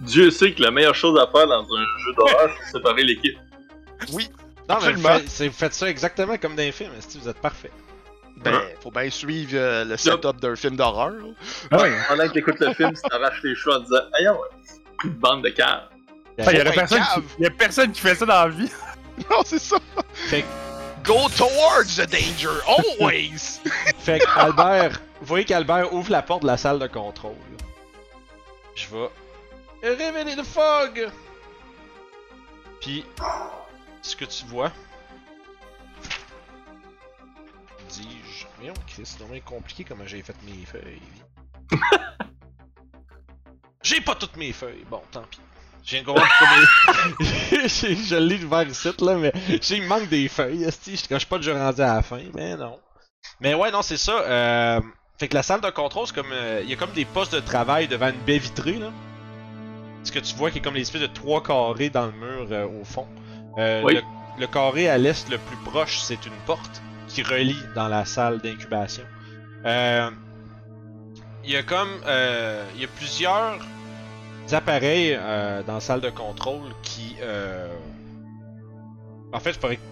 Dieu 0.00 0.30
sait 0.30 0.52
que 0.52 0.62
la 0.62 0.70
meilleure 0.70 0.94
chose 0.94 1.18
à 1.18 1.26
faire 1.30 1.46
dans 1.46 1.62
un 1.62 1.84
jeu 2.04 2.14
d'horreur, 2.16 2.50
c'est 2.64 2.72
séparer 2.78 3.02
l'équipe. 3.04 3.38
Oui, 4.12 4.28
Non, 4.68 4.76
mais 4.82 4.92
vous 4.92 5.06
Absolument. 5.06 5.08
faites, 5.10 5.28
c'est- 5.28 5.48
vous 5.48 5.54
faites 5.54 5.74
ça 5.74 5.88
exactement 5.90 6.36
comme 6.38 6.56
dans 6.56 6.62
les 6.62 6.72
films, 6.72 6.90
esti, 6.98 7.18
vous 7.18 7.28
êtes 7.28 7.40
parfait? 7.40 7.70
ben, 8.38 8.60
faut 8.82 8.90
bien 8.90 9.08
suivre 9.10 9.52
euh, 9.54 9.84
le 9.84 9.96
setup 9.96 10.38
d'un 10.40 10.56
film 10.56 10.76
d'horreur. 10.76 11.12
Ah 11.70 11.80
ouais. 11.80 11.92
Pendant 12.08 12.26
que 12.28 12.32
t'écoutes 12.32 12.58
le 12.60 12.74
film, 12.74 12.92
tu 12.92 13.00
t'arraches 13.08 13.40
les 13.44 13.54
cheveux 13.54 13.76
en 13.76 13.80
disant 13.80 14.00
Aïe, 14.18 14.28
ouais, 14.28 15.10
bande 15.10 15.44
de 15.44 15.50
cave. 15.50 15.82
Ah, 16.38 16.52
Il 16.52 16.58
y, 16.58 16.60
a 16.60 16.72
personne 16.72 17.02
qui... 17.14 17.42
y 17.42 17.46
a 17.46 17.50
personne 17.50 17.92
qui 17.92 18.00
fait 18.00 18.14
ça 18.14 18.26
dans 18.26 18.44
la 18.44 18.48
vie. 18.48 18.70
Non, 19.30 19.42
c'est 19.44 19.60
ça. 19.60 19.76
Fait 20.12 20.42
que, 20.42 20.46
Go 21.04 21.28
towards 21.28 21.96
the 21.96 22.06
danger, 22.06 22.62
always. 22.66 23.60
fait 23.98 24.20
que 24.20 24.38
Albert, 24.38 25.02
vous 25.20 25.26
voyez 25.26 25.44
qu'Albert 25.44 25.92
ouvre 25.92 26.10
la 26.10 26.22
porte 26.22 26.42
de 26.42 26.46
la 26.46 26.56
salle 26.56 26.78
de 26.78 26.86
contrôle. 26.86 27.36
Je 28.74 28.86
vais 28.88 29.96
révéler 29.96 30.34
le 30.34 30.42
fog! 30.42 31.10
Puis, 32.80 33.04
ce 34.00 34.16
que 34.16 34.24
tu 34.24 34.46
vois, 34.46 34.72
dis-je. 37.90 38.46
Voyons, 38.56 38.74
Chris, 38.86 39.02
c'est 39.04 39.20
vraiment 39.20 39.38
compliqué 39.44 39.84
comment 39.84 40.06
j'ai 40.06 40.22
fait 40.22 40.36
mes 40.44 40.64
feuilles. 40.64 41.00
j'ai 43.82 44.00
pas 44.00 44.14
toutes 44.14 44.36
mes 44.38 44.52
feuilles. 44.52 44.84
Bon, 44.90 45.02
tant 45.12 45.24
pis. 45.30 45.40
J'ai 45.84 45.98
un 45.98 46.02
gros 46.02 46.14
premier. 46.14 47.68
J'ai- 47.68 47.96
je 47.96 48.16
l'ai 48.16 48.42
ouvert 48.44 48.66
ici, 48.66 48.90
là, 49.00 49.14
mais 49.16 49.32
j'ai 49.60 49.76
il 49.76 49.82
me 49.82 49.88
manque 49.88 50.08
des 50.08 50.28
feuilles. 50.28 50.64
esti. 50.64 50.96
Je 50.96 51.06
cache 51.08 51.26
pas 51.26 51.40
je 51.40 51.50
rendu 51.50 51.80
à 51.82 51.96
la 51.96 52.02
fin, 52.02 52.20
mais 52.34 52.56
non. 52.56 52.78
Mais 53.40 53.54
ouais, 53.54 53.70
non, 53.70 53.82
c'est 53.82 53.96
ça. 53.98 54.12
Euh... 54.22 54.80
Fait 55.18 55.28
que 55.28 55.34
la 55.34 55.42
salle 55.42 55.60
de 55.60 55.70
contrôle, 55.70 56.06
c'est 56.06 56.14
comme. 56.14 56.32
euh, 56.32 56.60
Il 56.64 56.70
y 56.70 56.72
a 56.72 56.76
comme 56.76 56.92
des 56.92 57.04
postes 57.04 57.34
de 57.34 57.40
travail 57.40 57.86
devant 57.86 58.08
une 58.08 58.20
baie 58.26 58.38
vitrée, 58.38 58.78
là. 58.78 58.90
ce 60.02 60.10
que 60.12 60.18
tu 60.18 60.34
vois 60.36 60.50
qui 60.50 60.58
est 60.58 60.60
comme 60.60 60.74
l'espèce 60.74 61.02
de 61.02 61.06
trois 61.06 61.42
carrés 61.42 61.90
dans 61.90 62.06
le 62.06 62.12
mur 62.12 62.46
euh, 62.50 62.66
au 62.66 62.84
fond. 62.84 63.06
Euh, 63.58 63.82
Oui. 63.84 63.94
le, 63.94 64.02
le 64.40 64.46
carré 64.46 64.88
à 64.88 64.98
l'est 64.98 65.28
le 65.30 65.38
plus 65.38 65.56
proche, 65.64 65.98
c'est 65.98 66.26
une 66.26 66.32
porte 66.46 66.82
qui 67.08 67.22
relie 67.22 67.56
dans 67.74 67.88
la 67.88 68.04
salle 68.04 68.40
d'incubation. 68.40 69.04
Euh, 69.66 70.10
Il 71.44 71.50
y 71.52 71.56
a 71.56 71.62
comme 71.62 71.90
euh, 72.06 72.64
il 72.74 72.80
y 72.82 72.84
a 72.84 72.88
plusieurs 72.88 73.58
appareils 74.52 75.16
euh, 75.18 75.62
dans 75.62 75.74
la 75.74 75.80
salle 75.80 76.00
de 76.00 76.10
contrôle 76.10 76.60
qui 76.82 77.16
euh, 77.22 77.68
en 79.32 79.40
fait, 79.40 79.52
je 79.54 79.58
pourrais 79.58 79.76
que 79.76 79.82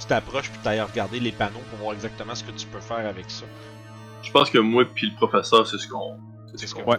tu 0.00 0.06
t'approches 0.06 0.50
puis 0.50 0.60
t'ailles 0.62 0.80
regarder 0.80 1.18
les 1.20 1.32
panneaux 1.32 1.60
pour 1.70 1.78
voir 1.78 1.94
exactement 1.94 2.34
ce 2.34 2.44
que 2.44 2.50
tu 2.52 2.66
peux 2.66 2.80
faire 2.80 3.06
avec 3.06 3.24
ça. 3.30 3.44
Je 4.22 4.30
pense 4.30 4.50
que 4.50 4.58
moi 4.58 4.84
puis 4.92 5.10
le 5.10 5.16
professeur, 5.16 5.66
c'est 5.66 5.78
ce 5.78 5.88
qu'on. 5.88 6.18
C'est 6.54 6.66
ce 6.66 6.74
qu'on 6.74 6.82
Ouais. 6.84 6.98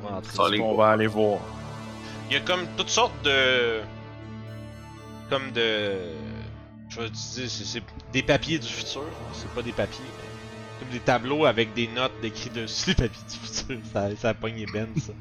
va 0.75 0.89
aller 0.89 1.07
voir. 1.07 1.39
Il 2.29 2.33
y 2.33 2.37
a 2.37 2.39
comme 2.39 2.65
toutes 2.75 2.89
sortes 2.89 3.21
de. 3.23 3.81
Comme 5.29 5.51
de. 5.51 5.93
Je 6.89 6.99
vais 6.99 7.07
utiliser. 7.07 7.47
C'est 7.47 7.63
c'est 7.65 7.83
des 8.11 8.23
papiers 8.23 8.59
du 8.59 8.67
futur. 8.67 9.03
C'est 9.33 9.49
pas 9.49 9.61
des 9.61 9.71
papiers. 9.71 10.03
mais 10.03 10.79
Comme 10.85 10.89
des 10.93 10.99
tableaux 10.99 11.45
avec 11.45 11.73
des 11.73 11.87
notes 11.87 12.13
décrites 12.21 12.53
dessus. 12.53 12.87
Les 12.89 12.95
papiers 12.95 13.23
du 13.29 13.35
futur. 13.47 13.77
Ça, 13.93 14.09
ça 14.17 14.29
a 14.29 14.33
pogné 14.33 14.65
Ben, 14.73 14.87
ça. 14.97 15.13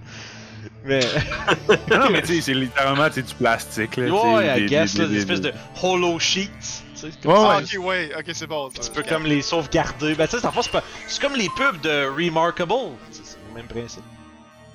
Mais. 0.84 1.00
non, 1.90 2.10
mais 2.10 2.22
tu 2.22 2.34
sais, 2.36 2.40
c'est 2.40 2.54
littéralement 2.54 3.08
du 3.08 3.22
plastique. 3.38 3.96
Là, 3.96 4.06
tu 4.06 4.10
sais, 4.12 4.34
ouais, 4.34 4.58
I 4.58 4.60
des- 4.62 4.66
guess, 4.66 4.94
des- 4.94 5.00
là, 5.00 5.06
des 5.06 5.14
des- 5.14 5.20
espèces 5.20 5.40
de 5.40 5.52
hollow 5.82 6.18
sheets. 6.18 6.50
Tu 6.94 7.00
sais, 7.00 7.08
comme 7.22 7.32
Ouais, 7.32 7.38
ça. 7.38 7.50
Ah, 7.52 7.56
ouais. 7.58 7.76
ok, 7.78 7.84
ouais, 7.86 8.10
ok, 8.18 8.24
c'est 8.32 8.46
bon. 8.46 8.68
Tu 8.70 8.90
peux 8.90 9.02
comme 9.02 9.24
les 9.24 9.42
sauvegarder. 9.42 10.14
Ben, 10.14 10.26
tu 10.26 10.38
sais, 10.38 10.46
c'est 10.62 10.70
pas- 10.72 10.82
comme 11.20 11.34
les 11.36 11.48
pubs 11.56 11.80
de 11.82 12.06
Remarkable. 12.16 12.72
C'est 13.10 13.22
le 13.48 13.54
même 13.54 13.66
principe. 13.66 14.02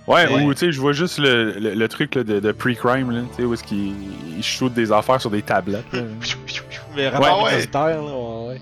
Ouais, 0.07 0.25
Ouais. 0.27 0.41
ou 0.43 0.53
tu 0.53 0.59
sais, 0.61 0.71
je 0.71 0.79
vois 0.79 0.93
juste 0.93 1.17
le, 1.19 1.51
le, 1.59 1.73
le 1.75 1.87
truc 1.89 2.15
là, 2.15 2.23
de, 2.23 2.39
de 2.39 2.51
pre-crime, 2.53 3.11
là, 3.11 3.21
tu 3.31 3.35
sais, 3.35 3.43
où 3.43 3.53
est-ce 3.53 3.63
qu'il 3.63 3.93
shoot 4.41 4.73
des 4.73 4.89
affaires 4.93 5.19
sur 5.19 5.29
des 5.29 5.41
tablettes. 5.41 5.83
là. 5.91 6.01
Mais 6.95 7.09
rapport 7.09 7.27
Ouais, 7.39 7.43
ouais. 7.43 7.49
universitaire, 7.49 8.01
là, 8.01 8.15
ouais, 8.17 8.47
ouais. 8.53 8.61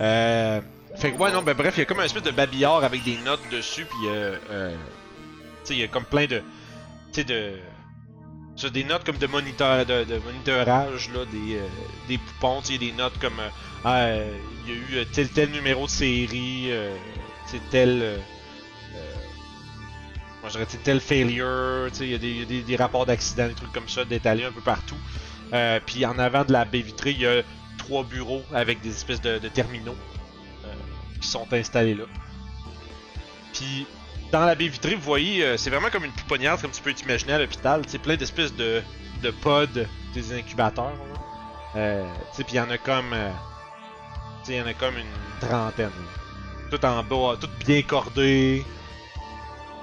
Euh, 0.00 0.60
fait 0.96 1.12
que, 1.12 1.18
ouais, 1.18 1.30
non, 1.32 1.42
ben 1.42 1.54
bref, 1.54 1.74
il 1.76 1.80
y 1.80 1.82
a 1.82 1.84
comme 1.84 2.00
un 2.00 2.04
espèce 2.04 2.22
de 2.22 2.30
babillard 2.30 2.82
avec 2.82 3.04
des 3.04 3.18
notes 3.24 3.42
dessus, 3.52 3.84
puis 3.84 4.08
euh, 4.08 4.34
euh, 4.50 4.70
tu 4.72 4.76
sais, 5.64 5.74
il 5.74 5.80
y 5.80 5.84
a 5.84 5.88
comme 5.88 6.04
plein 6.04 6.24
de, 6.26 6.40
de, 7.24 7.54
sur 8.56 8.70
des 8.70 8.84
notes 8.84 9.04
comme 9.04 9.18
de 9.18 9.26
moniteur, 9.26 9.84
de, 9.84 10.04
de 10.04 10.18
monitorage, 10.18 11.10
là, 11.10 11.24
des, 11.26 11.56
euh, 11.56 11.66
des 12.08 12.18
poupons, 12.18 12.62
tu 12.62 12.78
des 12.78 12.92
notes 12.92 13.18
comme, 13.18 13.38
euh, 13.38 13.48
ah, 13.84 14.08
il 14.66 14.72
y 14.72 14.76
a 14.76 14.80
eu 14.80 14.86
euh, 14.96 15.04
tel 15.12 15.28
tel 15.28 15.50
numéro 15.50 15.84
de 15.84 15.90
série, 15.90 16.70
tu 17.46 17.52
sais, 17.52 17.60
tel, 17.70 18.18
moi 20.40 20.48
je 20.48 20.52
dirais, 20.52 20.66
tel 20.82 21.00
failure, 21.00 21.88
tu 21.90 21.98
sais, 21.98 22.04
il 22.06 22.12
y 22.12 22.14
a 22.14 22.46
des, 22.46 22.62
des, 22.62 22.76
rapports 22.76 23.04
d'accidents, 23.04 23.46
des 23.46 23.54
trucs 23.54 23.72
comme 23.72 23.88
ça, 23.88 24.04
détalés 24.04 24.44
un 24.44 24.52
peu 24.52 24.62
partout. 24.62 24.98
Puis 25.84 26.06
en 26.06 26.18
avant 26.18 26.44
de 26.44 26.52
la 26.52 26.64
baie 26.64 26.80
vitrée, 26.80 27.12
il 27.12 27.20
y 27.20 27.26
a 27.26 27.42
trois 27.78 28.04
bureaux 28.04 28.42
avec 28.52 28.80
des 28.80 28.90
espèces 28.90 29.20
de, 29.20 29.38
de 29.38 29.48
terminaux 29.48 29.96
qui 31.20 31.28
sont 31.28 31.46
installés 31.52 31.94
là. 31.94 32.04
Puis 33.52 33.86
dans 34.32 34.44
la 34.44 34.54
baie 34.54 34.68
vitrée, 34.68 34.94
vous 34.94 35.02
voyez, 35.02 35.44
euh, 35.44 35.56
c'est 35.56 35.70
vraiment 35.70 35.90
comme 35.90 36.04
une 36.04 36.12
pouponnière, 36.12 36.60
comme 36.60 36.70
tu 36.70 36.82
peux 36.82 36.92
t'imaginer 36.92 37.34
à 37.34 37.38
l'hôpital. 37.38 37.82
C'est 37.86 37.98
plein 37.98 38.16
d'espèces 38.16 38.54
de, 38.54 38.82
de 39.22 39.30
pods, 39.30 39.66
des 40.14 40.32
incubateurs. 40.32 40.92
Euh, 41.76 42.04
puis 42.34 42.44
il 42.50 42.54
y 42.56 42.60
en 42.60 42.70
a 42.70 42.78
comme, 42.78 43.12
euh, 43.12 43.30
il 44.48 44.54
y 44.54 44.60
en 44.60 44.66
a 44.66 44.74
comme 44.74 44.96
une 44.96 45.48
trentaine. 45.48 45.90
Tout 46.70 46.84
en 46.84 47.02
bas, 47.02 47.36
tout 47.40 47.48
bien 47.64 47.82
cordé. 47.82 48.64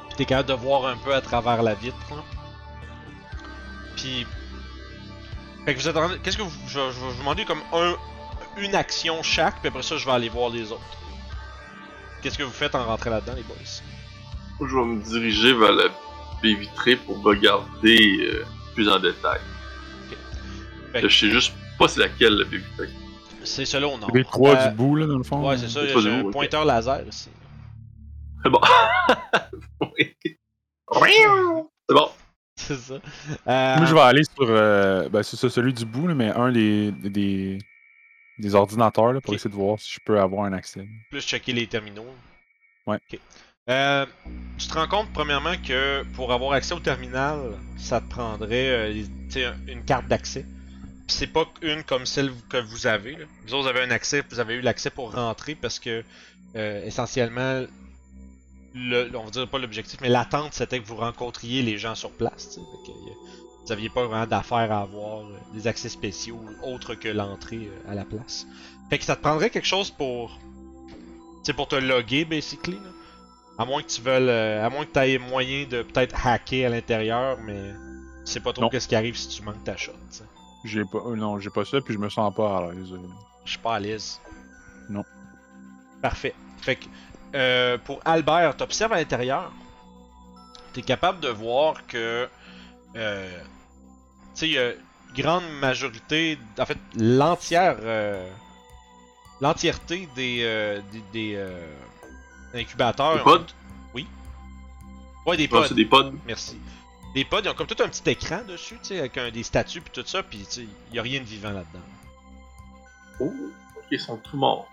Puis 0.09 0.17
t'es 0.17 0.25
capable 0.25 0.49
de 0.49 0.53
voir 0.53 0.85
un 0.87 0.97
peu 0.97 1.13
à 1.15 1.21
travers 1.21 1.63
la 1.63 1.73
vitre. 1.75 1.95
Puis 3.95 4.25
fait 5.65 5.75
que 5.75 5.79
vous 5.79 5.87
attendez. 5.87 6.19
Qu'est-ce 6.19 6.37
que 6.37 6.41
vous. 6.41 6.51
Je, 6.67 6.79
vais- 6.79 6.91
vous 6.91 7.17
demander 7.19 7.45
comme 7.45 7.61
un, 7.71 7.95
une 8.57 8.75
action 8.75 9.23
chaque, 9.23 9.59
puis 9.59 9.69
après 9.69 9.83
ça, 9.83 9.95
je 9.97 10.05
vais 10.05 10.11
aller 10.11 10.29
voir 10.29 10.49
les 10.49 10.71
autres. 10.71 10.81
Qu'est-ce 12.21 12.37
que 12.37 12.43
vous 12.43 12.51
faites 12.51 12.75
en 12.75 12.83
rentrant 12.85 13.09
là-dedans, 13.11 13.33
les 13.35 13.43
boys? 13.43 13.55
Je 14.59 14.75
vais 14.75 14.85
me 14.85 15.01
diriger 15.01 15.53
vers 15.53 15.71
la 15.71 15.85
baie 16.41 16.53
vitrée 16.55 16.95
pour 16.95 17.21
regarder 17.23 18.17
euh, 18.21 18.43
plus 18.73 18.89
en 18.89 18.99
détail. 18.99 19.39
Je 20.95 21.07
sais 21.07 21.29
juste 21.31 21.53
pas 21.79 21.87
c'est 21.87 21.99
laquelle 22.01 22.33
la 22.35 22.45
baie 22.45 22.57
vitrée. 22.57 22.89
c'est 23.43 23.75
au 23.77 23.97
nord. 23.97 24.11
Les 24.13 24.23
trois 24.23 24.55
Euh, 24.55 24.67
du 24.69 24.75
bout, 24.75 24.95
là, 24.95 25.05
dans 25.07 25.17
le 25.17 25.23
fond. 25.23 25.47
Ouais, 25.47 25.57
c'est 25.57 25.67
ça. 25.69 25.81
C'est 25.87 25.99
J'ai 26.01 26.11
un 26.11 26.21
bout, 26.23 26.31
pointeur 26.31 26.65
laser 26.65 27.05
ici. 27.07 27.29
C'est 28.43 28.49
bon. 28.49 28.59
Oui. 29.81 30.15
c'est 31.89 31.95
bon. 31.95 32.09
C'est 32.55 32.75
ça. 32.77 32.93
Euh, 33.47 33.77
Moi, 33.77 33.85
je 33.85 33.93
vais 33.93 33.99
aller 34.01 34.23
sur. 34.23 34.45
euh, 34.47 35.09
ben, 35.09 35.23
c'est 35.23 35.35
ça, 35.37 35.49
celui 35.49 35.73
du 35.73 35.85
bout, 35.85 36.07
là, 36.07 36.13
mais 36.13 36.29
un 36.29 36.51
des, 36.51 36.91
des, 36.91 37.57
des 38.37 38.55
ordinateurs 38.55 39.11
là, 39.11 39.19
pour 39.21 39.33
essayer 39.33 39.49
de 39.49 39.55
voir 39.55 39.79
si 39.79 39.91
je 39.93 39.99
peux 40.05 40.19
avoir 40.19 40.45
un 40.45 40.53
accès. 40.53 40.87
plus 41.09 41.21
checker 41.21 41.51
les 41.53 41.67
terminaux. 41.67 42.05
Ouais. 42.85 42.97
Ok. 43.11 43.19
Euh, 43.69 44.05
tu 44.57 44.67
te 44.67 44.73
rends 44.73 44.87
compte, 44.87 45.07
premièrement, 45.13 45.53
que 45.65 46.03
pour 46.15 46.33
avoir 46.33 46.51
accès 46.51 46.73
au 46.73 46.79
terminal, 46.79 47.39
ça 47.77 48.01
te 48.01 48.09
prendrait 48.09 48.69
euh, 48.91 49.03
une 49.67 49.85
carte 49.85 50.07
d'accès. 50.07 50.45
C'est 51.07 51.27
pas 51.27 51.45
une 51.61 51.83
comme 51.83 52.05
celle 52.05 52.31
que 52.49 52.57
vous 52.57 52.87
avez. 52.87 53.13
Là. 53.15 53.25
Vous 53.47 53.67
avez 53.67 53.81
un 53.81 53.91
accès, 53.91 54.21
vous 54.29 54.39
avez 54.39 54.55
eu 54.55 54.61
l'accès 54.61 54.89
pour 54.89 55.13
rentrer 55.13 55.55
parce 55.55 55.79
que, 55.79 56.03
euh, 56.57 56.85
essentiellement, 56.85 57.63
le, 58.75 59.09
on 59.15 59.23
va 59.23 59.31
dire 59.31 59.47
pas 59.47 59.59
l'objectif, 59.59 60.01
mais 60.01 60.09
l'attente, 60.09 60.53
c'était 60.53 60.81
que 60.81 60.85
vous 60.85 60.97
rencontriez 60.97 61.61
les 61.61 61.77
gens 61.77 61.95
sur 61.95 62.11
place. 62.11 62.57
euh, 62.57 62.91
vous 63.65 63.71
aviez 63.71 63.89
pas 63.89 64.05
vraiment 64.05 64.27
d'affaires 64.27 64.73
à 64.73 64.81
avoir 64.81 65.23
des 65.53 65.67
accès 65.67 65.87
spéciaux 65.87 66.43
autres 66.63 66.95
que 66.95 67.07
l'entrée 67.07 67.69
à 67.87 67.95
la 67.95 68.03
place. 68.03 68.45
Fait 68.89 68.97
que 68.97 69.05
ça 69.05 69.15
te 69.15 69.21
prendrait 69.21 69.49
quelque 69.49 69.67
chose 69.67 69.89
pour 69.89 70.37
pour 71.55 71.67
te 71.69 71.75
loguer, 71.75 72.25
basically. 72.25 72.75
Là. 72.75 73.02
À 73.57 73.65
moins 73.65 73.81
que 73.83 73.87
tu 73.87 74.01
veuilles. 74.01 74.29
euh, 74.29 74.65
à 74.65 74.69
moins 74.69 74.85
que 74.85 74.91
tu 74.93 74.99
aies 74.99 75.17
moyen 75.19 75.65
de 75.67 75.83
peut-être 75.83 76.25
hacker 76.25 76.67
à 76.67 76.69
l'intérieur, 76.69 77.37
mais 77.45 77.71
tu 78.25 78.31
sais 78.31 78.39
pas 78.39 78.53
trop 78.53 78.69
qu'est-ce 78.69 78.87
qui 78.87 78.95
arrive 78.95 79.15
si 79.15 79.27
tu 79.29 79.43
manques 79.43 79.63
ta 79.63 79.77
shot. 79.77 79.93
J'ai 80.65 80.83
pas. 80.85 80.99
euh, 81.05 81.15
non, 81.15 81.39
j'ai 81.39 81.49
pas 81.49 81.65
ça, 81.65 81.79
puis 81.81 81.93
je 81.93 81.99
me 81.99 82.09
sens 82.09 82.33
pas 82.33 82.57
à 82.57 82.71
l'aise. 82.71 82.91
euh. 82.93 82.97
Je 83.45 83.51
suis 83.51 83.59
pas 83.59 83.75
à 83.75 83.79
l'aise. 83.79 84.19
Non. 84.89 85.03
Parfait. 86.01 86.33
Fait 86.61 86.77
que 86.77 86.85
euh, 87.35 87.77
pour 87.77 87.99
Albert, 88.05 88.55
t'observes 88.57 88.93
à 88.93 88.97
l'intérieur. 88.97 89.51
T'es 90.73 90.81
capable 90.81 91.19
de 91.19 91.27
voir 91.29 91.85
que. 91.87 92.27
Euh, 92.95 93.39
tu 93.41 93.45
sais, 94.35 94.47
il 94.47 94.53
y 94.53 94.57
a 94.57 94.69
une 94.71 94.77
grande 95.15 95.43
majorité. 95.61 96.39
En 96.57 96.65
fait, 96.65 96.77
l'entière. 96.95 97.77
euh, 97.81 98.27
L'entièreté 99.41 100.07
des. 100.15 100.39
euh, 100.43 100.79
des, 100.91 101.03
des, 101.11 101.35
euh, 102.53 102.59
incubateurs. 102.59 103.17
Des 103.17 103.23
pods? 103.23 103.45
Oui. 103.93 104.07
Ouais, 105.25 105.37
des 105.37 105.49
Ah, 105.51 105.65
c'est 105.67 105.73
des 105.75 105.85
pods. 105.85 106.13
Merci. 106.25 106.57
Les 107.15 107.25
pods, 107.25 107.41
ils 107.43 107.49
ont 107.49 107.53
comme 107.53 107.67
tout 107.67 107.81
un 107.83 107.87
petit 107.89 108.09
écran 108.09 108.41
dessus, 108.47 108.75
tu 108.81 108.89
sais, 108.89 108.99
avec 108.99 109.17
un, 109.17 109.29
des 109.29 109.43
statues 109.43 109.81
puis 109.81 109.91
tout 109.93 110.07
ça, 110.07 110.23
puis 110.23 110.39
tu 110.39 110.45
sais, 110.51 110.67
il 110.89 110.95
y 110.95 110.99
a 110.99 111.01
rien 111.03 111.19
de 111.19 111.25
vivant 111.25 111.51
là-dedans. 111.51 111.85
Oh, 113.19 113.31
ok, 113.77 113.83
ils 113.91 113.99
sont 113.99 114.17
tous 114.17 114.35
morts. 114.35 114.67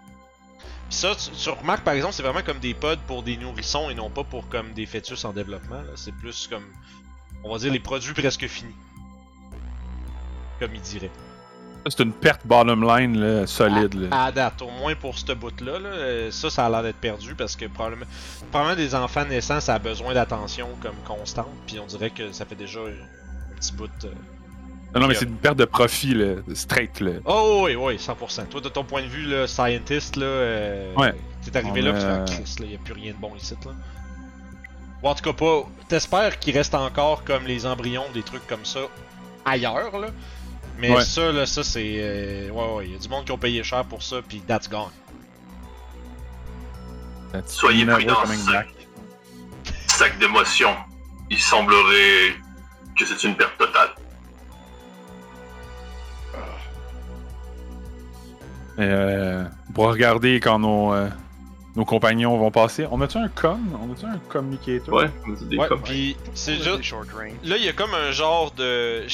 Ça, 0.88 1.14
tu, 1.14 1.30
tu 1.30 1.50
remarques 1.50 1.84
par 1.84 1.94
exemple, 1.94 2.14
c'est 2.14 2.22
vraiment 2.22 2.42
comme 2.42 2.58
des 2.58 2.74
pods 2.74 2.96
pour 3.06 3.22
des 3.22 3.36
nourrissons 3.36 3.90
et 3.90 3.94
non 3.94 4.10
pas 4.10 4.24
pour 4.24 4.48
comme 4.48 4.72
des 4.72 4.86
fœtus 4.86 5.24
en 5.24 5.32
développement. 5.32 5.82
là. 5.82 5.92
C'est 5.96 6.12
plus 6.12 6.46
comme, 6.48 6.64
on 7.44 7.52
va 7.52 7.58
dire, 7.58 7.72
les 7.72 7.78
produits 7.80 8.14
presque 8.14 8.46
finis. 8.46 8.74
Comme 10.58 10.74
il 10.74 10.80
dirait. 10.80 11.10
C'est 11.88 12.00
une 12.02 12.12
perte 12.12 12.46
bottom 12.46 12.86
line 12.86 13.18
là, 13.18 13.46
solide. 13.46 13.94
là. 13.94 14.24
À 14.26 14.32
date, 14.32 14.60
au 14.62 14.70
moins 14.70 14.94
pour 14.94 15.16
ce 15.18 15.32
bout-là, 15.32 15.78
là, 15.78 15.88
euh, 15.88 16.30
ça, 16.30 16.50
ça 16.50 16.66
a 16.66 16.70
l'air 16.70 16.82
d'être 16.82 16.98
perdu 17.00 17.34
parce 17.34 17.56
que 17.56 17.64
probablement, 17.66 18.04
probablement 18.50 18.76
des 18.76 18.94
enfants 18.94 19.24
naissants, 19.24 19.60
ça 19.60 19.74
a 19.74 19.78
besoin 19.78 20.12
d'attention 20.14 20.68
comme 20.82 20.96
constante. 21.06 21.48
Puis 21.66 21.78
on 21.80 21.86
dirait 21.86 22.10
que 22.10 22.32
ça 22.32 22.44
fait 22.44 22.54
déjà 22.54 22.80
un 22.80 23.54
petit 23.56 23.72
bout. 23.72 23.88
euh, 24.04 24.08
Non, 24.94 25.00
non, 25.00 25.08
mais 25.08 25.14
c'est 25.14 25.24
une 25.24 25.36
perte 25.36 25.56
de 25.56 25.64
profit, 25.64 26.14
là, 26.14 26.34
straight. 26.54 27.00
Là. 27.00 27.12
Oh 27.24 27.62
oui, 27.64 27.74
oui, 27.76 27.96
100%. 27.96 28.46
Toi, 28.48 28.60
de 28.60 28.68
ton 28.68 28.84
point 28.84 29.02
de 29.02 29.06
vue, 29.08 29.22
là, 29.26 29.46
scientist, 29.46 30.16
là, 30.16 30.26
euh, 30.26 30.94
Ouais. 30.96 31.14
t'es 31.44 31.56
arrivé 31.56 31.80
On, 31.82 31.84
là, 31.86 31.92
pis 31.92 31.98
tu 32.00 32.36
fais, 32.36 32.42
euh, 32.42 32.44
ah, 32.58 32.62
là, 32.62 32.66
y 32.66 32.74
a 32.74 32.78
plus 32.78 32.92
rien 32.94 33.12
de 33.12 33.18
bon 33.18 33.34
ici, 33.36 33.54
là. 33.64 33.70
Ou 35.02 35.08
en 35.08 35.14
tout 35.14 35.22
cas 35.24 35.32
pas. 35.32 35.62
T'espères 35.88 36.38
qu'il 36.38 36.54
reste 36.54 36.74
encore 36.74 37.24
comme 37.24 37.46
les 37.46 37.64
embryons, 37.64 38.04
des 38.12 38.22
trucs 38.22 38.46
comme 38.46 38.66
ça 38.66 38.80
ailleurs, 39.46 39.98
là. 39.98 40.08
Mais 40.80 40.90
Ouais. 40.94 41.02
ça, 41.04 41.30
là, 41.30 41.44
ça 41.46 41.62
c'est. 41.62 41.96
euh, 41.98 42.50
ouais, 42.50 42.74
ouais, 42.74 42.88
y 42.88 42.94
a 42.94 42.98
du 42.98 43.08
monde 43.08 43.24
qui 43.26 43.32
ont 43.32 43.38
payé 43.38 43.62
cher 43.62 43.84
pour 43.84 44.02
ça, 44.02 44.22
pis 44.26 44.40
that's 44.40 44.68
gone. 44.68 44.90
That's 47.32 47.52
Soyez 47.52 47.84
prudents, 47.84 48.14
coming 48.22 48.38
ça. 48.38 48.52
back. 48.52 48.68
Sac 49.88 50.18
d'émotion. 50.18 50.74
Il 51.28 51.38
semblerait 51.38 52.34
que 52.98 53.04
c'est 53.04 53.22
une 53.24 53.36
perte 53.36 53.56
totale. 53.58 53.90
Euh, 58.78 59.44
on 59.68 59.72
pourra 59.72 59.90
regarder 59.90 60.40
quand 60.40 60.58
nos, 60.58 60.92
euh, 60.94 61.08
nos 61.76 61.84
compagnons 61.84 62.36
vont 62.38 62.50
passer. 62.50 62.86
On 62.90 63.00
a-tu 63.02 63.18
un 63.18 63.28
com? 63.28 63.60
On 63.82 63.92
a-tu 63.92 64.06
un 64.06 64.18
communicator? 64.28 64.94
Ouais, 64.94 65.10
on 65.26 65.32
dit 65.32 65.44
des 65.46 65.56
Ouais, 65.58 65.68
comme- 65.68 65.82
puis 65.82 66.16
c'est 66.34 66.54
juste. 66.54 66.92
Là, 67.44 67.56
il 67.56 67.64
y 67.64 67.68
a 67.68 67.72
comme 67.72 67.94
un 67.94 68.10
genre 68.12 68.50
de. 68.52 69.04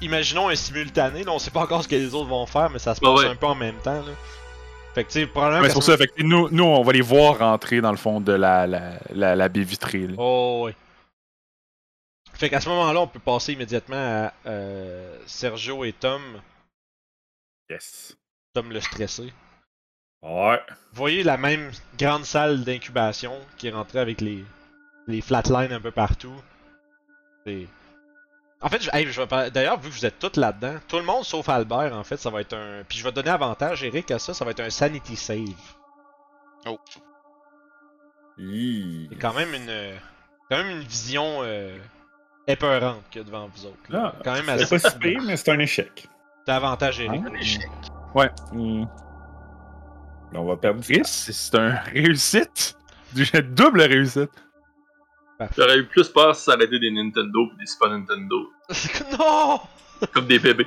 Imaginons 0.00 0.48
un 0.48 0.54
simultané, 0.54 1.24
là, 1.24 1.32
on 1.32 1.38
sait 1.38 1.50
pas 1.50 1.60
encore 1.62 1.82
ce 1.82 1.88
que 1.88 1.94
les 1.94 2.14
autres 2.14 2.28
vont 2.28 2.44
faire, 2.46 2.68
mais 2.70 2.78
ça 2.78 2.94
se 2.94 3.00
Ah 3.02 3.08
passe 3.08 3.20
ouais. 3.20 3.26
un 3.30 3.36
peu 3.36 3.46
en 3.46 3.54
même 3.54 3.78
temps. 3.78 4.02
Là. 4.02 4.12
Fait 4.94 5.04
que, 5.04 5.08
tu 5.10 5.20
sais, 5.20 5.26
probablement. 5.26 5.62
Que 5.62 5.68
c'est 5.68 5.72
pour 5.74 5.82
ça. 5.82 5.96
Fait 5.96 6.06
que 6.08 6.22
nous, 6.22 6.48
nous, 6.50 6.64
on 6.64 6.82
va 6.82 6.92
les 6.92 7.00
voir 7.00 7.38
rentrer 7.38 7.80
dans 7.80 7.90
le 7.90 7.96
fond 7.96 8.20
de 8.20 8.32
la, 8.32 8.66
la, 8.66 8.98
la, 9.10 9.34
la 9.36 9.48
baie 9.48 9.62
vitrée. 9.62 10.06
là. 10.06 10.14
Oh, 10.18 10.62
ouais. 10.66 10.74
Fait 12.34 12.50
qu'à 12.50 12.60
ce 12.60 12.68
moment-là, 12.68 13.00
on 13.00 13.06
peut 13.06 13.18
passer 13.20 13.54
immédiatement 13.54 13.96
à 13.96 14.32
euh, 14.46 15.18
Sergio 15.26 15.84
et 15.84 15.92
Tom. 15.94 16.22
Yes. 17.70 18.16
Tom 18.52 18.70
le 18.70 18.80
stressé. 18.80 19.32
Ouais. 20.22 20.60
Vous 20.92 20.96
voyez 20.98 21.22
la 21.22 21.36
même 21.38 21.70
grande 21.98 22.24
salle 22.24 22.64
d'incubation 22.64 23.32
qui 23.56 23.68
est 23.68 23.72
rentrée 23.72 24.00
avec 24.00 24.20
les, 24.20 24.44
les 25.06 25.20
flatlines 25.22 25.72
un 25.72 25.80
peu 25.80 25.90
partout. 25.90 26.34
C'est- 27.46 27.68
En 28.62 28.68
fait, 28.68 28.82
je, 28.82 28.90
hey, 28.92 29.06
je 29.06 29.20
vais 29.20 29.26
pas- 29.26 29.50
d'ailleurs, 29.50 29.78
vu 29.78 29.90
que 29.90 29.94
vous 29.94 30.06
êtes 30.06 30.18
tous 30.18 30.38
là-dedans, 30.40 30.76
tout 30.88 30.96
le 30.96 31.02
monde 31.04 31.24
sauf 31.24 31.48
Albert, 31.48 31.94
en 31.94 32.02
fait, 32.04 32.16
ça 32.16 32.30
va 32.30 32.40
être 32.40 32.54
un. 32.54 32.82
Puis 32.88 32.98
je 32.98 33.04
vais 33.04 33.12
donner 33.12 33.30
avantage, 33.30 33.84
Eric, 33.84 34.10
à 34.10 34.18
ça, 34.18 34.32
ça 34.34 34.44
va 34.44 34.52
être 34.52 34.60
un 34.60 34.70
sanity 34.70 35.14
save. 35.16 35.54
Hi. 38.38 39.06
C'est 39.10 39.16
quand 39.18 39.34
même 39.34 39.52
une. 39.54 39.94
Quand 40.50 40.58
même 40.58 40.70
une 40.70 40.82
vision 40.82 41.38
euh, 41.42 41.76
épeurante 42.46 43.02
qu'il 43.10 43.20
y 43.22 43.24
a 43.24 43.26
devant 43.26 43.48
vous 43.54 43.66
autres. 43.66 43.76
là. 43.88 44.14
Ah, 44.14 44.20
quand 44.24 44.32
même 44.34 44.58
C'est 44.58 44.68
pas 44.80 44.90
si 44.90 44.98
pire, 44.98 45.22
mais 45.22 45.36
c'est 45.36 45.50
un 45.50 45.58
échec. 45.58 46.06
T'as 46.44 46.56
avantage, 46.56 47.00
Eric. 47.00 47.20
Hein? 47.20 47.30
Un 47.30 47.34
échec. 47.34 47.68
Ouais. 48.14 48.30
hum. 48.52 48.88
On 50.34 50.44
va 50.44 50.56
perdre 50.56 50.80
du 50.80 50.92
Chris, 50.92 51.02
c'est 51.04 51.32
c'est 51.32 51.54
un 51.56 51.70
réussite. 51.92 52.76
Du 53.12 53.24
double 53.42 53.82
réussite. 53.82 54.30
J'aurais 55.56 55.78
eu 55.78 55.86
plus 55.86 56.08
peur 56.08 56.34
si 56.34 56.44
ça 56.44 56.54
aurait 56.54 56.64
été 56.64 56.78
des 56.78 56.90
Nintendo 56.90 57.46
pis 57.50 57.56
des 57.58 57.66
Super 57.66 57.90
Nintendo. 57.90 58.52
non! 59.18 59.60
Comme 60.12 60.26
des 60.26 60.38
bébés. 60.38 60.66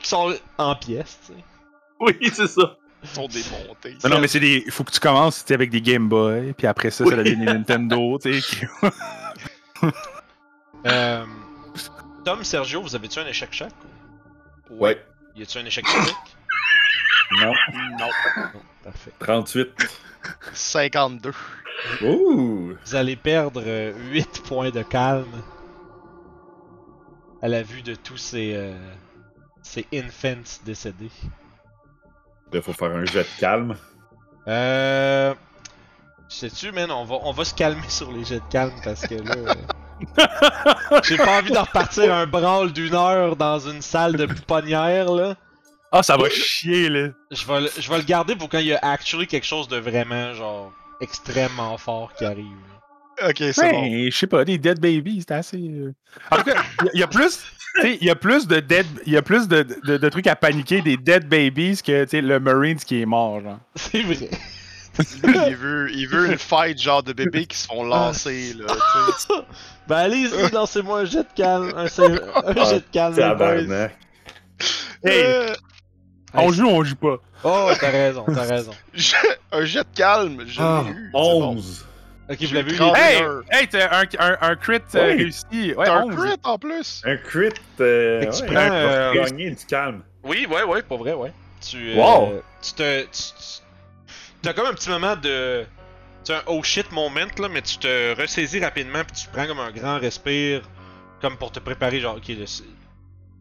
Qui 0.00 0.08
sont 0.08 0.34
en 0.58 0.74
pièces, 0.76 1.18
tu 1.26 1.32
sais. 1.32 1.44
Oui, 2.00 2.16
c'est 2.32 2.46
ça. 2.46 2.76
Ils 3.02 3.08
sont 3.08 3.26
démontés. 3.28 3.96
Non, 4.04 4.10
non, 4.10 4.20
mais 4.20 4.28
c'est 4.28 4.40
des. 4.40 4.64
Faut 4.70 4.84
que 4.84 4.90
tu 4.90 5.00
commences 5.00 5.42
tu 5.44 5.48
sais, 5.48 5.54
avec 5.54 5.70
des 5.70 5.80
Game 5.80 6.08
Boy, 6.08 6.52
puis 6.52 6.66
après 6.66 6.90
ça, 6.90 7.04
ça 7.04 7.16
devient 7.16 7.36
des 7.36 7.44
Nintendo, 7.46 8.18
tu 8.22 8.40
sais. 8.40 8.56
qui- 8.56 9.86
Euh, 10.86 11.24
Tom, 12.24 12.44
Sergio, 12.44 12.82
vous 12.82 12.94
avez-tu 12.94 13.18
un 13.18 13.26
échec 13.26 13.48
chaque? 13.52 13.72
ou- 14.70 14.78
Ouais. 14.84 15.02
Y 15.36 15.42
a-tu 15.42 15.58
un 15.58 15.64
échec 15.64 15.84
critique? 15.84 16.16
Non. 17.32 17.52
Non. 17.98 18.08
Non, 18.36 18.60
parfait. 18.84 19.12
38. 19.18 19.68
52. 20.52 21.32
Ouh. 22.02 22.74
Vous 22.84 22.94
allez 22.94 23.16
perdre 23.16 23.62
8 24.10 24.42
points 24.46 24.70
de 24.70 24.82
calme 24.82 25.26
à 27.42 27.48
la 27.48 27.62
vue 27.62 27.82
de 27.82 27.94
tous 27.94 28.16
ces, 28.16 28.54
euh, 28.56 28.76
ces 29.62 29.86
infants 29.94 30.42
décédés. 30.64 31.10
Là, 32.52 32.62
faut 32.62 32.72
faire 32.72 32.90
un 32.90 33.04
jet 33.04 33.22
de 33.22 33.40
calme. 33.40 33.76
Euh. 34.48 35.34
Sais-tu, 36.28 36.72
man, 36.72 36.90
on 36.90 37.04
va, 37.04 37.16
on 37.22 37.32
va 37.32 37.44
se 37.44 37.54
calmer 37.54 37.88
sur 37.88 38.10
les 38.12 38.24
jets 38.24 38.40
de 38.40 38.50
calme 38.50 38.74
parce 38.84 39.06
que 39.06 39.14
là. 39.14 39.34
euh, 39.36 41.00
J'ai 41.04 41.16
pas 41.16 41.38
envie 41.38 41.50
de 41.50 41.58
repartir 41.58 42.12
un 42.14 42.26
brawl 42.26 42.72
d'une 42.72 42.94
heure 42.94 43.36
dans 43.36 43.58
une 43.58 43.82
salle 43.82 44.16
de 44.16 44.26
pouponnière, 44.26 45.10
là. 45.12 45.34
Ah, 45.92 46.02
ça 46.02 46.16
va 46.16 46.28
chier, 46.28 46.88
là. 46.88 47.08
Je 47.30 47.46
vais, 47.46 47.60
le- 47.62 47.70
je 47.78 47.88
vais 47.90 47.96
le 47.98 48.04
garder 48.04 48.36
pour 48.36 48.48
quand 48.48 48.58
il 48.58 48.66
y 48.66 48.72
a 48.74 48.78
actually 48.82 49.26
quelque 49.26 49.46
chose 49.46 49.68
de 49.68 49.76
vraiment, 49.78 50.34
genre, 50.34 50.72
extrêmement 51.00 51.76
fort 51.78 52.12
qui 52.14 52.24
arrive. 52.24 52.44
là. 52.44 53.28
Ok, 53.30 53.36
c'est 53.52 53.70
bon. 53.72 53.82
Ouais, 53.82 54.10
je 54.12 54.16
sais 54.16 54.26
pas, 54.26 54.44
des 54.44 54.58
Dead 54.58 54.78
Babies, 54.78 55.24
c'est 55.26 55.34
assez. 55.34 55.56
euh. 55.56 55.92
En 56.30 56.36
tout 56.36 56.44
cas, 56.44 56.62
il 56.94 57.00
y, 57.00 57.02
a 57.02 57.06
plus. 57.08 57.40
tu 57.76 57.80
sais, 57.82 57.98
Il 58.00 58.06
y 58.06 58.10
a 58.10 58.14
plus 58.14 58.46
de 58.46 58.60
dead, 58.60 58.86
il 59.06 59.12
y 59.12 59.16
a 59.16 59.22
plus 59.22 59.48
de, 59.48 59.66
de, 59.84 59.96
de 59.96 60.08
trucs 60.08 60.26
à 60.28 60.36
paniquer 60.36 60.82
des 60.82 60.96
dead 60.96 61.26
babies 61.28 61.80
que 61.82 62.04
tu 62.04 62.10
sais, 62.10 62.20
le 62.20 62.38
Marines 62.38 62.78
qui 62.78 63.00
est 63.02 63.06
mort, 63.06 63.40
genre. 63.40 63.58
C'est 63.74 64.02
vrai. 64.02 64.28
Lui, 65.24 65.38
il 65.48 65.56
veut, 65.56 65.90
il 65.92 66.06
veut 66.08 66.26
une 66.26 66.38
fight 66.38 66.80
genre 66.80 67.02
de 67.04 67.12
bébés 67.12 67.46
qui 67.46 67.56
se 67.56 67.66
font 67.66 67.84
lancer, 67.84 68.52
là, 68.54 68.66
tu 68.68 69.12
sais. 69.34 69.40
Ben 69.88 69.96
allez-y, 69.96 70.50
lancez-moi 70.52 71.00
un 71.00 71.04
jet 71.06 71.22
de 71.22 71.28
calme. 71.34 71.72
Un, 71.76 71.88
sa- 71.88 72.02
un 72.04 72.64
jet 72.66 72.80
de 72.80 72.84
calme, 72.92 73.14
les 73.16 73.22
boys. 73.22 73.28
Tabarnak. 73.30 73.96
Hey, 75.04 75.22
Euh, 75.24 75.54
on 76.34 76.52
joue, 76.52 76.68
on 76.68 76.84
joue 76.84 76.96
pas. 76.96 77.16
Oh, 77.44 77.70
t'as 77.78 77.90
raison, 77.90 78.24
t'as 78.26 78.42
raison. 78.44 78.72
je- 78.94 79.14
un 79.52 79.64
jet 79.64 79.80
de 79.84 79.96
calme, 79.96 80.44
je 80.46 80.60
Ah, 80.60 80.82
l'ai 80.86 80.90
eu. 80.92 81.04
c'est 81.06 81.12
bon. 81.12 81.50
11. 81.52 81.86
Ok, 82.30 82.42
vous 82.42 82.54
l'avez 82.54 82.72
eu. 82.72 82.78
les- 82.78 82.84
Hey, 83.00 83.22
un. 83.22 83.40
hey, 83.50 83.68
t'as 83.68 84.00
un, 84.00 84.04
un, 84.18 84.36
un 84.42 84.56
crit 84.56 84.74
euh, 84.94 85.02
réussi. 85.06 85.72
Ouais, 85.74 85.86
T'as 85.86 85.94
un 86.00 86.02
11. 86.04 86.14
crit 86.16 86.36
en 86.44 86.58
plus. 86.58 87.02
Un 87.06 87.16
crit. 87.16 87.48
Euh, 87.80 88.20
Fait 88.20 88.26
que 88.26 88.34
tu 88.36 88.42
ouais, 88.42 88.46
prends, 88.48 88.54
va 88.68 88.74
euh, 88.74 89.14
gagner 89.14 89.50
du 89.50 89.64
calme. 89.66 90.02
Oui, 90.24 90.46
ouais, 90.50 90.62
ouais, 90.64 90.82
pour 90.82 90.98
vrai, 90.98 91.14
ouais. 91.14 91.32
Tu, 91.60 91.92
euh, 91.92 91.96
Wow. 91.96 92.42
tu 92.62 92.72
te. 92.74 93.02
Tu, 93.02 93.08
tu- 93.10 93.62
t'as 94.42 94.52
comme 94.52 94.66
un 94.66 94.74
petit 94.74 94.90
moment 94.90 95.16
de. 95.16 95.64
Tu 96.24 96.32
un 96.32 96.42
oh 96.48 96.62
shit 96.62 96.92
moment, 96.92 97.20
là, 97.38 97.48
mais 97.48 97.62
tu 97.62 97.78
te 97.78 98.20
ressaisis 98.20 98.60
rapidement, 98.62 99.00
puis 99.04 99.22
tu 99.22 99.28
prends 99.32 99.46
comme 99.46 99.60
un 99.60 99.70
grand 99.70 99.98
respire, 99.98 100.60
comme 101.22 101.38
pour 101.38 101.50
te 101.50 101.60
préparer, 101.60 102.00
genre, 102.00 102.16
ok, 102.16 102.28
là, 102.28 102.44
c'est- 102.46 102.64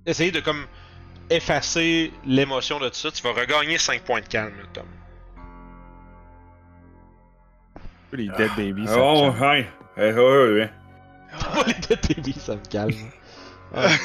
essayer 0.05 0.31
de 0.31 0.39
comme 0.39 0.65
effacer 1.29 2.11
l'émotion 2.25 2.79
de 2.79 2.87
tout 2.89 2.95
ça. 2.95 3.11
Tu 3.11 3.21
vas 3.23 3.31
regagner 3.33 3.77
5 3.77 4.01
points 4.03 4.21
de 4.21 4.27
calme, 4.27 4.53
Tom. 4.73 4.85
Les 8.13 8.29
Dead 8.29 8.51
Babies. 8.55 8.87
ça 8.87 8.95
Oh, 8.99 9.31
me 9.31 9.31
calme. 9.31 9.41
ouais. 9.41 9.67
Eh, 9.97 10.13
ouais, 10.13 10.13
ouais, 10.13 10.53
ouais. 10.53 10.71
Les 11.67 11.73
dead 11.73 11.99
babies, 12.07 12.39
ça 12.39 12.55
me 12.55 12.65
calme. 12.69 12.93
Ah, 13.75 13.89
non. 13.89 13.93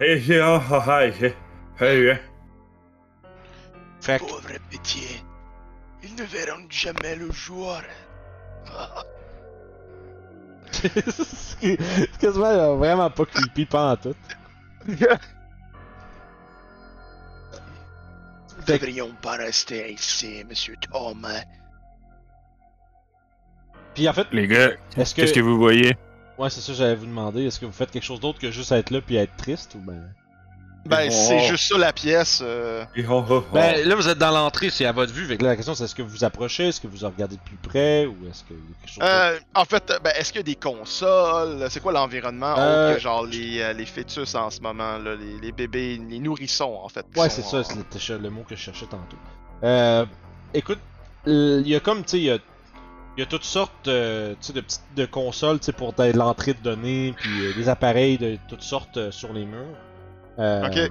Hey, 0.00 0.18
hey, 0.18 0.40
oh, 0.40 0.60
oh, 0.70 0.80
hey, 0.90 1.12
hey, 1.12 1.34
hey, 1.80 2.08
hey. 2.08 2.18
Fait 4.00 4.18
que, 4.18 4.24
Pauvre 4.24 4.58
pitié. 4.68 5.06
Ils 6.02 6.14
ne 6.16 6.24
verront 6.24 6.66
jamais 6.68 7.14
le 7.16 7.30
jour. 7.30 7.76
c'est 10.72 12.18
quasiment 12.18 12.46
euh, 12.46 12.74
vraiment 12.74 13.08
pas 13.10 13.24
creepy, 13.24 13.66
pas 13.66 13.92
en 13.92 13.96
tout. 13.96 14.14
Nous 14.86 14.96
devrions 18.66 19.12
pas 19.20 19.36
rester 19.36 19.92
ici, 19.92 20.44
monsieur 20.48 20.76
Tom. 20.90 21.26
Puis 23.94 24.08
en 24.08 24.12
fait, 24.12 24.26
Les 24.32 24.46
gars, 24.46 24.72
est-ce 24.96 25.14
que. 25.14 25.20
qu'est-ce 25.20 25.32
que 25.32 25.40
vous 25.40 25.56
voyez? 25.56 25.96
Ouais, 26.38 26.50
c'est 26.50 26.60
ça, 26.60 26.72
j'allais 26.72 26.96
vous 26.96 27.06
demander. 27.06 27.46
Est-ce 27.46 27.60
que 27.60 27.66
vous 27.66 27.72
faites 27.72 27.90
quelque 27.90 28.02
chose 28.02 28.20
d'autre 28.20 28.40
que 28.40 28.50
juste 28.50 28.72
être 28.72 28.90
là 28.90 29.00
puis 29.00 29.16
être 29.16 29.36
triste 29.36 29.76
ou 29.76 29.78
ben? 29.78 30.12
Ben, 30.86 31.10
c'est 31.10 31.38
juste 31.48 31.68
ça 31.72 31.78
la 31.78 31.92
pièce. 31.92 32.40
euh. 32.44 32.84
Ben 33.52 33.88
là, 33.88 33.94
vous 33.94 34.08
êtes 34.08 34.18
dans 34.18 34.30
l'entrée, 34.30 34.68
c'est 34.70 34.84
à 34.84 34.92
votre 34.92 35.12
vue. 35.12 35.26
Fait 35.26 35.36
que 35.38 35.42
là, 35.42 35.50
la 35.50 35.56
question, 35.56 35.74
c'est 35.74 35.84
est-ce 35.84 35.94
que 35.94 36.02
vous 36.02 36.10
vous 36.10 36.24
approchez, 36.24 36.68
est-ce 36.68 36.80
que 36.80 36.86
vous 36.86 37.06
regardez 37.06 37.36
de 37.36 37.40
plus 37.42 37.56
près 37.56 38.04
ou 38.06 38.14
est-ce 38.30 38.44
qu'il 38.44 38.56
y 38.56 38.58
a 38.58 38.80
quelque 38.82 38.90
chose? 38.94 39.02
Euh, 39.02 39.38
en 39.54 39.64
fait, 39.64 39.92
ben, 40.04 40.12
est-ce 40.16 40.30
qu'il 40.32 40.40
y 40.40 40.44
a 40.44 40.44
des 40.44 40.56
consoles? 40.56 41.66
C'est 41.70 41.80
quoi 41.80 41.92
l'environnement 41.92 42.54
Euh, 42.58 42.88
autre 42.90 42.96
que 42.96 43.00
genre 43.02 43.24
les, 43.26 43.60
euh, 43.60 43.72
les 43.72 43.86
fœtus 43.86 44.34
en 44.34 44.50
ce 44.50 44.60
moment, 44.60 44.98
là, 44.98 45.14
les, 45.14 45.40
les 45.40 45.52
bébés, 45.52 45.98
les 46.08 46.18
nourrissons 46.18 46.78
en 46.82 46.88
fait. 46.88 47.06
Ouais, 47.16 47.28
sont 47.30 47.36
c'est 47.36 47.42
ça, 47.42 47.58
en- 47.60 47.64
c'est 47.64 48.08
le, 48.12 48.18
le 48.18 48.30
mot 48.30 48.42
que 48.48 48.54
je 48.54 48.60
cherchais 48.60 48.86
tantôt. 48.86 49.16
Euh, 49.62 50.04
écoute, 50.52 50.80
il 51.26 51.66
y 51.66 51.74
a 51.74 51.80
comme, 51.80 52.02
tu 52.04 52.10
sais, 52.10 52.18
il 52.18 52.24
y 52.24 52.30
a, 52.30 52.36
il 53.16 53.20
y 53.20 53.22
a 53.22 53.26
toutes 53.26 53.44
sortes 53.44 53.88
euh, 53.88 54.34
de 54.54 54.60
petites 54.60 54.82
de 54.96 55.06
consoles 55.06 55.60
tu 55.60 55.66
sais, 55.66 55.72
pour 55.72 55.92
de 55.94 56.12
l'entrée 56.16 56.52
de 56.52 56.60
données, 56.60 57.14
puis 57.16 57.46
euh, 57.46 57.54
des 57.54 57.68
appareils 57.68 58.18
de 58.18 58.36
toutes 58.48 58.62
sortes 58.62 58.96
euh, 58.98 59.10
sur 59.10 59.32
les 59.32 59.46
murs. 59.46 59.64
Euh, 60.38 60.66
Ok. 60.66 60.90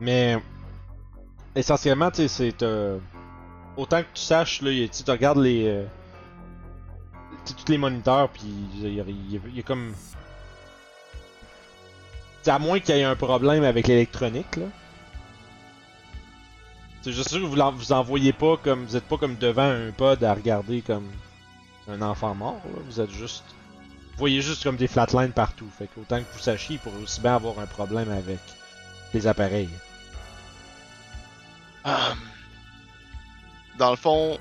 Mais 0.00 0.36
essentiellement, 1.54 2.10
tu 2.10 2.22
sais, 2.22 2.28
c'est. 2.28 2.62
euh, 2.62 2.98
autant 3.76 4.02
que 4.02 4.08
tu 4.14 4.22
saches, 4.22 4.60
là, 4.62 4.70
tu 4.88 5.10
regardes 5.10 5.38
les. 5.38 5.66
euh, 5.68 5.84
tous 7.46 7.70
les 7.70 7.78
moniteurs, 7.78 8.28
puis 8.30 8.42
il 8.82 8.94
y, 8.94 9.00
a- 9.00 9.62
comme. 9.62 9.92
Tu 9.92 9.96
sais, 12.44 12.50
à 12.50 12.58
moins 12.58 12.80
qu'il 12.80 12.96
y 12.96 13.00
ait 13.00 13.04
un 13.04 13.16
problème 13.16 13.64
avec 13.64 13.86
l'électronique, 13.86 14.56
là. 14.56 14.66
C'est 17.02 17.12
juste 17.12 17.28
sûr 17.28 17.40
que 17.40 17.44
vous, 17.46 17.56
l'en- 17.56 17.72
vous 17.72 17.92
en 17.92 18.02
voyez 18.02 18.32
pas 18.32 18.56
comme. 18.56 18.84
Vous 18.84 18.96
êtes 18.96 19.04
pas 19.04 19.18
comme 19.18 19.36
devant 19.36 19.70
un 19.70 19.90
pod 19.92 20.22
à 20.24 20.34
regarder 20.34 20.80
comme 20.82 21.06
un 21.88 22.02
enfant 22.02 22.34
mort, 22.34 22.60
là. 22.64 22.80
Vous 22.86 23.00
êtes 23.00 23.10
juste. 23.10 23.44
Vous 24.12 24.18
voyez 24.18 24.40
juste 24.40 24.62
comme 24.64 24.76
des 24.76 24.88
flatlines 24.88 25.32
partout. 25.32 25.68
Fait 25.78 25.86
que 25.86 26.00
autant 26.00 26.18
que 26.18 26.24
vous 26.32 26.38
sachiez, 26.38 26.76
il 26.76 26.78
pourrait 26.78 27.02
aussi 27.02 27.20
bien 27.20 27.34
avoir 27.36 27.58
un 27.58 27.66
problème 27.66 28.10
avec 28.10 28.38
appareils. 29.26 29.70
Hum. 31.84 32.18
Dans 33.78 33.90
le 33.90 33.96
fond, 33.96 34.38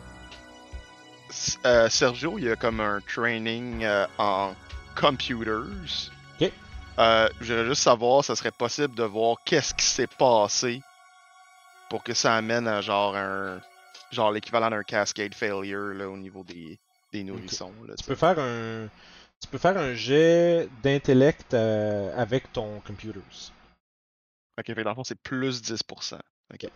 euh, 1.65 1.89
Sergio, 1.89 2.37
il 2.37 2.45
y 2.45 2.49
a 2.51 2.55
comme 2.55 2.79
un 2.79 2.99
training 3.01 3.83
euh, 3.83 4.05
en 4.17 4.53
computers. 4.95 6.11
Ok. 6.39 6.51
Euh, 6.99 7.29
J'aimerais 7.41 7.65
juste 7.65 7.81
savoir, 7.81 8.23
ça 8.23 8.35
serait 8.35 8.51
possible 8.51 8.95
de 8.95 9.03
voir 9.03 9.37
qu'est-ce 9.43 9.73
qui 9.73 9.85
s'est 9.85 10.07
passé 10.07 10.81
pour 11.89 12.03
que 12.03 12.13
ça 12.13 12.35
amène 12.35 12.67
à 12.67 12.81
genre 12.81 13.15
un 13.15 13.59
genre 14.11 14.31
l'équivalent 14.31 14.69
d'un 14.69 14.83
cascade 14.83 15.33
failure 15.33 15.93
là, 15.95 16.07
au 16.07 16.17
niveau 16.17 16.43
des, 16.43 16.77
des 17.11 17.23
nourrissons. 17.23 17.73
Là, 17.87 17.95
Tu 17.97 18.03
peux 18.05 18.15
faire 18.15 18.37
un. 18.37 18.87
Tu 19.41 19.47
peux 19.49 19.57
faire 19.57 19.77
un 19.77 19.93
jet 19.95 20.69
d'intellect 20.83 21.53
avec 21.53 22.53
ton 22.53 22.79
computers. 22.85 23.51
Ok, 24.59 24.65
fait 24.67 24.75
que 24.75 24.81
dans 24.81 24.91
le 24.91 24.95
fond, 24.95 25.03
c'est 25.03 25.19
plus 25.21 25.61
10%. 25.61 26.19
Ok. 26.53 26.67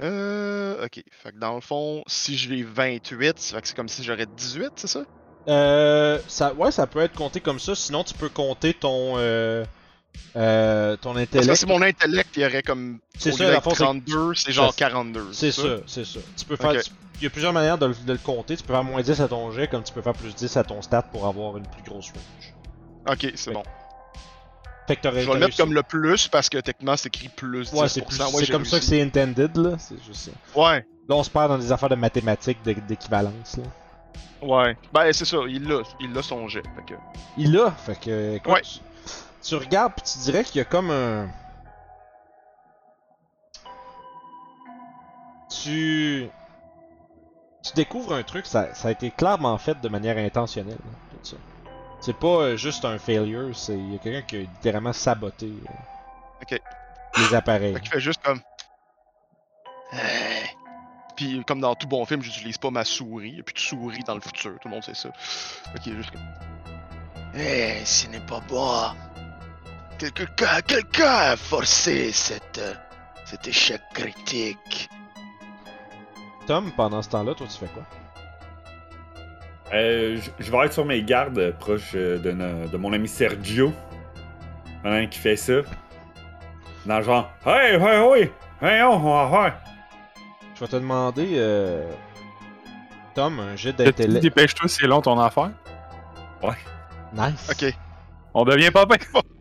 Euh, 0.00 0.84
ok. 0.84 1.02
Fait 1.10 1.32
que 1.32 1.38
dans 1.38 1.54
le 1.56 1.60
fond, 1.60 2.04
si 2.06 2.36
j'ai 2.36 2.62
28, 2.62 3.38
ça 3.38 3.56
fait 3.56 3.62
que 3.62 3.68
c'est 3.68 3.74
comme 3.74 3.88
si 3.88 4.04
j'aurais 4.04 4.26
18, 4.26 4.70
c'est 4.76 4.86
ça? 4.86 5.02
Euh, 5.48 6.20
ça, 6.28 6.54
ouais, 6.54 6.70
ça 6.70 6.86
peut 6.86 7.00
être 7.00 7.14
compté 7.14 7.40
comme 7.40 7.58
ça. 7.58 7.74
Sinon, 7.74 8.04
tu 8.04 8.14
peux 8.14 8.28
compter 8.28 8.74
ton, 8.74 9.14
euh, 9.16 9.64
euh, 10.36 10.96
ton 10.98 11.14
Parce 11.14 11.26
que 11.26 11.38
intellect. 11.38 11.56
si 11.58 11.66
mon 11.66 11.82
intellect, 11.82 12.30
il 12.36 12.42
y 12.42 12.46
aurait 12.46 12.62
comme. 12.62 13.00
C'est 13.18 13.32
ça, 13.32 13.38
lieu 13.44 13.48
dans 13.50 13.54
d'être 13.54 13.64
le 13.64 13.70
fond, 13.70 13.74
c'est- 13.74 13.84
32, 13.84 14.34
c'est 14.34 14.52
genre 14.52 14.72
c'est- 14.72 14.78
42. 14.78 15.32
C'est 15.32 15.50
ça, 15.52 15.62
c'est 15.86 16.04
ça. 16.04 16.20
Tu 16.36 16.44
peux 16.44 16.56
faire. 16.56 16.80
Tu- 16.82 16.90
Il 17.20 17.24
y 17.24 17.26
a 17.26 17.30
plusieurs 17.30 17.52
manières 17.52 17.78
de, 17.78 17.86
le- 17.86 17.94
de 17.94 18.12
le 18.12 18.18
compter. 18.18 18.56
Tu 18.56 18.62
peux 18.62 18.72
faire 18.72 18.84
moins 18.84 19.02
10 19.02 19.20
à 19.20 19.26
ton 19.26 19.50
jet, 19.50 19.66
comme 19.66 19.82
tu 19.82 19.92
peux 19.92 20.02
faire 20.02 20.12
plus 20.12 20.36
10 20.36 20.56
à 20.56 20.62
ton 20.62 20.80
stat 20.82 21.02
pour 21.02 21.26
avoir 21.26 21.56
une 21.56 21.66
plus 21.66 21.82
grosse 21.82 22.12
range. 22.12 22.54
Ok, 23.10 23.32
c'est 23.34 23.50
bon. 23.52 23.64
Fait 24.88 24.96
que 24.96 25.02
t'aurais 25.02 25.20
Je 25.22 25.28
vais 25.28 25.34
le 25.34 25.40
mettre 25.40 25.56
comme 25.56 25.72
le 25.74 25.82
plus 25.84 26.26
parce 26.28 26.48
que 26.48 26.58
techniquement, 26.58 26.96
c'est 26.96 27.06
écrit 27.08 27.28
plus 27.28 27.70
10%. 27.72 27.80
Ouais, 27.80 27.88
c'est 27.88 28.00
Ouais, 28.34 28.46
comme 28.46 28.64
ça 28.64 28.78
que 28.80 28.84
c'est 28.84 29.00
intended, 29.00 29.56
là. 29.56 29.76
C'est 29.78 30.02
juste. 30.04 30.30
Ouais, 30.56 30.84
Là, 31.08 31.14
on 31.14 31.22
se 31.22 31.30
perd 31.30 31.48
dans 31.50 31.58
des 31.58 31.70
affaires 31.70 31.88
de 31.88 31.94
mathématiques, 31.94 32.62
d'équivalence, 32.62 33.56
là. 33.58 33.64
ouais. 34.46 34.76
Ben, 34.92 35.12
c'est 35.12 35.24
ça, 35.24 35.38
il 35.48 35.66
l'a, 35.68 35.82
il 36.00 36.12
l'a 36.12 36.22
son 36.22 36.48
jet. 36.48 36.62
Fait 36.76 36.94
que. 36.94 36.98
Il 37.36 37.52
l'a, 37.52 37.70
fait 37.70 37.98
que. 38.00 38.34
écoute, 38.36 38.52
Ouais. 38.52 38.60
tu, 38.62 38.78
tu 39.42 39.54
regardes 39.56 39.92
pis 39.94 40.02
tu 40.02 40.18
dirais 40.18 40.42
qu'il 40.44 40.56
y 40.56 40.60
a 40.60 40.64
comme 40.64 40.90
un. 40.90 41.28
Tu. 45.50 46.28
Tu 47.62 47.72
découvres 47.74 48.14
un 48.14 48.22
truc, 48.22 48.46
ça, 48.46 48.74
ça 48.74 48.88
a 48.88 48.90
été 48.90 49.10
clairement 49.10 49.56
fait 49.58 49.78
de 49.80 49.88
manière 49.88 50.16
intentionnelle, 50.16 50.76
là, 50.78 50.98
tout 51.10 51.18
ça. 51.30 51.36
C'est 52.00 52.16
pas 52.16 52.26
euh, 52.26 52.56
juste 52.56 52.84
un 52.84 52.98
failure, 52.98 53.56
c'est. 53.56 53.74
Il 53.74 53.92
y 53.92 53.94
a 53.96 53.98
quelqu'un 53.98 54.22
qui 54.22 54.36
a 54.36 54.40
littéralement 54.40 54.92
saboté 54.92 55.52
euh, 56.50 56.58
les 57.18 57.34
appareils. 57.34 57.74
Fait 57.74 57.88
fait 57.88 58.00
juste 58.00 58.22
comme. 58.22 58.40
Hey. 59.92 60.50
Puis, 61.16 61.42
comme 61.44 61.60
dans 61.60 61.74
tout 61.74 61.88
bon 61.88 62.04
film, 62.06 62.22
j'utilise 62.22 62.58
pas 62.58 62.70
ma 62.70 62.84
souris. 62.84 63.32
Il 63.34 63.40
a 63.40 63.42
plus 63.42 63.54
de 63.54 63.58
souris 63.58 64.04
dans 64.04 64.14
le 64.14 64.20
futur, 64.20 64.52
tout 64.60 64.68
le 64.68 64.74
monde 64.74 64.84
sait 64.84 64.94
ça. 64.94 65.10
Fait 65.16 65.78
qu'il 65.80 65.94
est 65.94 65.96
juste 65.96 66.12
comme. 66.12 66.20
Hey, 67.34 67.84
ce 67.84 68.06
n'est 68.06 68.20
pas 68.20 68.40
bon. 68.48 68.94
Quelqu'un 69.98 70.60
quelqu'un 70.60 71.10
a 71.32 71.36
forcé 71.36 72.12
cette, 72.12 72.58
euh, 72.58 72.74
cet 73.24 73.48
échec 73.48 73.82
critique. 73.92 74.88
Tom, 76.46 76.70
pendant 76.76 77.02
ce 77.02 77.08
temps-là, 77.10 77.34
toi 77.34 77.46
tu 77.48 77.58
fais 77.58 77.66
quoi? 77.66 77.82
Euh, 79.74 80.16
je- 80.16 80.44
je 80.44 80.50
vais 80.50 80.58
être 80.64 80.72
sur 80.72 80.84
mes 80.84 81.02
gardes 81.02 81.38
euh, 81.38 81.52
proche 81.52 81.92
euh, 81.94 82.18
de, 82.18 82.32
no- 82.32 82.66
de 82.66 82.76
mon 82.76 82.92
ami 82.92 83.06
Sergio. 83.08 83.72
Pendant 84.82 85.06
qu'il 85.06 85.20
fait 85.20 85.36
ça. 85.36 85.54
Dans 86.86 86.98
le 86.98 87.04
genre, 87.04 87.28
hey, 87.44 87.74
hey, 87.74 87.80
hey, 87.82 88.30
hey, 88.62 88.82
oh, 88.84 88.98
oh, 89.02 89.28
hey. 89.34 89.52
Je 90.54 90.60
vais 90.60 90.66
te 90.68 90.76
demander, 90.76 91.32
euh... 91.34 91.84
Tom, 93.14 93.40
un 93.40 93.56
jet 93.56 93.72
d'intellect. 93.72 94.22
Dépêche-toi, 94.22 94.68
c'est 94.68 94.86
long 94.86 95.00
ton 95.02 95.18
affaire? 95.20 95.50
Nice. 97.12 97.50
Ok. 97.50 97.74
On 98.40 98.44
devient 98.44 98.70
pas 98.70 98.86
bien. 98.86 98.98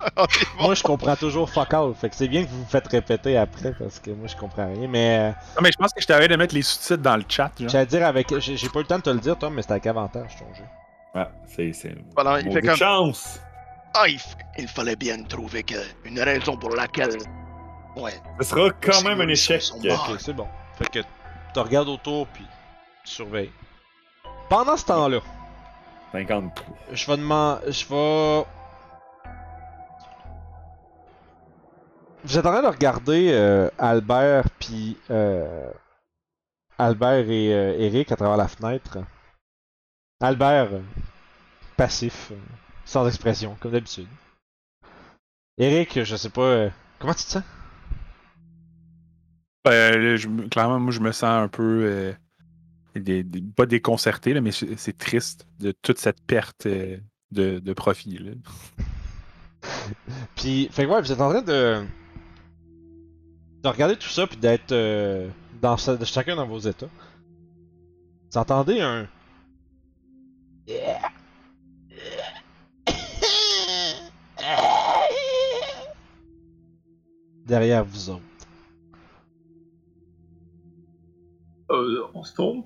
Moi, 0.60 0.74
je 0.74 0.82
comprends 0.82 1.16
toujours 1.16 1.50
fuck 1.50 1.72
all. 1.74 1.94
Fait 1.94 2.10
que 2.10 2.16
c'est 2.16 2.28
bien 2.28 2.44
que 2.44 2.50
vous 2.50 2.64
vous 2.64 2.70
faites 2.70 2.88
répéter 2.88 3.38
après 3.38 3.74
parce 3.78 4.00
que 4.00 4.10
moi, 4.12 4.28
je 4.28 4.36
comprends 4.36 4.68
rien. 4.74 4.88
Mais 4.88 5.18
euh, 5.20 5.30
Non, 5.56 5.62
mais 5.62 5.72
je 5.72 5.78
pense 5.78 5.94
que 5.94 6.02
je 6.02 6.08
t'avais 6.08 6.28
de 6.28 6.36
mettre 6.36 6.56
les 6.56 6.64
sous-titres 6.64 7.04
dans 7.04 7.16
le 7.18 7.24
chat. 7.30 7.52
J'allais 7.60 7.86
dire 7.86 8.06
avec. 8.08 8.36
J'ai 8.40 8.58
j'ai 8.58 8.70
pas 8.70 8.80
eu 8.80 8.82
le 8.84 8.88
temps 8.88 8.98
de 8.98 9.04
te 9.04 9.10
le 9.12 9.20
dire, 9.20 9.38
Tom, 9.38 9.54
mais 9.54 9.62
c'était 9.62 9.74
avec 9.74 9.86
avantage 9.88 10.36
ton 10.38 10.52
jeu. 10.56 10.64
Ah, 11.14 11.30
c'est. 11.46 11.74
c'est 11.74 11.96
Voilà, 12.16 12.40
il 12.42 12.52
fait 12.52 12.62
comme. 12.62 12.76
chance. 12.76 13.40
Ah, 13.94 14.08
il, 14.08 14.18
f- 14.18 14.36
il 14.58 14.68
fallait 14.68 14.96
bien 14.96 15.22
trouver 15.24 15.62
que 15.64 15.76
une 16.06 16.20
raison 16.20 16.58
pour 16.58 16.76
laquelle. 16.76 17.18
Ouais. 17.96 18.14
Ce 18.40 18.46
sera 18.50 18.70
quand 18.82 19.04
même 19.04 19.22
un 19.22 19.28
échec. 19.28 19.62
Ok, 19.76 20.16
c'est 20.20 20.34
bon. 20.34 20.48
Fait 20.78 20.90
que 20.90 21.00
tu 21.54 21.60
regardes 21.60 21.90
autour 21.90 22.26
puis 22.28 22.46
tu 23.06 23.12
surveilles. 23.12 23.52
Pendant 24.50 24.76
ce 24.78 24.86
temps-là, 24.86 25.20
53. 26.14 26.66
je 26.94 27.08
vais 27.08 27.18
demander. 27.18 27.60
Je 27.72 27.86
vais. 27.90 28.46
Vous 32.24 32.38
êtes 32.38 32.46
en 32.46 32.52
train 32.52 32.62
de 32.64 32.68
regarder 32.68 33.30
euh, 33.32 33.70
Albert 33.78 34.50
puis 34.60 34.98
euh, 35.10 35.72
Albert 36.78 37.30
et 37.30 37.54
euh, 37.54 37.76
Eric 37.80 38.12
à 38.12 38.16
travers 38.16 38.38
la 38.38 38.48
fenêtre. 38.48 38.98
Albert 40.20 40.70
passif, 41.78 42.32
sans 42.86 43.08
expression, 43.08 43.56
comme 43.60 43.72
d'habitude. 43.72 44.08
Eric, 45.58 46.04
je 46.04 46.16
sais 46.16 46.30
pas. 46.30 46.42
euh, 46.42 46.70
comment 47.00 47.14
tu 47.14 47.24
te 47.24 47.30
sens? 47.30 47.44
Je 49.66 50.28
me- 50.28 50.48
clairement, 50.48 50.80
moi, 50.80 50.92
je 50.92 51.00
me 51.00 51.12
sens 51.12 51.24
un 51.44 51.48
peu. 51.48 52.16
des- 52.96 53.24
des- 53.24 53.42
pas 53.56 53.66
déconcerté, 53.68 54.34
là, 54.34 54.42
mais 54.42 54.52
c'est 54.52 54.98
triste 54.98 55.46
de 55.60 55.72
toute 55.84 56.00
cette 56.00 56.22
perte 56.26 56.68
de, 56.68 57.00
de 57.60 57.74
profit. 57.74 58.18
là. 58.18 58.32
Puis, 60.36 60.68
fait 60.72 60.86
que 60.86 60.92
ouais, 60.92 61.02
vous 61.02 61.12
êtes 61.12 61.22
en 61.22 61.30
train 61.30 61.42
de. 61.44 61.86
De 63.64 63.68
regarder 63.70 63.96
tout 63.96 64.08
ça, 64.10 64.28
puis 64.28 64.38
d'être 64.38 64.72
euh, 64.72 65.30
dans 65.62 65.78
ce- 65.78 65.92
de 65.92 66.06
chacun 66.06 66.36
dans 66.36 66.48
vos 66.48 66.60
états. 66.60 66.90
Vous 68.32 68.38
entendez 68.38 68.82
un. 68.82 69.08
Derrière 77.46 77.84
vous 77.86 78.10
autres. 78.10 78.22
Euh, 81.72 82.04
on 82.14 82.24
se 82.24 82.34
tourne? 82.34 82.64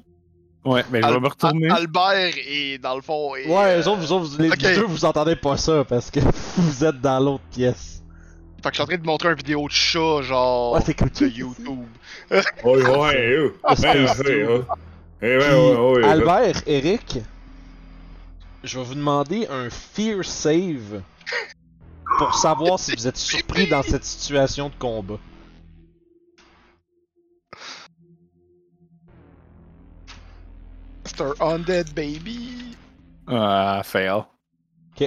Ouais, 0.64 0.84
mais 0.92 1.02
je 1.02 1.08
vais 1.08 1.14
Al- 1.14 1.22
me 1.22 1.28
retourner. 1.28 1.70
Al- 1.70 1.78
Albert 1.78 2.34
est 2.38 2.78
dans 2.78 2.96
le 2.96 3.02
fond. 3.02 3.32
Ouais, 3.32 3.48
euh, 3.50 3.82
eux 3.82 3.88
autres, 3.88 4.00
vous 4.02 4.12
autres, 4.12 4.26
vous- 4.30 4.38
les 4.42 4.50
deux, 4.76 4.84
vous 4.86 5.06
entendez 5.06 5.36
pas 5.36 5.58
ça 5.58 5.84
parce 5.86 6.12
que 6.12 6.20
vous 6.58 6.84
êtes 6.86 7.02
dans 7.02 7.20
l'autre 7.20 7.44
pièce. 7.52 8.01
Fait 8.64 8.70
que 8.70 8.76
je 8.76 8.82
suis 8.82 8.84
en 8.84 8.86
train 8.86 8.98
de 8.98 9.06
montrer 9.06 9.30
une 9.30 9.36
vidéo 9.36 9.68
de 9.68 9.72
chat, 9.72 10.22
genre. 10.22 10.74
Ouais, 10.74 10.82
c'est 10.86 10.94
comme 10.94 11.10
de 11.10 11.28
YouTube. 11.28 11.86
Ouais, 12.32 12.42
ouais, 12.64 13.52
c'est 13.76 14.46
Ouais. 14.46 14.62
Eh. 15.24 16.04
Albert, 16.04 16.64
Eric, 16.66 17.20
je 18.64 18.80
vais 18.80 18.86
vous 18.86 18.96
demander 18.96 19.48
un 19.48 19.70
fear 19.70 20.24
save 20.24 21.02
pour 22.18 22.34
savoir 22.36 22.80
si 22.80 22.96
vous 22.96 23.08
êtes 23.08 23.18
surpris 23.18 23.68
dans 23.68 23.84
cette 23.84 24.04
situation 24.04 24.70
de 24.70 24.76
combat. 24.76 25.20
C'est 31.06 31.22
un 31.22 31.34
Undead 31.40 31.94
Baby. 31.94 32.78
Ah, 33.28 33.82
fail. 33.84 34.24
Que 34.96 35.06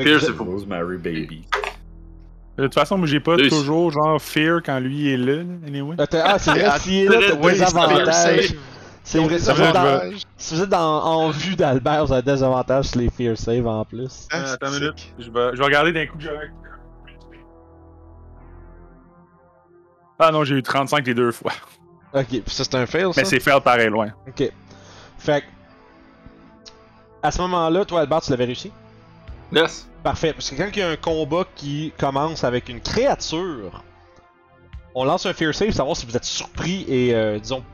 Fear, 0.00 0.20
c'est. 0.20 0.30
Rosemary 0.30 0.98
Baby. 0.98 1.46
De 2.56 2.62
toute 2.64 2.74
façon, 2.74 2.96
moi, 2.98 3.06
j'ai 3.08 3.18
pas 3.20 3.36
toujours 3.36 3.90
genre 3.90 4.20
fear 4.22 4.60
quand 4.64 4.78
lui 4.78 5.12
est 5.12 5.16
là, 5.16 5.42
anyway. 5.66 5.96
Ah, 5.98 6.06
t'as- 6.06 6.24
ah, 6.34 6.38
c'est 6.38 6.50
vrai, 6.52 6.70
s'il 6.78 6.94
est 6.94 7.08
là, 7.08 7.18
t'as 7.30 7.50
des 7.50 7.62
avantages. 7.62 8.54
C'est 9.02 9.18
vrai, 9.18 9.38
si 9.38 9.50
vous 9.50 9.62
êtes 9.62 9.74
dans- 9.74 10.00
si 10.38 10.54
vous 10.54 10.62
êtes 10.62 10.68
dans- 10.70 11.04
en 11.04 11.30
vue 11.30 11.56
d'Albert, 11.56 12.06
vous 12.06 12.12
avez 12.12 12.22
des 12.22 12.42
avantages 12.42 12.86
sur 12.86 13.00
les 13.00 13.10
fear 13.10 13.36
save 13.36 13.66
en 13.66 13.84
plus. 13.84 14.26
Ah, 14.32 14.52
attends 14.52 14.68
une 14.68 14.74
minute. 14.80 15.14
Je 15.18 15.30
vais, 15.30 15.50
je 15.52 15.58
vais 15.58 15.64
regarder 15.64 15.92
d'un 15.92 16.06
coup 16.06 16.16
que. 16.16 16.24
Ah 20.18 20.30
non, 20.30 20.44
j'ai 20.44 20.54
eu 20.54 20.62
35 20.62 21.06
les 21.06 21.14
deux 21.14 21.32
fois. 21.32 21.52
Ok, 22.14 22.26
puis 22.28 22.42
ça 22.46 22.62
c'est 22.64 22.76
un 22.76 22.86
fail 22.86 23.12
ça? 23.12 23.20
Mais 23.20 23.24
c'est 23.24 23.40
fail 23.40 23.60
pareil 23.60 23.88
loin. 23.88 24.10
Ok. 24.28 24.50
Fait 25.18 25.40
que, 25.40 25.46
À 27.22 27.30
ce 27.30 27.40
moment-là, 27.42 27.84
toi 27.84 28.00
Albert, 28.00 28.20
tu 28.20 28.30
l'avais 28.30 28.44
réussi? 28.44 28.70
Yes. 29.52 29.88
Parfait, 30.04 30.32
parce 30.34 30.50
que 30.50 30.54
quand 30.56 30.68
il 30.72 30.78
y 30.78 30.82
a 30.82 30.90
un 30.90 30.96
combat 30.96 31.44
qui 31.56 31.92
commence 31.98 32.44
avec 32.44 32.68
une 32.68 32.80
créature, 32.80 33.82
on 34.94 35.04
lance 35.04 35.24
un 35.26 35.32
fear 35.32 35.54
save, 35.54 35.70
savoir 35.72 35.96
si 35.96 36.04
vous 36.06 36.16
êtes 36.16 36.24
surpris 36.26 36.84
et, 36.88 37.14
euh, 37.14 37.38
disons, 37.38 37.64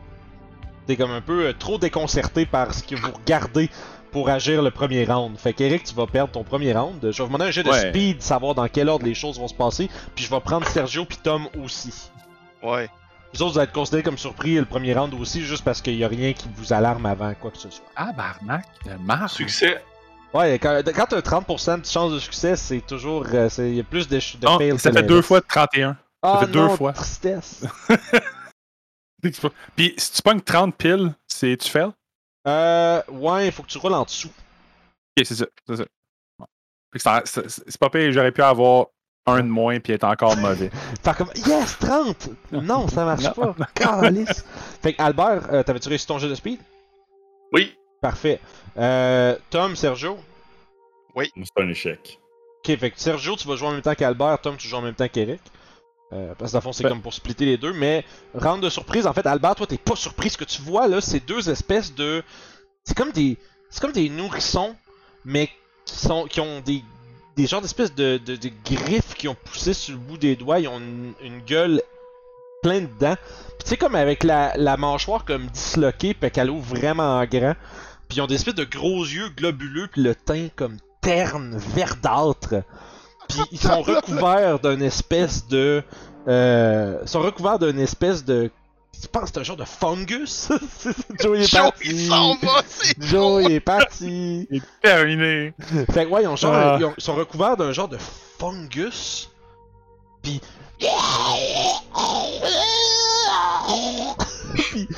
t'es 0.87 0.97
comme 0.97 1.11
un 1.11 1.21
peu 1.21 1.47
euh, 1.49 1.53
trop 1.53 1.77
déconcerté 1.77 2.47
par 2.47 2.73
ce 2.73 2.85
que 2.85 2.95
vous 2.95 3.11
regardez 3.11 3.69
pour 4.13 4.29
agir 4.29 4.63
le 4.63 4.71
premier 4.71 5.05
round. 5.05 5.37
Fait 5.39 5.53
qu'Eric, 5.53 5.83
tu 5.85 5.95
vas 5.95 6.07
perdre 6.07 6.33
ton 6.33 6.45
premier 6.45 6.73
round. 6.73 6.99
Je 7.03 7.09
vais 7.09 7.13
vous 7.19 7.27
demander 7.27 7.47
un 7.47 7.51
jet 7.51 7.63
de 7.65 7.69
Ouais. 7.71 7.91
speed, 7.91 8.23
savoir 8.23 8.55
dans 8.55 8.69
quel 8.69 8.89
ordre 8.89 9.05
les 9.05 9.15
choses 9.15 9.39
vont 9.39 9.49
se 9.49 9.55
passer, 9.55 9.91
puis 10.15 10.25
je 10.25 10.31
vais 10.31 10.41
prendre 10.41 10.67
Sergio 10.69 11.05
puis 11.05 11.19
Tom 11.23 11.49
aussi. 11.65 12.11
Ouais. 12.63 12.89
Vous 13.35 13.43
autres, 13.43 13.53
vous 13.55 13.59
allez 13.59 13.69
être 13.69 13.75
considérés 13.75 14.03
comme 14.05 14.19
surpris 14.19 14.55
le 14.55 14.65
premier 14.65 14.93
round 14.95 15.15
aussi, 15.15 15.43
juste 15.43 15.63
parce 15.65 15.81
qu'il 15.83 15.95
y 15.97 16.05
a 16.05 16.09
rien 16.09 16.33
qui 16.33 16.49
vous 16.57 16.73
alarme 16.73 17.07
avant 17.07 17.33
quoi 17.35 17.51
que 17.51 17.59
ce 17.59 17.71
soit. 17.71 17.85
Ah, 17.97 18.13
barnac, 18.13 18.67
de 18.87 18.93
marre. 19.05 19.31
Succès. 19.31 19.83
Ouais, 20.33 20.59
quand, 20.61 20.81
quand 20.95 21.07
t'as 21.07 21.21
30% 21.21 21.81
de 21.81 21.87
chance 21.87 22.13
de 22.13 22.19
succès, 22.21 22.55
c'est 22.57 22.81
toujours. 22.87 23.27
euh, 23.33 23.49
c'est- 23.49 23.69
Il 23.71 23.77
y 23.77 23.81
a 23.81 23.85
plus 23.85 24.07
de, 24.09 24.17
de 24.17 24.47
Non, 24.47 24.59
fails 24.59 24.79
ça 24.79 24.91
que 24.91 24.97
fait 24.97 25.03
deux 25.03 25.23
fois 25.23 25.41
de 25.41 25.47
31. 25.47 25.97
Ah 26.23 26.39
fait 26.41 26.47
deux 26.53 26.69
fois. 26.71 26.93
tristesse. 26.93 27.65
Puis 29.77 29.95
si 29.99 30.13
tu 30.13 30.23
pognes 30.23 30.41
30 30.41 30.77
piles, 30.77 31.15
c'est 31.27 31.57
tu 31.57 31.69
fais? 31.69 31.83
Ok, 31.85 31.95
euh, 32.49 33.03
ouais, 33.11 33.47
il 33.47 33.53
faut 33.53 33.63
que 33.63 33.69
tu 33.69 33.79
roules 33.79 33.95
en 33.95 34.05
dessous. 34.05 34.31
c'est 35.19 35.25
ça. 35.35 35.47
C'est 35.67 35.77
ça. 35.77 35.85
Bon. 36.39 36.47
Fait 36.93 36.99
que 36.99 37.03
ça- 37.03 37.23
c'est 37.25 37.49
c'est 37.51 37.79
pas 37.79 37.91
pire, 37.91 38.13
j'aurais 38.13 38.33
pu 38.33 38.43
avoir 38.43 38.87
un 39.27 39.39
de 39.43 39.49
moins 39.49 39.79
puis 39.81 39.93
être 39.93 40.05
encore 40.05 40.37
mauvais. 40.37 40.71
Faire 41.03 41.17
comme 41.17 41.31
Yes, 41.35 41.79
30! 41.79 42.29
Non, 42.53 42.89
ça 42.89 43.05
marche 43.05 43.25
Non. 43.37 43.53
pas. 43.55 43.67
Calice. 43.75 44.45
Fait 44.83 44.95
que 44.95 45.03
Albert, 45.03 45.53
euh, 45.53 45.63
t'avais-tu 45.63 45.89
réussi 45.89 46.07
ton 46.07 46.19
jeu 46.19 46.29
de 46.29 46.35
speed? 46.35 46.59
Oui. 47.53 47.75
Parfait. 48.01 48.41
Euh, 48.77 49.37
Tom, 49.51 49.77
Sergio? 49.77 50.19
C'est 51.37 51.63
un 51.63 51.69
échec. 51.69 52.19
Ok, 52.59 52.77
fait 52.79 52.91
que 52.91 53.01
Sergio, 53.01 53.37
tu 53.37 53.47
vas 53.49 53.57
jouer 53.57 53.69
en 53.69 53.73
même 53.73 53.83
temps 53.83 53.95
qu'Albert, 53.95 54.39
Tom, 54.41 54.57
tu 54.57 54.69
joues 54.69 54.77
en 54.77 54.83
même 54.83 54.95
temps 54.95 55.09
qu'Eric. 55.09 55.41
Euh, 56.13 56.35
parce 56.39 56.51
que 56.51 56.55
dans 56.55 56.59
le 56.59 56.63
fond, 56.63 56.73
c'est 56.73 56.83
Ben- 56.83 56.91
comme 56.91 57.03
pour 57.03 57.15
splitter 57.15 57.45
les 57.45 57.57
deux, 57.57 57.73
mais 57.73 58.05
rendre 58.35 58.63
de 58.63 58.69
surprise, 58.69 59.07
en 59.07 59.13
fait, 59.13 59.27
Albert, 59.27 59.55
toi, 59.55 59.67
t'es 59.67 59.79
pas 59.79 59.97
surpris. 59.97 60.31
Ce 60.31 60.37
que 60.39 60.45
tu 60.45 60.61
vois 60.63 60.89
là, 60.89 61.01
c'est 61.01 61.21
deux 61.21 61.49
espèces 61.51 61.95
de. 61.95 62.23
C'est 62.85 62.97
comme 62.97 63.13
des. 63.13 63.37
C'est 63.71 63.81
comme 63.81 63.93
des 63.93 64.09
nourrissons, 64.09 64.75
mais 65.25 65.49
qui 65.85 65.95
sont. 65.97 66.25
qui 66.25 66.41
ont 66.41 66.61
des. 66.61 66.83
Des 67.37 67.47
genres 67.47 67.61
d'espèces 67.63 67.95
de, 67.95 68.19
de, 68.19 68.35
de 68.37 68.51
griffes 68.65 69.15
qui 69.15 69.29
ont 69.29 69.37
poussé 69.37 69.73
sur 69.73 69.95
le 69.95 70.01
bout 70.01 70.19
des 70.19 70.35
doigts, 70.37 70.59
ils 70.59 70.69
ont 70.69 70.79
une, 70.79 71.13
une 71.23 71.41
gueule 71.41 71.81
pleine 72.63 72.87
de 72.89 72.99
dents. 72.99 73.17
Puis 73.17 73.59
tu 73.65 73.69
sais, 73.69 73.77
comme 73.77 73.95
avec 73.95 74.25
la, 74.25 74.53
la 74.57 74.77
mâchoire 74.77 75.25
comme 75.25 75.47
disloquée, 75.47 76.13
puis 76.13 76.31
qu'elle 76.31 76.51
ouvre 76.51 76.75
vraiment 76.75 77.25
grand. 77.25 77.55
Puis 78.11 78.19
ils 78.19 78.21
ont 78.21 78.27
des 78.27 78.35
espèces 78.35 78.55
de 78.57 78.65
gros 78.65 79.05
yeux 79.05 79.29
globuleux, 79.31 79.87
puis 79.91 80.03
le 80.03 80.15
teint 80.15 80.49
comme 80.57 80.77
terne, 81.01 81.57
verdâtre. 81.75 82.57
Puis 83.29 83.39
ils 83.53 83.59
sont 83.61 83.81
recouverts 83.83 84.59
d'une 84.59 84.83
espèce 84.83 85.47
de. 85.47 85.83
Euh, 86.29 86.99
ils 87.03 87.09
sont 87.09 87.21
recouverts 87.23 87.59
d'une 87.61 87.79
espèce 87.79 88.25
de. 88.25 88.51
Je 89.01 89.07
pense 89.07 89.23
que 89.23 89.29
c'est 89.35 89.39
un 89.39 89.45
genre 89.45 89.57
de 89.57 89.65
fungus? 89.65 90.49
Joe 91.21 91.39
est 91.39 91.45
Joe, 91.45 91.61
parti. 91.63 91.89
il 91.89 92.09
s'en 92.09 92.35
va, 92.35 92.63
c'est 92.67 93.01
Joe 93.01 93.45
est 93.49 93.61
parti. 93.61 94.47
Terminé! 94.83 95.55
Fait 95.93 96.05
que 96.05 96.11
ouais, 96.11 96.25
ils, 96.25 96.29
ont 96.29 96.35
genre, 96.37 96.53
Ah. 96.53 96.77
ils, 96.81 96.85
ont- 96.85 96.95
ils 96.99 97.03
sont 97.03 97.15
recouverts 97.15 97.57
d'un 97.57 97.73
genre 97.73 97.89
de 97.89 97.97
fungus. 98.39 99.31
Puis. 100.23 100.41
Puis- 104.73 104.89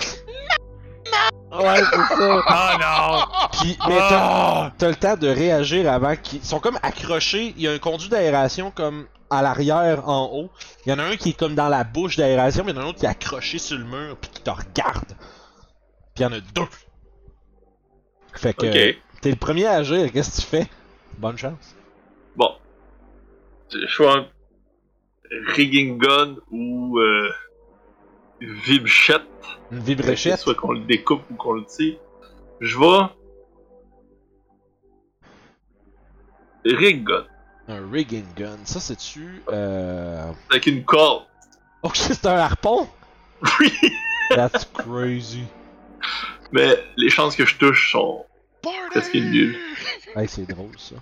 Ouais, 1.53 1.77
c'est 1.79 2.17
ça. 2.17 2.43
Oh 2.49 2.79
non! 2.81 3.49
Puis, 3.53 3.77
mais 3.89 3.97
t'as, 3.99 4.09
Ah! 4.21 4.73
t'as 4.79 4.89
le 4.89 4.95
temps 4.97 5.17
de 5.17 5.29
réagir 5.29 5.91
avant 5.93 6.17
qu'ils 6.17 6.39
ils 6.41 6.45
sont 6.45 6.61
comme 6.61 6.79
accrochés. 6.83 7.53
Il 7.57 7.63
y 7.63 7.69
a 7.69 7.73
un 7.73 7.79
conduit 7.79 8.09
d'aération 8.09 8.71
comme 8.71 9.07
à 9.31 9.43
l'arrière, 9.43 10.09
en 10.09 10.31
haut. 10.33 10.51
Il 10.87 10.91
y 10.91 10.93
en 10.93 10.99
a 10.99 11.05
un 11.05 11.17
qui 11.17 11.31
est 11.31 11.39
comme 11.39 11.55
dans 11.55 11.69
la 11.69 11.85
bouche 11.85 12.17
d'aération, 12.17 12.65
mais 12.65 12.73
il 12.73 12.77
y 12.77 12.79
en 12.79 12.83
a 12.83 12.85
un 12.85 12.89
autre 12.89 12.99
qui 13.01 13.07
est 13.07 13.09
accroché 13.11 13.59
sur 13.59 13.79
le 13.79 13.85
mur 13.85 14.17
puis 14.21 14.31
qui 14.31 14.43
te 14.43 14.51
regarde. 14.51 15.09
Puis 16.15 16.21
il 16.21 16.23
y 16.23 16.27
en 16.27 16.33
a 16.33 16.41
deux. 16.41 16.69
Fait 18.35 18.55
que 18.55 18.67
Ok. 18.67 18.97
t'es 19.21 19.31
le 19.31 19.37
premier 19.37 19.67
à 19.67 19.73
agir. 19.75 20.11
Qu'est-ce 20.13 20.37
que 20.37 20.43
tu 20.43 20.47
fais? 20.49 20.67
Bonne 21.19 21.37
chance. 21.39 21.75
Bon. 22.37 22.51
Je 23.71 23.87
choisis 23.87 24.21
un 24.23 25.53
rigging 25.55 25.99
gun 25.99 26.37
ou 26.51 26.99
euh, 26.99 27.31
vibchette. 28.47 29.23
Une 29.71 29.81
vibréchette. 29.81 30.39
Soit 30.39 30.55
qu'on 30.55 30.73
le 30.73 30.81
découpe 30.81 31.23
ou 31.31 31.35
qu'on 31.35 31.55
le 31.55 31.65
tire. 31.65 31.97
Je 32.61 32.79
vais. 32.79 33.07
Rig 36.65 37.05
gun. 37.05 37.27
Un 37.69 37.91
rigging 37.91 38.27
gun. 38.37 38.59
Ça, 38.65 38.81
c'est-tu. 38.81 39.43
Euh... 39.49 40.31
Avec 40.51 40.67
une 40.67 40.85
corde. 40.85 41.25
Oh, 41.83 41.91
c'est 41.95 42.27
un 42.27 42.37
harpon? 42.37 42.89
Oui! 43.61 43.73
That's 44.31 44.65
crazy. 44.65 45.45
Mais 46.53 46.77
les 46.97 47.09
chances 47.09 47.35
que 47.37 47.45
je 47.45 47.57
touche 47.57 47.93
sont. 47.93 48.25
Presque 48.91 49.15
nul. 49.15 49.57
Hey, 50.15 50.29
c'est 50.29 50.49
drôle 50.49 50.79
ça. 50.79 50.97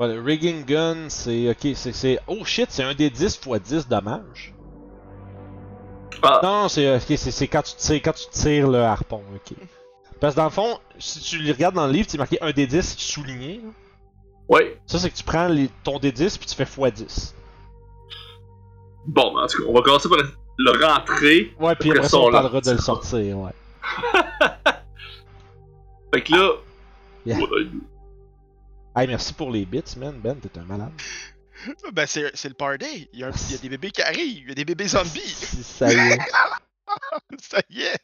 Le 0.00 0.20
rigging 0.20 0.64
gun, 0.64 1.08
c'est. 1.08 1.48
Ok, 1.50 1.68
c'est. 1.74 2.18
Oh 2.26 2.44
shit, 2.44 2.70
c'est 2.70 2.82
un 2.82 2.94
des 2.94 3.08
10 3.10 3.40
x 3.46 3.60
10 3.62 3.88
dommages. 3.88 4.52
Ah, 6.22 6.40
Non, 6.42 6.68
c'est 6.68 6.96
ok, 6.96 7.02
c'est 7.16 7.30
c'est 7.30 7.48
quand, 7.48 7.62
tu 7.62 7.74
tires- 7.76 8.00
quand 8.02 8.12
tu 8.12 8.26
tires 8.30 8.68
le 8.68 8.78
harpon, 8.78 9.22
ok. 9.34 9.56
Parce 10.20 10.34
que 10.34 10.38
dans 10.40 10.44
le 10.44 10.50
fond, 10.50 10.78
si 10.98 11.20
tu 11.20 11.38
le 11.38 11.52
regardes 11.52 11.74
dans 11.74 11.86
le 11.86 11.92
livre, 11.92 12.06
c'est 12.08 12.18
marqué 12.18 12.38
un 12.40 12.52
des 12.52 12.66
10 12.66 12.96
souligné. 12.96 13.60
là. 13.62 13.70
ouais. 14.48 14.80
Ça, 14.86 14.98
c'est 14.98 15.10
que 15.10 15.16
tu 15.16 15.24
prends 15.24 15.48
les- 15.48 15.70
ton 15.84 15.98
des 15.98 16.12
10 16.12 16.38
puis 16.38 16.46
tu 16.46 16.54
fais 16.54 16.62
x 16.64 16.92
10. 16.94 17.34
Bon, 19.06 19.36
en 19.36 19.46
tout 19.48 19.58
cas, 19.62 19.68
on 19.68 19.72
va 19.74 19.82
commencer 19.82 20.08
par 20.08 20.18
le 20.58 20.84
rentrer. 20.86 21.52
Ouais, 21.58 21.74
puis 21.74 21.90
Après 21.90 22.08
ça, 22.08 22.18
on 22.18 22.30
parlera 22.30 22.54
le 22.58 22.60
de 22.64 22.70
le 22.70 22.78
sortir, 22.78 23.38
ouais. 23.38 23.50
Fait 26.14 26.22
que 26.22 26.32
là. 26.32 26.50
Yeah. 27.24 27.38
ouais, 27.38 27.44
Hey, 28.94 29.06
merci 29.06 29.32
pour 29.32 29.50
les 29.50 29.64
bits, 29.64 29.82
man. 29.96 30.14
Ben, 30.22 30.36
t'es 30.36 30.58
un 30.58 30.64
malade. 30.64 30.92
Ben, 31.92 32.06
c'est 32.06 32.30
c'est 32.34 32.48
le 32.48 32.54
party. 32.54 33.08
Il 33.12 33.20
y, 33.20 33.24
a 33.24 33.28
un- 33.28 33.32
il 33.48 33.52
y 33.52 33.54
a 33.54 33.58
des 33.58 33.68
bébés 33.68 33.90
qui 33.92 34.02
arrivent. 34.02 34.42
Il 34.42 34.48
y 34.48 34.52
a 34.52 34.54
des 34.54 34.64
bébés 34.64 34.88
zombies. 34.88 35.20
Si 35.24 35.62
ça 35.62 35.92
y 35.92 35.96
est. 35.96 36.18
Ça 37.40 37.58
y 37.70 37.82
est. 37.82 38.00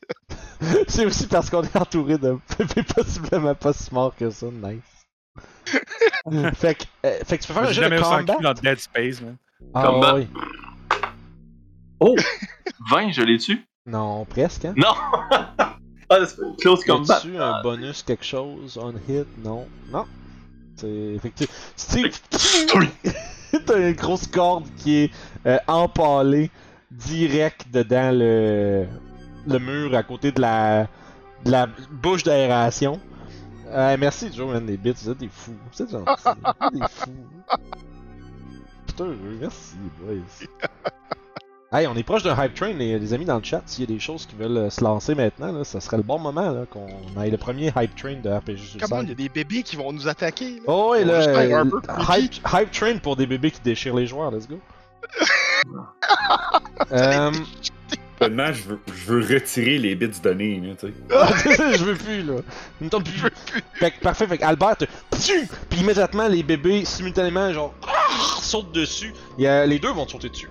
C'est 0.88 1.04
aussi 1.04 1.26
parce 1.26 1.50
qu'on 1.50 1.62
est 1.62 1.76
entouré 1.76 2.16
de 2.16 2.38
bébés 2.58 2.82
possiblement 2.84 3.54
pas 3.54 3.72
si 3.74 3.92
morts 3.92 4.14
que 4.16 4.30
ça, 4.30 4.46
nice. 4.46 4.80
fait, 6.54 6.74
que, 6.76 6.84
euh, 7.04 7.18
fait 7.24 7.36
que 7.38 7.42
tu 7.42 7.48
peux 7.48 7.54
faire 7.54 7.64
un 7.64 7.72
jeu 7.72 7.82
de 7.84 7.88
jamais 7.96 8.00
combat? 8.00 8.36
dans 8.40 8.54
Dead 8.54 8.78
Space, 8.78 9.20
man. 9.20 9.36
Ah, 9.74 9.82
Combat. 9.88 10.14
oui. 10.14 10.28
Oh! 12.00 12.16
20, 12.90 13.10
je 13.12 13.22
l'ai 13.22 13.36
tu 13.38 13.62
Non, 13.84 14.24
presque, 14.24 14.64
hein? 14.64 14.74
Non! 14.76 14.94
ah, 16.08 16.20
close 16.60 16.82
combat. 16.84 17.16
As-tu 17.16 17.36
un 17.36 17.60
bonus 17.62 18.02
quelque 18.04 18.24
chose 18.24 18.78
on 18.80 18.94
hit? 19.08 19.26
Non. 19.44 19.68
Non. 19.90 20.06
Steve, 20.78 22.12
Oui. 22.76 22.88
t'as 23.66 23.78
une 23.78 23.94
grosse 23.94 24.26
corde 24.26 24.66
qui 24.76 24.96
est 24.96 25.10
euh, 25.46 25.58
empalée 25.66 26.50
direct 26.90 27.66
dedans 27.72 28.10
le. 28.12 28.86
le 29.46 29.58
mur 29.58 29.94
à 29.94 30.02
côté 30.02 30.32
de 30.32 30.40
la. 30.40 30.86
de 31.44 31.50
la 31.50 31.66
bouche 31.90 32.22
d'aération. 32.22 33.00
Euh, 33.70 33.96
merci 33.98 34.30
Joe, 34.32 34.52
man, 34.52 34.66
les 34.66 34.76
bits, 34.76 34.94
vous 35.02 35.10
êtes 35.10 35.18
des 35.18 35.28
fous. 35.28 35.56
Vous 35.72 35.82
êtes 35.82 35.90
gentils. 35.90 36.22
Vous 36.24 36.66
êtes 36.66 36.74
des 36.74 36.88
fous. 36.88 37.10
Putain, 38.86 39.08
merci, 39.40 39.76
boys. 40.00 40.46
Hey, 41.70 41.86
on 41.86 41.94
est 41.96 42.02
proche 42.02 42.22
d'un 42.22 42.34
hype 42.42 42.54
train, 42.54 42.72
les, 42.72 42.98
les 42.98 43.12
amis 43.12 43.26
dans 43.26 43.36
le 43.36 43.44
chat. 43.44 43.60
S'il 43.66 43.84
y 43.84 43.92
a 43.92 43.94
des 43.94 44.00
choses 44.00 44.24
qui 44.24 44.34
veulent 44.36 44.56
euh, 44.56 44.70
se 44.70 44.82
lancer 44.82 45.14
maintenant, 45.14 45.52
là, 45.52 45.64
ça 45.64 45.80
serait 45.80 45.98
le 45.98 46.02
bon 46.02 46.18
moment 46.18 46.50
là, 46.50 46.64
qu'on 46.64 46.86
aille 47.20 47.30
le 47.30 47.36
premier 47.36 47.70
hype 47.76 47.94
train 47.94 48.14
de 48.14 48.30
RPG 48.30 48.78
Comment 48.80 49.02
Suicide. 49.02 49.02
il 49.02 49.08
y 49.08 49.12
a 49.12 49.14
des 49.14 49.28
bébés 49.28 49.62
qui 49.62 49.76
vont 49.76 49.92
nous 49.92 50.08
attaquer. 50.08 50.54
Là. 50.54 50.62
Oh, 50.66 50.94
et 50.94 51.04
euh, 51.06 51.64
peu 51.64 51.80
hype, 52.08 52.36
hype 52.50 52.70
train 52.70 52.96
pour 52.96 53.16
des 53.16 53.26
bébés 53.26 53.50
qui 53.50 53.60
déchirent 53.60 53.96
les 53.96 54.06
joueurs, 54.06 54.30
let's 54.30 54.48
go. 54.48 54.58
euh, 56.92 57.32
Seulement, 58.18 58.50
je 58.50 58.62
veux, 58.62 58.80
je 58.86 59.12
veux 59.12 59.34
retirer 59.34 59.76
les 59.76 59.94
bits 59.94 60.08
donnés, 60.22 60.60
là, 60.60 60.74
tu 60.74 60.86
sais. 60.86 61.76
je 61.76 61.84
veux 61.84 61.96
plus 61.96 62.22
là. 62.22 62.36
Il 62.80 62.86
me 62.86 62.90
tente 62.90 63.04
plus. 63.04 63.30
Fait 63.74 63.90
que, 63.90 64.00
parfait, 64.00 64.26
fait 64.26 64.38
que 64.38 64.44
Albert, 64.44 64.76
puis 65.68 65.80
immédiatement 65.80 66.28
les 66.28 66.42
bébés 66.42 66.86
simultanément 66.86 67.52
genre 67.52 67.74
ah, 67.86 68.40
sautent 68.40 68.72
dessus. 68.72 69.12
Les 69.36 69.78
deux 69.78 69.92
vont 69.92 70.06
te 70.06 70.12
sauter 70.12 70.30
dessus. 70.30 70.48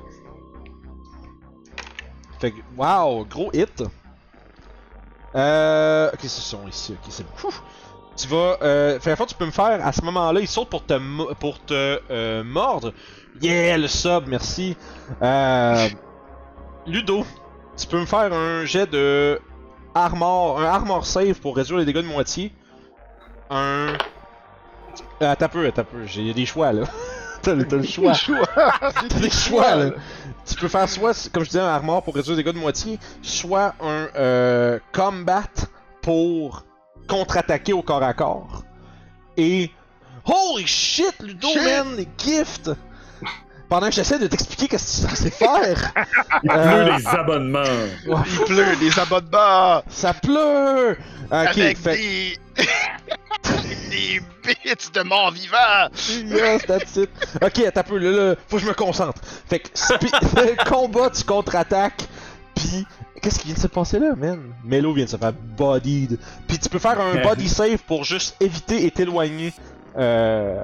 Fait 2.39 2.53
wow, 2.77 3.26
gros 3.26 3.51
hit. 3.53 3.84
Euh, 5.35 6.09
ok, 6.14 6.19
ils 6.23 6.30
sont 6.30 6.68
ici, 6.68 6.93
ok, 6.93 7.09
c'est. 7.09 7.26
Tu 8.15 8.27
vas, 8.27 8.57
euh, 8.64 8.99
fait 8.99 9.15
la 9.15 9.26
tu 9.27 9.35
peux 9.35 9.45
me 9.45 9.51
faire 9.51 9.85
à 9.85 9.91
ce 9.91 10.01
moment-là, 10.01 10.39
ils 10.39 10.47
sautent 10.47 10.69
pour 10.69 10.84
te 10.84 11.34
pour 11.35 11.64
te 11.64 11.99
euh, 12.09 12.43
mordre. 12.43 12.93
Yeah, 13.41 13.77
le 13.77 13.88
sub, 13.88 14.27
merci. 14.27 14.76
Euh, 15.22 15.88
Ludo, 16.88 17.23
tu 17.77 17.85
peux 17.85 17.99
me 17.99 18.05
faire 18.05 18.34
un 18.34 18.65
jet 18.65 18.89
de 18.89 19.39
armor, 19.93 20.59
un 20.59 20.65
armor 20.65 21.05
save 21.05 21.39
pour 21.39 21.55
réduire 21.55 21.77
les 21.77 21.85
dégâts 21.85 21.97
de 21.97 22.07
moitié. 22.07 22.51
Un. 23.51 23.93
Euh, 25.22 25.31
Attends 25.31 25.45
un 25.45 25.49
peu, 25.49 25.65
un 25.65 25.72
peu, 25.72 26.05
j'ai 26.05 26.34
des 26.34 26.45
choix 26.45 26.73
là. 26.73 26.84
t'as 27.41 27.53
le 27.53 27.68
t'as 27.68 27.76
le 27.77 27.84
choix. 27.84 28.14
T'as 28.55 29.19
des 29.19 29.30
choix 29.30 29.76
là. 29.76 29.91
Tu 30.45 30.55
peux 30.55 30.68
faire 30.68 30.88
soit, 30.88 31.30
comme 31.34 31.43
je 31.43 31.49
disais, 31.49 31.59
un 31.61 31.65
armor 31.68 32.03
pour 32.03 32.15
réduire 32.15 32.35
les 32.38 32.43
dégâts 32.43 32.53
de 32.53 32.59
moitié, 32.59 32.99
soit 33.22 33.73
un 33.81 34.07
euh, 34.15 34.80
combat 34.93 35.43
pour 36.01 36.64
contre-attaquer 37.07 37.73
au 37.73 37.81
corps 37.81 38.03
à 38.03 38.14
corps. 38.14 38.64
Et. 39.35 39.72
Holy 40.26 40.68
shit, 40.68 41.14
Ludo, 41.22 41.47
Shit. 41.47 41.61
man, 41.64 41.95
les 41.95 42.07
gifts! 42.18 42.69
Pendant 43.69 43.88
que 43.88 43.95
j'essaie 43.95 44.19
de 44.19 44.27
t'expliquer 44.27 44.68
qu'est-ce 44.69 45.05
que 45.05 45.09
tu 45.11 45.15
sais 45.15 45.30
faire! 45.30 45.93
Il 46.43 46.51
Euh, 46.51 46.85
pleut 46.85 46.95
les 46.97 47.07
abonnements. 47.07 47.59
ouais, 48.07 48.22
Il 48.31 48.39
pleut 48.45 48.76
des 48.80 48.99
abonnements 48.99 49.81
ça 49.89 50.14
pleut! 50.14 50.97
Ok, 51.26 51.31
avec 51.31 51.77
fait, 51.77 51.95
des. 51.97 52.38
les 53.89 54.19
bits 54.43 54.91
de 54.93 55.01
mort 55.03 55.31
vivant! 55.31 55.89
Yes, 56.26 56.65
that's 56.65 56.95
it. 56.97 57.09
Ok, 57.41 57.59
un 57.76 57.84
peu, 57.84 57.97
là, 57.97 58.11
là, 58.11 58.35
faut 58.47 58.57
que 58.57 58.64
je 58.64 58.68
me 58.68 58.73
concentre. 58.73 59.19
Fait 59.47 59.59
que, 59.59 59.69
spi- 59.73 60.11
combat, 60.69 61.09
tu 61.09 61.23
contre-attaques, 61.23 62.07
pis... 62.55 62.85
Qu'est-ce 63.22 63.39
qui 63.39 63.47
vient 63.47 63.55
de 63.55 63.59
se 63.59 63.68
passer 63.68 63.97
là, 63.97 64.14
man? 64.15 64.39
Melo 64.64 64.93
vient 64.93 65.05
de 65.05 65.09
se 65.09 65.18
faire 65.18 65.34
bodied. 65.34 66.19
Puis 66.47 66.59
tu 66.59 66.69
peux 66.69 66.77
faire 66.77 67.01
un 67.01 67.23
body 67.23 67.49
save 67.49 67.80
pour 67.88 68.03
juste 68.03 68.35
éviter 68.39 68.85
et 68.85 68.91
t'éloigner 68.91 69.53
euh, 69.97 70.55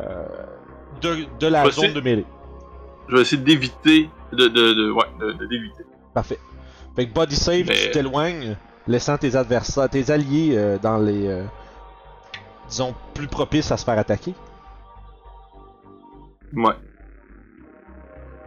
de, 1.02 1.26
de 1.40 1.48
la 1.48 1.68
zone 1.72 1.94
de 1.94 2.00
mêlée. 2.00 2.26
Je 3.10 3.16
vais 3.16 3.22
essayer 3.24 3.42
d'éviter. 3.42 4.08
De, 4.32 4.48
de, 4.48 4.74
de, 4.74 4.92
ouais, 4.92 5.04
d'éviter. 5.50 5.84
Parfait. 6.14 6.38
Fait 6.96 7.08
que 7.08 7.14
body 7.14 7.36
save, 7.36 7.66
Mais- 7.68 7.76
tu 7.76 7.92
t'éloignes, 7.92 8.56
laissant 8.88 9.18
tes 9.18 9.36
adversaires, 9.36 9.90
tes 9.90 10.12
alliés 10.12 10.54
euh, 10.56 10.78
dans 10.78 10.98
les... 11.00 11.26
euh, 11.28 11.44
disons, 12.74 12.96
plus 13.14 13.28
propices 13.28 13.72
à 13.72 13.78
se 13.78 13.86
faire 13.86 14.00
attaquer? 14.00 14.34
Ouais. 16.54 16.74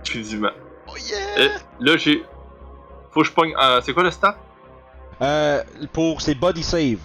Effectivement. 0.05 0.51
Oh 0.89 0.97
yeah! 0.97 1.45
Et 1.45 1.51
là, 1.81 1.97
j'ai. 1.97 2.25
Faut 3.13 3.21
que 3.21 3.27
je 3.27 3.33
pogne. 3.33 3.55
euh, 3.61 3.81
c'est 3.85 3.93
quoi 3.95 4.03
le 4.03 4.11
stat? 4.11 4.37
Euh, 5.23 5.63
pour 5.93 6.21
ces 6.21 6.35
body 6.35 6.63
save. 6.63 6.99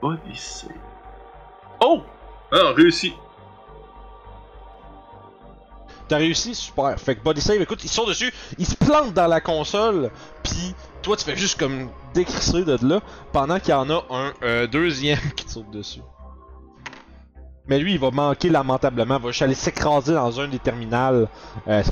Body 0.00 0.36
save. 0.36 0.70
Oh! 1.80 2.02
Ah, 2.52 2.72
réussi. 2.76 3.12
T'as 6.12 6.18
réussi, 6.18 6.54
super. 6.54 7.00
Fait 7.00 7.16
que 7.16 7.22
body 7.22 7.40
save, 7.40 7.62
écoute, 7.62 7.82
ils 7.84 7.90
sont 7.90 8.04
dessus, 8.04 8.34
ils 8.58 8.66
se 8.66 8.76
plantent 8.76 9.14
dans 9.14 9.28
la 9.28 9.40
console, 9.40 10.10
puis 10.42 10.74
toi 11.00 11.16
tu 11.16 11.24
fais 11.24 11.36
juste 11.36 11.58
comme 11.58 11.88
décrisser 12.12 12.66
de 12.66 12.76
là, 12.86 13.00
pendant 13.32 13.58
qu'il 13.58 13.70
y 13.70 13.72
en 13.72 13.88
a 13.88 14.04
un 14.10 14.30
euh, 14.42 14.66
deuxième 14.66 15.18
qui 15.36 15.46
te 15.46 15.52
saute 15.52 15.70
dessus. 15.70 16.02
Mais 17.66 17.78
lui, 17.78 17.94
il 17.94 17.98
va 17.98 18.10
manquer 18.10 18.50
lamentablement, 18.50 19.16
il 19.16 19.22
va 19.22 19.30
juste 19.30 19.40
aller 19.40 19.54
s'écraser 19.54 20.12
dans 20.12 20.38
un 20.38 20.48
des 20.48 20.58
terminals. 20.58 21.28
Euh, 21.66 21.82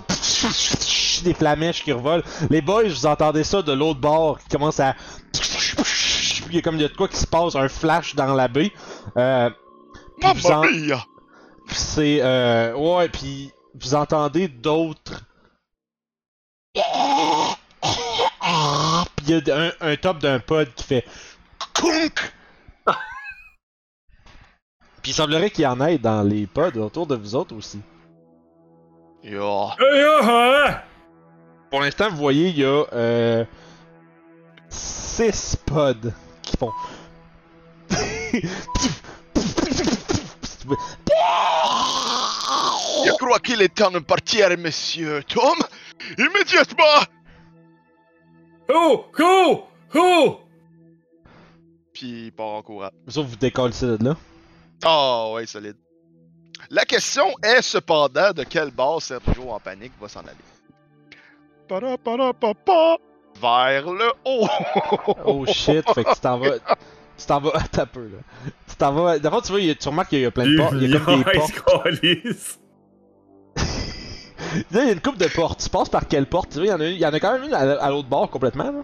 des 1.24 1.32
flamèches 1.32 1.82
qui 1.82 1.92
revolent. 1.92 2.22
Les 2.50 2.60
boys, 2.60 2.88
vous 2.88 3.06
entendez 3.06 3.42
ça 3.42 3.62
de 3.62 3.72
l'autre 3.72 4.00
bord 4.00 4.38
qui 4.38 4.48
commence 4.50 4.80
à. 4.80 4.96
Il 6.50 6.56
y 6.56 6.58
a 6.58 6.60
comme 6.60 6.74
il 6.74 6.82
y 6.82 6.84
a 6.84 6.88
de 6.88 6.94
quoi 6.94 7.08
qui 7.08 7.16
se 7.16 7.26
passe, 7.26 7.54
un 7.54 7.70
flash 7.70 8.14
dans 8.16 8.34
la 8.34 8.48
baie. 8.48 8.70
Euh, 9.16 9.48
puis 10.20 10.30
vous 10.34 10.46
en- 10.50 10.64
c'est. 11.68 12.18
Euh, 12.20 12.74
ouais, 12.74 13.08
puis 13.08 13.52
vous 13.74 13.94
entendez 13.94 14.48
d'autres. 14.48 15.22
Puis 16.74 16.82
il 19.26 19.46
y 19.46 19.50
a 19.50 19.58
un, 19.58 19.70
un 19.80 19.96
top 19.96 20.18
d'un 20.18 20.38
pod 20.38 20.72
qui 20.74 20.84
fait. 20.84 21.04
Kunk! 21.74 22.32
Puis 25.02 25.12
il 25.12 25.14
semblerait 25.14 25.50
qu'il 25.50 25.64
y 25.64 25.66
en 25.66 25.80
ait 25.80 25.98
dans 25.98 26.22
les 26.22 26.46
pods 26.46 26.78
autour 26.78 27.06
de 27.06 27.16
vous 27.16 27.34
autres 27.34 27.56
aussi. 27.56 27.80
Yo. 29.22 29.68
Ah! 29.78 30.82
Pour 31.70 31.80
l'instant, 31.80 32.10
vous 32.10 32.16
voyez, 32.16 32.48
il 32.48 32.58
y 32.58 32.64
a. 32.64 32.84
Euh, 32.92 33.44
6 34.68 35.56
pods 35.66 36.12
qui 36.42 36.56
font. 36.56 36.72
Je 43.06 43.12
crois 43.18 43.38
qu'il 43.38 43.62
est 43.62 43.74
temps 43.74 43.90
de 43.90 43.98
partir, 43.98 44.48
monsieur 44.58 45.22
Tom! 45.24 45.56
Immédiatement! 46.18 47.04
Oh! 48.72 49.06
Oh! 49.18 49.64
Oh! 49.94 50.40
Puis 51.92 52.26
il 52.26 52.32
part 52.32 52.46
en 52.46 52.62
courant. 52.62 52.90
Vous 53.06 53.36
décollez 53.36 53.72
ça 53.72 53.86
de 53.96 54.04
là. 54.04 54.16
Ah 54.84 55.30
ouais, 55.32 55.46
solide. 55.46 55.76
La 56.70 56.84
question 56.84 57.26
est 57.42 57.62
cependant 57.62 58.32
de 58.32 58.44
quel 58.44 58.70
bord 58.70 59.02
Sergio 59.02 59.50
en 59.50 59.58
panique 59.60 59.92
va 60.00 60.08
s'en 60.08 60.20
aller. 60.20 60.30
Parapapapa, 61.68 62.96
Vers 63.40 63.90
le 63.92 64.12
haut! 64.24 64.48
Oh 65.24 65.44
shit, 65.46 65.84
fait 65.94 66.04
que 66.04 66.14
tu 66.14 66.20
t'en 66.20 66.38
vas. 66.38 66.58
Tu 67.16 67.26
t'en 67.26 67.40
vas. 67.40 67.52
Un 67.78 67.86
peu 67.86 68.04
là. 68.08 68.18
Tu 68.68 68.76
t'en 68.76 68.92
vas. 68.92 69.18
D'abord, 69.18 69.42
tu 69.42 69.52
vois, 69.52 69.60
il 69.60 69.66
y 69.66 69.70
a- 69.70 69.74
tu 69.74 69.88
remarques 69.88 70.10
qu'il 70.10 70.20
y 70.20 70.24
a 70.24 70.30
plein 70.30 70.46
de 70.46 70.56
portes. 70.56 70.74
Il 70.80 70.90
y 70.90 70.96
a 70.96 71.00
comme 71.00 71.22
des 71.22 71.24
portes. 71.64 72.58
il 74.70 74.76
y 74.76 74.80
a 74.80 74.92
une 74.92 75.00
coupe 75.00 75.18
de 75.18 75.28
portes. 75.28 75.60
Tu 75.62 75.68
passes 75.68 75.88
par 75.88 76.06
quelle 76.08 76.26
porte? 76.26 76.50
Tu 76.50 76.64
vois, 76.64 76.76
il 76.84 76.92
y 76.92 76.98
y 76.98 77.06
en 77.06 77.12
a 77.12 77.20
quand 77.20 77.32
même 77.34 77.44
une 77.44 77.54
à, 77.54 77.60
à 77.82 77.90
l'autre 77.90 78.08
bord 78.08 78.30
complètement 78.30 78.64
là. 78.64 78.82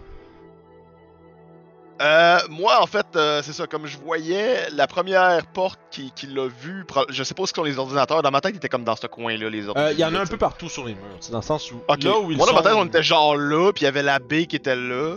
Euh, 1.99 2.37
moi, 2.51 2.79
en 2.79 2.85
fait, 2.85 3.07
euh, 3.15 3.41
c'est 3.41 3.53
ça, 3.53 3.65
comme 3.65 3.87
je 3.87 3.97
voyais 3.97 4.69
la 4.71 4.85
première 4.85 5.47
porte 5.47 5.79
qui, 5.89 6.11
qui 6.11 6.27
l'a 6.27 6.47
vue, 6.47 6.85
je 7.09 7.23
sais 7.23 7.33
pas 7.33 7.47
ce 7.47 7.53
sont 7.55 7.63
les 7.63 7.79
ordinateurs, 7.79 8.21
dans 8.21 8.29
ma 8.29 8.39
tête, 8.39 8.51
il 8.53 8.57
était 8.57 8.69
comme 8.69 8.83
dans 8.83 8.95
ce 8.95 9.07
coin-là, 9.07 9.49
les 9.49 9.67
ordinateurs. 9.67 9.93
Il 9.93 9.99
y 9.99 10.05
en 10.05 10.13
a 10.13 10.19
un 10.19 10.25
peu 10.27 10.37
partout 10.37 10.69
sur 10.69 10.85
les 10.85 10.93
murs. 10.93 11.17
C'est 11.21 11.31
dans 11.31 11.39
le 11.39 11.43
sens 11.43 11.71
où. 11.71 11.77
Ok. 11.87 12.03
Là 12.03 12.19
où 12.19 12.29
ils 12.29 12.37
Moi, 12.37 12.45
dans 12.45 12.53
ma 12.53 12.59
sont. 12.59 12.65
tête, 12.65 12.73
on 12.77 12.85
était 12.85 13.01
genre 13.01 13.35
là, 13.35 13.71
puis 13.73 13.81
il 13.81 13.85
y 13.85 13.87
avait 13.87 14.03
la 14.03 14.19
baie 14.19 14.45
qui 14.45 14.55
était 14.55 14.75
là. 14.75 15.15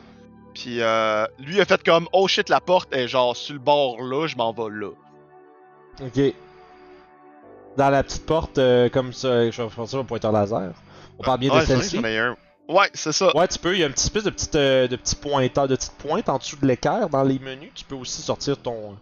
Puis 0.55 0.81
euh, 0.81 1.27
lui 1.39 1.61
a 1.61 1.65
fait 1.67 1.83
comme 1.85 2.09
oh 2.13 2.27
shit 2.27 2.49
la 2.49 2.61
porte 2.61 2.93
est 2.95 3.07
genre 3.09 3.37
sur 3.37 3.53
le 3.53 3.61
bord 3.61 4.03
là, 4.03 4.27
je 4.27 4.37
m'en 4.37 4.53
vais 4.53 4.71
là. 4.71 4.89
Ok. 6.03 6.35
Dans 7.77 7.91
la 7.91 8.03
petite 8.03 8.27
porte, 8.27 8.59
euh, 8.59 8.89
comme 8.89 9.13
ça, 9.13 9.51
je 9.51 9.63
vais 9.63 9.69
faire 9.69 9.89
ça 9.89 10.03
pointeur 10.05 10.33
laser. 10.33 10.73
On 11.19 11.23
parle 11.23 11.41
bien 11.41 11.51
de 11.51 11.55
vrai, 11.55 11.67
celle-ci. 11.67 11.99
un. 11.99 12.37
Ouais, 12.69 12.89
c'est 12.95 13.13
ça. 13.13 13.37
Ouais, 13.37 13.49
tu 13.49 13.59
peux. 13.59 13.75
Il 13.75 13.81
y 13.81 13.83
a 13.83 13.87
une 13.87 13.93
petite 13.93 14.07
espèce 14.07 14.25
de 14.25 14.31
petite, 14.31 14.55
euh, 14.55 14.89
de 14.89 14.97
petit 14.97 15.17
pointeur, 15.17 15.67
de 15.67 15.77
petite 15.77 15.95
pointe 15.95 16.29
en 16.29 16.39
dessous 16.39 16.57
de 16.57 16.67
l'équerre 16.67 17.09
dans 17.09 17.23
les 17.23 17.39
menus. 17.39 17.71
Tu 17.75 17.85
peux 17.85 17.97
aussi 17.97 18.23
sortir 18.23 18.57
ton 18.59 18.97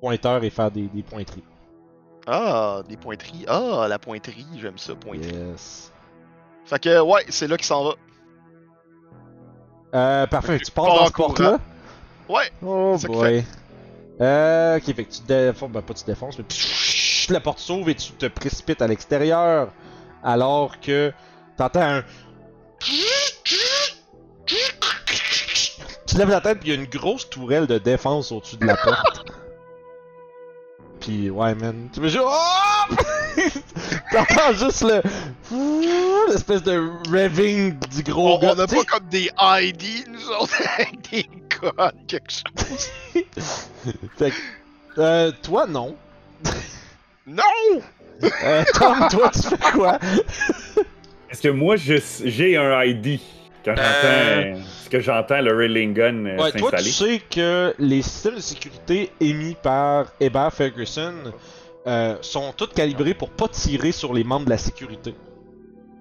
pointeur 0.00 0.44
et 0.44 0.50
faire 0.50 0.70
des, 0.70 0.82
des 0.82 1.02
pointeries. 1.02 1.44
Ah, 2.26 2.82
des 2.88 2.96
pointeries. 2.96 3.44
Ah, 3.48 3.86
la 3.88 3.98
pointerie, 3.98 4.46
j'aime 4.60 4.78
ça, 4.78 4.94
pointerie. 4.94 5.34
Yes. 5.34 5.90
Fait 6.66 6.78
que 6.78 7.00
ouais, 7.00 7.24
c'est 7.28 7.46
là 7.46 7.56
qu'il 7.56 7.66
s'en 7.66 7.84
va. 7.84 7.94
Euh, 9.94 10.26
parfait. 10.26 10.58
Tu 10.58 10.70
pars 10.70 10.86
dans 10.86 11.06
cette 11.06 11.14
porte-là? 11.14 11.58
Ouais. 12.28 12.50
Oh 12.62 12.96
boy. 13.04 13.44
Euh, 14.20 14.76
ok, 14.76 14.84
fait 14.84 15.04
que 15.04 15.12
tu 15.12 15.22
défonces, 15.26 15.70
ben 15.70 15.82
pas 15.82 15.94
tu 15.94 16.04
défonces, 16.04 16.38
mais 16.38 16.44
la 17.32 17.40
porte 17.40 17.58
s'ouvre 17.58 17.88
et 17.88 17.94
tu 17.94 18.12
te 18.12 18.26
précipites 18.26 18.82
à 18.82 18.86
l'extérieur. 18.86 19.72
Alors 20.22 20.80
que 20.80 21.12
t'entends 21.56 21.80
un. 21.82 22.04
Tu 26.06 26.16
lèves 26.18 26.30
la 26.30 26.40
tête 26.40 26.60
puis 26.60 26.70
il 26.70 26.74
y 26.74 26.78
a 26.78 26.80
une 26.80 26.88
grosse 26.88 27.28
tourelle 27.28 27.66
de 27.66 27.78
défense 27.78 28.30
au-dessus 28.32 28.56
de 28.56 28.66
la 28.66 28.76
porte. 28.76 29.24
Puis 31.00 31.28
ouais 31.28 31.54
man, 31.54 31.90
tu 31.92 32.00
veux 32.00 32.08
juste. 32.08 32.24
Oh! 32.24 32.94
T'entends 34.10 34.52
juste 34.54 34.82
le. 34.82 35.02
L'espèce 36.30 36.62
de 36.62 36.90
revving 37.10 37.78
du 37.94 38.02
gros 38.02 38.36
On 38.36 38.38
gars. 38.38 38.54
on 38.56 38.60
a 38.60 38.66
Tu 38.66 38.76
pas 38.76 38.84
comme 38.84 39.08
des 39.08 39.28
ID, 39.38 40.08
nous 40.08 40.28
autres, 40.30 40.54
avec 40.78 41.10
des 41.10 41.28
codes, 41.50 41.94
quelque 42.06 42.30
chose. 42.30 42.88
Fait 44.16 44.30
que. 44.30 44.36
Euh, 44.96 45.32
toi 45.42 45.66
non. 45.66 45.94
Non! 47.26 47.42
Euh, 48.44 48.64
Tom, 48.74 49.08
toi, 49.10 49.30
tu 49.30 49.42
fais 49.42 49.72
quoi? 49.72 49.98
Est-ce 51.30 51.42
que 51.42 51.48
moi, 51.48 51.76
je- 51.76 51.94
j'ai 52.24 52.56
un 52.56 52.82
ID 52.82 53.18
quand 53.64 53.74
Euh. 53.78 54.52
j'entends 54.54 54.64
ce 54.84 54.88
que 54.90 55.00
j'entends 55.00 55.40
le 55.40 55.56
Railing 55.56 55.94
Gun 55.94 56.26
euh, 56.26 56.36
Ouais, 56.36 56.52
toi, 56.52 56.70
tu 56.72 56.76
s'installer? 56.84 56.90
sais 56.90 57.22
que 57.30 57.74
les 57.78 58.02
systèmes 58.02 58.36
de 58.36 58.40
sécurité 58.40 59.10
émis 59.20 59.56
par 59.62 60.12
Hébert 60.20 60.52
Ferguson 60.52 61.14
euh, 61.86 62.16
sont 62.22 62.52
tous 62.56 62.68
calibrés 62.68 63.14
pour 63.14 63.30
pas 63.30 63.48
tirer 63.48 63.92
sur 63.92 64.14
les 64.14 64.24
membres 64.24 64.44
de 64.46 64.50
la 64.50 64.58
sécurité. 64.58 65.14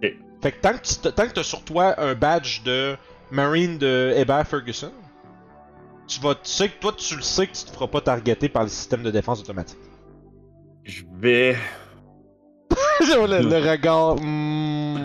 Ok. 0.02 0.14
Fait 0.42 0.52
que 0.52 0.62
tant 0.62 0.74
que 0.74 0.82
tu 0.84 0.96
t- 0.96 1.12
tant 1.12 1.28
que 1.28 1.34
t'as 1.34 1.44
sur 1.44 1.64
toi 1.64 1.96
un 2.00 2.14
badge 2.16 2.64
de 2.64 2.96
Marine 3.32 3.78
de 3.78 4.14
Hébert 4.16 4.46
Ferguson, 4.48 4.92
tu 6.08 6.20
vas, 6.22 6.36
tu 6.36 6.42
sais 6.52 6.70
que 6.70 6.80
toi, 6.80 6.94
tu 6.98 7.16
le 7.16 7.22
sais 7.22 7.48
que 7.48 7.54
tu 7.54 7.64
te 7.66 7.72
feras 7.72 7.88
pas 7.88 8.02
targeter 8.02 8.50
par 8.50 8.64
le 8.64 8.70
système 8.70 9.04
de 9.04 9.10
défense 9.12 9.40
automatique. 9.42 9.80
Je 10.84 11.04
vais. 11.20 11.56
le, 13.02 13.50
le 13.50 13.70
regard. 13.72 14.16
hmm. 14.22 15.02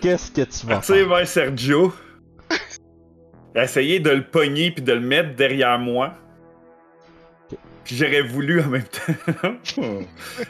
Qu'est-ce 0.00 0.30
que 0.30 0.42
tu 0.42 0.66
vas 0.66 0.80
faire? 0.80 1.08
vers 1.08 1.26
Sergio. 1.26 1.92
Essayer 3.54 3.98
de 4.00 4.10
le 4.10 4.24
pogner 4.24 4.70
puis 4.70 4.82
de 4.82 4.92
le 4.92 5.00
mettre 5.00 5.34
derrière 5.34 5.78
moi. 5.78 6.14
Puis 7.84 7.96
j'aurais 7.96 8.22
voulu 8.22 8.62
en 8.62 8.68
même 8.68 8.84
temps 8.84 9.56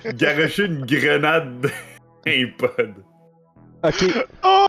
garocher 0.15 0.67
une 0.67 0.85
grenade 0.85 1.71
les 2.27 2.47
pod. 2.47 2.95
Ok. 3.83 4.05
Oh! 4.45 4.67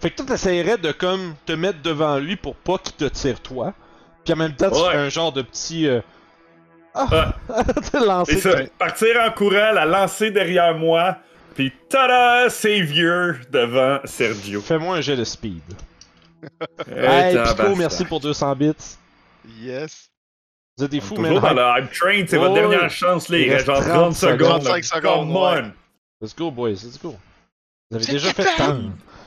Fait 0.00 0.10
que 0.10 0.16
toi, 0.18 0.26
t'essayerais 0.26 0.78
de 0.78 0.92
comme 0.92 1.34
te 1.44 1.50
mettre 1.52 1.82
devant 1.82 2.18
lui 2.20 2.36
pour 2.36 2.54
pas 2.54 2.78
qu'il 2.78 2.94
te 2.94 3.04
tire 3.06 3.40
toi. 3.40 3.74
Puis 4.24 4.32
en 4.32 4.36
même 4.36 4.54
temps, 4.54 4.70
tu 4.70 4.76
Ouais. 4.80 4.92
fais 4.92 4.96
un 4.98 5.08
genre 5.08 5.32
de 5.32 5.42
petit. 5.42 5.88
Euh... 5.88 6.00
Ah! 6.96 7.34
te 7.92 7.96
lancer. 8.04 8.38
C'est 8.38 8.52
ça, 8.52 8.58
partir 8.78 9.20
en 9.20 9.30
courant, 9.32 9.72
la 9.72 9.84
lancer 9.84 10.30
derrière 10.30 10.74
moi, 10.76 11.18
puis 11.54 11.72
tada, 11.88 12.48
savior 12.50 13.34
devant 13.50 13.98
Sergio. 14.04 14.60
Fais-moi 14.60 14.96
un 14.96 15.00
jet 15.00 15.16
de 15.16 15.24
speed. 15.24 15.62
Eh, 16.88 17.00
Hey. 17.04 17.36
Pico, 17.56 17.74
merci 17.76 18.04
pour 18.04 18.20
200 18.20 18.54
bits. 18.56 18.72
Yes. 19.60 20.08
Vous 20.78 20.84
êtes 20.84 20.90
des 20.90 21.00
fous, 21.00 21.14
toujours 21.14 21.40
man. 21.40 21.54
dans 21.56 21.74
le 21.74 21.82
hype 21.82 21.90
train, 21.92 22.24
c'est 22.28 22.36
votre 22.36 22.52
ouais. 22.54 22.60
dernière 22.60 22.90
chance, 22.90 23.28
reste 23.28 23.50
reste 23.50 23.66
genre 23.66 23.80
30 23.80 23.88
30 23.88 24.14
secondes. 24.14 24.62
35 24.64 24.74
là. 24.76 24.82
secondes, 24.82 25.26
Come 25.32 25.36
ouais. 25.36 25.62
on. 25.62 25.72
Let's 26.20 26.34
go, 26.36 26.50
boys, 26.50 26.70
let's 26.84 26.98
go. 27.02 27.14
Vous 27.90 27.96
avez 27.96 28.06
déjà 28.06 28.32
fait 28.34 28.44
tant. 28.56 28.80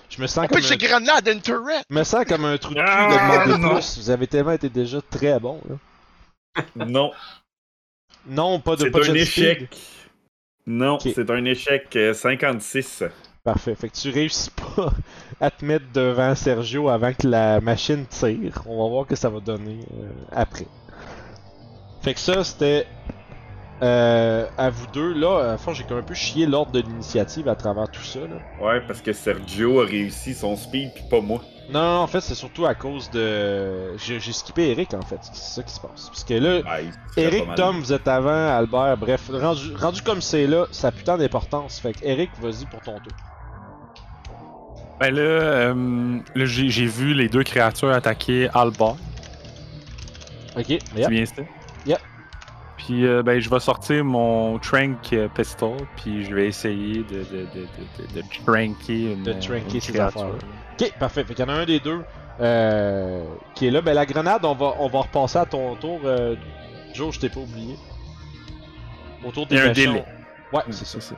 Je 0.10 0.22
me 0.22 0.28
sens 0.28 0.46
On 0.46 0.56
comme 0.56 0.64
un... 0.72 0.76
grenade 0.76 1.28
une 1.28 1.42
turret! 1.42 1.82
Je 1.90 1.96
me 1.96 2.04
sens 2.04 2.26
comme 2.26 2.46
un 2.46 2.58
trou 2.58 2.74
de 2.74 2.80
cul 2.80 2.86
Ah, 2.88 3.08
de 3.46 3.52
demander 3.54 3.62
non. 3.62 3.76
plus. 3.76 3.98
Vous 3.98 4.10
avez 4.10 4.28
tellement 4.28 4.52
été 4.52 4.70
déjà 4.70 5.00
très 5.02 5.40
bon, 5.40 5.60
là. 5.70 5.76
Non, 6.76 7.12
Non, 8.30 8.60
pas 8.60 8.76
de 8.76 8.84
c'est 8.84 8.96
un 8.96 9.04
speed. 9.04 9.16
échec. 9.16 9.78
Non, 10.66 11.00
c'est 11.00 11.30
un 11.30 11.46
échec 11.46 11.96
euh, 11.96 12.14
56. 12.14 13.04
Parfait. 13.44 13.74
Fait 13.76 13.90
que 13.90 13.96
tu 13.96 14.10
réussis 14.12 14.52
pas 14.52 14.94
à 15.42 15.50
te 15.50 15.66
mettre 15.66 15.86
devant 15.94 16.36
Sergio 16.36 16.90
avant 16.90 17.14
que 17.14 17.28
la 17.28 17.60
machine 17.62 18.06
tire. 18.06 18.62
On 18.68 18.84
va 18.84 18.90
voir 18.90 19.08
que 19.08 19.16
ça 19.16 19.30
va 19.30 19.40
donner 19.40 19.80
euh, 19.94 20.10
après. 20.32 20.68
Fait 22.02 22.14
que 22.14 22.20
ça, 22.20 22.44
c'était 22.44 22.86
euh, 23.82 24.46
à 24.58 24.70
vous 24.70 24.88
deux. 24.94 25.14
Là, 25.14 25.54
à 25.54 25.58
fond, 25.58 25.74
j'ai 25.74 25.84
comme 25.84 25.98
un 25.98 26.04
peu 26.04 26.14
chié 26.14 26.46
l'ordre 26.46 26.72
de 26.72 26.82
l'initiative 26.82 27.48
à 27.48 27.56
travers 27.56 27.90
tout 27.90 28.04
ça. 28.04 28.20
Là. 28.20 28.40
Ouais, 28.62 28.82
parce 28.86 29.02
que 29.02 29.14
Sergio 29.14 29.82
a 29.82 29.86
réussi 29.86 30.34
son 30.34 30.56
speed, 30.56 30.94
puis 30.94 31.04
pas 31.10 31.22
moi. 31.22 31.42
Non, 31.72 31.82
non, 31.82 32.00
en 32.00 32.08
fait, 32.08 32.22
c'est 32.22 32.36
surtout 32.36 32.66
à 32.66 32.74
cause 32.74 33.12
de. 33.12 33.96
J'ai 33.98 34.20
skippé 34.34 34.72
Eric, 34.72 34.94
en 34.94 35.02
fait. 35.02 35.20
C'est 35.22 35.56
ça 35.56 35.64
qui 35.64 35.74
se 35.74 35.80
passe. 35.80 36.08
Parce 36.08 36.24
que 36.24 36.34
là, 36.34 36.56
Ouais, 36.58 36.64
pas 36.64 37.22
Eric. 37.22 37.56
Tom, 37.56 37.80
vous 37.80 37.94
êtes 37.94 38.08
avant, 38.08 38.58
Albert, 38.58 38.98
bref, 38.98 39.30
rendu, 39.32 39.76
rendu 39.76 40.02
comme 40.02 40.22
c'est 40.22 40.48
là, 40.48 40.66
ça 40.72 40.88
a 40.88 40.92
putain 40.92 41.18
d'importance. 41.18 41.80
Fait 41.80 41.94
que 41.94 42.00
Eric, 42.04 42.32
vas-y 42.42 42.66
pour 42.66 42.82
ton 42.82 42.96
tour. 43.00 43.14
Ben 45.00 45.14
là, 45.14 45.22
euh, 45.22 46.20
là, 46.36 46.46
j'ai 46.46 46.70
j'ai 46.70 46.86
vu 46.86 47.14
les 47.14 47.30
deux 47.30 47.44
créatures 47.44 47.92
attaquer 47.92 48.50
Alba. 48.54 48.96
Ok, 50.58 50.66
C'est 50.68 50.98
yep. 50.98 51.10
bien 51.10 51.26
ça? 51.26 51.42
Yep. 51.86 52.00
Puis 52.78 53.06
euh, 53.06 53.24
ben, 53.24 53.40
je 53.40 53.50
vais 53.50 53.60
sortir 53.60 54.04
mon 54.04 54.58
Trank 54.60 54.98
euh, 55.14 55.28
Pistol, 55.30 55.78
puis 55.96 56.26
je 56.26 56.34
vais 56.36 56.48
essayer 56.48 57.04
de, 57.04 57.20
de, 57.20 57.46
de, 57.54 57.68
de, 57.78 58.14
de, 58.16 58.22
de 58.22 58.24
tranquer 58.46 59.14
une, 59.14 59.26
une 59.28 59.80
créature. 59.82 60.38
Ok, 60.80 60.94
parfait. 60.98 61.24
Fait 61.24 61.34
qu'il 61.34 61.46
y 61.46 61.50
en 61.50 61.52
a 61.54 61.58
un 61.58 61.66
des 61.66 61.80
deux 61.80 62.04
euh, 62.40 63.26
qui 63.56 63.68
est 63.68 63.72
là. 63.72 63.82
Ben 63.82 63.94
la 63.94 64.06
grenade, 64.06 64.46
on 64.46 64.56
va, 64.56 64.74
on 64.80 64.88
va 64.88 65.00
repasser 65.02 65.38
à 65.40 65.46
ton 65.46 65.76
tour. 65.76 66.00
Euh, 66.06 66.36
Joe, 66.94 67.14
je 67.14 67.20
t'ai 67.20 67.30
pas 67.30 67.40
oublié. 67.42 67.76
Autour 69.26 69.46
des 69.48 69.56
Il 69.56 69.58
y 69.58 69.62
a 69.62 69.66
un 69.66 69.68
méchants. 69.70 69.92
délai. 69.92 70.06
Ouais, 70.54 70.62
C'est 70.68 70.86
c'est 70.86 70.86
ça. 70.86 71.02
ça, 71.02 71.16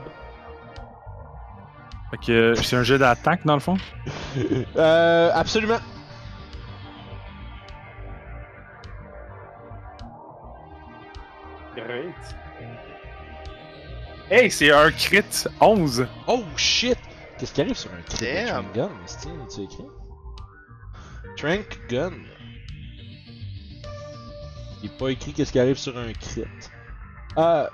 c'est 2.12 2.18
Fait 2.20 2.26
que 2.26 2.32
euh, 2.32 2.56
c'est 2.56 2.76
un 2.76 2.84
jeu 2.84 2.98
d'attaque 2.98 3.46
dans 3.46 3.54
le 3.54 3.60
fond? 3.60 3.78
Euh, 4.78 5.32
absolument. 5.34 5.78
Great. 11.76 12.16
Hey, 14.30 14.50
c'est 14.50 14.72
un 14.72 14.92
crit 14.92 15.24
11! 15.60 16.08
Oh 16.28 16.44
shit! 16.56 16.98
Qu'est-ce 17.42 17.54
qui 17.54 17.62
arrive 17.62 17.76
sur 17.76 17.92
un 17.92 18.02
crit 18.04 18.24
de. 18.24 18.48
Trank 18.52 18.72
Gun? 18.76 18.92
Tu 19.50 19.62
écrit? 19.62 19.86
Trank 21.38 21.80
Gun. 21.90 22.12
Il 24.84 24.92
est 24.92 24.98
pas 25.00 25.08
écrit 25.10 25.34
qu'est-ce 25.34 25.52
qui 25.52 25.58
arrive 25.58 25.80
sur 25.80 25.98
un 25.98 26.14
crit. 26.14 26.44
Euh, 27.40 27.68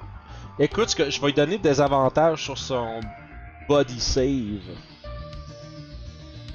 écoute, 0.57 0.87
ce 0.87 0.95
que 0.95 1.09
je 1.09 1.19
vais 1.19 1.27
lui 1.27 1.33
donner 1.33 1.57
des 1.57 1.81
avantages 1.81 2.45
sur 2.45 2.57
son 2.57 3.01
body 3.67 3.99
save. 3.99 4.61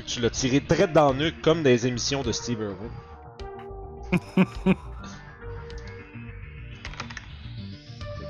Tu 0.06 0.22
l'as 0.22 0.30
tiré 0.30 0.64
très 0.64 0.88
dans 0.88 1.12
le 1.12 1.18
nuque 1.18 1.42
comme 1.42 1.62
des 1.62 1.86
émissions 1.86 2.22
de 2.22 2.32
Steve 2.32 2.62
Irwin. 2.62 2.90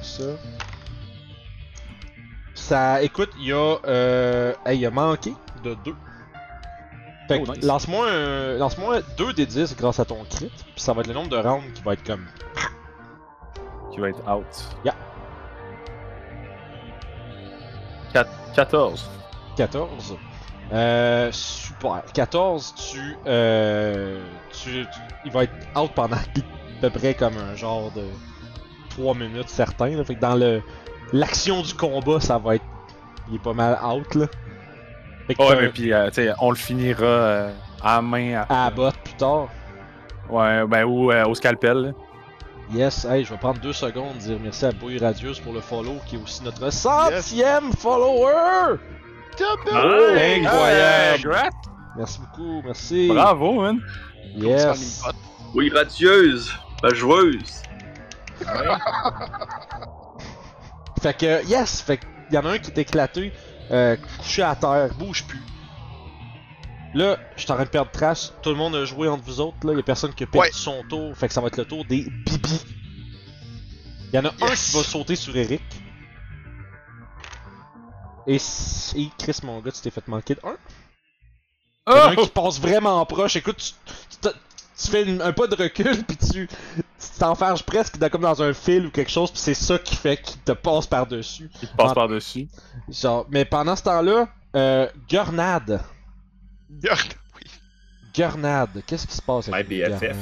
Ça. 0.03 0.25
Ça, 2.69 3.03
écoute, 3.03 3.31
il 3.39 3.49
y 3.49 3.53
a, 3.53 3.77
euh, 3.87 4.55
hey, 4.65 4.79
il 4.79 4.87
a 4.87 4.91
manqué 4.91 5.35
de 5.65 5.75
2. 5.85 5.95
Fait 7.29 7.41
que 7.41 7.51
Oh, 7.51 7.55
nice. 7.55 7.65
lance-moi 7.65 8.09
un, 8.09 8.57
lance-moi 8.57 9.01
2 9.17 9.33
des 9.33 9.47
10 9.47 9.75
grâce 9.77 9.99
à 9.99 10.05
ton 10.05 10.25
crit, 10.25 10.49
puis 10.57 10.73
ça 10.77 10.93
va 10.93 11.01
être 11.01 11.09
le 11.09 11.15
nombre 11.15 11.29
de 11.29 11.37
rounds 11.37 11.73
qui 11.75 11.83
va 11.83 11.95
être 11.95 12.05
comme 12.05 12.25
Qui 13.93 13.99
va 14.01 14.09
être 14.11 14.21
out. 14.31 14.47
Yeah. 14.85 14.95
Quat- 18.13 18.29
14. 18.55 19.11
14. 19.57 20.17
Euh, 20.73 21.31
super. 21.33 22.03
14, 22.15 22.75
tu, 22.93 23.17
euh, 23.27 24.25
tu, 24.53 24.71
tu- 24.87 25.01
il 25.25 25.33
va 25.33 25.45
être 25.45 25.53
out 25.77 25.91
pendant 25.95 26.17
à 26.17 26.21
peu 26.81 26.91
près 26.91 27.15
comme 27.15 27.37
un 27.37 27.55
genre 27.57 27.91
de 27.91 28.05
3 28.91 29.15
minutes 29.15 29.49
certain. 29.49 30.03
Fait 30.05 30.15
que 30.15 30.21
dans 30.21 30.37
le 30.37 30.63
l'action 31.13 31.63
du 31.63 31.75
combat, 31.75 32.21
ça 32.21 32.39
va 32.39 32.57
être, 32.57 32.65
il 33.29 33.37
est 33.37 33.43
pas 33.43 33.53
mal 33.53 33.79
out 33.85 34.15
là. 34.15 34.27
Fait 35.27 35.35
que 35.35 35.43
Ouais, 35.43 35.61
mais 35.61 35.69
puis, 35.69 35.93
euh, 35.93 36.09
tu 36.09 36.15
sais, 36.15 36.33
on 36.41 36.51
le 36.51 36.57
finira 36.57 37.05
euh, 37.05 37.53
à 37.83 37.97
la 37.97 38.03
main. 38.03 38.45
à 38.49 38.65
la 38.65 38.71
botte 38.71 38.97
plus 39.05 39.15
tard. 39.15 39.49
Ouais, 40.29 40.67
ben, 40.67 40.85
ou 40.85 41.13
euh, 41.13 41.25
au 41.27 41.35
scalpel. 41.35 41.77
là. 41.77 41.91
Yes, 42.73 43.05
hey, 43.05 43.25
je 43.25 43.31
vais 43.31 43.37
prendre 43.39 43.61
deux 43.61 43.73
secondes 43.73 44.17
dire 44.19 44.39
merci 44.43 44.65
à 44.65 44.73
Bouille 44.73 44.99
Radieuse 44.99 45.39
pour 45.41 45.53
le 45.53 45.61
follow, 45.61 45.97
qui 46.07 46.17
est 46.17 46.19
aussi 46.23 46.43
notre 46.43 46.71
centième 46.73 47.73
follower! 47.79 48.79
Double! 49.39 50.17
Hey, 50.17 50.45
Incroyable! 50.45 51.37
Merci 51.97 52.21
beaucoup, 52.21 52.63
merci! 52.65 53.09
Bravo, 53.09 53.61
man! 53.61 53.81
Yes! 54.35 55.03
Oui, 55.55 55.71
radieuse, 55.75 56.51
la 56.83 56.95
joueuse. 56.95 57.63
Fait 61.03 61.17
que, 61.17 61.45
yes! 61.47 61.81
Fait 61.83 61.99
que, 61.99 62.05
y 62.31 62.39
en 62.39 62.47
a 62.47 62.51
un 62.51 62.59
qui 62.59 62.71
est 62.71 62.79
éclaté, 62.79 63.33
euh, 63.71 63.97
couché 64.19 64.43
à 64.43 64.55
terre, 64.55 64.95
bouge 64.95 65.25
plus. 65.25 65.43
Là, 66.95 67.17
je 67.37 67.43
suis 67.43 67.51
en 67.51 67.55
train 67.57 67.65
de 67.65 67.71
perdre 67.71 67.91
trace. 67.91 68.33
Tout 68.43 68.51
le 68.51 68.57
monde 68.57 68.75
a 68.77 68.85
joué 68.85 69.09
entre 69.09 69.25
vous 69.25 69.41
autres, 69.41 69.57
là. 69.67 69.73
Y 69.73 69.79
a 69.81 69.83
personne 69.83 70.13
qui 70.15 70.25
a 70.25 70.27
perdu 70.27 70.47
Ouais. 70.49 70.53
son 70.53 70.83
tour. 70.89 71.17
Fait 71.17 71.27
que 71.29 71.35
ça 71.35 71.41
va 71.41 71.47
être 71.49 71.57
le 71.57 71.65
tour 71.65 71.85
des 71.87 72.03
bibis. 72.27 72.65
Y 74.13 74.19
en 74.19 74.27
a 74.27 74.29
un 74.29 74.31
qui 74.55 74.77
va 74.77 74.83
sauter 74.83 75.17
sur 75.17 75.35
Eric. 75.37 75.63
Et, 78.27 78.37
et 78.37 79.09
Chris, 79.19 79.39
mon 79.43 79.61
gars, 79.61 79.73
tu 79.73 79.81
t'es 79.81 79.91
fait 79.91 80.07
manquer 80.07 80.35
de 80.35 80.41
un. 80.45 80.57
Y 81.91 81.93
en 81.93 81.95
a 81.97 82.11
un 82.11 82.15
Oh! 82.17 82.23
qui 82.25 82.29
passe 82.29 82.61
vraiment 82.61 83.05
proche. 83.07 83.37
Écoute, 83.37 83.57
tu, 84.21 84.29
tu, 84.85 84.91
fais 84.91 85.03
une- 85.05 85.23
un 85.23 85.33
pas 85.33 85.47
de 85.47 85.55
recul, 85.55 86.05
puis 86.07 86.17
tu 86.17 86.49
t'enferges 87.19 87.63
presque 87.65 87.99
dans, 87.99 88.09
comme 88.09 88.23
dans 88.23 88.43
un 88.43 88.53
fil 88.53 88.87
ou 88.87 88.91
quelque 88.91 89.11
chose, 89.11 89.31
puis 89.31 89.41
c'est 89.41 89.55
ça 89.55 89.79
qui 89.79 89.97
fait 89.97 90.17
qu'il 90.17 90.41
te 90.41 90.53
passe 90.53 90.87
par-dessus. 90.87 91.51
Il 91.63 91.69
te 91.69 91.77
passe 91.77 91.95
par-dessus. 91.95 92.49
Genre, 92.89 93.27
mais 93.31 93.45
pendant 93.45 93.77
ce 93.77 93.83
temps-là, 93.85 94.29
euh, 94.57 94.87
Gurnade. 95.09 95.83
Regarde, 96.71 97.01
oui. 97.37 97.43
Gurnade, 98.15 98.83
qu'est-ce 98.87 99.07
qui 99.07 99.17
se 99.17 99.23
passe 99.23 99.49
avec 99.49 99.69
BFF. 99.69 100.01
Gurnade? 100.01 100.17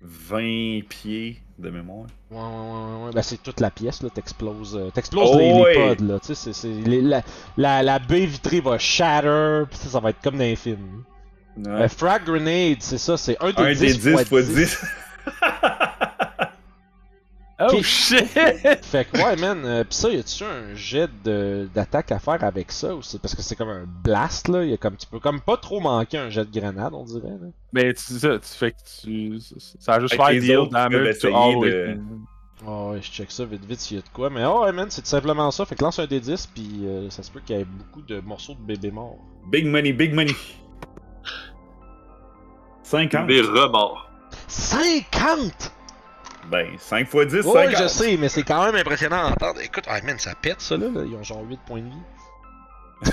20 0.00 0.80
pieds 0.88 1.42
de 1.58 1.70
mémoire. 1.70 2.06
Ouais, 2.30 2.38
ouais, 2.38 2.44
ouais, 2.44 3.04
ouais, 3.06 3.10
ben 3.12 3.22
c'est 3.22 3.42
toute 3.42 3.58
la 3.58 3.70
pièce, 3.70 4.00
là, 4.02 4.10
t'exploses, 4.10 4.76
euh, 4.76 4.90
t'exploses 4.90 5.30
Oh, 5.32 5.38
les, 5.38 5.52
les 5.52 5.60
ouais. 5.60 5.96
pods, 5.96 6.04
là, 6.04 6.20
tu 6.20 6.34
sais, 6.36 6.52
c'est, 6.52 6.72
la, 6.86 7.22
la, 7.56 7.82
la 7.82 7.98
baie 7.98 8.26
vitrée 8.26 8.60
va 8.60 8.78
shatter, 8.78 9.64
pis 9.68 9.76
ça, 9.76 9.88
ça 9.88 10.00
va 10.00 10.10
être 10.10 10.20
comme 10.22 10.34
dans 10.34 10.44
les 10.44 10.54
films. 10.54 11.02
Ouais. 11.64 11.70
Euh, 11.70 11.88
frag 11.88 12.24
Grenade, 12.24 12.78
c'est 12.80 12.98
ça, 12.98 13.16
c'est 13.16 13.36
un 13.42 13.52
des 13.52 13.62
Un 13.62 13.72
10 13.72 13.80
des 13.80 13.94
10 13.94 14.26
fois 14.26 14.40
x 14.40 14.48
10. 14.48 14.84
Oh 17.60 17.82
shit! 17.82 18.24
Fait 18.28 19.04
que 19.04 19.18
ouais, 19.18 19.34
man, 19.34 19.64
euh, 19.64 19.82
pis 19.82 19.96
ça, 19.96 20.08
y 20.10 20.16
a-tu 20.16 20.44
un 20.44 20.76
jet 20.76 21.10
de, 21.24 21.68
d'attaque 21.74 22.12
à 22.12 22.20
faire 22.20 22.44
avec 22.44 22.70
ça, 22.70 22.90
c'est 23.02 23.20
parce 23.20 23.34
que 23.34 23.42
c'est 23.42 23.56
comme 23.56 23.68
un 23.68 23.84
blast, 23.84 24.46
là, 24.46 24.64
y 24.64 24.72
a 24.72 24.76
comme, 24.76 24.96
tu 24.96 25.08
peux 25.08 25.18
comme 25.18 25.40
pas 25.40 25.56
trop 25.56 25.80
manquer 25.80 26.18
un 26.18 26.30
jet 26.30 26.44
de 26.44 26.60
grenade, 26.60 26.94
on 26.94 27.04
dirait, 27.04 27.30
là. 27.30 27.48
Mais 27.72 27.92
tu 27.94 28.16
ça, 28.16 28.38
tu 28.38 28.48
fais 28.48 28.70
que 28.70 28.76
tu. 29.02 29.40
Ça 29.80 29.94
a 29.94 30.00
juste 30.00 30.14
faire 30.14 30.28
deal 30.28 30.68
damage 30.70 31.08
essayer 31.08 31.34
all 31.34 31.60
de-. 31.60 31.98
Oh, 32.66 32.90
ouais, 32.92 33.02
je 33.02 33.10
check 33.10 33.30
ça 33.30 33.44
vite 33.44 33.64
vite 33.64 33.80
s'il 33.80 33.96
y 33.96 34.00
a 34.00 34.02
de 34.02 34.08
quoi. 34.08 34.30
Mais 34.30 34.44
oh, 34.44 34.62
ouais, 34.62 34.72
man, 34.72 34.86
c'est 34.90 35.02
tout 35.02 35.08
simplement 35.08 35.50
ça. 35.50 35.64
Fait 35.64 35.76
que 35.76 35.82
lance 35.82 35.98
un 35.98 36.06
des 36.06 36.20
10, 36.20 36.48
puis 36.54 36.80
euh, 36.84 37.10
ça 37.10 37.22
se 37.22 37.30
peut 37.30 37.40
qu'il 37.44 37.56
y 37.56 37.60
ait 37.60 37.64
beaucoup 37.64 38.02
de 38.02 38.20
morceaux 38.20 38.54
de 38.54 38.60
bébés 38.60 38.90
morts. 38.90 39.18
Big 39.50 39.66
money, 39.66 39.92
big 39.92 40.12
money. 40.12 40.34
50. 42.88 43.26
Des 43.26 43.40
remords. 43.42 44.08
50! 44.48 45.72
Ben, 46.50 46.66
5 46.78 47.00
x 47.12 47.26
10, 47.26 47.44
Ouais, 47.44 47.66
50. 47.74 47.82
je 47.82 47.88
sais, 47.88 48.16
mais 48.16 48.28
c'est 48.30 48.42
quand 48.42 48.64
même 48.64 48.74
impressionnant 48.76 49.18
à 49.26 49.30
entendre. 49.30 49.60
Écoute, 49.60 49.84
ah, 49.88 50.00
man, 50.02 50.18
ça 50.18 50.34
pète 50.34 50.60
ça 50.62 50.76
là, 50.78 50.86
là. 50.92 51.02
Ils 51.06 51.14
ont 51.14 51.22
genre 51.22 51.42
8 51.46 51.60
points 51.66 51.80
de 51.82 51.90
vie. 51.90 53.10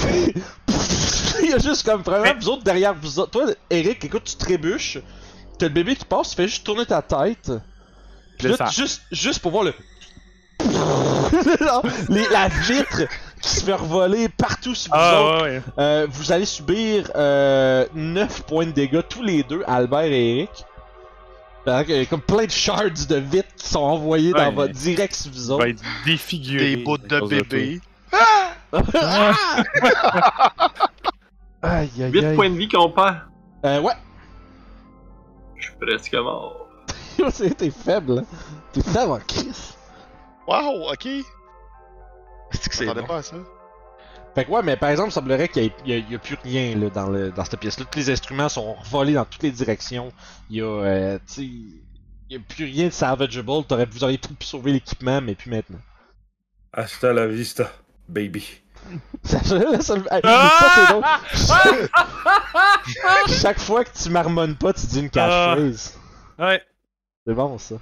Il 1.42 1.50
y 1.50 1.52
a 1.54 1.58
juste 1.58 1.84
comme 1.84 2.02
vraiment 2.02 2.32
vous 2.40 2.48
autres 2.48 2.64
derrière 2.64 2.94
vous 2.94 3.18
autres. 3.18 3.30
Toi, 3.30 3.46
Eric, 3.70 4.04
écoute, 4.04 4.24
tu 4.24 4.36
trébuches. 4.36 4.98
T'as 5.58 5.66
le 5.66 5.72
bébé 5.72 5.94
qui 5.96 6.04
passe, 6.04 6.30
tu 6.30 6.36
fais 6.36 6.48
juste 6.48 6.64
tourner 6.64 6.86
ta 6.86 7.02
tête. 7.02 7.52
Puis 8.38 8.48
là, 8.48 8.68
juste, 8.70 9.02
juste 9.12 9.40
pour 9.40 9.52
voir 9.52 9.64
le. 9.64 9.74
Les- 12.08 12.28
la 12.28 12.48
vitre 12.48 13.02
qui 13.40 13.48
se 13.50 13.64
fait 13.64 13.72
revoler 13.74 14.28
partout 14.28 14.74
sur 14.74 14.92
vous 14.92 14.98
Ah, 15.00 15.20
autres. 15.22 15.42
ouais, 15.44 15.50
ouais. 15.56 15.62
Euh, 15.78 16.06
vous 16.10 16.32
allez 16.32 16.44
subir 16.44 17.10
euh, 17.16 17.86
9 17.94 18.42
points 18.44 18.66
de 18.66 18.70
dégâts 18.72 19.02
tous 19.08 19.22
les 19.22 19.42
deux, 19.42 19.62
Albert 19.66 20.04
et 20.04 20.38
Eric. 20.38 20.64
Que, 21.66 21.92
euh, 21.92 22.04
Comme 22.08 22.20
plein 22.22 22.46
de 22.46 22.50
shards 22.50 23.06
de 23.08 23.16
vitre 23.16 23.48
qui 23.56 23.68
sont 23.68 23.80
envoyés 23.80 24.32
dans 24.32 24.50
votre 24.52 24.72
direct 24.72 25.14
sur 25.14 25.30
vous 25.30 25.50
autres. 25.52 25.66
être 25.66 25.82
défiguré. 26.06 26.76
Des 26.76 26.82
bouts 26.82 26.98
de 26.98 27.20
bébé. 27.28 27.80
aïe 31.62 31.90
aïe 32.02 32.10
8 32.12 32.24
aïe. 32.24 32.36
points 32.36 32.50
de 32.50 32.56
vie 32.56 32.68
qu'on 32.68 32.90
perd. 32.90 33.16
Euh, 33.64 33.80
ouais, 33.80 33.92
Je 35.56 35.64
suis 35.66 35.74
presque 35.80 36.14
mort. 36.14 36.66
T'es 37.58 37.70
faible. 37.70 38.20
hein. 38.20 38.24
T'es 38.72 38.82
faible 38.82 39.12
en 39.12 39.18
crise. 39.18 39.74
Wow, 40.48 40.90
ok. 40.92 41.06
C'est 42.52 42.68
que 42.68 42.74
c'est 42.74 42.86
bon. 42.86 43.06
pas 43.06 43.18
à 43.18 43.22
ça. 43.22 43.36
Fait 44.34 44.44
que 44.44 44.50
ouais, 44.50 44.62
mais 44.62 44.76
par 44.76 44.90
exemple, 44.90 45.08
il 45.10 45.12
semblerait 45.12 45.48
qu'il 45.48 45.62
y, 45.64 45.66
ait- 45.66 45.72
il 45.86 46.10
y 46.12 46.14
a 46.14 46.18
plus 46.18 46.36
rien 46.44 46.76
là, 46.76 46.88
dans, 46.90 47.08
le, 47.08 47.30
dans 47.32 47.44
cette 47.44 47.58
pièce-là. 47.58 47.84
Tous 47.90 47.98
les 47.98 48.10
instruments 48.10 48.48
sont 48.48 48.76
volés 48.84 49.14
dans 49.14 49.24
toutes 49.24 49.42
les 49.42 49.50
directions. 49.50 50.12
Il 50.50 50.56
y 50.58 50.60
a, 50.60 50.64
euh, 50.66 51.18
tu 51.26 51.32
sais, 51.34 51.42
il 51.42 51.80
y 52.28 52.36
a 52.36 52.40
plus 52.40 52.64
rien 52.64 52.86
de 52.86 52.90
salvageable. 52.92 53.64
T'aurais, 53.66 53.86
vous 53.86 54.04
auriez 54.04 54.18
peut-être 54.18 54.36
pu 54.38 54.46
sauver 54.46 54.72
l'équipement, 54.72 55.20
mais 55.20 55.34
plus 55.34 55.50
maintenant. 55.50 55.80
Hasta 56.72 57.12
la 57.12 57.26
vista, 57.26 57.72
baby. 58.08 58.46
Ça, 59.24 59.42
ça, 59.42 59.80
ça- 59.80 59.94
hey, 59.96 60.20
ça, 60.22 60.72
c'est 60.76 60.86
drôle. 60.92 61.88
Chaque 63.40 63.58
fois 63.60 63.84
que 63.84 63.90
tu 64.00 64.10
marmonnes 64.10 64.56
pas, 64.56 64.72
tu 64.72 64.86
dis 64.86 65.00
une 65.00 65.10
catchphrase. 65.10 65.98
Ouais. 66.38 66.62
C'est 67.26 67.34
bon 67.34 67.58
ça. 67.58 67.74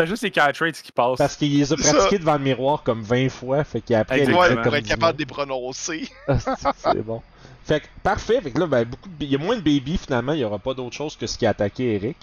T'as 0.00 0.06
juste 0.06 0.22
les 0.22 0.30
catchphrases 0.30 0.80
qui 0.80 0.92
passent. 0.92 1.18
Parce 1.18 1.36
qu'il 1.36 1.58
les 1.58 1.74
a 1.74 1.76
pratiqués 1.76 2.18
devant 2.18 2.32
le 2.32 2.38
miroir 2.38 2.82
comme 2.82 3.02
20 3.02 3.28
fois, 3.28 3.64
fait 3.64 3.82
qu'il 3.82 3.94
a 3.94 3.98
appris 3.98 4.22
à 4.22 4.24
les 4.24 4.32
dire 4.32 4.62
pour 4.62 4.74
être 4.74 4.88
capable 4.88 5.18
de 5.18 5.22
les 5.22 5.26
prononcer. 5.26 6.08
Ah, 6.26 6.38
c'est- 6.74 7.02
bon. 7.02 7.20
Fait 7.66 7.80
que, 7.80 7.86
parfait. 8.02 8.40
Fait 8.40 8.50
que 8.50 8.58
là, 8.58 8.66
ben, 8.66 8.84
beaucoup 8.84 9.10
de... 9.10 9.14
il 9.20 9.30
y 9.30 9.34
a 9.34 9.38
moins 9.38 9.56
de 9.56 9.60
baby 9.60 9.98
finalement. 9.98 10.32
Il 10.32 10.38
y 10.38 10.44
aura 10.44 10.58
pas 10.58 10.72
d'autre 10.72 10.96
chose 10.96 11.16
que 11.16 11.26
ce 11.26 11.36
qui 11.36 11.44
a 11.44 11.50
attaqué 11.50 11.96
Eric. 11.96 12.16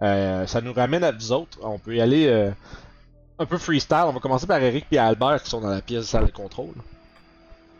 Euh, 0.00 0.46
ça 0.46 0.62
nous 0.62 0.72
ramène 0.72 1.04
à 1.04 1.12
vous 1.12 1.32
autres. 1.32 1.58
On 1.60 1.78
peut 1.78 1.96
y 1.96 2.00
aller 2.00 2.28
euh, 2.28 2.50
un 3.38 3.44
peu 3.44 3.58
freestyle. 3.58 4.04
On 4.06 4.12
va 4.12 4.20
commencer 4.20 4.46
par 4.46 4.62
Eric 4.62 4.86
et 4.90 4.96
Albert 4.96 5.42
qui 5.42 5.50
sont 5.50 5.60
dans 5.60 5.68
la 5.68 5.82
pièce 5.82 6.04
de 6.04 6.06
salle 6.06 6.26
de 6.28 6.30
contrôle. 6.32 6.76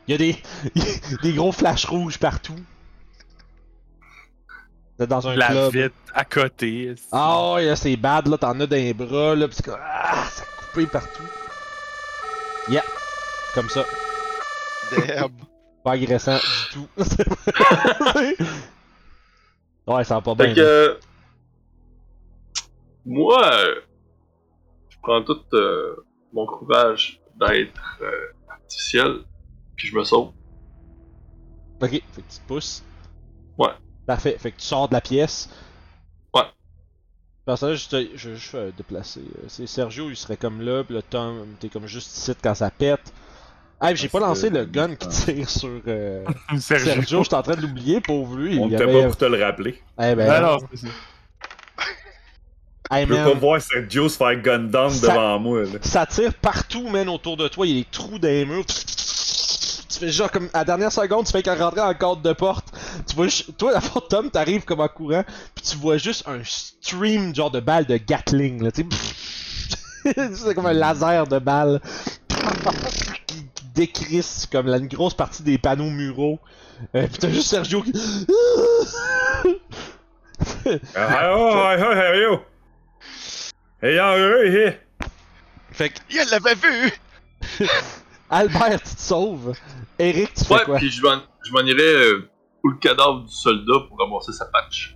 Il 0.08 0.10
y 0.12 0.14
a 0.14 0.18
des, 0.18 0.36
des 1.22 1.32
gros 1.32 1.52
flashs 1.52 1.86
rouges 1.86 2.18
partout. 2.18 2.60
Dans 5.06 5.28
un 5.28 5.36
la 5.36 5.46
club. 5.48 5.72
vitre 5.72 5.94
à 6.12 6.24
côté. 6.24 6.94
Ah 7.12 7.52
ouais, 7.54 7.64
là, 7.66 7.76
c'est 7.76 7.96
bad, 7.96 8.26
là, 8.26 8.36
t'en 8.36 8.58
as 8.60 8.66
dans 8.66 8.74
les 8.76 8.92
bras, 8.94 9.36
là, 9.36 9.46
pis 9.46 9.54
c'est 9.54 9.64
comme, 9.64 9.78
ah, 9.80 10.24
ça 10.28 10.42
a 10.42 10.46
coupé 10.64 10.86
partout. 10.86 11.22
Yeah, 12.68 12.82
comme 13.54 13.68
ça. 13.68 13.84
Damn. 14.90 15.30
Pas 15.84 15.92
agressant 15.92 16.36
du 16.36 16.42
tout. 16.72 16.88
ouais, 19.86 20.04
ça 20.04 20.16
va 20.16 20.20
pas 20.20 20.34
Fait 20.36 20.46
bien. 20.52 20.54
que. 20.56 20.60
euh, 20.60 20.94
Moi, 23.06 23.40
euh, 23.54 23.74
je 24.88 24.96
prends 25.00 25.22
tout 25.22 25.40
euh, 25.54 26.04
mon 26.32 26.44
courage 26.46 27.20
d'être 27.40 27.98
euh, 28.02 28.32
artificiel, 28.50 29.20
puis 29.76 29.86
je 29.86 29.96
me 29.96 30.02
sauve. 30.04 30.32
Ok, 31.80 31.90
fait 31.90 32.00
que 32.00 32.16
tu 32.16 32.22
te 32.40 32.48
pousses. 32.48 32.82
Ouais. 33.56 33.68
Parfait, 34.08 34.36
fait 34.40 34.50
que 34.50 34.56
tu 34.58 34.64
sors 34.66 34.88
de 34.88 34.94
la 34.94 35.00
pièce. 35.00 35.48
Ouais. 36.34 36.42
Personnage, 37.44 37.84
je, 37.84 37.88
te- 37.90 38.16
je 38.16 38.30
vais 38.30 38.36
juste 38.36 38.54
euh, 38.54 38.70
déplacer. 38.76 39.20
C'est 39.48 39.66
Sergio, 39.66 40.08
il 40.10 40.16
serait 40.16 40.36
comme 40.38 40.62
là, 40.62 40.82
pis 40.82 40.94
le 40.94 41.02
Tom, 41.02 41.44
t'es 41.60 41.68
comme 41.68 41.86
juste 41.86 42.16
ici 42.16 42.32
quand 42.42 42.54
ça 42.54 42.70
pète. 42.70 43.12
Ah, 43.80 43.94
j'ai 43.94 44.08
pas 44.08 44.18
lancé 44.18 44.50
le 44.50 44.64
gun 44.64 44.96
qui 44.96 45.06
tire 45.08 45.48
sur 45.48 45.68
euh, 45.86 46.24
Sergio. 46.58 46.86
Sergio, 46.94 47.22
j'étais 47.22 47.36
en 47.36 47.42
train 47.42 47.54
de 47.54 47.60
l'oublier, 47.60 48.00
pauvre 48.00 48.34
lui. 48.36 48.58
On 48.58 48.66
était 48.68 48.82
avait... 48.82 49.02
pas 49.02 49.06
pour 49.08 49.16
te 49.18 49.24
le 49.26 49.44
rappeler. 49.44 49.80
Eh 50.02 50.14
ben, 50.16 50.28
Ah 50.30 50.56
ça. 50.74 50.86
hey, 52.96 53.06
Je 53.06 53.12
veux 53.12 53.16
man, 53.18 53.32
pas 53.34 53.38
voir 53.38 53.60
Sergio 53.60 54.08
se 54.08 54.16
faire 54.16 54.40
gun 54.40 54.58
down 54.60 54.90
Ça- 54.90 55.08
devant 55.12 55.38
moi. 55.38 55.62
Là. 55.64 55.78
ça 55.82 56.06
tire 56.06 56.32
partout, 56.34 56.88
man, 56.88 57.08
autour 57.08 57.36
de 57.36 57.46
toi. 57.46 57.66
Il 57.66 57.72
y 57.76 57.80
a 57.80 57.82
des 57.82 57.88
trous 57.90 58.18
dans 58.18 58.28
les 58.28 58.44
murs. 58.46 58.64
Tu 58.66 59.98
fais 60.00 60.08
genre 60.10 60.30
comme 60.30 60.48
à 60.54 60.58
la 60.58 60.64
dernière 60.64 60.92
seconde, 60.92 61.26
tu 61.26 61.32
fais 61.32 61.42
qu'à 61.42 61.54
rentrer 61.54 61.86
le 61.86 61.94
cadre 61.94 62.16
de 62.22 62.32
porte. 62.32 62.67
Tu 63.06 63.16
vois, 63.16 63.26
toi, 63.56 63.72
la 63.72 63.80
Tom, 64.08 64.30
t'arrives 64.30 64.64
comme 64.64 64.80
en 64.80 64.88
courant, 64.88 65.24
puis 65.54 65.64
tu 65.64 65.76
vois 65.76 65.98
juste 65.98 66.26
un 66.26 66.40
stream 66.44 67.34
genre 67.34 67.50
de 67.50 67.60
balles 67.60 67.86
de 67.86 67.96
Gatling, 67.96 68.62
là, 68.62 68.72
tu 68.72 68.86
sais. 70.04 70.14
C'est 70.34 70.54
comme 70.54 70.66
un 70.66 70.72
laser 70.72 71.26
de 71.26 71.38
balles 71.38 71.80
qui, 73.26 73.44
qui 73.54 73.64
décrisse 73.74 74.46
comme 74.50 74.66
la, 74.66 74.78
une 74.78 74.88
grosse 74.88 75.14
partie 75.14 75.42
des 75.42 75.58
panneaux 75.58 75.90
muraux. 75.90 76.38
Euh, 76.94 77.06
pis 77.08 77.18
t'as 77.18 77.30
juste 77.30 77.48
Sergio 77.48 77.82
qui. 77.82 77.92
Ah, 80.94 81.32
oh, 81.34 81.52
oh, 81.52 81.74
oh, 81.78 81.94
Sergio! 81.94 82.42
Ayant 83.82 84.14
fait 85.72 85.90
que 85.90 85.98
Il 86.10 86.28
l'avait 86.30 86.54
vu! 86.54 86.92
Albert, 88.30 88.82
tu 88.82 88.94
te 88.94 89.00
sauves. 89.00 89.54
Eric, 89.98 90.34
tu 90.34 90.44
fais 90.44 90.54
Ouais, 90.54 90.76
puis 90.76 90.90
je 90.90 91.02
m'en 91.02 91.20
je 91.44 91.52
m'en 91.52 91.60
irais 91.60 91.82
euh, 91.82 92.28
pour 92.60 92.70
le 92.70 92.76
cadavre 92.78 93.24
du 93.24 93.32
soldat 93.34 93.74
pour 93.88 93.98
ramasser 93.98 94.32
sa 94.32 94.46
patch. 94.46 94.94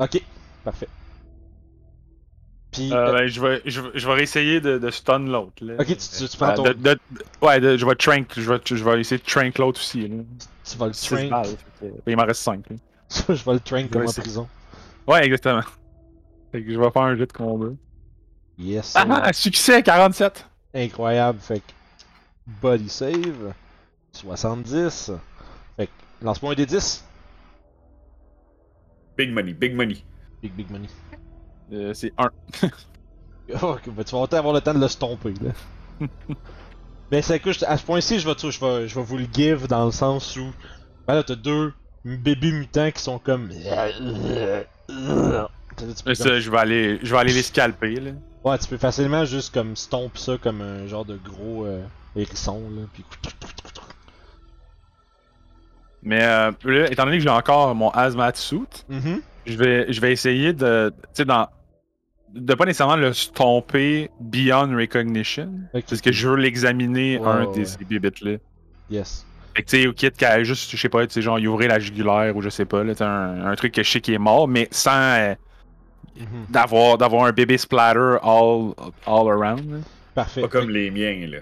Ok, 0.00 0.22
parfait. 0.64 0.88
Puis. 2.70 2.92
Euh, 2.92 2.96
euh, 3.08 3.12
ben, 3.12 3.26
je 3.26 3.40
vais, 3.40 3.62
je 3.64 3.80
vais, 3.80 3.90
je 3.94 4.06
vais 4.06 4.14
réessayer 4.14 4.60
de, 4.60 4.78
de 4.78 4.90
stun 4.90 5.18
l'autre. 5.20 5.64
là. 5.64 5.74
ok, 5.80 5.86
tu, 5.86 5.96
tu, 5.96 6.28
tu 6.28 6.36
prends 6.36 6.50
Euh, 6.50 6.54
ton. 6.54 6.62
de- 6.62 6.72
de- 6.74 6.98
ouais, 7.42 7.58
de- 7.58 7.76
je 7.76 7.84
vais 7.84 7.96
trank, 7.96 8.26
je 8.36 8.52
vais, 8.52 8.60
je 8.64 8.84
vais 8.84 9.00
essayer 9.00 9.18
de 9.18 9.24
trank 9.26 9.58
l'autre 9.58 9.80
aussi. 9.80 10.06
Là. 10.06 10.22
Tu 10.64 10.76
vas 10.78 10.86
le 10.86 10.92
trank. 10.92 11.30
balles, 11.30 11.46
fait 11.80 11.88
que- 11.88 11.94
il 12.10 12.16
m'en 12.16 12.26
reste 12.26 12.42
5. 12.42 12.64
je 13.10 13.32
vais 13.32 13.52
le 13.54 13.60
trank 13.60 13.90
comme 13.90 14.06
en 14.06 14.12
prison. 14.12 14.48
Ouais, 15.08 15.24
exactement. 15.24 15.62
Fait 16.52 16.62
que 16.62 16.72
je 16.72 16.78
vais 16.78 16.90
faire 16.92 17.02
un 17.02 17.16
jeu 17.16 17.26
de 17.26 17.32
combat. 17.32 17.72
Yes. 18.56 18.92
Ah, 18.96 19.04
ah, 19.10 19.32
succès 19.32 19.82
47! 19.82 20.46
Incroyable. 20.74 21.40
Fait 21.40 21.58
que. 21.58 21.72
Body 22.62 22.88
save. 22.88 23.52
70. 24.12 25.10
Fait 25.76 25.86
que. 25.86 25.92
Lance-moi 26.22 26.52
un 26.52 26.54
des 26.54 26.66
10. 26.66 27.04
Big 29.16 29.32
money, 29.32 29.52
big 29.52 29.74
money. 29.74 30.04
Big, 30.42 30.52
big 30.54 30.70
money. 30.70 30.88
Euh, 31.72 31.92
c'est 31.94 32.12
1. 32.18 32.30
Ok, 33.62 33.88
ben, 33.90 34.04
tu 34.04 34.14
vas 34.14 34.22
avoir 34.38 34.52
le 34.54 34.60
temps 34.60 34.74
de 34.74 34.78
le 34.80 34.88
stomper, 34.88 35.32
là? 35.40 36.06
Mais 37.10 37.22
c'est 37.22 37.40
que 37.40 37.50
je- 37.52 37.64
à 37.64 37.78
ce 37.78 37.82
point-ci, 37.84 38.18
je 38.20 38.28
vais, 38.28 38.34
je, 38.38 38.60
vais, 38.60 38.86
je 38.86 38.94
vais 38.94 39.02
vous 39.02 39.16
le 39.16 39.26
give 39.32 39.66
dans 39.66 39.86
le 39.86 39.90
sens 39.90 40.36
où. 40.36 40.52
Ben 41.06 41.14
là, 41.14 41.22
t'as 41.22 41.34
deux 41.36 41.72
bébés 42.04 42.52
mutants 42.52 42.90
qui 42.90 43.02
sont 43.02 43.18
comme. 43.18 43.48
Mais 46.06 46.14
ça, 46.14 46.38
je 46.40 46.50
vais 46.50 46.58
aller, 46.58 46.98
je 47.02 47.10
vais 47.14 47.18
aller 47.20 47.32
les 47.32 47.42
scalper. 47.42 47.94
Là. 48.00 48.10
Ouais, 48.44 48.58
tu 48.58 48.68
peux 48.68 48.76
facilement 48.76 49.24
juste 49.24 49.54
comme 49.54 49.74
stomp 49.76 50.16
ça 50.18 50.36
comme 50.36 50.60
un 50.60 50.86
genre 50.86 51.04
de 51.06 51.16
gros 51.16 51.64
euh, 51.64 51.82
hérisson, 52.16 52.60
là. 52.76 52.82
Puis. 52.92 53.04
Mais 56.02 56.22
euh, 56.22 56.52
étant 56.90 57.04
donné 57.04 57.18
que 57.18 57.22
j'ai 57.24 57.28
encore 57.28 57.74
mon 57.74 57.90
hazmat 57.90 58.32
suit, 58.34 58.84
Mhm. 58.88 59.20
je 59.46 59.56
vais, 59.56 59.92
je 59.92 60.00
vais 60.00 60.12
essayer 60.12 60.52
de, 60.52 60.92
tu 61.02 61.08
sais, 61.12 61.24
dans, 61.24 61.48
de 62.34 62.54
pas 62.54 62.64
nécessairement 62.66 62.96
le 62.96 63.12
stomper 63.12 64.10
beyond 64.20 64.74
recognition, 64.76 65.50
parce 65.72 66.00
que 66.00 66.12
je 66.12 66.28
veux 66.28 66.36
l'examiner 66.36 67.18
un 67.24 67.46
ouais, 67.46 67.52
des 67.54 67.58
ouais. 67.60 67.64
ces 67.64 67.84
bibites-là. 67.84 68.36
Yes. 68.90 69.24
Fait 69.56 69.62
que 69.64 69.70
tu 69.70 69.76
sais, 69.82 69.86
au 69.88 69.92
kit 69.92 70.10
qu'à 70.12 70.42
juste, 70.44 70.70
je 70.70 70.76
sais 70.76 70.88
pas, 70.88 71.06
tu 71.06 71.14
sais, 71.14 71.22
genre, 71.22 71.38
y 71.38 71.46
ouvrir 71.48 71.68
la 71.70 71.78
jugulaire 71.80 72.36
ou 72.36 72.42
je 72.42 72.48
sais 72.48 72.64
pas, 72.66 72.84
là, 72.84 72.92
un, 73.00 73.46
un 73.46 73.54
truc 73.56 73.72
que 73.72 73.82
je 73.82 73.90
sais 73.90 74.00
qui 74.00 74.14
est 74.14 74.18
mort, 74.18 74.46
mais 74.46 74.68
sans 74.70 74.92
euh, 74.92 75.34
Mhm. 76.16 76.46
d'avoir, 76.48 76.98
d'avoir 76.98 77.24
un 77.26 77.32
bébé 77.32 77.56
splatter 77.58 78.16
all, 78.22 78.72
all 79.06 79.28
around. 79.30 79.70
là. 79.70 79.76
Parfait. 80.14 80.40
Pas 80.40 80.48
comme 80.48 80.68
les 80.70 80.90
miens, 80.90 81.26
là. 81.28 81.38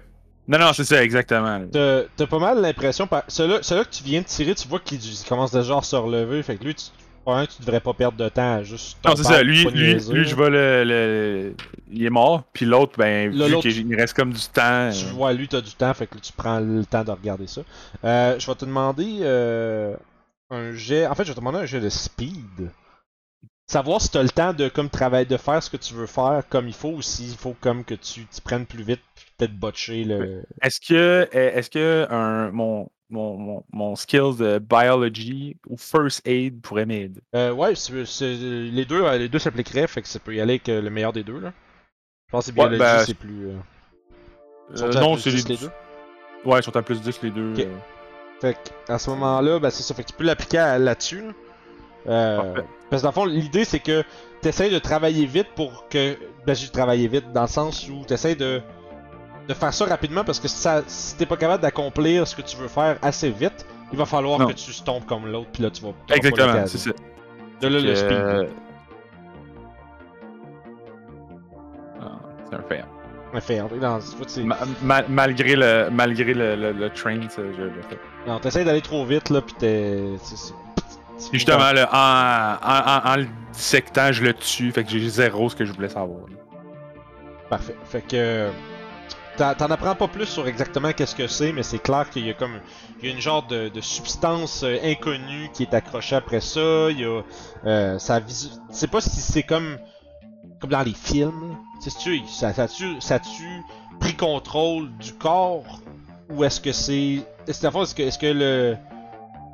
Non, 0.48 0.58
non, 0.58 0.72
c'est 0.72 0.84
ça, 0.84 1.02
exactement. 1.02 1.60
T'as 1.72 2.26
pas 2.26 2.38
mal 2.38 2.60
l'impression. 2.60 3.06
Par... 3.06 3.24
Celui-là 3.28 3.84
que 3.84 3.90
tu 3.90 4.04
viens 4.04 4.20
de 4.20 4.26
tirer, 4.26 4.54
tu 4.54 4.68
vois 4.68 4.80
qu'il 4.80 4.98
il 5.02 5.24
commence 5.28 5.50
déjà 5.52 5.78
à 5.78 5.82
se 5.82 5.96
relever. 5.96 6.42
Fait 6.42 6.56
que 6.56 6.64
lui, 6.64 6.74
tu... 6.74 6.84
que 7.26 7.46
tu 7.46 7.60
devrais 7.62 7.80
pas 7.80 7.92
perdre 7.92 8.16
de 8.16 8.28
temps 8.28 8.62
juste. 8.62 8.96
Non, 9.04 9.16
c'est 9.16 9.24
ça, 9.24 9.42
lui, 9.42 9.64
lui, 9.64 9.94
niaiser, 9.94 10.12
lui, 10.12 10.24
je 10.24 10.36
vais 10.36 10.50
le, 10.50 10.84
le- 10.84 11.54
Il 11.90 12.04
est 12.04 12.10
mort, 12.10 12.44
puis 12.52 12.64
l'autre, 12.64 12.92
ben, 12.96 13.32
Le- 13.32 13.44
vu 13.46 13.50
l'autre- 13.52 13.68
qu'il 13.68 13.94
reste 13.96 14.14
comme 14.14 14.32
du 14.32 14.40
temps. 14.40 14.90
Tu 14.92 15.04
euh, 15.06 15.10
vois, 15.14 15.32
lui, 15.32 15.48
t'as 15.48 15.60
du 15.60 15.72
temps, 15.72 15.92
fait 15.94 16.06
que 16.06 16.18
tu 16.18 16.32
prends 16.32 16.60
le 16.60 16.84
temps 16.84 17.02
de 17.02 17.10
regarder 17.10 17.48
ça. 17.48 17.62
Euh, 18.04 18.36
je 18.38 18.46
vais 18.46 18.54
te 18.54 18.64
demander 18.64 19.18
euh, 19.22 19.96
un 20.50 20.72
jet. 20.72 21.06
En 21.08 21.14
fait, 21.16 21.24
je 21.24 21.30
vais 21.30 21.34
te 21.34 21.40
demander 21.40 21.58
un 21.58 21.66
jet 21.66 21.80
de 21.80 21.88
speed. 21.88 22.70
Savoir 23.68 24.00
si 24.00 24.10
t'as 24.10 24.22
le 24.22 24.28
temps 24.28 24.52
de 24.52 24.68
comme 24.68 24.88
travailler, 24.88 25.26
de 25.26 25.36
faire 25.36 25.60
ce 25.62 25.68
que 25.70 25.76
tu 25.76 25.92
veux 25.94 26.06
faire 26.06 26.44
comme 26.48 26.68
il 26.68 26.74
faut, 26.74 26.90
ou 26.90 27.02
s'il 27.02 27.34
faut 27.36 27.56
comme 27.60 27.84
que 27.84 27.94
tu 27.94 28.24
t'y 28.26 28.40
prennes 28.40 28.64
plus 28.66 28.84
vite, 28.84 29.00
peut-être 29.36 29.56
botcher 29.58 30.04
le. 30.04 30.44
Est-ce 30.62 30.78
que, 30.80 31.28
est-ce 31.32 31.68
que 31.68 32.06
un, 32.08 32.52
mon, 32.52 32.88
mon, 33.10 33.36
mon, 33.36 33.64
mon 33.72 33.96
skills 33.96 34.36
de 34.38 34.58
biology 34.60 35.56
ou 35.68 35.76
first 35.76 36.22
aid 36.26 36.60
pourrait 36.60 36.86
m'aider? 36.86 37.20
Euh, 37.34 37.50
ouais, 37.50 37.72
les 37.72 38.84
deux, 38.84 39.02
euh, 39.02 39.18
les 39.18 39.28
deux 39.28 39.40
s'appliqueraient, 39.40 39.88
fait 39.88 40.02
que 40.02 40.08
ça 40.08 40.20
peut 40.20 40.34
y 40.36 40.40
aller 40.40 40.60
avec 40.64 40.68
le 40.68 40.88
meilleur 40.88 41.12
des 41.12 41.24
deux 41.24 41.40
là. 41.40 41.52
Je 42.28 42.32
pense 42.32 42.46
que 42.46 42.50
Ouais, 42.52 42.68
biologie 42.68 42.78
ben, 42.78 43.04
c'est 43.04 43.14
plus. 43.14 43.48
euh, 43.48 43.56
Euh, 44.76 44.92
non, 45.00 45.16
c'est 45.16 45.30
10 45.30 45.48
les, 45.48 45.54
les 45.54 45.60
deux? 45.60 45.70
Ouais, 46.44 46.60
ils 46.60 46.62
sont 46.62 46.76
à 46.76 46.82
plus 46.82 47.00
10 47.00 47.20
les 47.22 47.30
deux. 47.30 47.54
Fait 48.40 48.54
que, 48.54 48.92
à 48.92 48.98
ce 48.98 49.10
moment-là, 49.10 49.58
ben 49.58 49.70
c'est 49.70 49.82
ça. 49.82 49.92
Fait 49.94 50.02
que 50.04 50.08
tu 50.08 50.14
peux 50.14 50.24
l'appliquer 50.24 50.58
à- 50.58 50.78
là-dessus. 50.78 51.22
là. 51.22 51.32
Euh, 52.08 52.54
parce 52.90 53.02
que 53.02 53.06
dans 53.06 53.10
le 53.10 53.14
fond, 53.14 53.24
l'idée 53.24 53.64
c'est 53.64 53.80
que 53.80 54.02
tu 54.42 54.48
essaies 54.48 54.70
de 54.70 54.78
travailler 54.78 55.26
vite 55.26 55.48
pour 55.56 55.88
que. 55.88 56.16
Ben, 56.46 56.54
j'ai 56.54 56.68
travaillé 56.68 57.08
vite 57.08 57.32
dans 57.32 57.42
le 57.42 57.48
sens 57.48 57.88
où 57.88 58.04
tu 58.06 58.14
essaies 58.14 58.36
de, 58.36 58.60
de 59.48 59.54
faire 59.54 59.72
ça 59.74 59.84
rapidement 59.86 60.22
parce 60.24 60.38
que 60.38 60.46
si, 60.48 60.56
ça, 60.56 60.82
si 60.86 61.16
t'es 61.16 61.26
pas 61.26 61.36
capable 61.36 61.62
d'accomplir 61.62 62.26
ce 62.28 62.36
que 62.36 62.42
tu 62.42 62.56
veux 62.56 62.68
faire 62.68 62.96
assez 63.02 63.30
vite, 63.30 63.66
il 63.92 63.98
va 63.98 64.04
falloir 64.06 64.38
Non. 64.38 64.46
que 64.46 64.52
tu 64.52 64.70
tombes 64.82 65.04
comme 65.04 65.26
l'autre, 65.26 65.50
puis 65.52 65.62
là 65.62 65.70
tu 65.70 65.82
vas. 65.82 65.92
Exactement, 66.14 66.66
c'est 66.66 66.78
ça. 66.78 66.90
De 67.60 67.68
là 67.68 67.80
le 67.80 67.94
speed. 67.96 68.12
euh, 68.12 68.46
ah, 72.00 72.18
C'est 72.50 72.56
un 72.56 72.62
fail. 72.62 72.84
On 73.34 73.76
est 73.76 73.80
dans- 73.80 73.98
tu 73.98 74.44
Ma- 74.44 74.56
ma- 74.82 75.02
malgré 75.08 75.56
le, 75.56 75.88
malgré 75.90 76.32
le, 76.32 76.54
le, 76.56 76.72
le 76.72 76.90
train, 76.90 77.20
ça, 77.28 77.42
je 77.56 77.62
le 77.62 77.82
fais. 77.88 77.98
Non, 78.26 78.38
t'essayes 78.38 78.64
d'aller 78.64 78.80
trop 78.80 79.04
vite 79.04 79.30
là, 79.30 79.40
puis 79.42 79.54
t'es. 79.58 79.98
c'est- 80.22 80.54
justement, 81.32 81.70
en, 81.92 82.56
en, 82.62 83.12
en, 83.12 83.16
le 83.16 83.26
dissectant, 83.52 84.12
je 84.12 84.22
le 84.22 84.34
tue, 84.34 84.72
fait 84.72 84.84
que 84.84 84.90
j'ai 84.90 85.08
zéro 85.08 85.48
ce 85.48 85.56
que 85.56 85.64
je 85.64 85.72
voulais 85.72 85.88
savoir. 85.88 86.20
Parfait. 87.48 87.76
Fait 87.84 88.02
que. 88.02 88.50
t'en- 89.36 89.70
apprends 89.70 89.94
pas 89.94 90.08
plus 90.08 90.26
sur 90.26 90.48
exactement 90.48 90.92
qu'est-ce 90.92 91.14
que 91.14 91.26
c'est, 91.26 91.52
mais 91.52 91.62
c'est 91.62 91.78
clair 91.78 92.08
qu'il 92.10 92.26
y 92.26 92.30
a 92.30 92.34
comme. 92.34 92.60
Il 93.00 93.08
y 93.08 93.12
a 93.12 93.14
une 93.14 93.20
genre 93.20 93.46
de, 93.46 93.70
substance 93.80 94.62
euh, 94.62 94.78
inconnue 94.82 95.50
qui 95.52 95.62
est 95.64 95.74
accrochée 95.74 96.16
après 96.16 96.40
ça. 96.40 96.90
Il 96.90 97.00
y 97.00 97.04
a. 97.04 97.22
Euh, 97.66 97.98
ça. 97.98 98.20
Je 98.26 98.48
sais 98.74 98.88
pas 98.88 99.00
si 99.00 99.20
c'est 99.20 99.42
comme. 99.42 99.78
Comme 100.60 100.70
dans 100.70 100.82
les 100.82 100.94
films. 100.94 101.50
là. 101.50 101.56
Tu 101.82 102.26
ça, 102.26 102.52
ça, 102.54 102.66
tu 102.66 103.00
ça 103.00 103.20
pris 104.00 104.14
contrôle 104.14 104.90
du 104.98 105.12
corps 105.12 105.80
ou 106.30 106.44
est-ce 106.44 106.60
que 106.60 106.72
c'est. 106.72 107.22
Est-ce 107.46 107.66
est-ce 107.66 107.94
que, 107.94 108.02
est-ce 108.02 108.18
que 108.18 108.26
le. 108.26 108.76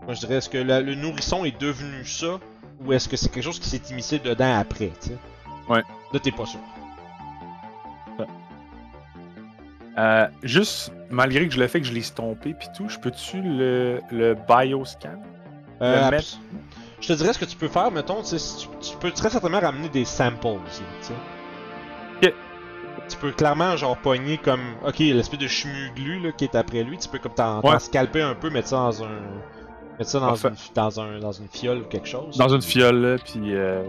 Moi 0.05 0.15
je 0.15 0.21
dirais, 0.21 0.35
est-ce 0.37 0.49
que 0.49 0.59
la- 0.59 0.81
le 0.81 0.95
nourrisson 0.95 1.45
est 1.45 1.59
devenu 1.61 2.05
ça 2.05 2.39
ou 2.85 2.93
est-ce 2.93 3.09
que 3.09 3.17
c'est 3.17 3.29
quelque 3.31 3.45
chose 3.45 3.61
qui 3.61 3.69
s'est 3.69 3.83
immiscé 3.91 4.19
dedans 4.19 4.59
après, 4.59 4.91
tu 5.01 5.11
sais? 5.11 5.17
Ouais. 5.69 5.83
Là, 6.13 6.19
t'es 6.21 6.33
pas 6.33 6.47
sûr. 6.47 6.59
Euh, 9.99 10.27
juste, 10.43 10.91
malgré 11.11 11.47
que 11.47 11.53
je 11.55 11.61
l'ai 11.61 11.69
fait, 11.69 11.81
que 11.81 11.87
je 11.87 11.93
l'ai 11.93 12.01
stompé 12.03 12.55
puis 12.55 12.69
tout, 12.75 12.89
je 12.89 12.99
peux-tu 12.99 13.43
le, 13.43 14.01
le 14.11 14.35
bioscan? 14.35 15.11
Euh, 15.83 16.07
Le 16.07 16.11
mettre- 16.11 16.39
Je 17.01 17.09
te 17.09 17.13
dirais 17.13 17.33
ce 17.35 17.39
que 17.39 17.45
tu 17.45 17.57
peux 17.57 17.69
faire, 17.69 17.91
mettons, 17.91 18.23
tu 18.23 18.37
tu, 18.81 18.97
peux 19.01 19.11
très 19.11 19.29
certainement 19.29 19.61
ramener 19.61 19.89
des 19.91 20.05
samples 20.07 20.47
tu 20.71 20.83
sais. 21.03 21.15
Tu 23.09 23.17
peux 23.19 23.33
clairement, 23.33 23.77
genre, 23.77 23.97
pogner 23.99 24.39
comme, 24.39 24.63
ok, 24.87 24.99
l'espèce 25.01 25.39
de 25.41 25.49
chemuglu, 25.49 26.21
là, 26.21 26.33
qui 26.33 26.45
est 26.45 26.55
après 26.55 26.83
lui, 26.85 26.97
tu 26.97 27.09
peux 27.09 27.19
comme 27.19 27.35
t'en 27.35 27.57
Ouais. 27.61 27.73
t'en 27.73 27.79
scalper 27.79 28.23
un 28.23 28.35
peu, 28.35 28.49
mettre 28.49 28.69
ça 28.69 28.77
dans 28.77 29.03
un... 29.05 29.09
Mettre 29.99 30.11
ça 30.11 30.21
dans, 30.21 30.35
une, 30.35 30.55
dans, 30.75 31.01
un, 31.01 31.19
dans 31.21 31.33
une 31.33 31.49
fiole 31.49 31.79
ou 31.79 31.85
quelque 31.85 32.09
chose. 32.09 32.37
Dans 32.39 32.49
une 32.49 32.63
fiole, 32.63 32.97
là, 32.97 33.17
puis... 33.19 33.55
Euh... 33.55 33.83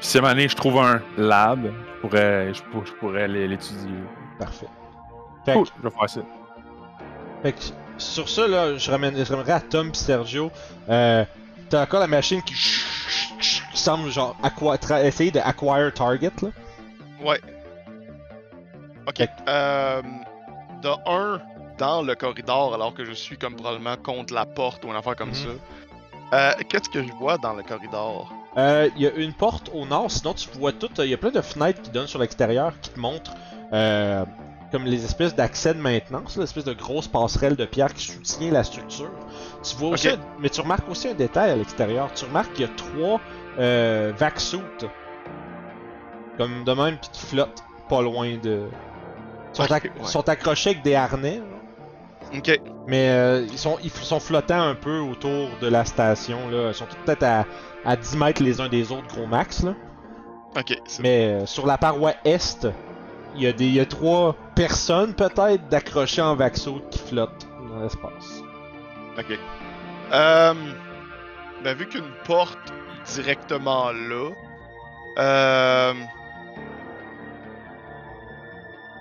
Puis 0.00 0.08
si 0.08 0.18
à 0.18 0.20
donné, 0.20 0.48
je 0.48 0.56
trouve 0.56 0.78
un 0.78 1.00
lab, 1.16 1.64
je 1.66 2.00
pourrais, 2.00 2.52
je 2.54 2.62
pour- 2.64 2.84
je 2.86 2.92
pourrais 2.94 3.26
l'é- 3.28 3.48
l'étudier. 3.48 3.90
Parfait. 4.38 4.66
Fait, 5.46 5.52
Cool, 5.54 5.66
que- 5.66 5.72
je 5.82 5.88
vais 5.88 5.94
faire 5.94 6.10
ça. 6.10 6.20
fait 7.42 7.52
que, 7.52 7.58
sur 7.98 8.28
ça, 8.28 8.46
là, 8.46 8.76
je, 8.76 8.90
ramène, 8.90 9.16
je 9.16 9.24
ramènerais 9.30 9.52
à 9.52 9.60
Tom 9.60 9.90
pis 9.92 9.98
Sergio. 9.98 10.50
Euh, 10.88 11.24
T'as 11.70 11.82
encore 11.82 12.00
la 12.00 12.06
machine 12.06 12.42
qui, 12.42 12.54
qui 12.54 13.60
semble, 13.72 14.10
genre, 14.10 14.36
essayer 15.02 15.30
de 15.30 15.38
acquire 15.40 15.92
target, 15.94 16.30
là. 16.42 16.48
Ouais. 17.24 17.40
Ok. 19.08 19.26
Euh, 19.48 20.02
de 20.82 20.88
un, 21.06 21.40
dans 21.78 22.02
le 22.02 22.14
corridor, 22.14 22.74
alors 22.74 22.94
que 22.94 23.04
je 23.04 23.12
suis 23.12 23.36
comme 23.36 23.54
probablement 23.56 23.96
contre 23.96 24.32
la 24.34 24.46
porte 24.46 24.84
ou 24.84 24.88
une 24.88 24.96
affaire 24.96 25.16
comme 25.16 25.30
Mhm. 25.30 25.34
ça. 25.34 25.48
euh, 26.32 26.52
Qu'est-ce 26.68 26.88
que 26.88 27.02
je 27.02 27.12
vois 27.12 27.38
dans 27.38 27.52
le 27.52 27.62
corridor? 27.62 28.32
Euh, 28.56 28.88
Il 28.96 29.02
y 29.02 29.06
a 29.06 29.12
une 29.12 29.32
porte 29.32 29.70
au 29.74 29.84
nord, 29.84 30.10
sinon 30.10 30.32
tu 30.34 30.48
vois 30.58 30.72
tout. 30.72 30.88
Il 30.98 31.06
y 31.06 31.14
a 31.14 31.16
plein 31.18 31.30
de 31.30 31.40
fenêtres 31.40 31.82
qui 31.82 31.90
donnent 31.90 32.06
sur 32.06 32.18
l'extérieur 32.20 32.72
qui 32.80 32.90
te 32.90 32.98
montrent 33.00 33.34
euh, 33.72 34.24
comme 34.70 34.84
les 34.84 35.04
espèces 35.04 35.34
d'accès 35.34 35.74
de 35.74 35.80
maintenance, 35.80 36.36
l'espèce 36.36 36.64
de 36.64 36.72
grosse 36.72 37.08
passerelle 37.08 37.56
de 37.56 37.64
pierre 37.64 37.92
qui 37.92 38.02
soutient 38.04 38.52
la 38.52 38.62
structure. 38.64 39.10
Tu 39.62 39.76
vois 39.76 39.90
aussi, 39.90 40.08
mais 40.38 40.50
tu 40.50 40.60
remarques 40.60 40.88
aussi 40.88 41.08
un 41.08 41.14
détail 41.14 41.50
à 41.50 41.56
l'extérieur. 41.56 42.12
Tu 42.14 42.24
remarques 42.24 42.52
qu'il 42.54 42.66
y 42.66 42.68
a 42.68 42.72
trois 42.76 43.20
euh, 43.58 44.12
vac-suits, 44.16 44.60
comme 46.38 46.64
de 46.64 46.72
même, 46.72 46.96
puis 46.98 47.10
qui 47.12 47.20
flottent 47.26 47.62
pas 47.88 48.02
loin 48.02 48.36
de. 48.42 48.68
Ils 49.52 49.56
sont, 49.56 49.62
Ok, 49.62 49.70
acc- 49.70 49.84
ouais. 50.00 50.06
sont 50.06 50.28
accrochés 50.28 50.70
avec 50.70 50.82
des 50.82 50.94
harnais. 50.94 51.40
Ok. 52.36 52.60
Mais 52.86 53.08
euh, 53.10 53.46
ils, 53.50 53.58
sont, 53.58 53.78
ils 53.82 53.90
sont 53.90 54.20
flottants 54.20 54.60
un 54.62 54.74
peu 54.74 54.98
autour 54.98 55.48
de 55.60 55.68
la 55.68 55.84
station. 55.84 56.48
Là. 56.50 56.68
Ils 56.68 56.74
sont 56.74 56.86
peut-être 57.04 57.22
à, 57.22 57.46
à 57.84 57.96
10 57.96 58.16
mètres 58.16 58.42
les 58.42 58.60
uns 58.60 58.68
des 58.68 58.92
autres, 58.92 59.06
gros 59.08 59.26
max. 59.26 59.62
Là. 59.62 59.74
Ok. 60.56 60.76
Mais 61.00 61.26
euh, 61.42 61.46
sur 61.46 61.66
la 61.66 61.78
paroi 61.78 62.12
est, 62.24 62.66
il 63.36 63.42
y, 63.42 63.46
a 63.46 63.52
des- 63.52 63.66
il 63.66 63.74
y 63.74 63.80
a 63.80 63.86
trois 63.86 64.36
personnes 64.54 65.14
peut-être 65.14 65.68
d'accrochés 65.68 66.22
en 66.22 66.34
vaxo 66.36 66.80
qui 66.90 66.98
flottent 66.98 67.46
dans 67.70 67.80
l'espace. 67.82 68.42
Ok. 69.18 69.38
Euh, 70.12 70.54
ben, 71.62 71.76
vu 71.76 71.86
qu'une 71.88 72.04
porte 72.26 72.58
est 72.68 73.14
directement 73.14 73.90
là. 73.92 74.30
Euh... 75.18 75.92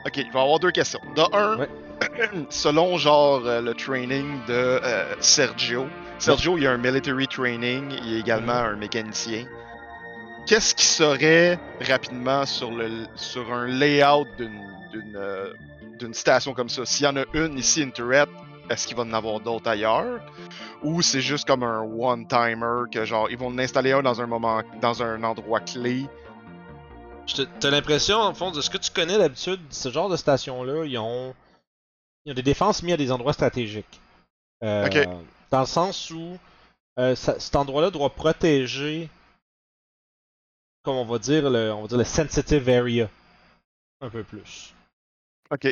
Ok, 0.05 0.13
je 0.17 0.21
vais 0.33 0.39
avoir 0.39 0.59
deux 0.59 0.71
questions. 0.71 0.99
De 1.15 1.21
un, 1.35 1.57
Ouais. 1.57 1.69
selon 2.49 2.97
genre 2.97 3.41
euh, 3.45 3.61
le 3.61 3.73
training 3.73 4.25
de 4.47 4.53
euh, 4.53 5.15
Sergio, 5.19 5.87
Sergio 6.19 6.57
il 6.57 6.67
a 6.67 6.71
un 6.71 6.77
military 6.77 7.27
training, 7.27 7.93
il 8.05 8.15
est 8.15 8.19
également 8.19 8.53
Mhm. 8.63 8.73
un 8.73 8.75
mécanicien. 8.75 9.45
Qu'est-ce 10.47 10.75
qui 10.75 10.85
serait 10.85 11.57
rapidement 11.81 12.45
sur 12.45 12.71
le 12.71 13.05
sur 13.15 13.51
un 13.53 13.67
layout 13.67 14.25
d'une 14.37 14.61
d'une 14.91 15.15
euh, 15.15 15.53
station 16.11 16.53
comme 16.53 16.69
ça? 16.69 16.85
S'il 16.85 17.05
y 17.05 17.09
en 17.09 17.15
a 17.15 17.23
une 17.33 17.57
ici, 17.57 17.81
une 17.81 17.91
turret, 17.93 18.25
est-ce 18.69 18.85
qu'il 18.87 18.97
va 18.97 19.03
en 19.03 19.13
avoir 19.13 19.39
d'autres 19.39 19.69
ailleurs? 19.69 20.19
Ou 20.83 21.01
c'est 21.01 21.21
juste 21.21 21.47
comme 21.47 21.63
un 21.63 21.81
one-timer 21.81 22.89
que 22.91 23.05
genre 23.05 23.29
ils 23.31 23.37
vont 23.37 23.47
en 23.47 23.57
installer 23.57 23.93
un 23.93 24.01
dans 24.01 24.21
un 24.21 24.27
moment 24.27 24.61
dans 24.81 25.01
un 25.01 25.23
endroit 25.23 25.61
clé? 25.61 26.05
T'as 27.61 27.69
l'impression, 27.69 28.17
en 28.17 28.33
fond, 28.33 28.51
de 28.51 28.59
ce 28.59 28.69
que 28.69 28.77
tu 28.77 28.91
connais 28.91 29.17
d'habitude, 29.17 29.61
ce 29.69 29.89
genre 29.89 30.09
de 30.09 30.17
station-là, 30.17 30.83
ils 30.83 30.97
ont, 30.97 31.33
ils 32.25 32.31
ont 32.31 32.35
des 32.35 32.41
défenses 32.43 32.83
mises 32.83 32.93
à 32.93 32.97
des 32.97 33.11
endroits 33.11 33.33
stratégiques. 33.33 33.99
Euh, 34.63 34.85
Ok. 34.87 35.07
Dans 35.51 35.59
le 35.61 35.65
sens 35.65 36.09
où 36.09 36.37
euh, 36.99 37.15
ça- 37.15 37.39
cet 37.39 37.55
endroit-là 37.55 37.91
doit 37.91 38.09
protéger, 38.09 39.09
comme 40.83 40.95
on 40.95 41.05
va 41.05 41.19
dire, 41.19 41.49
le, 41.49 41.71
on 41.73 41.81
va 41.83 41.87
dire 41.87 41.97
le 41.97 42.03
sensitive 42.03 42.67
area. 42.69 43.09
Un 44.01 44.09
peu 44.09 44.23
plus. 44.23 44.73
Ok. 45.51 45.67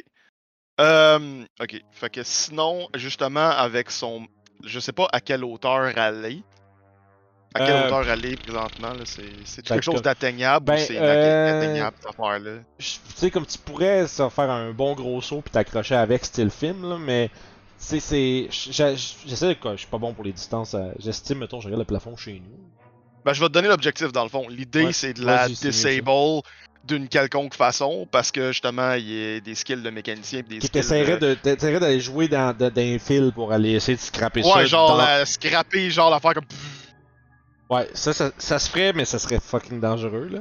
Euh, 0.79 1.45
ok. 1.59 1.81
Fait 1.91 2.09
que 2.09 2.23
sinon, 2.23 2.87
justement, 2.95 3.49
avec 3.49 3.91
son. 3.91 4.27
Je 4.63 4.79
sais 4.79 4.93
pas 4.93 5.07
à 5.11 5.19
quelle 5.21 5.43
hauteur 5.43 5.87
est. 5.97 6.43
À 7.53 7.59
quelle 7.59 7.75
Euh, 7.75 7.87
hauteur 7.87 8.09
est 8.25 8.37
présentement, 8.37 8.93
là? 8.93 9.03
C'est 9.05 9.21
ben, 9.21 9.63
quelque 9.63 9.83
chose 9.83 10.01
d'atteignable 10.01 10.65
ben, 10.65 10.75
ou 10.75 10.77
c'est 10.85 10.97
euh, 10.97 11.49
inatteignable, 11.49 11.97
cette 11.99 12.09
affaire-là? 12.09 12.51
Tu 12.79 12.85
sais, 13.15 13.29
comme 13.31 13.45
tu 13.45 13.57
pourrais 13.57 14.07
ça, 14.07 14.29
faire 14.29 14.49
un 14.49 14.71
bon 14.71 14.93
gros 14.93 15.21
saut 15.21 15.41
puis 15.41 15.51
t'accrocher 15.51 15.95
avec 15.95 16.23
style 16.23 16.49
film, 16.49 16.87
là, 16.89 16.97
mais 16.97 17.29
c'est. 17.77 17.99
J'essaie, 18.51 19.57
je 19.61 19.75
suis 19.77 19.87
pas 19.87 19.97
bon 19.97 20.13
pour 20.13 20.23
les 20.23 20.31
distances. 20.31 20.75
euh, 20.75 20.91
J'estime, 20.99 21.39
mettons, 21.39 21.59
je 21.59 21.65
regarde 21.65 21.81
le 21.81 21.85
plafond 21.85 22.15
chez 22.15 22.33
nous. 22.33 22.57
Ben, 23.25 23.33
je 23.33 23.41
vais 23.41 23.47
te 23.47 23.53
donner 23.53 23.67
l'objectif 23.67 24.11
dans 24.13 24.23
le 24.23 24.29
fond. 24.29 24.47
L'idée, 24.47 24.85
Ouais, 24.85 24.93
c'est 24.93 25.13
de 25.13 25.25
la 25.25 25.47
disable 25.49 26.41
d'une 26.83 27.07
quelconque 27.07 27.53
façon 27.53 28.07
parce 28.11 28.31
que 28.31 28.51
justement, 28.51 28.93
il 28.93 29.07
y 29.11 29.35
a 29.35 29.39
des 29.39 29.53
skills 29.53 29.83
de 29.83 29.89
mécanicien 29.91 30.39
et 30.39 30.43
des 30.43 30.61
skills. 30.61 30.81
de... 31.19 31.77
d'aller 31.79 31.99
jouer 31.99 32.27
dans, 32.27 32.57
dans, 32.57 32.71
dans 32.73 32.81
un 32.81 32.97
fil 32.97 33.31
pour 33.35 33.51
aller 33.51 33.73
essayer 33.73 33.95
de 33.95 34.01
scraper 34.01 34.41
ça. 34.41 34.55
Ouais, 34.55 34.65
genre 34.65 34.97
dans- 34.97 34.97
la 34.97 35.25
scraper, 35.25 35.91
genre 35.91 36.09
l'affaire 36.09 36.33
comme. 36.33 36.45
Ouais, 37.71 37.89
ça, 37.93 38.13
ça, 38.13 38.31
ça 38.37 38.59
se 38.59 38.69
ferait, 38.69 38.93
mais 38.93 39.05
ça 39.05 39.17
serait 39.17 39.39
fucking 39.39 39.79
dangereux, 39.79 40.27
là. 40.31 40.39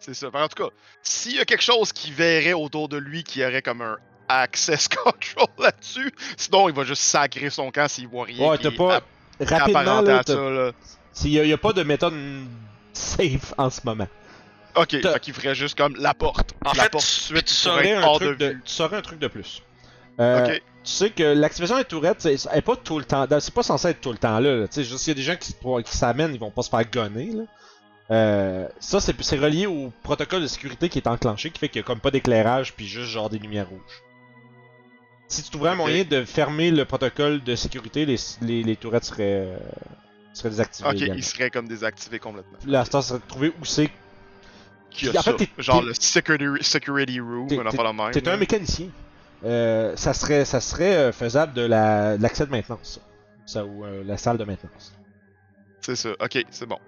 C'est 0.00 0.14
ça. 0.14 0.30
Fait 0.30 0.38
En 0.38 0.48
tout 0.48 0.62
cas, 0.64 0.70
s'il 1.02 1.36
y 1.36 1.40
a 1.40 1.44
quelque 1.44 1.62
chose 1.62 1.92
qui 1.92 2.10
verrait 2.10 2.52
autour 2.54 2.88
de 2.88 2.96
lui 2.96 3.22
qui 3.24 3.42
aurait 3.44 3.62
comme 3.62 3.82
un 3.82 3.96
access 4.28 4.88
control 5.04 5.46
là-dessus, 5.58 6.12
sinon 6.36 6.68
il 6.68 6.74
va 6.74 6.84
juste 6.84 7.02
sacrer 7.02 7.50
son 7.50 7.70
camp 7.70 7.88
s'il 7.88 8.08
voit 8.08 8.24
rien. 8.24 8.50
Ouais, 8.50 8.58
t'as 8.58 8.70
pas. 8.72 9.00
Rapidement, 9.40 9.80
apparenté 9.80 10.08
là, 10.08 10.18
à 10.18 10.24
t'as- 10.24 10.34
ça, 10.34 10.50
là. 10.50 10.72
s'il 11.12 11.30
y 11.30 11.40
a, 11.40 11.44
il 11.44 11.50
y 11.50 11.52
a 11.52 11.58
pas 11.58 11.72
de 11.72 11.82
méthode 11.82 12.14
safe 12.92 13.54
en 13.56 13.70
ce 13.70 13.80
moment. 13.84 14.08
Ok, 14.76 14.90
fait 15.02 15.20
qu'il 15.20 15.34
ferait 15.34 15.54
juste 15.54 15.76
comme 15.76 15.96
la 15.96 16.14
porte. 16.14 16.52
En 16.64 16.72
la 16.72 16.84
fait, 16.84 16.90
porte 16.90 17.04
tu- 17.04 17.10
suite 17.10 17.44
tu 17.46 17.54
pour 17.54 17.62
saurais 17.72 17.88
être 17.88 17.98
un 17.98 18.06
hors 18.06 18.16
truc 18.20 18.38
de 18.38 18.44
de, 18.46 18.52
vue. 18.52 18.62
tu 18.64 18.72
saurais 18.72 18.96
un 18.96 19.02
truc 19.02 19.18
de 19.18 19.28
plus. 19.28 19.62
Euh. 20.18 20.58
Tu 20.82 20.92
sais 20.92 21.10
que 21.10 21.22
l'activation 21.22 21.76
des 21.76 21.84
tourettes, 21.84 22.22
c'est 22.22 22.34
est 22.34 22.62
pas 22.62 22.74
tout 22.74 22.98
le 22.98 23.04
temps. 23.04 23.26
C'est 23.38 23.52
pas 23.52 23.62
censé 23.62 23.88
être 23.88 24.00
tout 24.00 24.12
le 24.12 24.18
temps 24.18 24.40
là. 24.40 24.56
là. 24.56 24.66
Tu 24.68 24.74
sais, 24.76 24.84
juste 24.84 25.00
s'il 25.00 25.10
y 25.10 25.12
a 25.12 25.14
des 25.14 25.22
gens 25.22 25.36
qui, 25.36 25.96
s'amènent, 25.96 26.32
ils 26.34 26.40
vont 26.40 26.50
pas 26.50 26.62
se 26.62 26.70
faire 26.70 26.90
gonner. 26.90 27.32
Là. 27.32 27.42
Euh, 28.10 28.68
ça, 28.80 28.98
c'est 28.98 29.14
c'est 29.22 29.38
relié 29.38 29.66
au 29.66 29.92
protocole 30.02 30.40
de 30.42 30.46
sécurité 30.46 30.88
qui 30.88 30.98
est 30.98 31.06
enclenché, 31.06 31.50
qui 31.50 31.58
fait 31.58 31.68
qu'il 31.68 31.80
y 31.80 31.84
a 31.84 31.86
comme 31.86 32.00
pas 32.00 32.10
d'éclairage, 32.10 32.72
puis 32.74 32.86
juste 32.86 33.10
genre 33.10 33.28
des 33.28 33.38
lumières 33.38 33.68
rouges. 33.68 34.02
Si 35.28 35.42
tu 35.44 35.50
trouverais 35.50 35.70
un 35.72 35.74
moyen 35.76 36.02
de 36.02 36.24
fermer 36.24 36.70
le 36.72 36.84
protocole 36.84 37.42
de 37.44 37.54
sécurité, 37.54 38.04
les, 38.04 38.16
les, 38.40 38.64
les 38.64 38.74
tourettes 38.76 39.04
seraient, 39.04 39.44
euh, 39.46 39.58
seraient 40.32 40.50
désactivées. 40.50 40.88
Ok, 40.88 40.94
également. 40.96 41.14
il 41.14 41.24
serait 41.24 41.50
comme 41.50 41.68
désactivé 41.68 42.18
complètement. 42.18 42.58
Là, 42.66 42.84
ça 42.84 43.00
serait 43.02 43.20
de 43.20 43.24
trouver 43.28 43.52
où 43.60 43.64
c'est. 43.64 43.90
Qui 44.90 45.06
a 45.08 45.20
en 45.20 45.22
ça? 45.22 45.34
fait, 45.34 45.48
Genre 45.58 45.82
le 45.82 45.94
security, 45.94 46.64
security 46.64 47.20
room, 47.20 47.46
T'es- 47.46 47.60
un 47.60 47.66
affaire 47.66 47.92
de 47.92 47.96
même. 47.96 48.10
T'es 48.10 48.28
un 48.28 48.36
mécanicien. 48.36 48.88
Euh, 49.44 49.96
ça 49.96 50.12
serait, 50.12 50.44
ça 50.44 50.60
serait 50.60 50.94
euh, 50.96 51.12
faisable 51.12 51.52
de 51.54 51.62
la- 51.62 52.16
de 52.18 52.22
l'accès 52.22 52.44
de 52.46 52.50
maintenance, 52.50 53.00
ça. 53.46 53.64
Ou 53.64 53.84
euh, 53.84 54.02
la 54.04 54.16
salle 54.16 54.36
de 54.38 54.44
maintenance. 54.44 54.92
C'est 55.80 55.96
ça, 55.96 56.10
ok, 56.20 56.44
c'est 56.50 56.66
bon. 56.66 56.78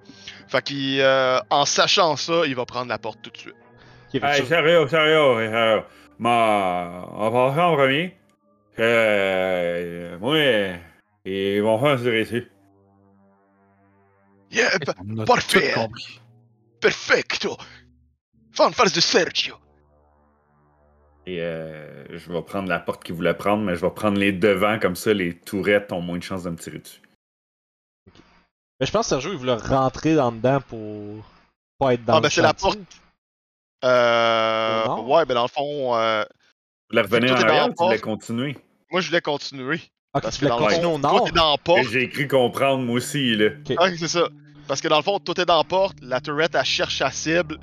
Fait 0.49 0.63
qu'il, 0.63 1.01
euh, 1.01 1.39
en 1.49 1.65
sachant 1.65 2.15
ça, 2.17 2.43
il 2.47 2.55
va 2.55 2.67
prendre 2.67 2.89
la 2.89 2.99
porte 2.99 3.23
tout 3.23 3.31
de 3.31 3.37
suite. 3.39 3.55
Ok, 3.55 4.13
fait 4.13 4.21
que 4.21 4.27
Hey, 4.27 4.47
sérieux, 4.47 4.87
sérieux, 4.89 5.49
sérieux. 5.51 5.83
Ma... 6.19 7.07
On 7.15 7.31
va 7.31 7.55
faire 7.55 7.65
en 7.65 7.75
premier. 7.75 8.17
Euh, 8.79 10.19
moi, 10.19 10.37
ils 11.25 11.61
vont 11.63 11.79
faire 11.81 11.99
tirer 11.99 12.25
dessus. 12.25 12.51
Yeah, 14.51 14.69
Parfait. 15.27 15.75
perfecto! 16.81 17.57
Fanfares 18.53 18.93
de 18.95 19.01
Sergio! 19.01 19.55
Et 21.27 21.41
euh, 21.41 22.05
je 22.17 22.33
vais 22.33 22.43
prendre 22.43 22.69
la 22.69 22.81
porte 22.81 23.05
qu'ils 23.05 23.15
voulaient 23.15 23.35
prendre, 23.35 23.63
mais 23.63 23.77
je 23.77 23.81
vais 23.81 23.91
prendre 23.91 24.19
les 24.19 24.33
devants, 24.33 24.79
comme 24.81 24.97
ça 24.97 25.15
les 25.15 25.37
tourettes 25.39 25.93
ont 25.93 26.01
moins 26.01 26.19
de 26.19 26.23
chances 26.23 26.43
de 26.43 26.51
me 26.51 26.57
tirer 26.57 26.79
dessus. 26.79 27.01
Mais 28.81 28.87
je 28.87 28.91
pense 28.91 29.07
que 29.07 29.11
Sergio, 29.11 29.31
il 29.33 29.39
voulait 29.39 29.55
rentrer 29.55 30.17
dans 30.17 30.33
dedans 30.33 30.61
pour 30.61 31.25
pas 31.79 31.95
être 31.95 32.05
dans 32.05 32.15
Ah, 32.15 32.17
le 32.17 32.23
ben 32.23 32.31
c'est 32.31 32.43
la 32.43 32.55
porte. 32.55 32.79
Euh. 33.85 34.97
Ouais, 35.03 35.25
ben 35.25 35.35
dans 35.35 35.43
le 35.43 35.49
fond, 35.49 35.97
euh, 35.97 36.25
Tu 36.25 36.97
voulais 36.97 37.03
revenir 37.03 37.33
en 37.33 37.41
arrière 37.41 37.67
la 37.67 37.69
ou 37.69 37.75
tu 37.75 37.85
voulais 37.85 37.99
continuer? 38.01 38.57
moi 38.91 39.01
je 39.01 39.09
voulais 39.09 39.21
continuer. 39.21 39.81
Ok, 40.15 40.23
Parce 40.23 40.39
tu 40.39 40.45
que 40.45 40.49
dans 40.51 40.59
le 40.69 40.75
fond, 40.75 40.95
au 40.95 40.99
nord? 40.99 41.17
toi 41.19 41.27
t'es 41.27 41.33
dans 41.33 41.53
la 41.53 41.59
porte. 41.59 41.85
J'ai 41.91 42.09
cru 42.09 42.29
comprendre, 42.29 42.83
moi 42.85 42.97
aussi, 42.97 43.35
là. 43.37 43.51
C'est 43.65 44.09
ça. 44.09 44.29
Parce 44.69 44.81
que 44.81 44.89
dans 44.89 44.99
le 44.99 45.03
fond, 45.03 45.19
tout 45.19 45.41
est 45.41 45.45
dans 45.47 45.59
la 45.59 45.65
porte, 45.65 45.97
la 46.03 46.21
tourette 46.21 46.55
elle 46.55 46.65
cherche 46.65 46.99
sa 46.99 47.11
cible, 47.11 47.59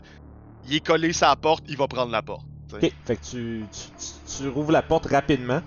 il 0.67 0.75
est 0.75 0.85
collé 0.85 1.11
la 1.21 1.35
porte, 1.35 1.63
il 1.67 1.77
va 1.77 1.87
prendre 1.87 2.11
la 2.11 2.21
porte. 2.21 2.45
Ok, 2.73 2.93
fait 3.05 3.15
que 3.15 3.23
tu, 3.23 3.65
tu, 3.71 3.79
tu, 3.97 4.37
tu 4.37 4.47
rouvres 4.47 4.71
la 4.71 4.81
porte 4.81 5.07
rapidement. 5.07 5.61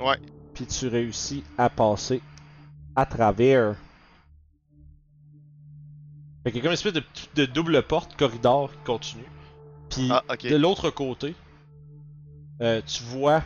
Ouais. 0.00 0.18
Puis 0.54 0.66
tu 0.66 0.88
réussis 0.88 1.44
à 1.56 1.70
passer 1.70 2.20
à 2.94 3.06
travers. 3.06 3.76
Fait 6.42 6.50
qu'il 6.50 6.56
y 6.56 6.60
a 6.60 6.62
comme 6.62 6.70
une 6.70 6.74
espèce 6.74 6.94
de, 7.34 7.44
double 7.46 7.82
porte, 7.82 8.16
corridor 8.16 8.70
qui 8.70 8.78
continue. 8.84 9.30
Puis 9.90 10.08
Ah, 10.10 10.22
de 10.42 10.56
l'autre 10.56 10.90
côté, 10.90 11.34
euh, 12.62 12.80
tu 12.86 13.02
vois 13.04 13.42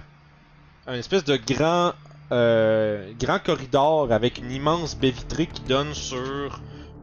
un 0.86 0.94
espèce 0.94 1.24
de 1.24 1.36
grand, 1.36 1.92
euh, 2.32 3.12
grand 3.18 3.38
corridor 3.38 4.12
avec 4.12 4.38
une 4.38 4.50
immense 4.50 4.96
baie 4.96 5.10
vitrée 5.10 5.46
qui 5.46 5.62
donne 5.62 5.94
sur 5.94 6.60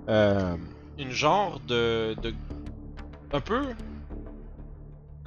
euh, 0.09 0.55
une 0.97 1.11
genre 1.11 1.59
de, 1.67 2.15
de. 2.21 2.33
Un 3.33 3.41
peu. 3.41 3.61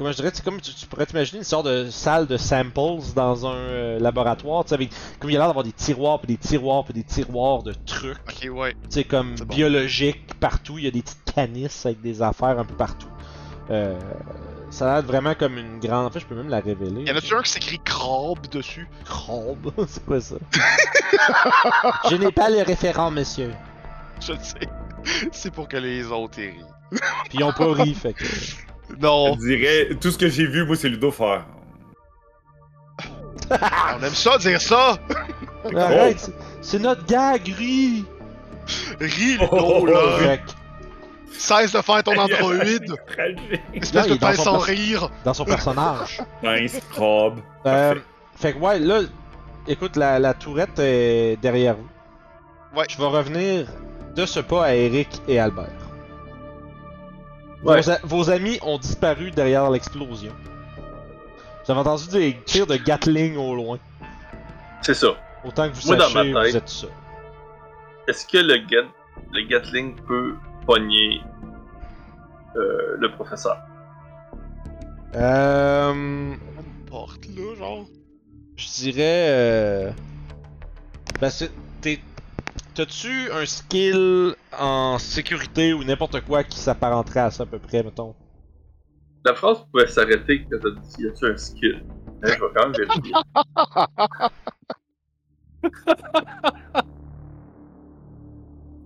Comment 0.01 0.13
je 0.13 0.17
dirais, 0.17 0.31
c'est 0.33 0.43
comme 0.43 0.63
tu, 0.63 0.73
tu 0.73 0.87
pourrais 0.87 1.05
t'imaginer 1.05 1.41
une 1.41 1.45
sorte 1.45 1.67
de 1.67 1.91
salle 1.91 2.27
de 2.27 2.39
samples 2.39 3.03
dans 3.15 3.47
un 3.47 3.55
euh, 3.55 3.99
laboratoire, 3.99 4.65
tu 4.65 4.71
sais, 4.71 4.75
avec, 4.75 4.91
comme 5.19 5.29
il 5.29 5.35
y 5.35 5.37
a 5.37 5.41
l'air 5.41 5.49
d'avoir 5.49 5.63
des 5.63 5.73
tiroirs, 5.73 6.19
puis 6.21 6.29
des 6.29 6.39
tiroirs, 6.39 6.85
puis 6.85 6.95
des 6.95 7.05
tiroirs 7.05 7.63
de 7.63 7.75
trucs. 7.85 8.17
Ok, 8.27 8.49
ouais. 8.51 8.73
Tu 8.73 8.79
sais, 8.89 9.05
comme 9.05 9.35
bon. 9.35 9.45
biologique 9.45 10.33
partout, 10.41 10.79
il 10.79 10.85
y 10.85 10.87
a 10.87 10.91
des 10.91 11.03
petites 11.03 11.35
canisses 11.35 11.85
avec 11.85 12.01
des 12.01 12.23
affaires 12.23 12.59
un 12.59 12.65
peu 12.65 12.75
partout. 12.77 13.11
Euh, 13.71 13.95
ça 14.71 14.91
a 14.91 14.95
l'air 14.95 15.07
vraiment 15.07 15.35
comme 15.35 15.59
une 15.59 15.79
grande. 15.81 16.07
En 16.07 16.11
fait, 16.11 16.21
je 16.21 16.27
peux 16.27 16.35
même 16.35 16.49
la 16.49 16.61
révéler. 16.61 17.05
Y'en 17.05 17.17
a-tu 17.17 17.35
un 17.35 17.43
qui 17.43 17.51
s'écrit 17.51 17.79
crabe 17.85 18.47
dessus? 18.51 18.89
Crabe? 19.05 19.71
C'est 19.87 20.07
quoi 20.07 20.23
ça? 20.23 20.37
Je 22.11 22.17
n'ai 22.17 22.33
pas 22.33 22.49
le 22.49 22.63
référent, 22.63 23.11
monsieur. 23.11 23.53
Je 24.19 24.33
le 24.33 24.39
sais. 24.41 25.29
C'est 25.33 25.51
pour 25.51 25.69
que 25.69 25.77
les 25.77 26.07
autres 26.07 26.39
rient. 26.39 26.65
Puis 27.29 27.41
ils 27.41 27.45
ont 27.45 27.53
pas 27.53 27.71
ri, 27.75 27.93
fait 27.93 28.15
que. 28.15 28.25
Non, 28.99 29.35
Je 29.41 29.47
dirais, 29.47 29.89
tout 30.01 30.11
ce 30.11 30.19
que 30.19 30.29
j'ai 30.29 30.47
vu, 30.47 30.65
moi, 30.67 30.77
c'est 30.77 30.89
Ludo 30.89 31.11
faire. 31.11 31.45
on 33.51 34.03
aime 34.05 34.11
ça 34.15 34.39
dire 34.39 34.61
ça! 34.61 34.99
Arrête, 35.77 36.31
c'est- 36.61 36.79
notre 36.79 37.05
gag, 37.07 37.43
ri 37.59 38.05
Ris, 39.01 39.39
Oh, 39.51 39.85
Ludo, 39.85 39.87
là! 39.87 40.19
Fait 40.19 40.39
que, 40.39 40.51
Cesse 41.39 41.73
de 41.73 41.81
faire 41.81 42.03
ton 42.03 42.17
androïde! 42.19 42.95
Tragique. 43.07 43.61
Espèce 43.75 44.07
de 44.09 44.15
pain 44.17 44.35
son 44.35 44.43
sans 44.45 44.59
rire! 44.59 45.11
dans 45.25 45.35
son 45.35 45.45
personnage. 45.45 46.21
Nice, 46.43 46.81
crabe. 46.93 47.41
Euh, 47.67 47.95
fait 48.37 48.53
que 48.53 48.59
ouais, 48.59 48.79
là, 48.79 49.01
écoute, 49.67 49.97
la, 49.97 50.19
la 50.19 50.35
tourette 50.35 50.79
est 50.79 51.37
derrière 51.41 51.77
vous. 51.77 52.79
Ouais. 52.79 52.85
Je 52.91 52.97
vais 52.99 53.07
revenir 53.07 53.67
de 54.15 54.27
ce 54.27 54.41
pas 54.41 54.67
à 54.67 54.75
Eric 54.75 55.09
et 55.29 55.39
Albert. 55.41 55.67
Ouais. 57.63 57.81
Vos, 58.05 58.31
amis 58.31 58.59
ont 58.63 58.79
disparu 58.79 59.31
derrière 59.31 59.71
l'explosion. 59.71 60.33
Vous 61.65 61.71
avez 61.71 61.81
entendu 61.81 62.09
des 62.09 62.37
tirs 62.47 62.67
de 62.67 62.77
Gatling 62.77 63.37
au 63.37 63.55
loin. 63.55 63.79
C'est 64.83 64.95
ça. 64.95 65.09
Autant 65.45 65.69
que 65.69 65.75
vous 65.75 65.87
Moi, 65.89 65.99
sachiez, 65.99 66.33
tête- 66.33 66.51
vous 66.51 66.57
êtes 66.57 66.69
ça. 66.69 66.87
Est-ce 68.09 68.27
que 68.27 68.39
le, 68.39 68.59
Gat... 68.67 68.89
le 69.33 69.47
Gatling 69.47 69.95
peut 70.07 70.35
pogner 70.67 71.21
euh, 72.57 72.97
le 72.99 73.11
professeur? 73.13 73.59
Euh, 75.15 75.93
Une 75.93 76.39
porte, 76.89 77.27
là, 77.37 77.55
genre. 77.59 77.85
je 78.57 78.67
dirais. 78.69 79.27
Euh... 79.29 79.91
Ben, 81.21 81.31
c'est- 81.31 81.51
t'es- 81.81 82.01
T'as-tu 82.75 83.31
un 83.33 83.45
skill 83.47 84.35
en 84.59 84.99
sécurité 84.99 85.73
ou 85.73 85.85
n'importe 85.85 86.21
quoi 86.23 86.45
qui 86.45 86.59
s'apparenterait 86.59 87.21
à 87.21 87.31
ça 87.31 87.43
à 87.43 87.47
peu 87.47 87.59
près, 87.59 87.83
mettons? 87.83 88.15
La 89.25 89.35
phrase 89.35 89.59
pouvait 89.71 89.87
s'arrêter 89.87 90.47
quand 90.51 90.59
t'as 90.63 90.71
dit 90.71 91.03
y 91.03 91.07
a-tu 91.07 91.27
un 91.27 91.37
skill? 91.37 91.83
Hein, 92.23 92.29
je 92.29 92.33
vais 92.33 92.39
quand 92.55 92.69
même 92.69 92.77
vérifier. 92.77 93.13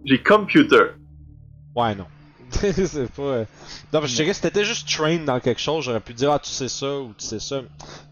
J'ai 0.05 0.23
computer. 0.23 0.85
Ouais, 1.74 1.94
non. 1.94 2.06
c'est 2.52 3.11
pas. 3.12 3.23
euh, 3.23 3.44
Non, 3.93 4.01
que 4.01 4.06
je 4.06 4.15
dirais, 4.15 4.35
si 4.35 4.43
t'étais 4.43 4.65
juste 4.65 4.89
trained 4.89 5.24
dans 5.24 5.40
quelque 5.40 5.61
chose, 5.61 5.85
j'aurais 5.85 6.01
pu 6.01 6.15
dire, 6.15 6.31
ah, 6.31 6.39
tu 6.39 6.51
sais 6.51 6.69
ça 6.69 6.98
ou 7.01 7.12
tu 7.19 7.24
sais 7.24 7.40
ça. 7.40 7.62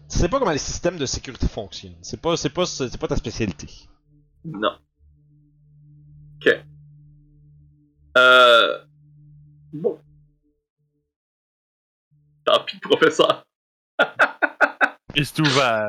Tu 0.09 0.17
sais 0.17 0.27
pas 0.27 0.39
comment 0.39 0.51
les 0.51 0.57
systèmes 0.57 0.97
de 0.97 1.05
sécurité 1.05 1.47
fonctionnent. 1.47 1.95
C'est 2.01 2.19
pas, 2.19 2.35
c'est 2.35 2.49
pas, 2.49 2.65
c'est 2.65 2.97
pas 2.97 3.07
ta 3.07 3.15
spécialité. 3.15 3.67
Non. 4.45 4.71
Ok. 6.45 6.59
Euh. 8.17 8.85
Bon. 9.71 9.97
Tant 12.43 12.63
pis, 12.65 12.77
professeur. 12.79 13.45
Et 15.15 15.23
c'est 15.23 15.39
ouvert. 15.39 15.87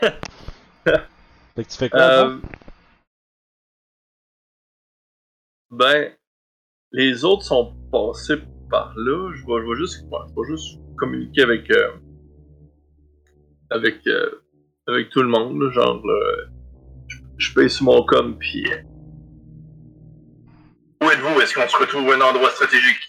Fait 0.00 0.10
que 1.56 1.62
tu 1.62 1.76
fais 1.76 1.88
quoi? 1.88 2.00
Euh, 2.00 2.40
ben, 5.70 6.12
les 6.90 7.24
autres 7.24 7.44
sont 7.44 7.76
passés 7.92 8.42
par 8.68 8.92
là. 8.96 9.32
Je 9.34 9.46
vais, 9.46 9.62
je 9.62 9.70
vais 9.70 9.76
juste, 9.76 10.04
je 10.04 10.34
vais 10.34 10.48
juste 10.48 10.80
communiquer 10.96 11.42
avec, 11.42 11.70
euh, 11.70 11.92
avec, 13.70 14.04
euh, 14.08 14.42
avec 14.88 15.10
tout 15.10 15.22
le 15.22 15.28
monde. 15.28 15.62
là, 15.62 15.70
genre, 15.70 16.02
euh, 16.04 16.46
je, 17.06 17.18
je 17.36 17.54
paye 17.54 17.70
sur 17.70 17.84
mon 17.84 18.04
com, 18.04 18.36
puis. 18.36 18.66
Où 21.04 21.10
êtes-vous? 21.10 21.38
Est-ce 21.42 21.52
qu'on 21.52 21.68
se 21.68 21.76
retrouve 21.76 22.10
à 22.12 22.14
un 22.14 22.20
endroit 22.22 22.50
stratégique? 22.50 23.06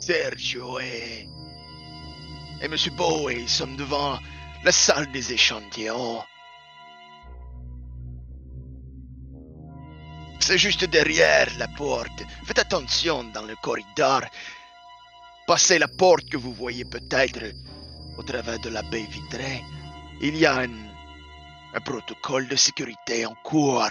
Sergio 0.00 0.78
et. 0.78 1.26
Et 2.62 2.68
Monsieur 2.68 2.92
Bowie 2.92 3.48
sommes 3.48 3.76
devant 3.76 4.20
la 4.62 4.70
salle 4.70 5.10
des 5.10 5.32
échantillons. 5.32 6.22
C'est 10.38 10.58
juste 10.58 10.84
derrière 10.84 11.48
la 11.58 11.66
porte. 11.66 12.22
Faites 12.44 12.60
attention 12.60 13.24
dans 13.24 13.46
le 13.46 13.56
corridor. 13.56 14.22
Passez 15.48 15.80
la 15.80 15.88
porte 15.88 16.30
que 16.30 16.36
vous 16.36 16.52
voyez 16.52 16.84
peut-être 16.84 17.52
au 18.16 18.22
travers 18.22 18.60
de 18.60 18.68
la 18.68 18.82
baie 18.82 19.08
vitrée. 19.10 19.64
Il 20.22 20.36
y 20.36 20.46
a 20.46 20.54
un, 20.54 20.70
un 21.74 21.80
protocole 21.80 22.46
de 22.46 22.54
sécurité 22.54 23.26
en 23.26 23.34
cours. 23.42 23.90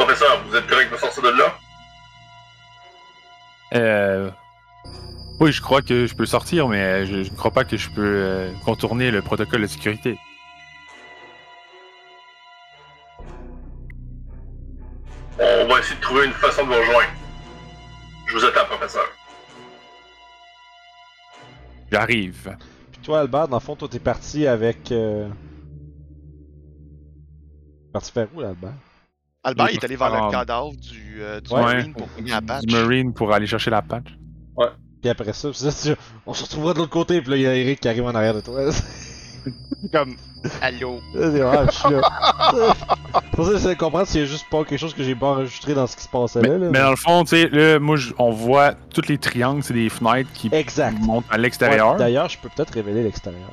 Professeur, 0.00 0.42
vous 0.46 0.56
êtes 0.56 0.66
correct 0.66 0.90
de 0.90 0.96
sortir 0.96 1.22
de 1.22 1.28
là? 1.28 1.58
Euh... 3.74 4.30
Oui, 5.38 5.52
je 5.52 5.60
crois 5.60 5.82
que 5.82 6.06
je 6.06 6.14
peux 6.14 6.24
sortir, 6.24 6.68
mais 6.68 7.04
je, 7.04 7.22
je 7.22 7.30
ne 7.30 7.36
crois 7.36 7.50
pas 7.50 7.64
que 7.64 7.76
je 7.76 7.90
peux 7.90 8.00
euh, 8.00 8.50
contourner 8.64 9.10
le 9.10 9.20
protocole 9.20 9.60
de 9.60 9.66
sécurité. 9.66 10.18
On 15.38 15.68
va 15.68 15.80
essayer 15.80 15.96
de 15.96 16.00
trouver 16.00 16.24
une 16.24 16.32
façon 16.32 16.62
de 16.62 16.68
vous 16.68 16.80
rejoindre. 16.80 17.10
Je 18.26 18.38
vous 18.38 18.44
attends, 18.46 18.64
professeur. 18.64 19.04
J'arrive. 21.92 22.56
Puis 22.90 23.02
toi, 23.02 23.20
Albert, 23.20 23.48
dans 23.48 23.58
le 23.58 23.62
fond, 23.62 23.76
toi, 23.76 23.86
t'es 23.86 23.98
parti 23.98 24.46
avec. 24.46 24.92
Euh... 24.92 25.28
Parti 27.92 28.10
faire 28.10 28.28
où, 28.34 28.40
là, 28.40 28.48
Albert? 28.48 28.72
Albert, 29.42 29.68
Il 29.70 29.76
est 29.76 29.84
allé 29.84 29.96
vers 29.96 30.10
le 30.26 30.30
cadavre 30.30 30.72
du, 30.76 31.18
euh, 31.22 31.40
du 31.40 31.52
Ouais. 31.54 31.62
Marine 31.62 31.94
pour 31.94 32.08
gagner 32.16 32.30
la 32.30 32.42
patch. 32.42 32.64
Du 32.66 32.74
Marine 32.74 33.12
pour 33.14 33.32
aller 33.32 33.46
chercher 33.46 33.70
la 33.70 33.82
patch. 33.82 34.06
Puis 35.00 35.08
après 35.08 35.32
ça, 35.32 35.50
ça, 35.54 35.70
tu- 35.72 35.98
on 36.26 36.34
se 36.34 36.42
retrouvera 36.44 36.74
de 36.74 36.78
l'autre 36.80 36.90
côté, 36.90 37.22
puis 37.22 37.30
là, 37.30 37.36
il 37.36 37.42
y 37.42 37.46
a 37.46 37.54
Eric 37.56 37.80
qui 37.80 37.88
arrive 37.88 38.04
en 38.04 38.14
arrière 38.14 38.34
de 38.34 38.42
toi. 38.42 38.60
Comme, 39.92 40.14
allô. 40.60 41.00
C'est 41.14 41.40
ah, 41.40 41.64
je 41.64 41.70
suis 41.74 41.90
là. 41.90 42.74
C'est 43.14 43.30
pour 43.34 43.46
ça 43.46 43.52
que 43.52 43.56
j'essaie 43.56 43.74
de 43.74 43.78
comprendre 43.80 44.06
s'il 44.06 44.20
y 44.20 44.24
a 44.24 44.26
juste 44.26 44.44
pas 44.50 44.62
quelque 44.64 44.78
chose 44.78 44.92
que 44.92 45.02
j'ai 45.02 45.14
pas 45.14 45.28
enregistré 45.28 45.72
dans 45.72 45.86
ce 45.86 45.96
qui 45.96 46.02
se 46.02 46.08
passait 46.10 46.42
Mais, 46.42 46.48
là. 46.48 46.58
là. 46.58 46.68
mais 46.70 46.78
dans 46.80 46.90
le 46.90 46.96
fond, 46.96 47.24
tu 47.24 47.30
sais, 47.30 47.48
là, 47.48 47.78
moi, 47.78 47.96
on 48.18 48.30
voit 48.30 48.74
tous 48.92 49.08
les 49.08 49.16
triangles, 49.16 49.62
c'est 49.62 49.72
des 49.72 49.88
fenêtres 49.88 50.30
qui 50.34 50.50
Exact. 50.52 50.98
montent 51.00 51.24
à 51.30 51.38
l'extérieur. 51.38 51.92
Ouais, 51.92 51.98
D'ailleurs, 51.98 52.28
je 52.28 52.36
peux 52.36 52.50
peut-être 52.54 52.74
révéler 52.74 53.02
l'extérieur 53.02 53.48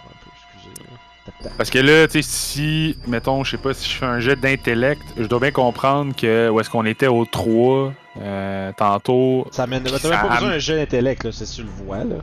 Parce 1.58 1.70
que 1.70 1.78
là, 1.80 2.08
tu 2.08 2.14
sais, 2.14 2.22
si, 2.28 2.98
mettons, 3.08 3.44
je 3.44 3.52
sais 3.52 3.58
pas, 3.58 3.74
si 3.74 3.88
je 3.90 3.96
fais 3.96 4.06
un 4.06 4.20
jet 4.20 4.36
d'intellect, 4.36 5.02
je 5.18 5.24
dois 5.26 5.40
bien 5.40 5.52
comprendre 5.52 6.16
que 6.16 6.50
où 6.50 6.60
est-ce 6.60 6.70
qu'on 6.70 6.86
était 6.86 7.08
au 7.08 7.26
3 7.26 7.94
euh, 8.20 8.72
tantôt, 8.76 9.48
Ça 9.52 9.64
amène. 9.64 9.84
T'as 9.84 9.92
même 9.92 10.02
pas 10.20 10.30
besoin 10.36 10.50
d'un 10.50 10.58
jeu 10.60 10.76
d'intellect, 10.76 11.24
là, 11.24 11.32
c'est 11.32 11.46
si 11.46 11.58
tu 11.58 11.62
le 11.64 11.70
vois, 11.70 12.04
là. 12.04 12.16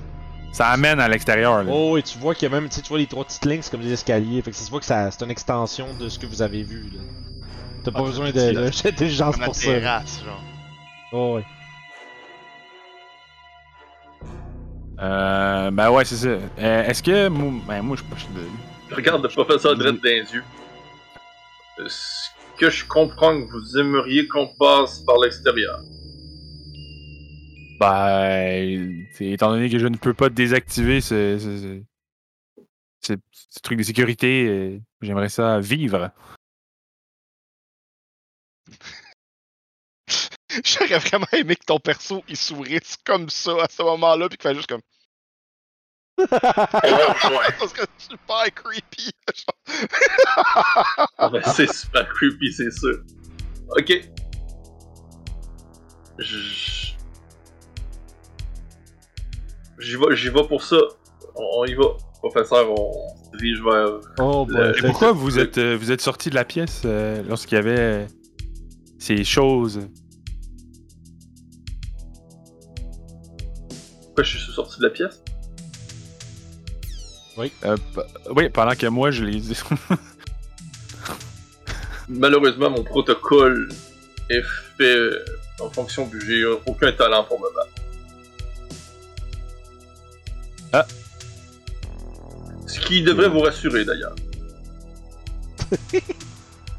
ça 0.53 0.67
amène 0.69 0.99
à 0.99 1.07
l'extérieur. 1.09 1.63
là. 1.63 1.71
Oh, 1.73 1.97
et 1.97 2.03
tu 2.03 2.19
vois 2.19 2.35
qu'il 2.35 2.51
y 2.51 2.53
a 2.53 2.55
même, 2.61 2.69
tu 2.69 2.75
sais, 2.77 2.83
tu 2.83 2.89
vois 2.89 2.99
les 2.99 3.07
trois 3.07 3.25
petites 3.25 3.45
lignes, 3.45 3.63
c'est 3.63 3.71
comme 3.71 3.83
des 3.83 3.93
escaliers. 3.93 4.43
Fait 4.43 4.51
que 4.51 4.57
ça 4.57 4.65
se 4.65 4.71
voit 4.71 4.81
que 4.81 4.87
ça, 4.87 5.11
c'est 5.13 5.25
une 5.25 5.31
extension 5.31 5.87
de 5.99 6.09
ce 6.09 6.19
que 6.19 6.27
vous 6.27 6.43
avez 6.43 6.65
vu, 6.65 6.91
là. 6.93 7.01
T'as 7.85 7.93
pas 7.93 8.01
Ah, 8.01 8.07
besoin 8.07 8.27
jet 8.33 8.53
d'intelligence 8.53 9.37
pour 9.39 9.55
ça. 9.55 9.67
terrasse, 9.73 10.23
genre. 10.25 10.43
Oh, 11.13 11.35
ouais. 11.37 11.45
Euh, 15.01 15.71
ben 15.71 15.91
ouais, 15.91 16.05
c'est 16.05 16.17
ça. 16.17 16.29
Euh, 16.29 16.85
est-ce 16.85 17.03
que. 17.03 17.29
moi- 17.29 17.61
Ben, 17.67 17.83
moi, 17.83 17.97
je 17.97 18.03
suis 18.21 18.29
pas. 18.33 18.41
Je 18.91 18.95
regarde 18.95 19.23
le 19.23 19.29
professeur 19.29 19.77
Dredd 19.77 19.97
dans 19.97 20.03
les 20.03 20.33
yeux. 20.33 20.45
Est-ce 21.85 22.29
que 22.59 22.71
je 22.71 22.85
comprends 22.87 23.41
que 23.41 23.51
vous 23.51 23.79
aimeriez 23.79 24.29
qu'on 24.29 24.47
passe 24.57 25.01
par 25.01 25.19
l'extérieur? 25.19 25.81
Ben. 27.81 29.05
Étant 29.21 29.51
donné 29.51 29.69
que 29.69 29.79
je 29.79 29.87
ne 29.89 29.97
peux 29.97 30.15
pas 30.15 30.29
désactiver 30.29 31.01
ce. 31.01 31.39
ce, 31.39 31.59
ce- 31.59 31.83
ce- 33.15 33.21
ce 33.51 33.61
truc 33.61 33.79
de 33.79 33.83
sécurité, 33.83 34.47
euh, 34.49 34.79
j'aimerais 35.03 35.29
ça 35.29 35.59
vivre. 35.61 36.11
J'aurais 40.65 40.99
vraiment 40.99 41.27
aimé 41.33 41.57
que 41.57 41.65
ton 41.67 41.79
perso 41.81 42.23
il 42.29 42.37
sourisse 42.37 42.97
comme 43.05 43.29
ça 43.29 43.53
à 43.63 43.67
ce 43.69 43.83
moment-là, 43.83 44.29
puis 44.29 44.39
qu'il 44.39 44.49
fait 44.49 44.55
juste 44.55 44.69
comme. 44.69 44.81
Parce 46.31 47.73
que 47.73 47.83
c'est 47.99 48.11
super 48.11 48.55
creepy. 48.55 49.11
Ah 51.19 51.29
ben, 51.29 51.43
c'est 51.55 51.73
super 51.73 52.09
creepy, 52.09 52.53
c'est 52.53 52.71
sûr. 52.71 52.99
Ok. 53.71 54.11
Je- 56.19 56.93
J'y 59.81 59.97
vais, 59.97 60.15
j'y 60.17 60.29
vais 60.31 60.47
pour 60.47 60.63
ça. 60.63 60.77
On, 61.35 61.61
on 61.61 61.65
y 61.65 61.75
va. 61.75 61.85
Professeur, 62.21 62.71
on 62.71 62.93
se 63.25 63.37
dirige 63.37 63.61
vers. 63.63 64.01
Oh, 64.19 64.47
boy. 64.47 64.57
Euh, 64.57 64.73
Et 64.75 64.81
Le- 64.81 64.89
pourquoi 64.89 65.13
vous 65.13 65.39
êtes, 65.39 65.59
euh, 65.59 65.77
vous 65.77 65.91
êtes 65.91 66.01
sorti 66.01 66.31
de 66.31 66.37
la 66.37 66.45
pièce 66.45 66.83
euh, 66.85 67.23
lorsqu'il 67.29 67.57
y 67.57 67.59
avait 67.59 67.79
euh, 67.79 68.07
ces 68.99 69.25
choses? 69.25 69.81
Pourquoi 74.05 74.23
je 74.23 74.39
suis 74.39 74.53
sorti 74.53 74.79
de 74.79 74.85
la 74.85 74.91
pièce? 74.91 75.24
Euh, 77.39 77.77
p- 77.95 78.01
Oui, 78.31 78.49
pendant 78.49 78.75
que 78.75 78.87
moi, 78.87 79.11
je 79.11 79.25
les. 79.25 79.43
Malheureusement, 82.09 82.71
mon 82.71 82.85
protocole 82.85 83.69
est 84.31 84.43
fait 84.77 84.97
euh, 84.97 85.25
en 85.61 85.71
fonction 85.71 86.09
que 86.09 86.21
j'ai 86.21 86.45
aucun 86.45 86.93
talent 86.93 87.25
pour 87.25 87.41
me 87.41 87.47
battre. 87.55 87.73
Ah. 90.73 90.87
Ce 92.67 92.81
qui 92.81 93.03
devrait 93.03 93.29
vous 93.29 93.41
rassurer 93.41 93.85
d'ailleurs. 93.85 94.15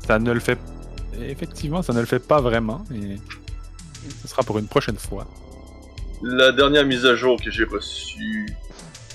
ça 0.07 0.19
ne 0.19 0.31
le 0.31 0.39
fait. 0.39 0.59
Effectivement, 1.19 1.81
ça 1.81 1.93
ne 1.93 1.99
le 1.99 2.05
fait 2.05 2.19
pas 2.19 2.41
vraiment. 2.41 2.83
Et... 2.93 3.17
Ce 4.21 4.27
sera 4.27 4.43
pour 4.43 4.59
une 4.59 4.67
prochaine 4.67 4.97
fois. 4.97 5.25
La 6.21 6.51
dernière 6.51 6.85
mise 6.85 7.05
à 7.05 7.15
jour 7.15 7.41
que 7.41 7.49
j'ai 7.49 7.63
reçue 7.63 8.47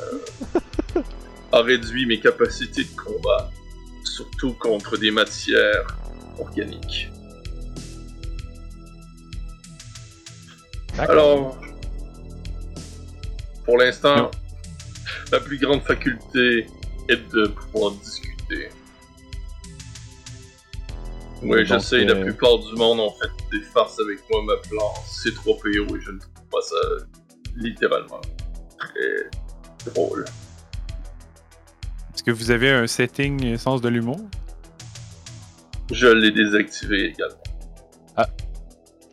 euh, 0.01 0.19
a 1.61 1.63
réduit 1.63 2.07
mes 2.07 2.19
capacités 2.19 2.85
de 2.85 2.97
combat, 2.97 3.51
surtout 4.05 4.55
contre 4.55 4.97
des 4.97 5.11
matières 5.11 5.87
organiques. 6.39 7.11
Alors, 10.99 11.59
pour 13.65 13.79
l'instant, 13.79 14.31
la 15.33 15.41
plus 15.41 15.59
grande 15.59 15.83
faculté 15.83 16.67
est 17.09 17.33
de 17.33 17.47
pouvoir 17.47 17.93
discuter. 17.93 18.69
Oui, 21.43 21.65
j'essaye, 21.65 22.05
la 22.05 22.15
euh, 22.15 22.25
plupart 22.25 22.59
du 22.59 22.75
monde 22.75 23.01
ont 23.01 23.13
fait 23.13 23.59
des 23.59 23.65
farces 23.65 23.99
avec 24.01 24.19
moi 24.31 24.43
m'appelant 24.45 24.93
C3PO 25.07 25.97
et 25.97 26.01
je 26.01 26.11
ne 26.11 26.19
trouve 26.19 26.47
pas 26.51 26.61
ça 26.61 27.07
littéralement 27.57 28.21
très 28.79 29.91
drôle. 29.93 30.25
Est-ce 32.21 32.27
que 32.27 32.33
vous 32.33 32.51
avez 32.51 32.69
un 32.71 32.87
setting 32.87 33.57
sens 33.57 33.81
de 33.81 33.89
l'humour? 33.89 34.21
Je 35.91 36.07
l'ai 36.07 36.31
désactivé 36.31 37.15
également. 37.15 37.39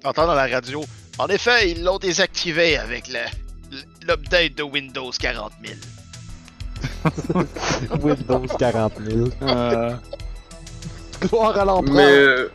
T'entends 0.02 0.28
dans 0.28 0.34
la 0.36 0.46
radio. 0.48 0.84
En 1.18 1.28
effet, 1.28 1.72
ils 1.72 1.86
l'ont 1.86 2.00
désactivé 2.00 2.78
avec 2.78 3.08
le- 3.08 3.78
l'update 4.06 4.56
de 4.56 4.64
Windows 4.64 5.10
40 5.18 5.54
000. 7.34 7.46
Windows 8.04 8.46
40 8.60 8.94
000. 9.02 9.28
Euh, 9.44 9.94
Gloire 11.22 11.58
à 11.60 11.64
l'empereur. 11.64 11.96
Mais 11.96 12.12
euh, 12.12 12.52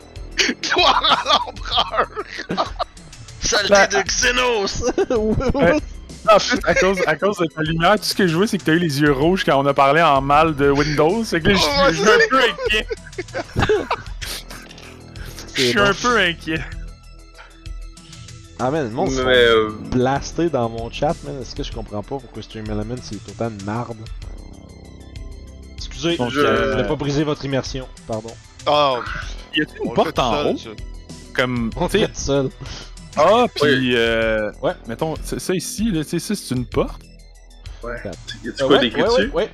Gloire 0.61 1.03
à 1.03 1.33
l'empereur! 1.33 2.09
Saleté 3.41 3.69
Bah, 3.71 3.87
de 3.87 4.01
Xenos! 4.03 4.83
Ouais. 5.55 5.79
En 6.31 6.39
fait, 6.39 6.59
à 6.65 6.73
cause, 6.75 6.99
à 7.05 7.15
cause 7.15 7.37
de 7.37 7.45
ta 7.47 7.61
lumière, 7.61 7.95
tout 7.97 8.03
ce 8.05 8.13
que 8.15 8.27
je 8.27 8.35
vois, 8.35 8.47
c'est 8.47 8.57
que 8.57 8.63
t'as 8.63 8.73
eu 8.73 8.79
les 8.79 9.01
yeux 9.01 9.11
rouges 9.11 9.43
quand 9.43 9.61
on 9.61 9.65
a 9.65 9.73
parlé 9.73 10.01
en 10.01 10.21
mal 10.21 10.55
de 10.55 10.69
Windows. 10.71 11.23
Fait 11.23 11.41
que 11.41 11.49
là, 11.49 11.55
je 11.55 11.61
Oh, 11.65 11.87
suis- 11.91 11.97
je 11.97 12.01
suis 12.01 12.09
un 12.09 12.27
peu 12.29 12.39
inquiet. 12.39 12.87
Je 15.55 15.61
suis 15.61 15.79
un 15.79 15.93
peu 15.93 16.17
inquiet. 16.17 16.61
Ah, 18.59 18.71
man, 18.71 18.85
le 18.85 18.89
monde 18.95 19.11
se 19.11 19.21
Mais, 19.21 19.35
euh, 19.35 19.69
blaster 19.91 20.49
dans 20.49 20.67
mon 20.69 20.89
chat, 20.89 21.13
man. 21.25 21.39
Est-ce 21.41 21.55
que 21.55 21.63
je 21.63 21.71
comprends 21.71 22.01
pas 22.01 22.17
pourquoi 22.19 22.41
Stream 22.41 22.65
Element 22.65 22.95
c'est 23.01 23.15
autant 23.29 23.51
de 23.51 23.63
marde? 23.63 23.97
Excusez, 25.77 26.17
Donc, 26.17 26.31
je 26.31 26.39
euh, 26.39 26.71
voulais 26.71 26.87
pas 26.87 26.95
briser 26.95 27.23
votre 27.23 27.43
immersion, 27.45 27.87
pardon. 28.07 28.31
Oh, 28.65 28.97
Y 29.55 29.61
a-t-il 29.61 29.85
une 29.87 29.93
porte 29.93 30.17
en 30.17 30.31
seul, 30.31 30.47
haut? 30.71 30.75
Comme, 31.35 31.69
On 31.75 31.87
tu 31.87 31.99
sais, 31.99 32.07
fait 32.07 32.15
seul. 32.17 32.49
Ah, 33.17 33.45
puis, 33.53 33.95
euh, 33.95 34.51
Ouais. 34.61 34.73
mettons, 34.87 35.15
ça, 35.23 35.39
ça 35.39 35.53
ici, 35.53 35.91
là, 35.91 36.03
tu 36.03 36.11
sais, 36.11 36.19
ça, 36.19 36.35
c'est 36.35 36.55
une 36.55 36.65
porte. 36.65 37.01
ouais. 37.83 37.95
Y 38.43 38.49
a-tu 38.49 38.57
quoi 38.57 38.67
ouais, 38.67 38.79
d'écrit 38.79 39.01
ouais, 39.01 39.07
dessus? 39.07 39.21
ouais, 39.29 39.31
ouais. 39.33 39.51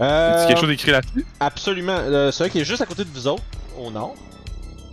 Y 0.00 0.02
Euh, 0.02 0.48
quelque 0.48 0.60
chose 0.60 0.68
d'écrit 0.68 0.90
là-dessus? 0.90 1.24
Absolument. 1.40 1.96
Euh, 1.98 2.32
celui 2.32 2.50
qui 2.50 2.60
est 2.60 2.64
juste 2.64 2.82
à 2.82 2.86
côté 2.86 3.04
de 3.04 3.10
vous 3.10 3.26
autres, 3.28 3.44
au 3.78 3.90
nord, 3.90 4.14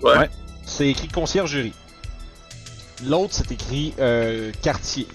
Ouais. 0.03 0.17
Ouais. 0.17 0.29
c'est 0.65 0.87
écrit 0.89 1.07
conciergerie. 1.07 1.73
L'autre, 3.03 3.33
c'est 3.33 3.51
écrit 3.51 3.93
euh, 3.99 4.51
quartier. 4.61 5.07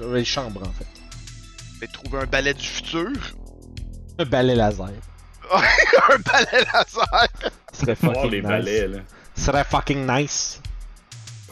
Ou 0.00 0.04
euh, 0.04 0.24
chambre, 0.24 0.62
en 0.62 0.72
fait. 0.72 0.86
Mais 1.80 1.88
trouver 1.88 2.18
un 2.22 2.26
balai 2.26 2.54
du 2.54 2.64
futur? 2.64 3.10
Un 4.18 4.24
balai 4.24 4.54
laser. 4.54 4.88
un 5.52 6.18
balai 6.24 6.64
laser! 6.72 7.28
Ce 7.72 7.80
serait 7.80 7.96
fucking 7.96 8.30
les 8.30 8.38
nice. 8.40 8.48
balais, 8.48 8.86
là. 8.88 8.98
Ce 9.36 9.42
serait 9.46 9.64
fucking 9.64 10.06
nice. 10.06 10.60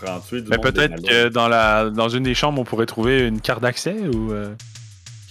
Prends 0.01 0.21
tuer 0.21 0.41
du 0.43 0.49
Mais 0.51 0.59
peut-être 0.59 1.03
que 1.03 1.29
dans, 1.29 1.49
la, 1.49 1.91
dans 1.91 2.09
une 2.09 2.23
des 2.23 2.35
chambres, 2.35 2.61
on 2.61 2.65
pourrait 2.65 2.87
trouver 2.87 3.27
une 3.27 3.41
carte 3.41 3.63
d'accès 3.63 3.97
ou 4.15 4.33
euh, 4.33 4.55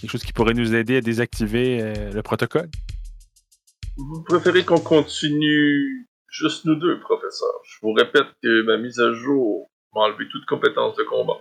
quelque 0.00 0.10
chose 0.10 0.22
qui 0.22 0.32
pourrait 0.32 0.54
nous 0.54 0.74
aider 0.74 0.96
à 0.96 1.00
désactiver 1.00 1.78
euh, 1.82 2.12
le 2.12 2.22
protocole. 2.22 2.68
Vous 3.96 4.22
préférez 4.22 4.64
qu'on 4.64 4.78
continue 4.80 6.08
juste 6.28 6.64
nous 6.64 6.76
deux, 6.76 7.00
professeur? 7.00 7.50
Je 7.64 7.78
vous 7.82 7.92
répète 7.92 8.26
que 8.42 8.62
ma 8.66 8.76
mise 8.78 9.00
à 9.00 9.12
jour 9.12 9.68
m'a 9.94 10.02
enlevé 10.02 10.26
toute 10.30 10.46
compétence 10.46 10.96
de 10.96 11.02
combat. 11.02 11.40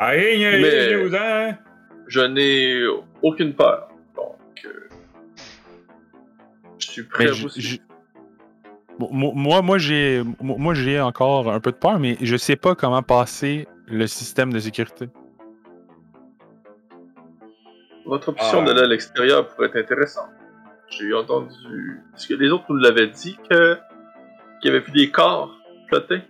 Ah, 0.00 0.16
hey, 0.16 0.42
hey, 0.42 0.62
Mais- 0.62 0.96
nous, 1.04 1.14
hein? 1.14 1.58
Je 2.06 2.20
n'ai 2.20 2.82
aucune 3.22 3.52
peur, 3.54 3.88
donc... 4.16 4.38
euh, 4.64 4.88
je 6.78 6.86
suis 6.86 7.02
prêt 7.02 7.24
Mais 7.24 7.30
à 7.30 7.34
vous 7.34 7.48
j- 7.50 7.60
suivre. 7.60 7.82
Bon, 8.98 9.08
moi, 9.12 9.62
moi, 9.62 9.78
j'ai, 9.78 10.22
mo- 10.40 10.56
moi, 10.56 10.74
j'ai 10.74 11.00
encore 11.00 11.50
un 11.52 11.60
peu 11.60 11.70
de 11.70 11.76
peur, 11.76 11.98
mais 12.00 12.16
je 12.20 12.36
sais 12.36 12.56
pas 12.56 12.74
comment 12.74 13.02
passer 13.02 13.68
le 13.86 14.06
système 14.06 14.52
de 14.52 14.58
sécurité. 14.58 15.08
Votre 18.06 18.30
option 18.30 18.60
Ah. 18.62 18.64
d'aller 18.64 18.80
à 18.82 18.86
l'extérieur 18.86 19.48
pourrait 19.48 19.68
être 19.68 19.76
intéressante. 19.76 20.30
J'ai 20.88 21.12
entendu. 21.12 22.00
Est-ce 22.16 22.26
que 22.28 22.34
les 22.34 22.48
autres 22.50 22.64
nous 22.70 22.76
l'avaient 22.76 23.08
dit 23.08 23.38
que 23.50 23.76
qu'il 24.60 24.72
y 24.72 24.74
avait 24.74 24.84
vu 24.84 24.90
des 24.92 25.10
corps 25.10 25.54
flotter 25.88 26.22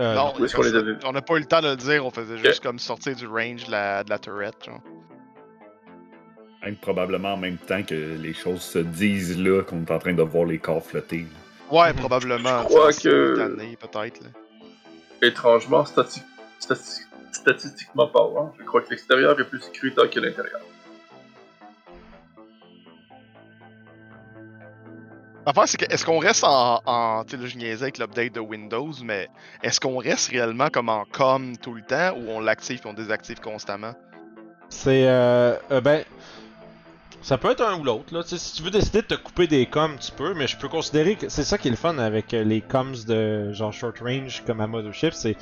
Euh, 0.00 0.14
non, 0.16 0.32
où 0.40 0.44
est-ce 0.44 0.56
qu'on 0.56 0.62
les 0.62 0.74
avait 0.74 0.94
vus? 0.94 0.98
on 1.04 1.12
n'a 1.12 1.22
pas 1.22 1.34
eu 1.36 1.40
le 1.40 1.44
temps 1.44 1.60
de 1.60 1.68
le 1.68 1.76
dire, 1.76 2.04
on 2.04 2.10
faisait 2.10 2.38
juste 2.38 2.62
comme 2.62 2.78
sortir 2.80 3.14
du 3.14 3.26
range 3.28 3.66
de 3.66 3.70
la, 3.70 4.02
de 4.02 4.10
la. 4.10 4.16
Genre. 4.24 4.80
Même 6.64 6.76
probablement 6.76 7.34
en 7.34 7.36
même 7.36 7.58
temps 7.58 7.82
que 7.82 7.94
les 7.94 8.32
choses 8.32 8.62
se 8.62 8.78
disent 8.80 9.38
là, 9.40 9.62
qu'on 9.62 9.82
est 9.84 9.90
en 9.92 9.98
train 9.98 10.14
de 10.14 10.22
voir 10.22 10.46
les 10.46 10.58
corps 10.58 10.82
flotter. 10.82 11.26
Ouais, 11.70 11.92
Mhm. 11.92 11.98
probablement. 12.00 12.62
Je 12.62 12.66
crois 12.68 12.92
que- 12.92 13.34
peut-être. 13.76 14.22
là. 14.22 14.28
Étrangement, 15.22 15.84
stati- 15.84 16.22
stati- 16.60 17.00
statistiquement 17.32 18.06
parlant, 18.08 18.52
je 18.58 18.64
crois 18.64 18.82
que 18.82 18.90
l'extérieur 18.90 19.38
est 19.40 19.44
plus 19.44 19.60
sécuritaire 19.60 20.10
que 20.10 20.20
l'intérieur. 20.20 20.60
L'affaire, 25.46 25.68
c'est 25.68 25.76
que 25.76 25.92
est-ce 25.92 26.06
qu'on 26.06 26.18
reste 26.20 26.42
en. 26.44 26.80
en 26.86 27.22
tu 27.24 27.36
sais, 27.36 27.46
je 27.46 27.58
niaisais 27.58 27.82
avec 27.82 27.98
l'update 27.98 28.32
de 28.32 28.40
Windows, 28.40 28.92
mais 29.02 29.28
est-ce 29.62 29.78
qu'on 29.78 29.98
reste 29.98 30.30
réellement 30.30 30.68
comme 30.68 30.88
en 30.88 31.04
com 31.04 31.54
tout 31.58 31.74
le 31.74 31.82
temps 31.82 32.12
ou 32.16 32.30
on 32.30 32.40
l'active 32.40 32.80
et 32.82 32.88
on 32.88 32.94
désactive 32.94 33.40
constamment? 33.40 33.92
C'est 34.70 35.06
euh, 35.06 35.56
euh, 35.70 35.80
ben 35.82 36.02
ça 37.24 37.38
peut 37.38 37.50
être 37.50 37.62
un 37.62 37.78
ou 37.78 37.82
l'autre 37.84 38.14
là. 38.14 38.22
Tu 38.22 38.30
sais, 38.30 38.38
si 38.38 38.52
tu 38.54 38.62
veux 38.62 38.70
décider 38.70 39.02
de 39.02 39.06
te 39.06 39.14
couper 39.14 39.46
des 39.48 39.66
coms, 39.66 39.96
tu 39.98 40.12
peux, 40.12 40.34
mais 40.34 40.46
je 40.46 40.56
peux 40.56 40.68
considérer 40.68 41.16
que 41.16 41.28
c'est 41.28 41.42
ça 41.44 41.58
qui 41.58 41.68
est 41.68 41.70
le 41.72 41.76
fun 41.76 41.98
avec 41.98 42.32
euh, 42.34 42.44
les 42.44 42.60
coms 42.60 42.92
de 43.06 43.52
genre 43.52 43.72
short 43.72 43.98
range 44.00 44.42
comme 44.46 44.60
à 44.60 44.66
Mothership, 44.66 45.12
c'est 45.14 45.36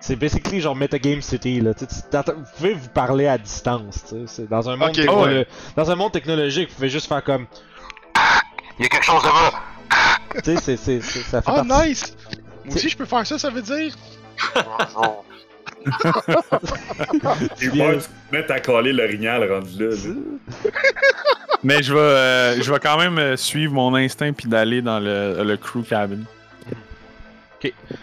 c'est 0.00 0.16
basically 0.16 0.60
genre 0.60 0.76
metagame 0.76 1.22
city 1.22 1.60
là. 1.62 1.70
Vous 1.78 2.44
pouvez 2.56 2.74
vous 2.74 2.88
parler 2.90 3.26
à 3.26 3.38
distance. 3.38 4.14
C'est 4.26 4.48
dans 4.48 4.68
un 4.68 4.76
monde 4.76 4.90
Ok, 4.90 4.96
technolo- 4.96 5.24
ouais. 5.24 5.46
dans 5.76 5.90
un 5.90 5.94
monde 5.96 6.12
technologique, 6.12 6.68
vous 6.68 6.74
pouvez 6.74 6.90
juste 6.90 7.06
faire 7.08 7.24
comme 7.24 7.46
il 8.78 8.82
y 8.82 8.86
a 8.86 8.88
quelque 8.88 9.04
chose 9.06 9.22
là-bas. 9.24 10.42
tu 10.44 10.56
sais, 10.58 10.76
c'est 10.76 11.00
ça 11.00 11.40
fait 11.40 11.50
Ah, 11.54 11.64
partie. 11.64 11.88
nice! 11.90 12.16
Moi 12.66 12.74
aussi, 12.74 12.88
je 12.88 12.96
peux 12.96 13.04
faire 13.06 13.26
ça, 13.26 13.38
ça 13.38 13.50
veut 13.50 13.62
dire? 13.62 13.94
J'ai 17.60 17.70
Bien. 17.70 17.90
peur 17.90 17.98
que 17.98 18.02
tu 18.04 18.08
te 18.30 18.36
mettes 18.36 18.50
à 18.50 18.60
coller 18.60 18.92
l'orignal 18.92 19.50
rendu 19.52 19.78
là. 19.78 19.90
là. 19.90 20.70
Mais 21.62 21.82
je 21.82 21.92
vais, 21.94 22.00
euh, 22.00 22.62
je 22.62 22.72
vais 22.72 22.78
quand 22.80 22.98
même 22.98 23.18
euh, 23.18 23.36
suivre 23.36 23.72
mon 23.72 23.94
instinct 23.94 24.32
puis 24.32 24.48
d'aller 24.48 24.82
dans 24.82 24.98
le, 25.00 25.42
le 25.44 25.56
crew 25.56 25.82
cabin. 25.88 26.18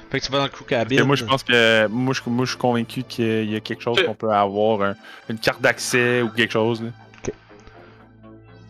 Fait 0.10 0.20
que 0.20 0.26
tu 0.26 0.32
vas 0.32 0.40
dans 0.40 0.45
le 0.45 0.49
crew 0.49 0.64
cabin. 0.66 0.98
Et 0.98 1.03
moi, 1.03 1.16
je 1.16 1.24
pense 1.24 1.44
que 1.44 1.86
moi, 1.88 2.14
je, 2.16 2.22
moi, 2.28 2.45
je 2.45 2.52
suis 2.52 2.58
convaincu 2.60 3.03
qu'il 3.03 3.52
y 3.52 3.56
a 3.56 3.60
quelque 3.60 3.84
chose 3.84 4.02
qu'on 4.03 4.16
peut 4.16 4.32
avoir, 4.32 4.82
un- 4.82 4.95
une 5.30 5.38
carte 5.38 5.62
d'accès 5.62 6.24
ou 6.24 6.30
quelque 6.30 6.52
chose. 6.52 6.82
là. 6.82 6.90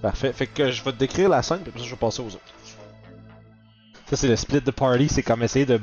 Parfait. 0.01 0.33
Fait 0.33 0.47
que 0.47 0.69
je 0.71 0.83
vais 0.83 0.91
te 0.91 0.97
décrire 0.97 1.29
la 1.29 1.41
scène, 1.43 1.59
puis 1.59 1.69
après 1.69 1.79
ça, 1.79 1.85
je 1.85 1.91
vais 1.91 1.97
passer 1.97 2.21
aux 2.21 2.25
autres. 2.27 2.39
Ça, 4.09 4.17
c'est 4.17 4.27
le 4.27 4.35
split 4.35 4.59
de 4.59 4.71
party, 4.71 5.07
c'est 5.07 5.23
comme 5.23 5.43
essayer 5.43 5.65
de 5.65 5.79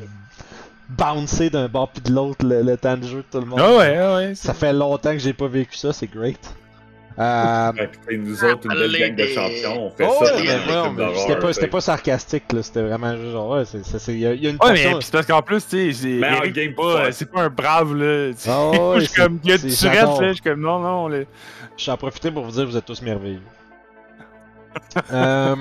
bouncer 0.88 1.50
d'un 1.50 1.68
bord 1.68 1.88
puis 1.90 2.02
de 2.02 2.12
l'autre 2.12 2.44
le, 2.46 2.62
le 2.62 2.76
temps 2.76 2.96
de 2.96 3.06
jeu 3.06 3.18
de 3.18 3.24
tout 3.30 3.40
le 3.40 3.46
monde. 3.46 3.60
Ah 3.62 3.76
ouais, 3.76 3.96
ah 3.96 4.16
ouais. 4.16 4.34
Ça 4.34 4.54
fait 4.54 4.72
longtemps 4.72 5.12
que 5.12 5.18
j'ai 5.18 5.32
pas 5.32 5.48
vécu 5.48 5.76
ça, 5.76 5.92
c'est 5.92 6.10
great. 6.10 6.38
Euh... 7.18 7.72
Sais, 8.08 8.16
nous 8.16 8.44
autres, 8.44 8.60
une 8.70 8.78
belle 8.78 8.96
gang 8.96 9.16
de 9.16 9.24
champions, 9.26 9.86
on 9.86 9.90
fait 9.90 10.06
oh, 10.08 10.24
ça. 10.24 10.36
ouais, 10.36 10.42
mais 10.44 11.04
mais 11.04 11.52
c'était 11.52 11.66
pas, 11.66 11.72
pas 11.72 11.80
sarcastique, 11.80 12.52
là. 12.52 12.62
C'était 12.62 12.82
vraiment 12.82 13.16
juste 13.16 13.32
genre, 13.32 13.50
ouais, 13.50 13.64
c'est, 13.64 14.12
il 14.12 14.20
y, 14.20 14.26
a- 14.26 14.34
il 14.34 14.42
y 14.44 14.46
a 14.46 14.50
une 14.50 14.56
Ouais, 14.56 14.72
mais 14.72 14.82
portion- 14.82 14.98
pis 14.98 15.04
c'est 15.06 15.12
parce 15.12 15.26
qu'en 15.26 15.42
plus, 15.42 15.66
tu 15.66 15.92
sais, 15.92 16.00
c'est 16.00 16.08
Mais 16.20 16.68
pas, 16.68 17.10
c'est 17.10 17.28
pas 17.28 17.42
un 17.42 17.48
brave, 17.50 17.92
là. 17.96 18.28
Ouais, 18.28 18.34
je 19.00 19.04
suis 19.06 19.14
comme, 19.20 19.40
il 19.42 19.50
y 19.50 19.52
a 19.52 19.58
du 19.58 19.68
surette, 19.70 20.20
là. 20.20 20.28
Je 20.28 20.32
suis 20.34 20.42
comme, 20.42 20.60
non, 20.60 20.78
non, 20.78 21.08
là. 21.08 21.24
J'en 21.76 21.96
profiter 21.96 22.30
pour 22.30 22.44
vous 22.44 22.52
dire 22.52 22.64
que 22.64 22.70
vous 22.70 22.76
êtes 22.76 22.86
tous 22.86 23.02
merveilleux. 23.02 23.42
euh... 25.12 25.56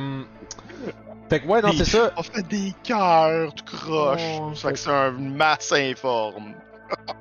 Fait 1.30 1.40
que 1.42 1.48
ouais, 1.48 1.62
non, 1.62 1.72
c'est 1.78 1.86
ça. 1.86 2.12
On 2.18 2.24
fait 2.24 2.42
des 2.48 2.74
cœurs, 2.84 3.54
tu 3.54 3.64
croches. 3.64 4.22
Oh, 4.40 4.52
fait 4.56 4.74
que 4.74 4.80
c'est 4.80 4.90
un 4.92 5.12
masse 5.12 5.72
informe. 5.74 6.54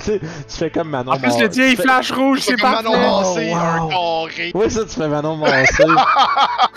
Tu 0.00 0.04
sais, 0.04 0.20
tu 0.20 0.56
fais 0.56 0.70
comme 0.70 0.90
Manon 0.90 1.10
En 1.10 1.18
plus, 1.18 1.26
Mar- 1.30 1.40
le 1.40 1.48
tien, 1.48 1.66
il 1.66 1.76
fais- 1.76 1.82
flash 1.82 2.12
rouge, 2.12 2.38
c'est. 2.42 2.62
Manon 2.62 2.92
Massé, 2.92 3.50
Oh, 3.52 3.56
un 3.56 3.88
carré. 4.28 4.52
Oui, 4.54 4.70
ça, 4.70 4.84
tu 4.84 4.90
fais 4.90 5.08
Manon 5.08 5.36
Massé. 5.38 5.84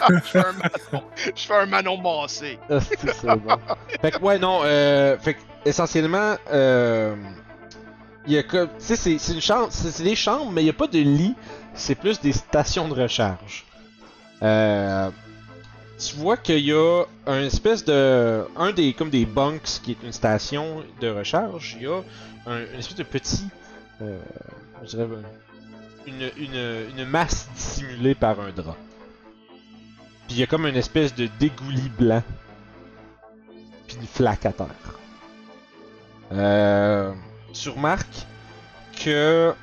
je, 0.09 0.17
fais 0.21 0.39
un 0.39 0.53
Manon... 0.53 1.03
je 1.35 1.41
fais 1.45 1.53
un 1.53 1.65
Manon 1.67 1.97
Massé. 1.97 2.57
Ah, 2.67 2.79
c'est 2.79 3.13
c'est 3.13 3.27
bon. 3.35 3.57
Fait 4.01 4.09
que 4.09 4.17
ouais 4.23 4.39
non, 4.39 4.61
euh, 4.63 5.19
fait 5.19 5.35
que 5.35 5.39
essentiellement, 5.65 6.33
euh, 6.51 7.15
il 8.25 8.33
y 8.33 8.39
a 8.39 8.43
comme, 8.43 8.69
tu 8.69 8.73
sais, 8.79 8.95
c'est 8.95 9.19
c'est 9.19 9.33
une 9.33 9.41
chambre, 9.41 9.67
c'est 9.69 9.91
c'est 9.91 10.03
des 10.03 10.15
chambres, 10.15 10.49
mais 10.51 10.63
il 10.63 10.65
y 10.65 10.71
a 10.71 10.73
pas 10.73 10.87
de 10.87 10.97
lit, 10.97 11.35
c'est 11.75 11.93
plus 11.93 12.19
des 12.21 12.33
stations 12.33 12.87
de 12.87 12.95
recharge. 13.03 13.65
Euh, 14.41 15.11
tu 16.01 16.15
vois 16.15 16.37
qu'il 16.37 16.59
y 16.59 16.73
a 16.73 17.03
un 17.27 17.41
espèce 17.41 17.85
de, 17.85 18.45
un 18.55 18.71
des 18.71 18.93
comme 18.93 19.09
des 19.09 19.25
bunks 19.25 19.81
qui 19.83 19.91
est 19.91 20.03
une 20.03 20.11
station 20.11 20.83
de 20.99 21.09
recharge. 21.09 21.77
Il 21.79 21.83
y 21.83 21.87
a 21.87 22.01
un, 22.47 22.59
une 22.73 22.79
espèce 22.79 22.97
de 22.97 23.03
petit, 23.03 23.45
euh, 24.01 24.19
je 24.83 24.89
dirais, 24.89 25.07
une, 26.07 26.31
une, 26.37 26.89
une 26.97 27.05
masse 27.05 27.47
dissimulée 27.55 28.15
par 28.15 28.39
un 28.39 28.51
drap. 28.51 28.77
Puis 30.27 30.37
il 30.37 30.39
y 30.39 30.43
a 30.43 30.47
comme 30.47 30.65
une 30.65 30.75
espèce 30.75 31.13
de 31.13 31.27
dégouli 31.39 31.89
blanc 31.89 32.23
puis 33.87 33.97
une 33.97 34.07
flaque 34.07 34.45
à 34.45 34.53
terre. 34.53 34.67
Euh, 36.31 37.13
tu 37.53 37.69
remarques 37.69 38.25
que 39.03 39.53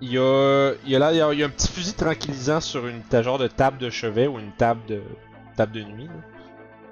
il 0.00 0.12
y 0.12 0.18
a, 0.18 0.72
y, 0.86 0.94
a 0.94 0.98
là, 0.98 1.12
y 1.12 1.20
a, 1.20 1.46
un 1.46 1.48
petit 1.48 1.68
fusil 1.68 1.94
tranquillisant 1.94 2.60
sur 2.60 2.86
une 2.86 3.02
genre 3.22 3.38
de 3.38 3.48
table 3.48 3.78
de 3.78 3.90
chevet 3.90 4.26
ou 4.26 4.38
une 4.38 4.52
table 4.52 4.80
de 4.86 5.02
table 5.56 5.72
de 5.72 5.82
nuit. 5.82 6.10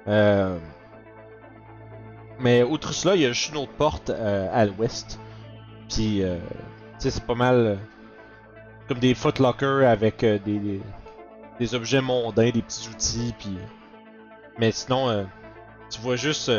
Euh, 0.07 0.57
mais 2.39 2.63
outre 2.63 2.93
cela, 2.93 3.15
il 3.15 3.21
y 3.21 3.25
a 3.25 3.31
juste 3.31 3.51
une 3.51 3.57
autre 3.57 3.71
porte 3.73 4.09
euh, 4.09 4.47
à 4.51 4.65
l'ouest. 4.65 5.19
Puis, 5.89 6.23
euh, 6.23 6.37
c'est 6.97 7.23
pas 7.23 7.35
mal 7.35 7.55
euh, 7.55 7.75
comme 8.87 8.99
des 8.99 9.13
footlockers 9.13 9.87
avec 9.87 10.23
euh, 10.23 10.39
des, 10.39 10.81
des, 11.59 11.75
objets 11.75 12.01
mondains, 12.01 12.49
des 12.49 12.61
petits 12.61 12.89
outils, 12.89 13.33
puis. 13.37 13.57
Mais 14.57 14.71
sinon, 14.71 15.27
tu 15.89 15.99
vois 15.99 16.15
juste. 16.15 16.49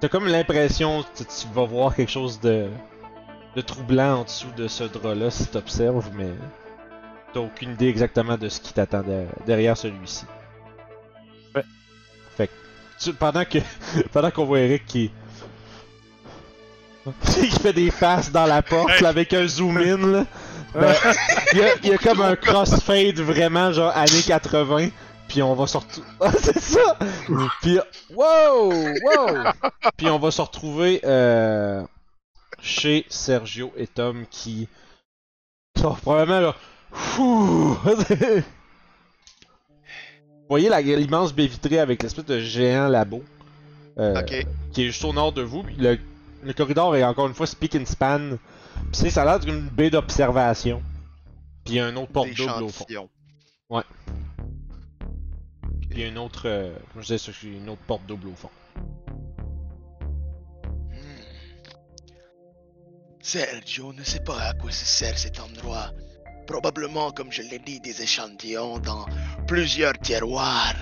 T'as 0.00 0.08
comme 0.08 0.26
l'impression 0.26 1.02
que 1.02 1.24
tu 1.24 1.46
vas 1.52 1.64
voir 1.66 1.94
quelque 1.94 2.10
chose 2.10 2.40
de, 2.40 2.70
de 3.56 3.60
troublant 3.60 4.20
en 4.20 4.24
dessous 4.24 4.50
de 4.56 4.68
ce 4.68 4.84
drap-là 4.84 5.30
si 5.30 5.46
t'observes, 5.46 6.10
mais 6.14 6.30
t'as 7.34 7.40
aucune 7.40 7.72
idée 7.72 7.88
exactement 7.88 8.36
de 8.36 8.48
ce 8.48 8.60
qui 8.60 8.72
t'attend 8.72 9.02
de- 9.02 9.26
derrière 9.46 9.76
celui-ci. 9.76 10.24
Ouais. 11.54 11.64
Fait 12.36 12.46
que, 12.48 12.52
tu- 13.00 13.12
pendant 13.14 13.44
que 13.44 13.58
pendant 14.12 14.30
qu'on 14.30 14.44
voit 14.44 14.60
Eric 14.60 14.86
qui 14.86 15.10
qui 17.24 17.50
fait 17.50 17.72
des 17.72 17.90
faces 17.90 18.30
dans 18.30 18.46
la 18.46 18.62
porte 18.62 19.00
là, 19.00 19.08
avec 19.08 19.32
un 19.32 19.46
zoom 19.46 19.78
in 19.78 19.96
là, 20.12 20.26
ben, 20.74 20.94
il 21.52 21.58
y, 21.58 21.62
a, 21.62 21.68
il 21.82 21.88
y 21.88 21.92
a 21.94 21.98
comme 21.98 22.20
un 22.20 22.36
crossfade 22.36 23.18
vraiment 23.20 23.72
genre 23.72 23.90
années 23.96 24.22
80 24.24 24.88
puis 25.26 25.42
on 25.42 25.54
va 25.54 25.66
se 25.66 25.78
retrouver 25.78 26.06
Ah, 26.20 26.30
c'est 26.40 26.60
ça 26.60 26.96
puis 27.62 27.78
wow 28.14 28.70
wow 28.70 29.36
puis 29.96 30.08
on 30.10 30.18
va 30.18 30.30
se 30.30 30.40
retrouver 30.42 31.00
euh, 31.04 31.82
chez 32.62 33.06
Sergio 33.08 33.72
et 33.76 33.86
Tom 33.86 34.26
qui 34.30 34.68
sont 35.78 35.94
probablement 35.94 36.40
là! 36.40 36.56
Vous 37.16 37.78
voyez 40.48 40.96
l'immense 40.96 41.32
baie 41.32 41.46
vitrée 41.46 41.78
avec 41.78 42.02
l'espèce 42.02 42.24
de 42.24 42.40
géant 42.40 42.88
labo 42.88 43.22
euh, 43.98 44.14
qui 44.72 44.82
est 44.82 44.86
juste 44.86 45.04
au 45.04 45.12
nord 45.12 45.32
de 45.32 45.42
vous. 45.42 45.62
puis 45.62 45.76
Le, 45.76 45.98
le 46.42 46.52
corridor 46.52 46.96
est 46.96 47.04
encore 47.04 47.28
une 47.28 47.34
fois 47.34 47.46
speak 47.46 47.76
and 47.76 47.86
span. 47.86 48.36
Puis 48.74 48.84
c'est- 48.92 49.10
ça 49.10 49.22
a 49.22 49.24
l'air 49.24 49.40
d'une 49.40 49.68
baie 49.68 49.90
d'observation. 49.90 50.82
Puis 51.64 51.74
il 51.74 51.76
y 51.76 51.80
a 51.80 51.86
un 51.86 51.96
autre 51.96 52.12
porte 52.12 52.30
double 52.34 52.62
au 52.64 52.68
fond. 52.68 52.84
D'échantillon. 52.88 53.08
Puis 55.80 55.88
il 55.92 56.00
y 56.00 56.04
a 56.04 56.08
une 56.08 56.18
autre, 56.18 56.42
euh, 56.46 56.74
je 56.96 57.00
disais, 57.02 57.18
ça, 57.18 57.32
une 57.44 57.68
autre 57.68 57.82
porte 57.86 58.04
double 58.06 58.28
au 58.28 58.34
fond. 58.34 58.50
Sergio 63.22 63.92
ne 63.92 64.02
sait 64.02 64.20
pas 64.20 64.40
à 64.40 64.54
quoi 64.54 64.70
se 64.70 64.84
sert 64.84 65.18
cet 65.18 65.40
endroit. 65.40 65.90
Probablement, 66.46 67.12
comme 67.12 67.30
je 67.30 67.42
l'ai 67.42 67.58
dit, 67.58 67.78
des 67.80 68.02
échantillons 68.02 68.78
dans 68.78 69.06
plusieurs 69.46 69.98
tiroirs. 69.98 70.74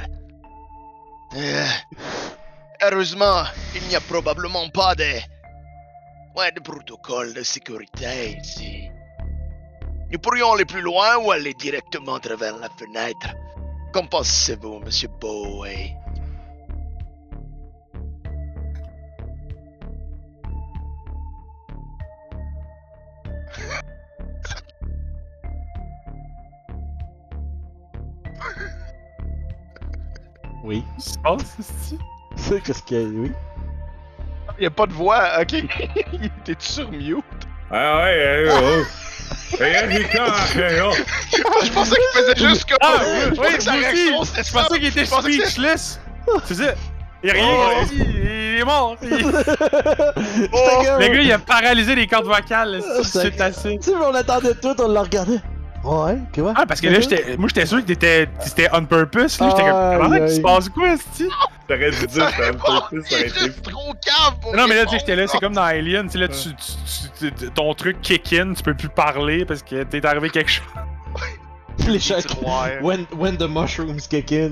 Euh, 1.34 1.66
heureusement, 2.80 3.42
il 3.74 3.82
n'y 3.88 3.96
a 3.96 4.00
probablement 4.00 4.68
pas 4.70 4.94
de... 4.94 5.20
Ouais, 6.36 6.52
de 6.52 6.60
protocole 6.60 7.34
de 7.34 7.42
sécurité 7.42 8.38
ici. 8.40 8.88
Nous 10.10 10.18
pourrions 10.18 10.52
aller 10.52 10.64
plus 10.64 10.80
loin 10.80 11.16
ou 11.18 11.32
aller 11.32 11.52
directement 11.54 12.14
à 12.14 12.20
travers 12.20 12.56
la 12.56 12.68
fenêtre. 12.78 13.28
Qu'en 13.92 14.06
pensez-vous, 14.06 14.78
Monsieur 14.78 15.08
Bowie? 15.20 15.94
Oui. 30.68 30.84
Se 30.98 31.16
passe, 31.18 31.56
c'est-tu? 31.60 32.02
C'est 32.36 32.62
qu'est-ce 32.62 32.82
qu'il 32.82 33.00
y 33.00 33.04
a, 33.04 33.08
oui. 33.08 33.32
Il 34.60 34.66
a 34.66 34.70
pas 34.70 34.86
de 34.86 34.92
voix, 34.92 35.40
ok. 35.40 35.54
T'es 36.44 36.54
sur 36.58 36.90
mute? 36.90 37.24
Ah 37.70 38.02
ouais, 38.02 38.14
euh, 38.16 38.50
oh. 38.82 38.84
Et 39.62 39.72
là, 39.72 39.88
j'ai 39.90 40.04
quand 40.04 40.26
là. 40.26 40.90
Je 41.64 41.70
pensais 41.72 41.96
qu'il 41.96 42.20
faisait 42.22 42.48
juste 42.48 42.68
comme. 42.68 42.78
Ah, 42.82 43.00
Je 43.34 43.40
oui, 43.40 43.46
sa 43.60 43.72
réaction, 43.72 44.24
c'était 44.24 44.42
Je 44.44 44.52
pensais 44.52 44.78
qu'il 44.78 44.88
était 44.88 45.04
speechless. 45.06 46.00
C'est 46.44 46.54
ça. 46.54 46.74
Il 47.22 47.30
a 47.30 47.32
rien 47.32 47.46
Oh. 47.50 47.84
dit, 47.88 47.96
il 48.00 48.58
est 48.60 48.64
mort. 48.64 48.96
Comme- 49.00 49.10
Le 51.00 51.08
gars, 51.08 51.20
il 51.22 51.32
a 51.32 51.38
paralysé 51.38 51.94
les 51.94 52.06
cordes 52.06 52.26
vocales. 52.26 52.80
Ah, 52.84 53.00
C'est 53.02 53.32
c'est- 53.32 53.40
assez. 53.40 53.78
Tu 53.78 53.90
sais, 53.90 53.96
on 53.96 54.14
attendait 54.14 54.54
tout, 54.54 54.74
on 54.80 54.88
le 54.88 55.00
regardait. 55.00 55.40
Ouais, 55.88 56.18
quoi? 56.34 56.52
Ah, 56.56 56.66
parce 56.66 56.80
que 56.80 56.88
là, 56.88 57.00
j'étais, 57.00 57.36
moi, 57.38 57.48
j'étais 57.48 57.64
sûr 57.66 57.78
que 57.80 57.86
t'étais, 57.86 58.28
c'était 58.40 58.68
on 58.72 58.84
purpose. 58.84 59.40
Là, 59.40 59.48
j'étais 59.50 59.62
comme, 59.70 60.02
comment 60.02 60.16
il 60.26 60.30
se 60.30 60.40
passe 60.40 60.68
quoi, 60.68 60.96
c'ti? 60.96 61.28
T'aurais 61.66 61.90
dû 61.90 62.06
dire 62.06 62.30
peu 62.36 62.52
plus, 62.90 63.04
ça 63.04 63.16
aurait 63.16 63.26
été 63.28 63.62
trop 63.62 63.94
pour 64.40 64.54
Non, 64.56 64.66
mais 64.68 64.74
là, 64.76 64.84
tu 64.84 64.90
sais, 64.90 64.98
j'étais 64.98 65.16
là, 65.16 65.26
c'est 65.26 65.38
comme 65.38 65.54
dans 65.54 65.62
Alien, 65.62 66.06
tu 66.06 66.12
sais, 66.12 66.18
là, 66.18 66.28
tu, 66.28 66.48
tu- 66.54 66.72
tu- 67.18 67.32
tu- 67.32 67.50
ton 67.52 67.72
truc 67.74 68.00
kick 68.02 68.32
in, 68.34 68.52
tu 68.54 68.62
peux 68.62 68.74
plus 68.74 68.88
parler 68.88 69.44
parce 69.44 69.62
que 69.62 69.82
t'es 69.84 70.04
arrivé 70.04 70.28
quelque 70.30 70.50
chose. 70.50 70.66
Les 71.88 72.00
chocs. 72.00 72.24
When, 72.82 73.06
when 73.16 73.36
the 73.38 73.48
mushrooms 73.48 74.06
kick 74.08 74.32
in. 74.32 74.50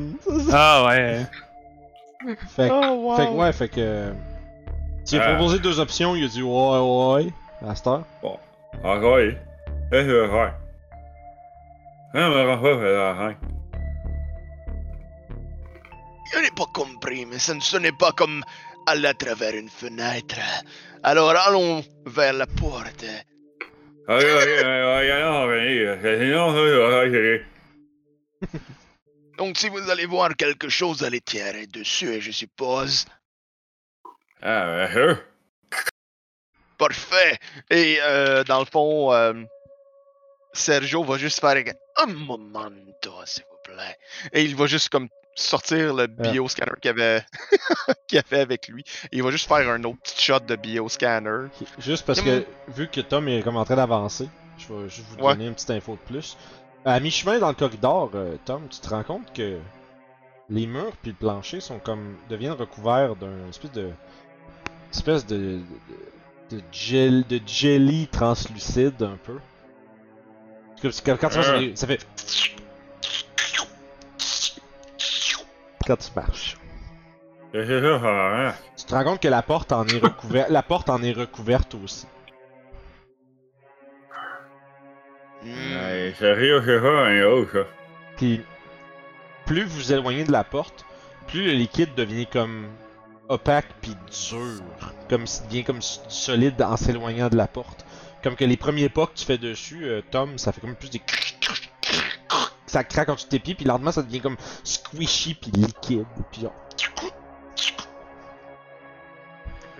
Ah, 0.52 0.86
ouais. 0.86 1.26
fait, 2.56 2.68
que- 2.68 2.72
Oh, 2.72 2.94
wow. 3.10 3.16
fait 3.16 3.26
que, 3.26 3.30
ouais, 3.32 3.52
fait 3.52 3.68
que. 3.68 4.12
Tu 5.06 5.14
lui 5.16 5.22
as 5.22 5.26
Ah. 5.28 5.34
proposé 5.34 5.58
deux 5.58 5.78
options, 5.80 6.16
il 6.16 6.24
a 6.24 6.28
dit 6.28 6.42
ouais, 6.42 6.78
ouais, 6.78 7.32
à 7.68 7.74
cette 7.74 7.86
heure. 7.88 8.04
Ah 8.84 8.98
ouais. 8.98 9.36
Eh, 9.92 9.96
euh, 9.96 10.28
ouais. 10.28 10.50
Je 16.32 16.38
n'ai 16.40 16.50
pas 16.56 16.66
compris, 16.72 17.26
mais 17.26 17.38
ce 17.38 17.52
ne 17.52 17.60
ce 17.60 17.76
n'est 17.76 17.92
pas 17.92 18.12
comme 18.12 18.42
aller 18.86 19.08
à 19.08 19.12
travers 19.12 19.54
une 19.54 19.68
fenêtre. 19.68 20.40
Alors 21.02 21.30
allons 21.30 21.84
vers 22.06 22.32
la 22.32 22.46
porte. 22.46 23.04
Ah, 24.08 24.12
euh. 24.14 25.58
Donc 29.36 29.58
si 29.58 29.68
vous 29.68 29.90
allez 29.90 30.06
voir 30.06 30.34
quelque 30.36 30.70
chose, 30.70 31.04
allez 31.04 31.20
tirer 31.20 31.66
dessus, 31.66 32.22
je 32.22 32.30
suppose. 32.30 33.04
Ah, 34.40 34.68
euh, 34.68 34.88
euh. 34.96 35.16
Parfait. 36.78 37.38
Et 37.70 37.98
euh, 38.00 38.42
dans 38.44 38.60
le 38.60 38.64
fond, 38.64 39.12
euh, 39.12 39.34
Sergio 40.56 41.02
va 41.04 41.18
juste 41.18 41.40
faire 41.40 41.56
Un 42.02 42.06
momento, 42.12 43.12
s'il 43.24 43.44
vous 43.50 43.58
plaît. 43.74 43.96
et 44.32 44.42
il 44.42 44.54
va 44.56 44.66
juste 44.66 44.88
comme 44.88 45.08
sortir 45.34 45.92
le 45.94 46.06
bioscanner 46.06 46.72
qu'il 46.80 46.90
avait 46.90 47.22
qu'il 48.08 48.18
avait 48.18 48.40
avec 48.40 48.68
lui. 48.68 48.82
Et 49.12 49.18
il 49.18 49.22
va 49.22 49.30
juste 49.30 49.46
faire 49.48 49.68
un 49.68 49.82
autre 49.84 49.98
petit 50.02 50.22
shot 50.24 50.40
de 50.40 50.56
bioscanner. 50.56 51.48
Juste 51.78 52.06
parce 52.06 52.20
que, 52.20 52.44
vu 52.68 52.88
que 52.88 53.00
Tom 53.02 53.28
est 53.28 53.42
comme 53.42 53.56
en 53.56 53.64
train 53.64 53.76
d'avancer, 53.76 54.28
je 54.58 54.72
vais 54.72 54.88
juste 54.88 55.06
vous 55.10 55.16
Ouais. 55.24 55.32
donner 55.34 55.46
une 55.48 55.54
petite 55.54 55.70
info 55.70 55.92
de 55.92 56.12
plus. 56.12 56.36
À 56.84 57.00
mi-chemin 57.00 57.38
dans 57.38 57.48
le 57.48 57.54
corridor, 57.54 58.10
euh, 58.14 58.36
Tom, 58.44 58.68
tu 58.70 58.78
te 58.80 58.88
rends 58.88 59.02
compte 59.02 59.32
que 59.34 59.58
les 60.48 60.66
murs 60.66 60.96
puis 61.02 61.10
le 61.10 61.16
plancher 61.16 61.60
sont 61.60 61.80
comme 61.80 62.16
deviennent 62.30 62.52
recouverts 62.52 63.16
d'un 63.16 63.48
espèce 63.50 63.72
de 63.72 63.90
espèce 64.92 65.26
de 65.26 65.58
de, 66.50 66.56
de 66.58 66.62
gel 66.70 67.26
de 67.26 67.40
jelly 67.44 68.06
translucide 68.06 69.02
un 69.02 69.18
peu. 69.24 69.38
Si- 70.90 71.02
quand, 71.02 71.16
tu 71.28 71.36
marches, 71.38 71.74
ça 71.74 71.86
fait 71.86 72.00
quand 75.86 75.96
tu 75.96 76.10
marches. 76.14 76.56
Tu 78.76 78.84
te 78.84 78.94
rends 78.94 79.04
compte 79.04 79.22
que 79.22 79.28
la 79.28 79.42
porte 79.42 79.72
en 79.72 79.86
est 79.86 79.98
recouverte, 79.98 80.50
la 80.50 80.62
porte 80.62 80.90
en 80.90 81.02
est 81.02 81.12
recouverte 81.12 81.74
aussi. 81.82 82.06
Hmm. 85.42 85.48
Puis 88.16 88.42
plus 89.44 89.64
vous 89.64 89.76
vous 89.76 89.92
éloignez 89.92 90.24
de 90.24 90.32
la 90.32 90.42
porte, 90.44 90.84
plus 91.28 91.44
le 91.44 91.52
liquide 91.52 91.94
devient 91.94 92.26
comme 92.26 92.66
opaque 93.28 93.66
puis 93.80 93.94
dur, 94.30 94.62
comme 95.08 95.26
s'il 95.26 95.46
devient 95.46 95.64
comme 95.64 95.82
solide 95.82 96.60
en 96.62 96.76
s'éloignant 96.76 97.28
de 97.28 97.36
la 97.36 97.46
porte. 97.46 97.85
Comme 98.22 98.34
que 98.36 98.44
les 98.44 98.56
premiers 98.56 98.88
pas 98.88 99.06
que 99.06 99.14
tu 99.14 99.24
fais 99.24 99.38
dessus, 99.38 99.84
euh, 99.84 100.02
Tom, 100.10 100.38
ça 100.38 100.52
fait 100.52 100.60
comme 100.60 100.74
plus 100.74 100.90
des 100.90 101.00
ça 102.66 102.82
craque 102.82 103.08
de 103.08 103.14
tes 103.28 103.38
pieds, 103.38 103.54
puis 103.54 103.64
lentement 103.64 103.92
ça 103.92 104.02
devient 104.02 104.20
comme 104.20 104.36
squishy 104.64 105.34
puis 105.34 105.50
liquide, 105.52 106.04
puis 106.32 106.42
genre 106.42 106.52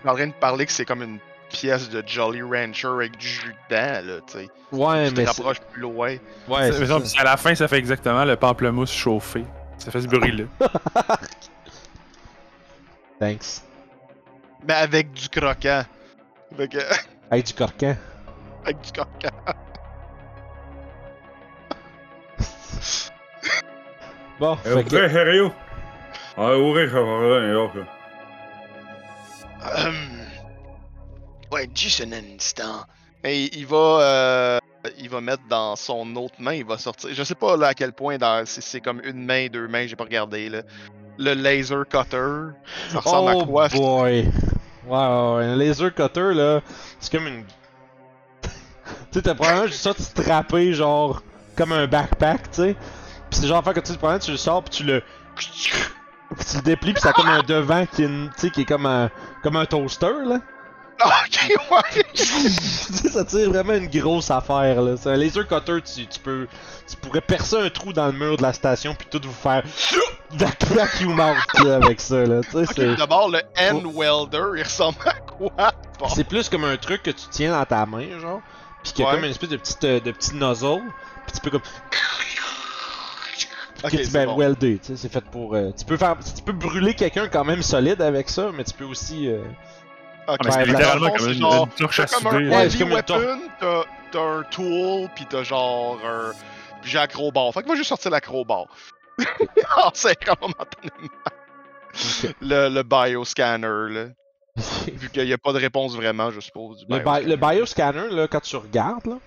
est 0.05 0.09
en 0.09 0.15
train 0.15 0.27
de 0.29 0.33
parler 0.33 0.67
que 0.67 0.73
c'est 0.73 0.85
comme 0.85 1.03
une 1.03 1.19
pièce 1.49 1.89
de 1.91 2.03
Jolly 2.07 2.43
Rancher 2.43 2.89
avec 2.89 3.17
du 3.17 3.27
jus 3.27 3.55
dedans, 3.69 4.07
là, 4.07 4.21
tu 4.27 4.33
sais. 4.35 4.49
ouais 4.73 5.09
Tu 5.09 5.15
mais 5.17 5.25
rapproches 5.25 5.61
plus 5.61 5.81
loin. 5.83 6.17
ouais 6.49 6.73
Ça- 6.73 7.21
à 7.21 7.25
la 7.25 7.37
fin, 7.37 7.55
ça 7.55 7.67
fait 7.69 7.79
exactement 7.79 8.25
le 8.25 8.37
pamplemousse 8.37 8.93
chauffé. 8.93 9.45
Ça 9.79 9.91
fait 9.91 10.01
ce 10.03 10.07
bruit-là. 10.07 10.45
Thanks. 13.21 13.63
Mais 14.67 14.75
avec 14.75 15.13
du 15.13 15.29
croquant. 15.29 15.85
Que- 16.57 16.79
Hey 17.31 17.43
du 17.43 17.53
corcan. 17.53 17.97
Avec 18.67 18.81
du 18.83 18.93
croquant. 18.93 19.31
Bon, 24.39 24.57
fait 24.57 24.85
que 24.85 24.89
très 24.89 25.11
sérieux. 25.11 25.51
Ah, 26.37 26.59
ouvrir, 26.59 26.91
ça 26.91 27.01
va. 27.01 27.87
Ouais, 31.51 31.71
juste 31.75 32.03
un 32.03 32.13
instant. 32.13 32.85
Et 33.25 33.49
il 33.57 33.67
va, 33.67 33.77
euh, 33.77 34.59
il 34.99 35.09
va 35.09 35.21
mettre 35.21 35.43
dans 35.49 35.75
son 35.75 36.15
autre 36.17 36.35
main, 36.39 36.53
il 36.53 36.67
va 36.67 36.77
sortir. 36.77 37.11
Je 37.13 37.23
sais 37.23 37.35
pas 37.35 37.57
là 37.57 37.69
à 37.69 37.75
quel 37.75 37.93
point, 37.93 38.19
dans, 38.19 38.45
si 38.45 38.61
c'est 38.61 38.81
comme 38.81 39.01
une 39.05 39.25
main, 39.25 39.47
deux 39.47 39.67
mains, 39.69 39.87
j'ai 39.87 39.97
pas 39.97 40.05
regardé 40.05 40.49
là. 40.51 40.63
Le 41.19 41.33
laser 41.33 41.89
cutter, 41.89 42.53
ça 42.91 43.01
ressemble 43.01 43.33
oh 43.35 43.41
à 43.41 43.47
quoi? 43.47 43.69
boy. 43.69 44.29
Ouais. 44.87 44.99
Un 44.99 45.57
laser 45.57 45.95
cutter, 45.95 46.35
là, 46.35 46.61
c'est 47.01 47.11
comme 47.11 47.27
une. 47.27 47.45
Tu 49.13 49.19
sais, 49.19 49.23
t'as 49.23 49.35
probablement 49.35 49.67
juste 49.67 49.81
ça 49.83 49.93
de 49.93 50.01
strapper, 50.01 50.73
genre, 50.73 51.23
comme 51.57 51.73
un 51.73 51.87
backpack, 51.87 52.51
tu 52.51 52.63
sais. 52.63 52.77
Pis 53.31 53.39
c'est 53.39 53.47
genre, 53.49 53.63
fait 53.65 53.75
que 53.75 53.81
tu 53.81 53.93
sais, 53.93 53.99
probablement, 53.99 54.25
tu 54.25 54.31
le 54.33 54.37
sors, 54.37 54.63
pis 54.63 54.71
tu 54.71 54.85
le. 54.85 55.03
Pis 55.37 56.45
tu 56.51 56.57
le 56.57 56.63
déplies, 56.63 56.93
pis 56.93 57.01
ça 57.01 57.11
a 57.11 57.13
comme 57.13 57.29
un 57.29 57.43
devant 57.43 57.87
qui 57.87 58.03
est, 58.03 58.07
une- 58.07 58.31
tu 58.35 58.41
sais, 58.43 58.51
qui 58.51 58.63
est 58.63 58.65
comme 58.65 58.87
un, 58.87 59.11
comme 59.43 59.57
un 59.57 59.67
toaster, 59.67 60.13
là. 60.27 60.39
Ah, 60.99 61.13
ok, 61.27 61.51
ouais. 61.71 62.03
tu 62.15 62.25
sais, 62.25 63.09
ça 63.11 63.25
tire 63.25 63.51
vraiment 63.51 63.75
une 63.75 63.89
grosse 63.89 64.31
affaire, 64.31 64.81
là. 64.81 64.97
C'est 64.97 65.11
un 65.11 65.17
laser 65.17 65.47
cutter, 65.47 65.83
tu, 65.83 66.07
tu 66.07 66.19
peux. 66.21 66.47
Tu 66.89 66.97
pourrais 66.97 67.21
percer 67.21 67.57
un 67.57 67.69
trou 67.69 67.93
dans 67.93 68.07
le 68.07 68.13
mur 68.13 68.37
de 68.39 68.43
la 68.43 68.53
station, 68.55 68.95
puis 68.95 69.07
tout 69.11 69.21
vous 69.23 69.33
faire. 69.33 69.63
Vac 70.31 71.01
you 71.01 71.15
là, 71.15 71.35
avec 71.77 72.01
ça, 72.01 72.25
là. 72.25 72.41
Tu 72.43 72.51
sais, 72.51 72.65
c'est. 72.75 72.97
d'abord 72.97 73.29
le 73.29 73.41
end 73.61 73.83
welder, 73.95 74.59
il 74.59 74.63
ressemble 74.63 74.97
à 75.05 75.13
quoi? 75.13 75.73
Bon. 75.99 76.09
C'est 76.09 76.25
plus 76.25 76.49
comme 76.49 76.65
un 76.65 76.77
truc 76.77 77.03
que 77.03 77.11
tu 77.11 77.27
tiens 77.31 77.53
dans 77.53 77.65
ta 77.65 77.85
main, 77.87 78.19
genre. 78.19 78.41
Pis 78.87 78.93
qu'il 78.93 79.05
y 79.05 79.05
a 79.05 79.11
Ouais. 79.11 79.17
comme 79.17 79.25
une 79.25 79.31
espèce 79.33 79.49
de 79.49 79.57
petite, 79.57 79.83
euh, 79.85 79.99
de 80.01 80.13
petite 80.13 80.35
nozzle. 80.35 80.81
Pis 81.27 81.33
tu 81.35 81.41
peux 81.41 81.51
comme. 81.51 81.63
Ok, 83.85 83.91
que 83.91 83.97
tu 83.99 84.05
c'est 84.07 84.13
ben, 84.13 84.27
bon. 84.27 84.37
welder, 84.39 84.79
tu 84.79 84.87
sais, 84.89 84.97
c'est 84.97 85.13
fait 85.13 85.21
pour. 85.25 85.55
euh, 85.55 85.71
tu 85.77 85.85
peux 85.85 85.97
faire. 85.99 86.17
Tu 86.35 86.43
peux 86.43 86.53
brûler 86.53 86.95
quelqu'un 86.95 87.29
quand 87.29 87.45
même 87.45 87.63
solide 87.63 88.01
avec 88.01 88.31
ça, 88.31 88.51
mais 88.55 88.65
tu 88.65 88.73
peux 88.73 88.85
aussi. 88.85 89.29
euh, 89.29 89.43
Ok, 90.27 90.27
Ah, 90.29 90.37
mais 90.45 90.51
c'est 90.51 90.57
Ouais, 90.59 90.65
littéralement 90.67 91.11
comme 91.11 91.29
une, 91.29 91.35
genre- 91.41 91.65
une 91.67 91.71
torche 91.73 92.01
à 92.01 92.07
T'as 92.07 92.17
comme 92.17 92.27
un 92.27 92.31
souder. 92.31 92.49
Ouais, 92.49 92.55
heavy 92.65 92.71
c'est 92.71 92.79
comme 92.79 92.93
weapon, 92.95 93.39
t'as 93.61 93.83
t'as 94.11 94.21
un 94.23 94.43
tool, 94.45 95.09
pis 95.15 95.27
t'as 95.29 95.43
genre 95.43 95.99
un. 96.05 96.33
Pis 96.83 96.89
j'ai 96.91 96.99
acrobat. 96.99 97.53
Fait 97.53 97.61
que 97.63 97.67
moi, 97.67 97.75
je 97.77 97.81
vais 97.83 97.87
sortir 97.87 98.11
l'acrobat. 98.11 98.65
en 99.77 99.91
synchro 99.93 100.35
momentanément. 100.41 101.09
ok. 101.95 102.35
Le, 102.41 102.69
le 102.71 102.83
bioscanner, 102.83 103.67
là. 103.95 104.05
Vu 104.93 105.11
qu'il 105.11 105.25
n'y 105.27 105.33
a 105.33 105.39
pas 105.39 105.53
de 105.53 105.59
réponse 105.59 105.95
vraiment, 105.95 106.31
je 106.31 106.41
suppose. 106.41 106.79
Du 106.79 106.87
le, 106.93 106.99
bi- 106.99 107.05
bioscanner. 107.05 107.27
le 107.29 107.37
bioscanner, 107.37 108.09
là, 108.11 108.29
quand 108.29 108.41
tu 108.41 108.57
regardes, 108.57 109.07
là, 109.07 109.19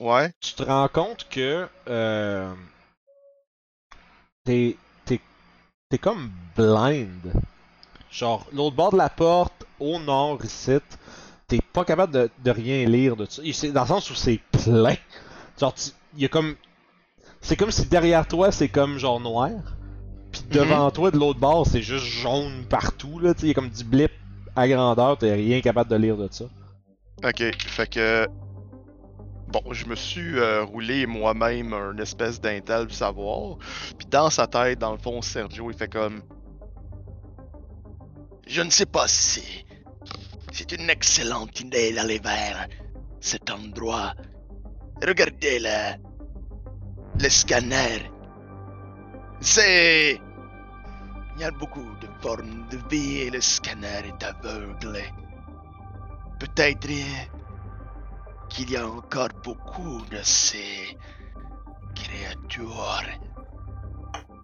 Ouais. 0.00 0.32
tu 0.40 0.54
te 0.54 0.62
rends 0.62 0.88
compte 0.88 1.26
que. 1.30 1.66
Euh, 1.88 2.52
t'es. 4.44 4.76
Comme 6.00 6.30
blind. 6.56 7.32
Genre, 8.10 8.46
l'autre 8.52 8.76
bord 8.76 8.92
de 8.92 8.98
la 8.98 9.08
porte, 9.08 9.64
au 9.80 9.98
nord, 9.98 10.44
ici, 10.44 10.72
t'es 11.48 11.60
pas 11.72 11.84
capable 11.86 12.12
de, 12.12 12.30
de 12.44 12.50
rien 12.50 12.84
lire 12.86 13.16
de 13.16 13.24
ça. 13.24 13.40
Dans 13.72 13.80
le 13.82 13.86
sens 13.86 14.10
où 14.10 14.14
c'est 14.14 14.40
plein. 14.64 14.96
Genre, 15.58 15.74
il 16.16 16.22
y 16.22 16.24
a 16.26 16.28
comme. 16.28 16.56
C'est 17.40 17.56
comme 17.56 17.70
si 17.70 17.86
derrière 17.86 18.26
toi, 18.26 18.50
c'est 18.52 18.68
comme 18.68 18.98
genre 18.98 19.20
noir. 19.20 19.52
Puis 20.32 20.42
devant 20.50 20.90
toi, 20.90 21.10
de 21.10 21.16
l'autre 21.18 21.38
bord, 21.40 21.66
c'est 21.66 21.82
juste 21.82 22.04
jaune 22.04 22.64
partout, 22.68 23.18
là. 23.20 23.32
Il 23.40 23.48
y 23.48 23.50
a 23.52 23.54
comme 23.54 23.70
du 23.70 23.84
blip 23.84 24.10
à 24.56 24.66
grandeur, 24.68 25.18
t'es 25.18 25.34
rien 25.34 25.60
capable 25.60 25.90
de 25.90 25.96
lire 25.96 26.16
de 26.16 26.28
ça. 26.30 26.46
Ok, 27.24 27.42
fait 27.58 27.90
que. 27.90 28.26
bon, 29.48 29.62
je 29.70 29.86
me 29.86 29.94
suis 29.94 30.38
euh, 30.38 30.64
roulé 30.64 31.06
moi-même 31.06 31.72
un 31.72 31.96
espèce 31.98 32.40
d'intel 32.40 32.86
du 32.86 32.94
savoir. 32.94 33.58
Puis 33.98 34.06
dans 34.10 34.30
sa 34.30 34.46
tête, 34.46 34.78
dans 34.78 34.92
le 34.92 34.98
fond, 34.98 35.22
Sergio, 35.22 35.70
il 35.70 35.76
fait 35.76 35.88
comme. 35.88 36.22
Je 38.46 38.62
ne 38.62 38.70
sais 38.70 38.86
pas 38.86 39.08
si 39.08 39.66
c'est 40.52 40.72
une 40.72 40.88
excellente 40.88 41.60
idée 41.60 41.92
d'aller 41.92 42.18
vers 42.18 42.66
cet 43.20 43.50
endroit. 43.50 44.14
Regardez 45.06 45.58
le, 45.58 45.96
le 47.22 47.28
scanner. 47.28 48.10
C'est... 49.40 50.18
Il 51.36 51.42
y 51.42 51.44
a 51.44 51.50
beaucoup 51.50 51.84
de 52.00 52.08
formes 52.22 52.66
de 52.70 52.78
vie 52.88 53.18
et 53.18 53.30
le 53.30 53.42
scanner 53.42 54.06
est 54.06 54.24
aveugle. 54.24 55.02
Peut-être 56.40 56.88
qu'il 58.48 58.70
y 58.70 58.76
a 58.78 58.86
encore 58.86 59.28
beaucoup 59.44 60.00
de 60.10 60.16
ces 60.22 60.96
créatures. 61.94 63.02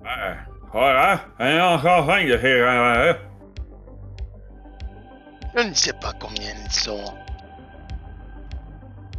Ah, 0.04 0.34
voilà, 0.70 1.24
un 1.38 1.76
encore 1.76 2.04
cinq 2.04 2.26
de 2.26 2.36
ces 2.36 2.58
gens-là. 2.58 3.16
Je 5.56 5.62
ne 5.62 5.72
sais 5.72 5.94
pas 5.94 6.12
combien 6.20 6.52
ils 6.62 6.70
sont. 6.70 7.14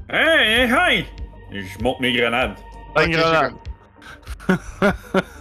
Hey, 0.10 0.62
hey, 0.62 0.72
hey! 0.72 1.08
Je 1.52 1.84
monte 1.84 2.00
mes 2.02 2.14
grenades. 2.14 2.56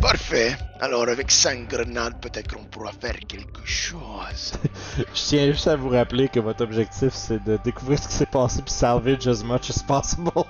Parfait. 0.00 0.56
Alors 0.80 1.08
avec 1.08 1.30
cinq 1.30 1.68
grenades, 1.68 2.20
peut-être 2.20 2.54
qu'on 2.54 2.64
pourra 2.64 2.92
faire 2.92 3.16
quelque 3.26 3.64
chose. 3.64 4.52
Je 4.98 5.04
tiens 5.14 5.46
juste 5.52 5.66
à 5.68 5.76
vous 5.76 5.88
rappeler 5.88 6.28
que 6.28 6.38
votre 6.40 6.62
objectif 6.64 7.12
c'est 7.12 7.42
de 7.44 7.58
découvrir 7.64 7.98
ce 7.98 8.06
qui 8.08 8.14
s'est 8.14 8.26
passé 8.26 8.60
puis 8.62 8.72
salvage 8.72 9.26
as 9.26 9.42
much 9.44 9.70
as 9.70 9.82
possible. 9.82 10.30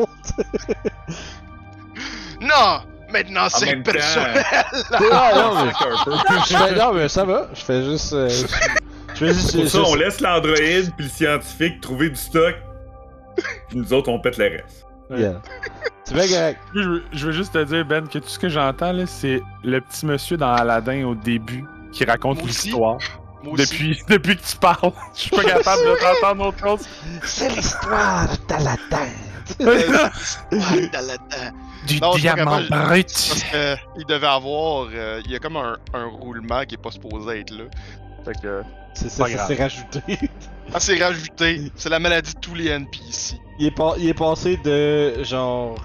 Non! 2.40 2.82
Maintenant 3.10 3.48
c'est 3.48 3.76
personnel! 3.76 4.44
Ah, 5.12 5.30
non, 5.34 5.64
mais- 5.64 5.72
Un 5.80 6.04
peu. 6.04 6.34
je 6.48 6.56
fais, 6.56 6.74
non, 6.74 6.92
mais 6.92 7.08
ça 7.08 7.24
va. 7.24 7.48
Je 7.54 7.60
fais 7.64 7.82
juste. 7.84 8.12
euh, 8.12 8.28
je, 8.28 8.46
je 9.14 9.14
fais 9.14 9.32
juste. 9.32 9.52
Pour 9.56 9.68
ça, 9.68 9.78
juste- 9.78 9.90
on 9.90 9.94
laisse 9.94 10.20
l'androïde 10.20 10.92
puis 10.96 11.06
le 11.06 11.10
scientifique 11.10 11.80
trouver 11.80 12.10
du 12.10 12.16
stock. 12.16 12.56
Puis 13.68 13.78
nous 13.78 13.92
autres, 13.92 14.10
on 14.10 14.20
pète 14.20 14.36
le 14.38 14.48
reste. 14.48 14.84
Yeah. 15.10 15.40
Correct. 16.08 16.58
Je 16.74 16.80
veux, 16.80 17.02
je 17.12 17.26
veux 17.26 17.32
juste 17.32 17.52
te 17.52 17.64
dire, 17.64 17.84
Ben, 17.84 18.06
que 18.08 18.18
tout 18.18 18.28
ce 18.28 18.38
que 18.38 18.48
j'entends, 18.48 18.92
là, 18.92 19.06
c'est 19.06 19.40
le 19.64 19.80
petit 19.80 20.06
monsieur 20.06 20.36
dans 20.36 20.52
Aladdin 20.52 21.04
au 21.06 21.14
début 21.14 21.64
qui 21.92 22.04
raconte 22.04 22.42
l'histoire. 22.42 22.98
Depuis, 23.56 23.96
depuis 24.08 24.36
que 24.36 24.42
tu 24.42 24.56
parles, 24.56 24.90
je 25.14 25.20
suis 25.20 25.30
pas 25.30 25.44
capable 25.44 25.80
de 25.82 26.00
t'entendre 26.20 26.46
autre 26.48 26.58
chose. 26.58 26.80
C'est 27.22 27.48
l'histoire 27.54 28.26
d'Aladdin. 28.48 29.06
Du 31.86 32.00
Non, 32.00 32.16
diamant 32.16 32.56
brut. 32.68 32.70
Parce 32.70 33.44
que 33.52 33.76
il 33.98 34.04
devait 34.06 34.26
avoir. 34.26 34.88
euh, 34.92 35.20
il 35.24 35.30
y 35.30 35.36
a 35.36 35.38
comme 35.38 35.56
un, 35.56 35.76
un 35.94 36.06
roulement 36.06 36.64
qui 36.64 36.74
est 36.74 36.82
pas 36.82 36.90
supposé 36.90 37.40
être 37.40 37.50
là. 37.52 37.64
Fait 38.24 38.32
que. 38.42 38.62
C'est 38.94 39.10
ça, 39.10 39.26
ça 39.28 39.46
s'est 39.46 39.54
rajouté. 39.62 40.00
Ah, 40.74 40.80
c'est 40.80 41.00
rajouté. 41.00 41.70
C'est 41.76 41.90
la 41.90 41.98
maladie 42.00 42.34
de 42.34 42.40
tous 42.40 42.54
les 42.54 42.68
NPC. 42.68 43.36
Il 43.60 43.66
est, 43.66 43.70
pas- 43.70 43.94
il 43.98 44.08
est 44.08 44.14
passé 44.14 44.56
de 44.64 45.22
genre 45.22 45.76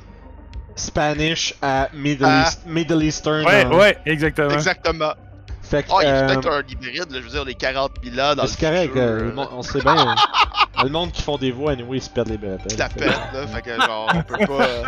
Spanish 0.85 1.53
à 1.61 1.89
Middle, 1.93 2.25
Ah. 2.27 2.45
East- 2.47 2.61
Middle 2.65 3.03
Eastern. 3.03 3.45
Ouais, 3.45 3.65
en- 3.65 3.77
ouais, 3.77 3.97
exactement. 4.05 4.49
Exactement. 4.51 5.13
Fait 5.61 5.83
que. 5.83 5.89
Ah, 5.91 5.97
il 6.01 6.07
est 6.07 6.11
euh, 6.11 6.27
peut-être 6.27 6.49
un 6.51 6.63
hybride, 6.67 7.11
là, 7.11 7.17
je 7.19 7.19
veux 7.19 7.29
dire, 7.29 7.45
les 7.45 7.55
40 7.55 7.91
000 8.03 8.15
ans 8.15 8.35
dans 8.35 8.35
mais 8.35 8.41
le 8.43 8.47
c'est 8.47 8.59
correct, 8.59 8.97
euh, 8.97 9.31
on 9.51 9.61
sait 9.61 9.79
bien. 9.81 10.09
euh, 10.09 10.15
le 10.83 10.89
monde 10.89 11.11
qui 11.11 11.21
font 11.21 11.37
des 11.37 11.51
voix, 11.51 11.71
anyway, 11.71 11.97
ils 11.97 12.01
se 12.01 12.09
perdent 12.09 12.29
les 12.29 12.37
bretelles. 12.37 12.71
se 12.71 12.77
la 12.77 12.87
là. 12.87 13.47
Fait 13.47 13.61
que, 13.61 13.75
genre, 13.81 14.11
on 14.13 14.23
peut 14.23 14.45
pas. 14.45 14.63
euh, 14.65 14.83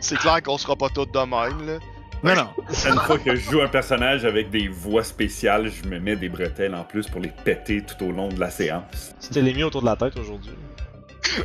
C'est 0.00 0.16
clair 0.18 0.40
qu'on 0.42 0.58
sera 0.58 0.76
pas 0.76 0.88
tous 0.90 1.06
de 1.06 1.18
même, 1.18 1.66
là. 1.66 1.78
Non, 2.22 2.34
non. 2.34 2.48
Une 2.68 2.98
fois 3.00 3.18
que 3.18 3.34
je 3.36 3.50
joue 3.50 3.60
un 3.62 3.68
personnage 3.68 4.24
avec 4.24 4.50
des 4.50 4.66
voix 4.68 5.04
spéciales, 5.04 5.70
je 5.70 5.88
me 5.88 5.98
mets 6.00 6.16
des 6.16 6.28
bretelles 6.28 6.74
en 6.74 6.82
plus 6.84 7.06
pour 7.06 7.20
les 7.20 7.28
péter 7.44 7.82
tout 7.82 8.04
au 8.04 8.10
long 8.12 8.28
de 8.28 8.38
la 8.40 8.50
séance. 8.50 9.14
C'était 9.20 9.40
les 9.42 9.54
mis 9.54 9.62
autour 9.62 9.80
de 9.82 9.86
la 9.86 9.94
tête 9.96 10.16
aujourd'hui. 10.18 10.50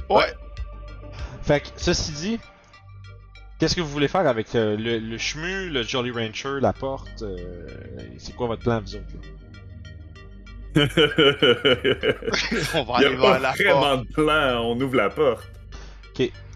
Ouais. 0.10 0.34
Fait 1.44 1.60
que, 1.62 1.68
ceci 1.78 2.12
dit, 2.14 2.40
qu'est-ce 3.64 3.76
que 3.78 3.82
vous 3.82 3.88
voulez 3.90 4.10
faire 4.10 4.28
avec 4.28 4.56
euh, 4.56 4.76
le, 4.76 5.00
le 5.00 5.18
chemu, 5.18 5.70
le 5.70 5.84
Jolly 5.84 6.12
Rancher, 6.12 6.60
la 6.60 6.74
porte 6.74 7.22
euh, 7.22 7.66
C'est 8.18 8.36
quoi 8.36 8.48
votre 8.48 8.62
plan, 8.64 8.82
vous 8.82 8.96
autres 8.96 9.06
là? 9.14 9.20
On 12.76 12.84
va 12.84 12.98
Il 13.00 13.04
y 13.04 13.06
aller 13.06 13.16
a 13.16 13.22
pas 13.22 13.32
vers 13.32 13.40
la 13.40 13.52
vraiment 13.54 13.80
porte. 13.96 14.08
de 14.08 14.14
plan, 14.14 14.62
on 14.64 14.82
ouvre 14.82 14.96
la 14.96 15.10
porte. 15.10 15.48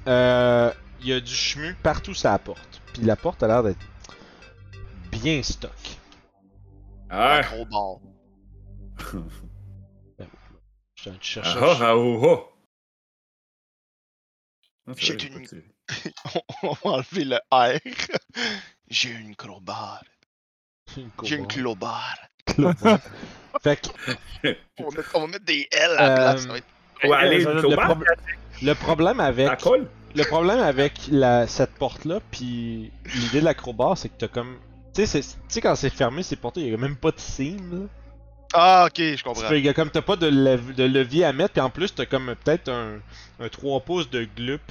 Euh, 0.08 0.72
Il 1.02 1.08
y 1.08 1.14
a 1.14 1.20
du 1.22 1.34
chemu 1.34 1.76
partout 1.84 2.14
sur 2.14 2.30
la 2.30 2.40
porte. 2.40 2.82
Puis 2.94 3.04
la 3.04 3.16
porte 3.16 3.42
a 3.44 3.48
l'air 3.48 3.64
d'être 3.64 3.86
bien 5.12 5.42
stock. 5.44 5.72
Ah, 7.10 7.42
Gros 7.42 7.66
bord. 7.66 8.02
Je 10.96 11.02
suis 11.04 11.10
en 11.10 11.14
train 11.14 11.20
de 11.20 11.24
chercher. 11.24 11.60
ah, 11.62 11.78
ah, 11.82 11.96
oh, 11.96 12.20
oh. 12.24 12.44
Ah, 14.88 14.94
c'est 14.96 15.02
J'ai 15.06 15.14
vrai, 15.14 15.28
une- 15.28 15.34
pas 15.42 15.48
tiré. 15.48 15.64
On 16.64 16.70
va 16.74 16.78
enlever 16.98 17.26
le 17.26 17.38
R. 17.52 17.80
J'ai 18.90 19.12
une 19.12 19.36
crowbar. 19.36 20.04
Une 20.98 21.10
J'ai 21.24 21.36
une 21.36 21.48
crowbar. 21.48 22.16
clobar. 22.46 23.00
fait 23.64 23.82
que 23.82 24.50
On 24.80 24.90
va, 24.90 24.98
mettre, 24.98 25.12
on 25.16 25.22
va 25.22 25.28
mettre 25.28 25.46
des 25.46 25.68
L 25.72 25.92
à 25.98 26.08
la 26.10 26.16
place. 26.16 26.42
ça 26.44 26.48
va 26.50 26.58
être- 26.58 26.68
Ouais, 27.04 27.16
allez, 27.16 27.38
le 27.40 27.46
le 27.46 27.54
le, 27.56 27.60
clobard, 27.62 27.86
prob- 27.92 28.06
le 28.64 28.74
problème 28.74 29.20
avec 29.20 29.50
le 30.16 30.24
problème 30.24 30.60
avec 30.62 30.94
la, 31.12 31.46
cette 31.46 31.76
porte-là, 31.76 32.20
puis 32.32 32.92
l'idée 33.14 33.40
de 33.42 33.46
la 33.46 33.54
crowbar, 33.54 33.98
c'est 33.98 34.10
que 34.10 34.16
t'as 34.18 34.28
comme. 34.28 34.58
Tu 34.96 35.06
sais, 35.06 35.22
c'est- 35.22 35.34
tu 35.34 35.38
sais, 35.50 35.62
quand 35.62 35.76
c'est 35.76 35.92
fermé, 35.92 36.24
ces 36.24 36.36
portes 36.38 36.58
il 36.58 36.68
y 36.70 36.74
a 36.74 36.78
même 36.78 36.96
pas 36.96 37.12
de 37.12 37.20
seam, 37.20 37.82
là. 37.82 37.88
Ah, 38.54 38.86
ok, 38.88 38.96
je 38.98 39.16
Tu 39.16 39.24
comprends. 39.24 39.48
peux- 39.48 39.60
y 39.60 39.70
a 39.70 39.74
comme 39.74 39.92
t'as 39.92 40.02
pas 40.02 40.16
de, 40.16 40.28
lev- 40.28 40.74
de 40.74 40.84
levier 40.86 41.24
à 41.26 41.34
mettre, 41.34 41.52
puis 41.54 41.62
en 41.62 41.70
plus, 41.70 41.94
t'as 41.94 42.06
comme 42.08 42.34
peut-être 42.44 42.70
un, 42.70 43.00
un 43.40 43.50
3 43.50 43.82
pouces 43.82 44.10
de 44.10 44.24
glup 44.36 44.62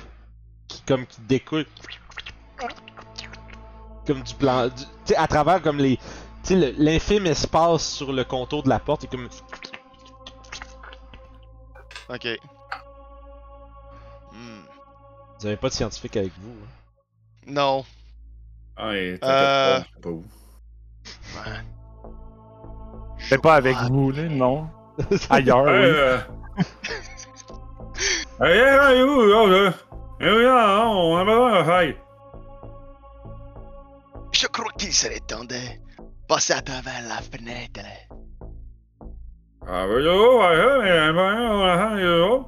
qui, 0.68 0.82
comme, 0.82 1.06
qui 1.06 1.20
découle. 1.22 1.66
Comme 4.06 4.22
du 4.22 4.34
blanc. 4.34 4.66
Du, 4.68 4.74
tu 4.84 4.88
sais, 5.06 5.16
à 5.16 5.26
travers 5.26 5.60
comme 5.62 5.78
les. 5.78 5.96
Tu 5.96 6.02
sais, 6.44 6.54
le- 6.56 6.74
l'infime 6.78 7.26
espace 7.26 7.86
sur 7.88 8.12
le 8.12 8.24
contour 8.24 8.62
de 8.62 8.68
la 8.68 8.78
porte 8.78 9.04
est 9.04 9.08
comme. 9.08 9.28
Ok. 12.08 12.26
Hmm. 14.32 14.60
Vous 15.40 15.46
avez 15.46 15.56
pas 15.56 15.68
de 15.68 15.74
scientifique 15.74 16.16
avec 16.16 16.32
vous. 16.40 16.52
hein? 16.52 16.68
Non. 17.48 17.84
Ah, 18.76 18.94
et 18.94 19.18
Euh. 19.22 19.78
t'inquiète 19.80 19.92
pas, 19.94 20.00
pas 20.02 20.10
où. 20.10 20.24
Ouais. 21.36 21.52
C'est 23.18 23.42
pas 23.42 23.54
avec 23.54 23.76
vous, 23.90 24.10
là, 24.12 24.22
non. 24.28 24.68
Ailleurs, 25.30 25.64
oui. 25.64 25.70
Euh... 25.72 26.18
Hey, 28.38 28.58
hey, 28.58 28.96
hey, 28.98 29.02
où, 29.02 29.22
là, 29.22 29.46
là? 29.46 29.72
Eh 30.20 30.30
oui, 30.30 30.42
là, 30.44 30.86
on 30.88 31.16
a 31.16 31.24
besoin 31.24 31.64
faille. 31.64 31.96
Je 34.32 34.46
crois 34.46 34.72
qu'il 34.78 34.92
serait 34.92 35.20
temps 35.20 35.44
de 35.44 35.56
passer 36.28 36.54
à 36.54 36.62
travers 36.62 37.02
la 37.08 37.16
fenêtre. 37.16 37.80
Ah, 39.68 39.86
ben, 39.86 39.94
ouais, 39.94 41.12
mais, 41.12 41.12
on 41.12 41.64
a 41.64 42.00
yo. 42.00 42.46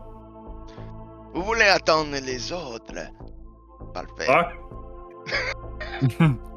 Vous 1.34 1.42
voulez 1.42 1.64
attendre 1.64 2.16
les 2.22 2.52
autres? 2.52 3.10
Parfait. 3.92 4.26
Ah, 4.28 4.52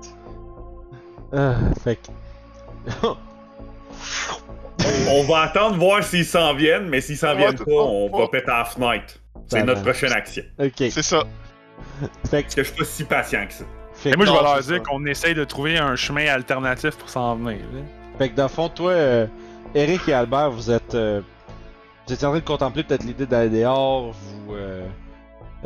Ah, 1.34 1.56
fait 1.82 1.96
que. 1.96 2.12
on 5.10 5.24
va 5.24 5.42
attendre 5.44 5.78
voir 5.78 6.04
s'ils 6.04 6.26
s'en 6.26 6.54
viennent, 6.54 6.90
mais 6.90 7.00
s'ils 7.00 7.18
s'en 7.18 7.36
viennent 7.36 7.56
pas, 7.58 7.72
on 7.72 8.10
va 8.10 8.28
péter 8.28 8.48
la 8.48 8.66
fenêtre. 8.66 9.21
C'est 9.60 9.64
notre 9.64 9.82
prochaine 9.82 10.12
action. 10.14 10.44
ok. 10.60 10.72
C'est 10.78 11.02
ça. 11.04 11.24
Fait 12.30 12.44
que. 12.44 12.48
Parce 12.48 12.56
que 12.56 12.64
je 12.64 12.68
suis 12.70 12.78
pas 12.78 12.86
si 12.86 13.04
patient 13.06 13.46
que 13.48 13.54
ça. 13.54 13.66
Fait 13.94 14.12
Et 14.12 14.16
moi, 14.16 14.26
je 14.26 14.32
vais 14.32 14.42
leur 14.42 14.60
dire 14.60 14.84
qu'on 14.84 15.06
essaye 15.06 15.34
de 15.36 15.44
trouver 15.44 15.78
un 15.78 15.96
chemin 15.96 16.26
alternatif 16.28 16.96
pour 16.98 17.10
s'en 17.10 17.36
venir. 17.36 17.60
là. 17.74 17.82
Fait 18.18 18.30
que 18.30 18.36
dans 18.36 18.44
le 18.44 18.50
fond, 18.50 18.70
toi, 18.70 18.92
euh, 18.92 19.28
Eric 19.76 20.08
et 20.08 20.14
Albert, 20.14 20.52
vous 20.52 20.72
êtes. 20.72 20.96
euh, 20.96 21.22
vous 22.08 22.14
êtes 22.14 22.24
en 22.24 22.30
train 22.32 22.40
de 22.40 22.44
contempler 22.46 22.84
peut-être 22.84 23.04
l'idée 23.04 23.26
d'aller 23.26 23.62
dehors. 23.62 24.12
Vous. 24.12 24.54
Euh, 24.56 24.86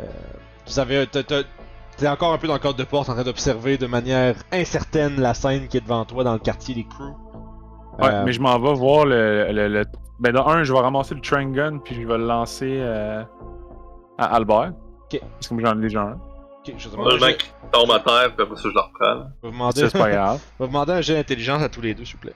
euh, 0.00 0.02
vous 0.66 0.78
avez. 0.78 1.06
T'es 1.06 2.08
encore 2.08 2.32
un 2.34 2.38
peu 2.38 2.46
dans 2.46 2.54
le 2.54 2.58
cadre 2.60 2.76
de 2.76 2.84
porte 2.84 3.08
en 3.08 3.14
train 3.14 3.22
d'observer 3.24 3.78
de 3.78 3.86
manière 3.86 4.34
incertaine 4.52 5.18
la 5.20 5.32
scène 5.32 5.66
qui 5.68 5.78
est 5.78 5.80
devant 5.80 6.04
toi 6.04 6.24
dans 6.24 6.34
le 6.34 6.38
quartier 6.38 6.74
des 6.74 6.84
crews. 6.84 7.16
Ouais, 7.98 8.08
Euh, 8.12 8.22
mais 8.26 8.32
je 8.34 8.40
m'en 8.40 8.58
vais 8.58 8.74
voir 8.74 9.06
le, 9.06 9.50
le, 9.50 9.68
le- 9.68 9.84
Ben, 10.20 10.32
dans 10.32 10.46
un, 10.46 10.62
je 10.62 10.72
vais 10.74 10.78
ramasser 10.80 11.14
le 11.14 11.22
train 11.22 11.46
gun, 11.46 11.78
puis 11.82 11.94
je 11.94 12.06
vais 12.06 12.18
le 12.18 12.26
lancer 12.26 12.78
euh, 12.82 13.22
à 14.18 14.34
Albert. 14.34 14.72
Ok. 15.04 15.20
Parce 15.20 15.48
que 15.48 15.54
moi, 15.54 15.62
j'en 15.64 15.78
ai 15.78 15.82
déjà 15.82 16.02
un. 16.02 16.12
ok, 16.14 16.74
je 16.76 16.88
vais 16.88 16.96
Moi, 16.96 17.06
le 17.12 17.14
demander, 17.18 17.32
mec 17.32 17.52
tombe 17.72 17.90
à 17.90 18.00
terre, 18.00 18.34
puis 18.34 18.42
après 18.44 18.56
ça, 18.56 18.62
je 18.64 18.68
le 18.74 18.80
reprends. 18.80 19.14
je 19.14 19.22
vais 19.22 19.28
vous 19.42 19.50
demander, 19.50 19.80
Ça, 19.82 19.90
c'est 19.90 19.98
pas 19.98 20.10
grave. 20.10 20.38
je 20.40 20.44
vais 20.44 20.66
vous 20.66 20.66
demander 20.72 20.92
un 20.92 21.00
jeu 21.00 21.14
d'intelligence 21.14 21.62
à 21.62 21.68
tous 21.68 21.80
les 21.80 21.94
deux, 21.94 22.04
s'il 22.04 22.16
vous 22.16 22.22
plaît. 22.22 22.34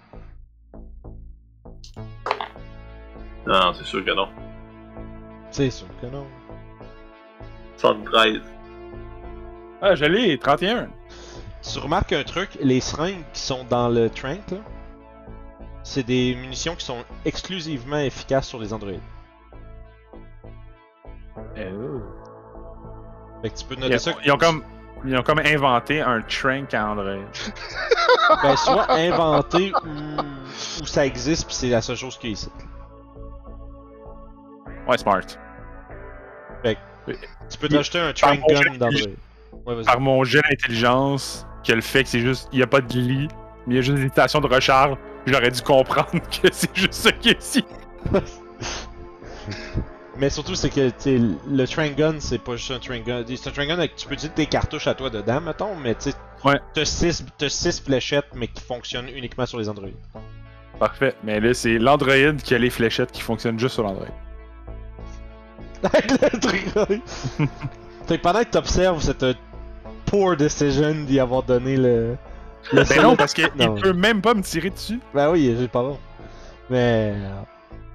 Non, 3.47 3.73
c'est 3.75 3.85
sûr 3.85 4.05
que 4.05 4.11
non. 4.15 4.29
C'est 5.51 5.71
sûr 5.71 5.87
que 6.01 6.07
non. 6.07 6.27
73. 7.79 8.41
Ah, 9.83 9.95
je 9.95 10.05
l'ai, 10.05 10.39
31. 10.39 10.89
Tu 11.63 11.79
remarques 11.79 12.13
un 12.13 12.23
truc, 12.23 12.51
les 12.61 12.81
seringues 12.81 13.25
qui 13.33 13.41
sont 13.41 13.65
dans 13.69 13.89
le 13.89 14.09
Trank, 14.11 14.51
là, 14.51 14.59
c'est 15.83 16.03
des 16.05 16.35
munitions 16.35 16.75
qui 16.77 16.85
sont 16.85 17.03
exclusivement 17.25 17.99
efficaces 17.99 18.47
sur 18.47 18.59
les 18.59 18.73
androïdes. 18.73 19.01
Fait 23.43 23.51
que 23.51 23.57
tu 23.57 23.65
peux 23.65 23.75
noter 23.77 23.95
Ils, 23.95 24.01
ça. 24.01 24.13
ils 24.25 24.33
ont 24.33 24.39
comme, 24.39 24.63
ils 25.05 25.17
ont 25.17 25.23
comme 25.23 25.41
inventé 25.41 26.01
un 26.01 26.21
trank 26.23 26.73
à 26.75 26.89
Android. 26.89 27.17
Ben, 28.43 28.55
soit 28.55 28.89
inventé 28.93 29.73
ou, 29.85 30.83
ou 30.83 30.87
ça 30.87 31.05
existe 31.05 31.49
pis 31.49 31.55
c'est 31.55 31.69
la 31.69 31.83
seule 31.83 31.97
chose 31.97 32.17
qui 32.17 32.29
est 32.29 32.33
ici. 32.33 32.49
Ouais, 34.87 34.97
smart. 34.99 35.23
Tu 37.49 37.59
peux 37.59 37.69
t'acheter 37.69 37.99
un 37.99 38.13
Trank 38.13 38.41
Par 38.41 38.49
Gun 38.49 38.71
mon 38.71 38.77
d'android. 38.77 39.09
Ouais, 39.67 39.75
vas-y. 39.75 39.85
Par 39.85 40.01
mon 40.01 40.25
jet 40.25 40.43
d'intelligence, 40.49 41.47
que 41.67 41.73
le 41.73 41.81
fait 41.81 42.05
que 42.05 42.09
c'est 42.11 42.21
juste, 42.21 42.49
il 42.53 42.61
y 42.61 42.63
a 42.63 42.67
pas 42.67 42.81
de 42.81 42.93
lit, 42.93 43.29
mais 43.67 43.75
il 43.75 43.77
y 43.77 43.79
a 43.79 43.83
juste 43.83 43.99
des 43.99 44.09
stations 44.09 44.41
de 44.41 44.47
recharge, 44.47 44.97
j'aurais 45.27 45.51
dû 45.51 45.61
comprendre 45.63 46.11
que 46.43 46.49
c'est 46.53 46.75
juste 46.75 46.95
ça 46.95 47.13
qui 47.13 47.31
est 47.31 47.43
ici. 47.43 47.65
Mais 50.21 50.29
surtout, 50.29 50.55
c'est 50.55 50.69
que 50.69 50.91
le 51.51 51.67
Train 51.67 51.89
Gun, 51.93 52.17
c'est 52.19 52.37
pas 52.39 52.55
juste 52.55 52.71
un 52.71 52.79
Train 52.79 53.01
Gun. 53.01 53.25
C'est 53.27 53.49
un 53.49 53.53
Train 53.53 53.67
Gun 53.67 53.79
avec 53.79 53.97
tu 53.97 54.07
peux 54.07 54.17
dire 54.17 54.33
tes 54.35 54.45
cartouches 54.45 54.87
à 54.87 54.95
toi 54.95 55.09
dedans, 55.09 55.41
mettons, 55.41 55.75
mais 55.75 55.95
tu 55.95 56.11
Ouais. 56.45 56.61
t'as 56.75 56.85
6 56.85 57.25
six 57.49 57.81
fléchettes, 57.81 58.29
mais 58.35 58.47
qui 58.49 58.63
fonctionnent 58.63 59.09
uniquement 59.09 59.47
sur 59.47 59.59
les 59.59 59.69
androïdes. 59.71 59.97
Parfait. 60.79 61.15
Mais 61.25 61.41
là, 61.41 61.55
c'est 61.55 61.79
l'Android 61.79 62.35
qui 62.45 62.55
a 62.55 62.59
les 62.59 62.69
fléchettes 62.71 63.13
qui 63.13 63.23
fonctionnent 63.23 63.59
juste 63.59 63.75
sur 63.75 63.83
l'Android. 63.83 64.09
Fait 68.07 68.19
que 68.19 68.23
pendant 68.23 68.41
que 68.41 68.51
t'observes 68.51 69.03
cette 69.03 69.23
euh, 69.23 69.35
poor 70.05 70.37
decision 70.37 70.95
d'y 71.07 71.19
avoir 71.19 71.43
donné 71.43 71.77
le. 71.79 72.17
le 72.73 72.85
Ben 72.85 73.03
non, 73.03 73.17
parce 73.17 73.33
qu'il 73.33 73.49
peut 73.49 73.95
même 73.95 74.21
pas 74.21 74.35
me 74.35 74.43
tirer 74.43 74.69
dessus. 74.69 75.01
Ben 75.15 75.31
oui, 75.31 75.55
j'ai 75.59 75.69
pas 75.69 75.83
bon. 75.83 75.99
Mais. 76.69 77.15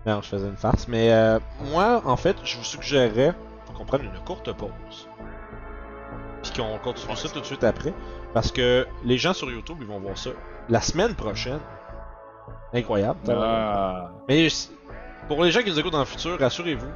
Non, 0.05 0.21
je 0.21 0.27
faisais 0.27 0.47
une 0.47 0.57
farce. 0.57 0.87
Mais 0.87 1.11
euh, 1.11 1.39
moi, 1.71 2.01
en 2.05 2.15
fait, 2.15 2.35
je 2.43 2.57
vous 2.57 2.63
suggérerais 2.63 3.33
qu'on 3.75 3.85
prenne 3.85 4.03
une 4.03 4.19
courte 4.25 4.51
pause. 4.53 5.07
Puis 6.43 6.51
qu'on 6.53 6.77
continue 6.77 7.15
ça 7.15 7.29
tout 7.29 7.39
de 7.39 7.45
suite 7.45 7.63
après. 7.63 7.93
Parce 8.33 8.51
que 8.51 8.87
les 9.03 9.17
gens 9.17 9.33
sur 9.33 9.49
YouTube, 9.49 9.77
ils 9.81 9.87
vont 9.87 9.99
voir 9.99 10.17
ça 10.17 10.31
la 10.69 10.81
semaine 10.81 11.15
prochaine. 11.15 11.59
Incroyable. 12.73 13.19
Ah. 13.29 14.11
Mais 14.27 14.47
pour 15.27 15.43
les 15.43 15.51
gens 15.51 15.61
qui 15.61 15.69
nous 15.69 15.79
écoutent 15.79 15.93
dans 15.93 15.99
le 15.99 16.05
futur, 16.05 16.37
rassurez-vous. 16.39 16.91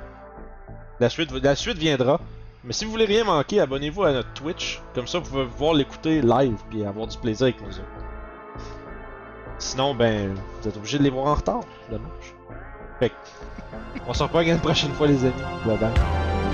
La 0.99 1.10
suite, 1.10 1.31
la 1.31 1.56
suite 1.56 1.77
viendra. 1.77 2.19
Mais 2.64 2.73
si 2.73 2.84
vous 2.84 2.91
voulez 2.91 3.06
rien 3.06 3.23
manquer, 3.23 3.61
abonnez-vous 3.61 4.03
à 4.03 4.11
notre 4.11 4.34
Twitch. 4.34 4.81
Comme 4.94 5.07
ça, 5.07 5.19
vous 5.19 5.30
pouvez 5.30 5.45
pouvoir 5.45 5.73
l'écouter 5.73 6.22
live 6.22 6.57
puis 6.69 6.84
avoir 6.84 7.07
du 7.07 7.18
plaisir 7.18 7.45
avec 7.45 7.61
nous 7.61 7.69
autres. 7.69 7.88
Sinon, 9.57 9.95
ben, 9.95 10.36
vous 10.61 10.68
êtes 10.68 10.77
obligé 10.77 10.98
de 10.98 11.03
les 11.03 11.10
voir 11.10 11.27
en 11.27 11.36
retard. 11.36 11.61
Dommage. 11.90 12.10
On 14.07 14.13
se 14.13 14.23
revoit 14.23 14.43
une 14.43 14.57
prochaine 14.59 14.91
fois, 14.91 15.07
les 15.07 15.23
amis. 15.23 15.34
Bye 15.65 15.77
bye. 15.77 16.48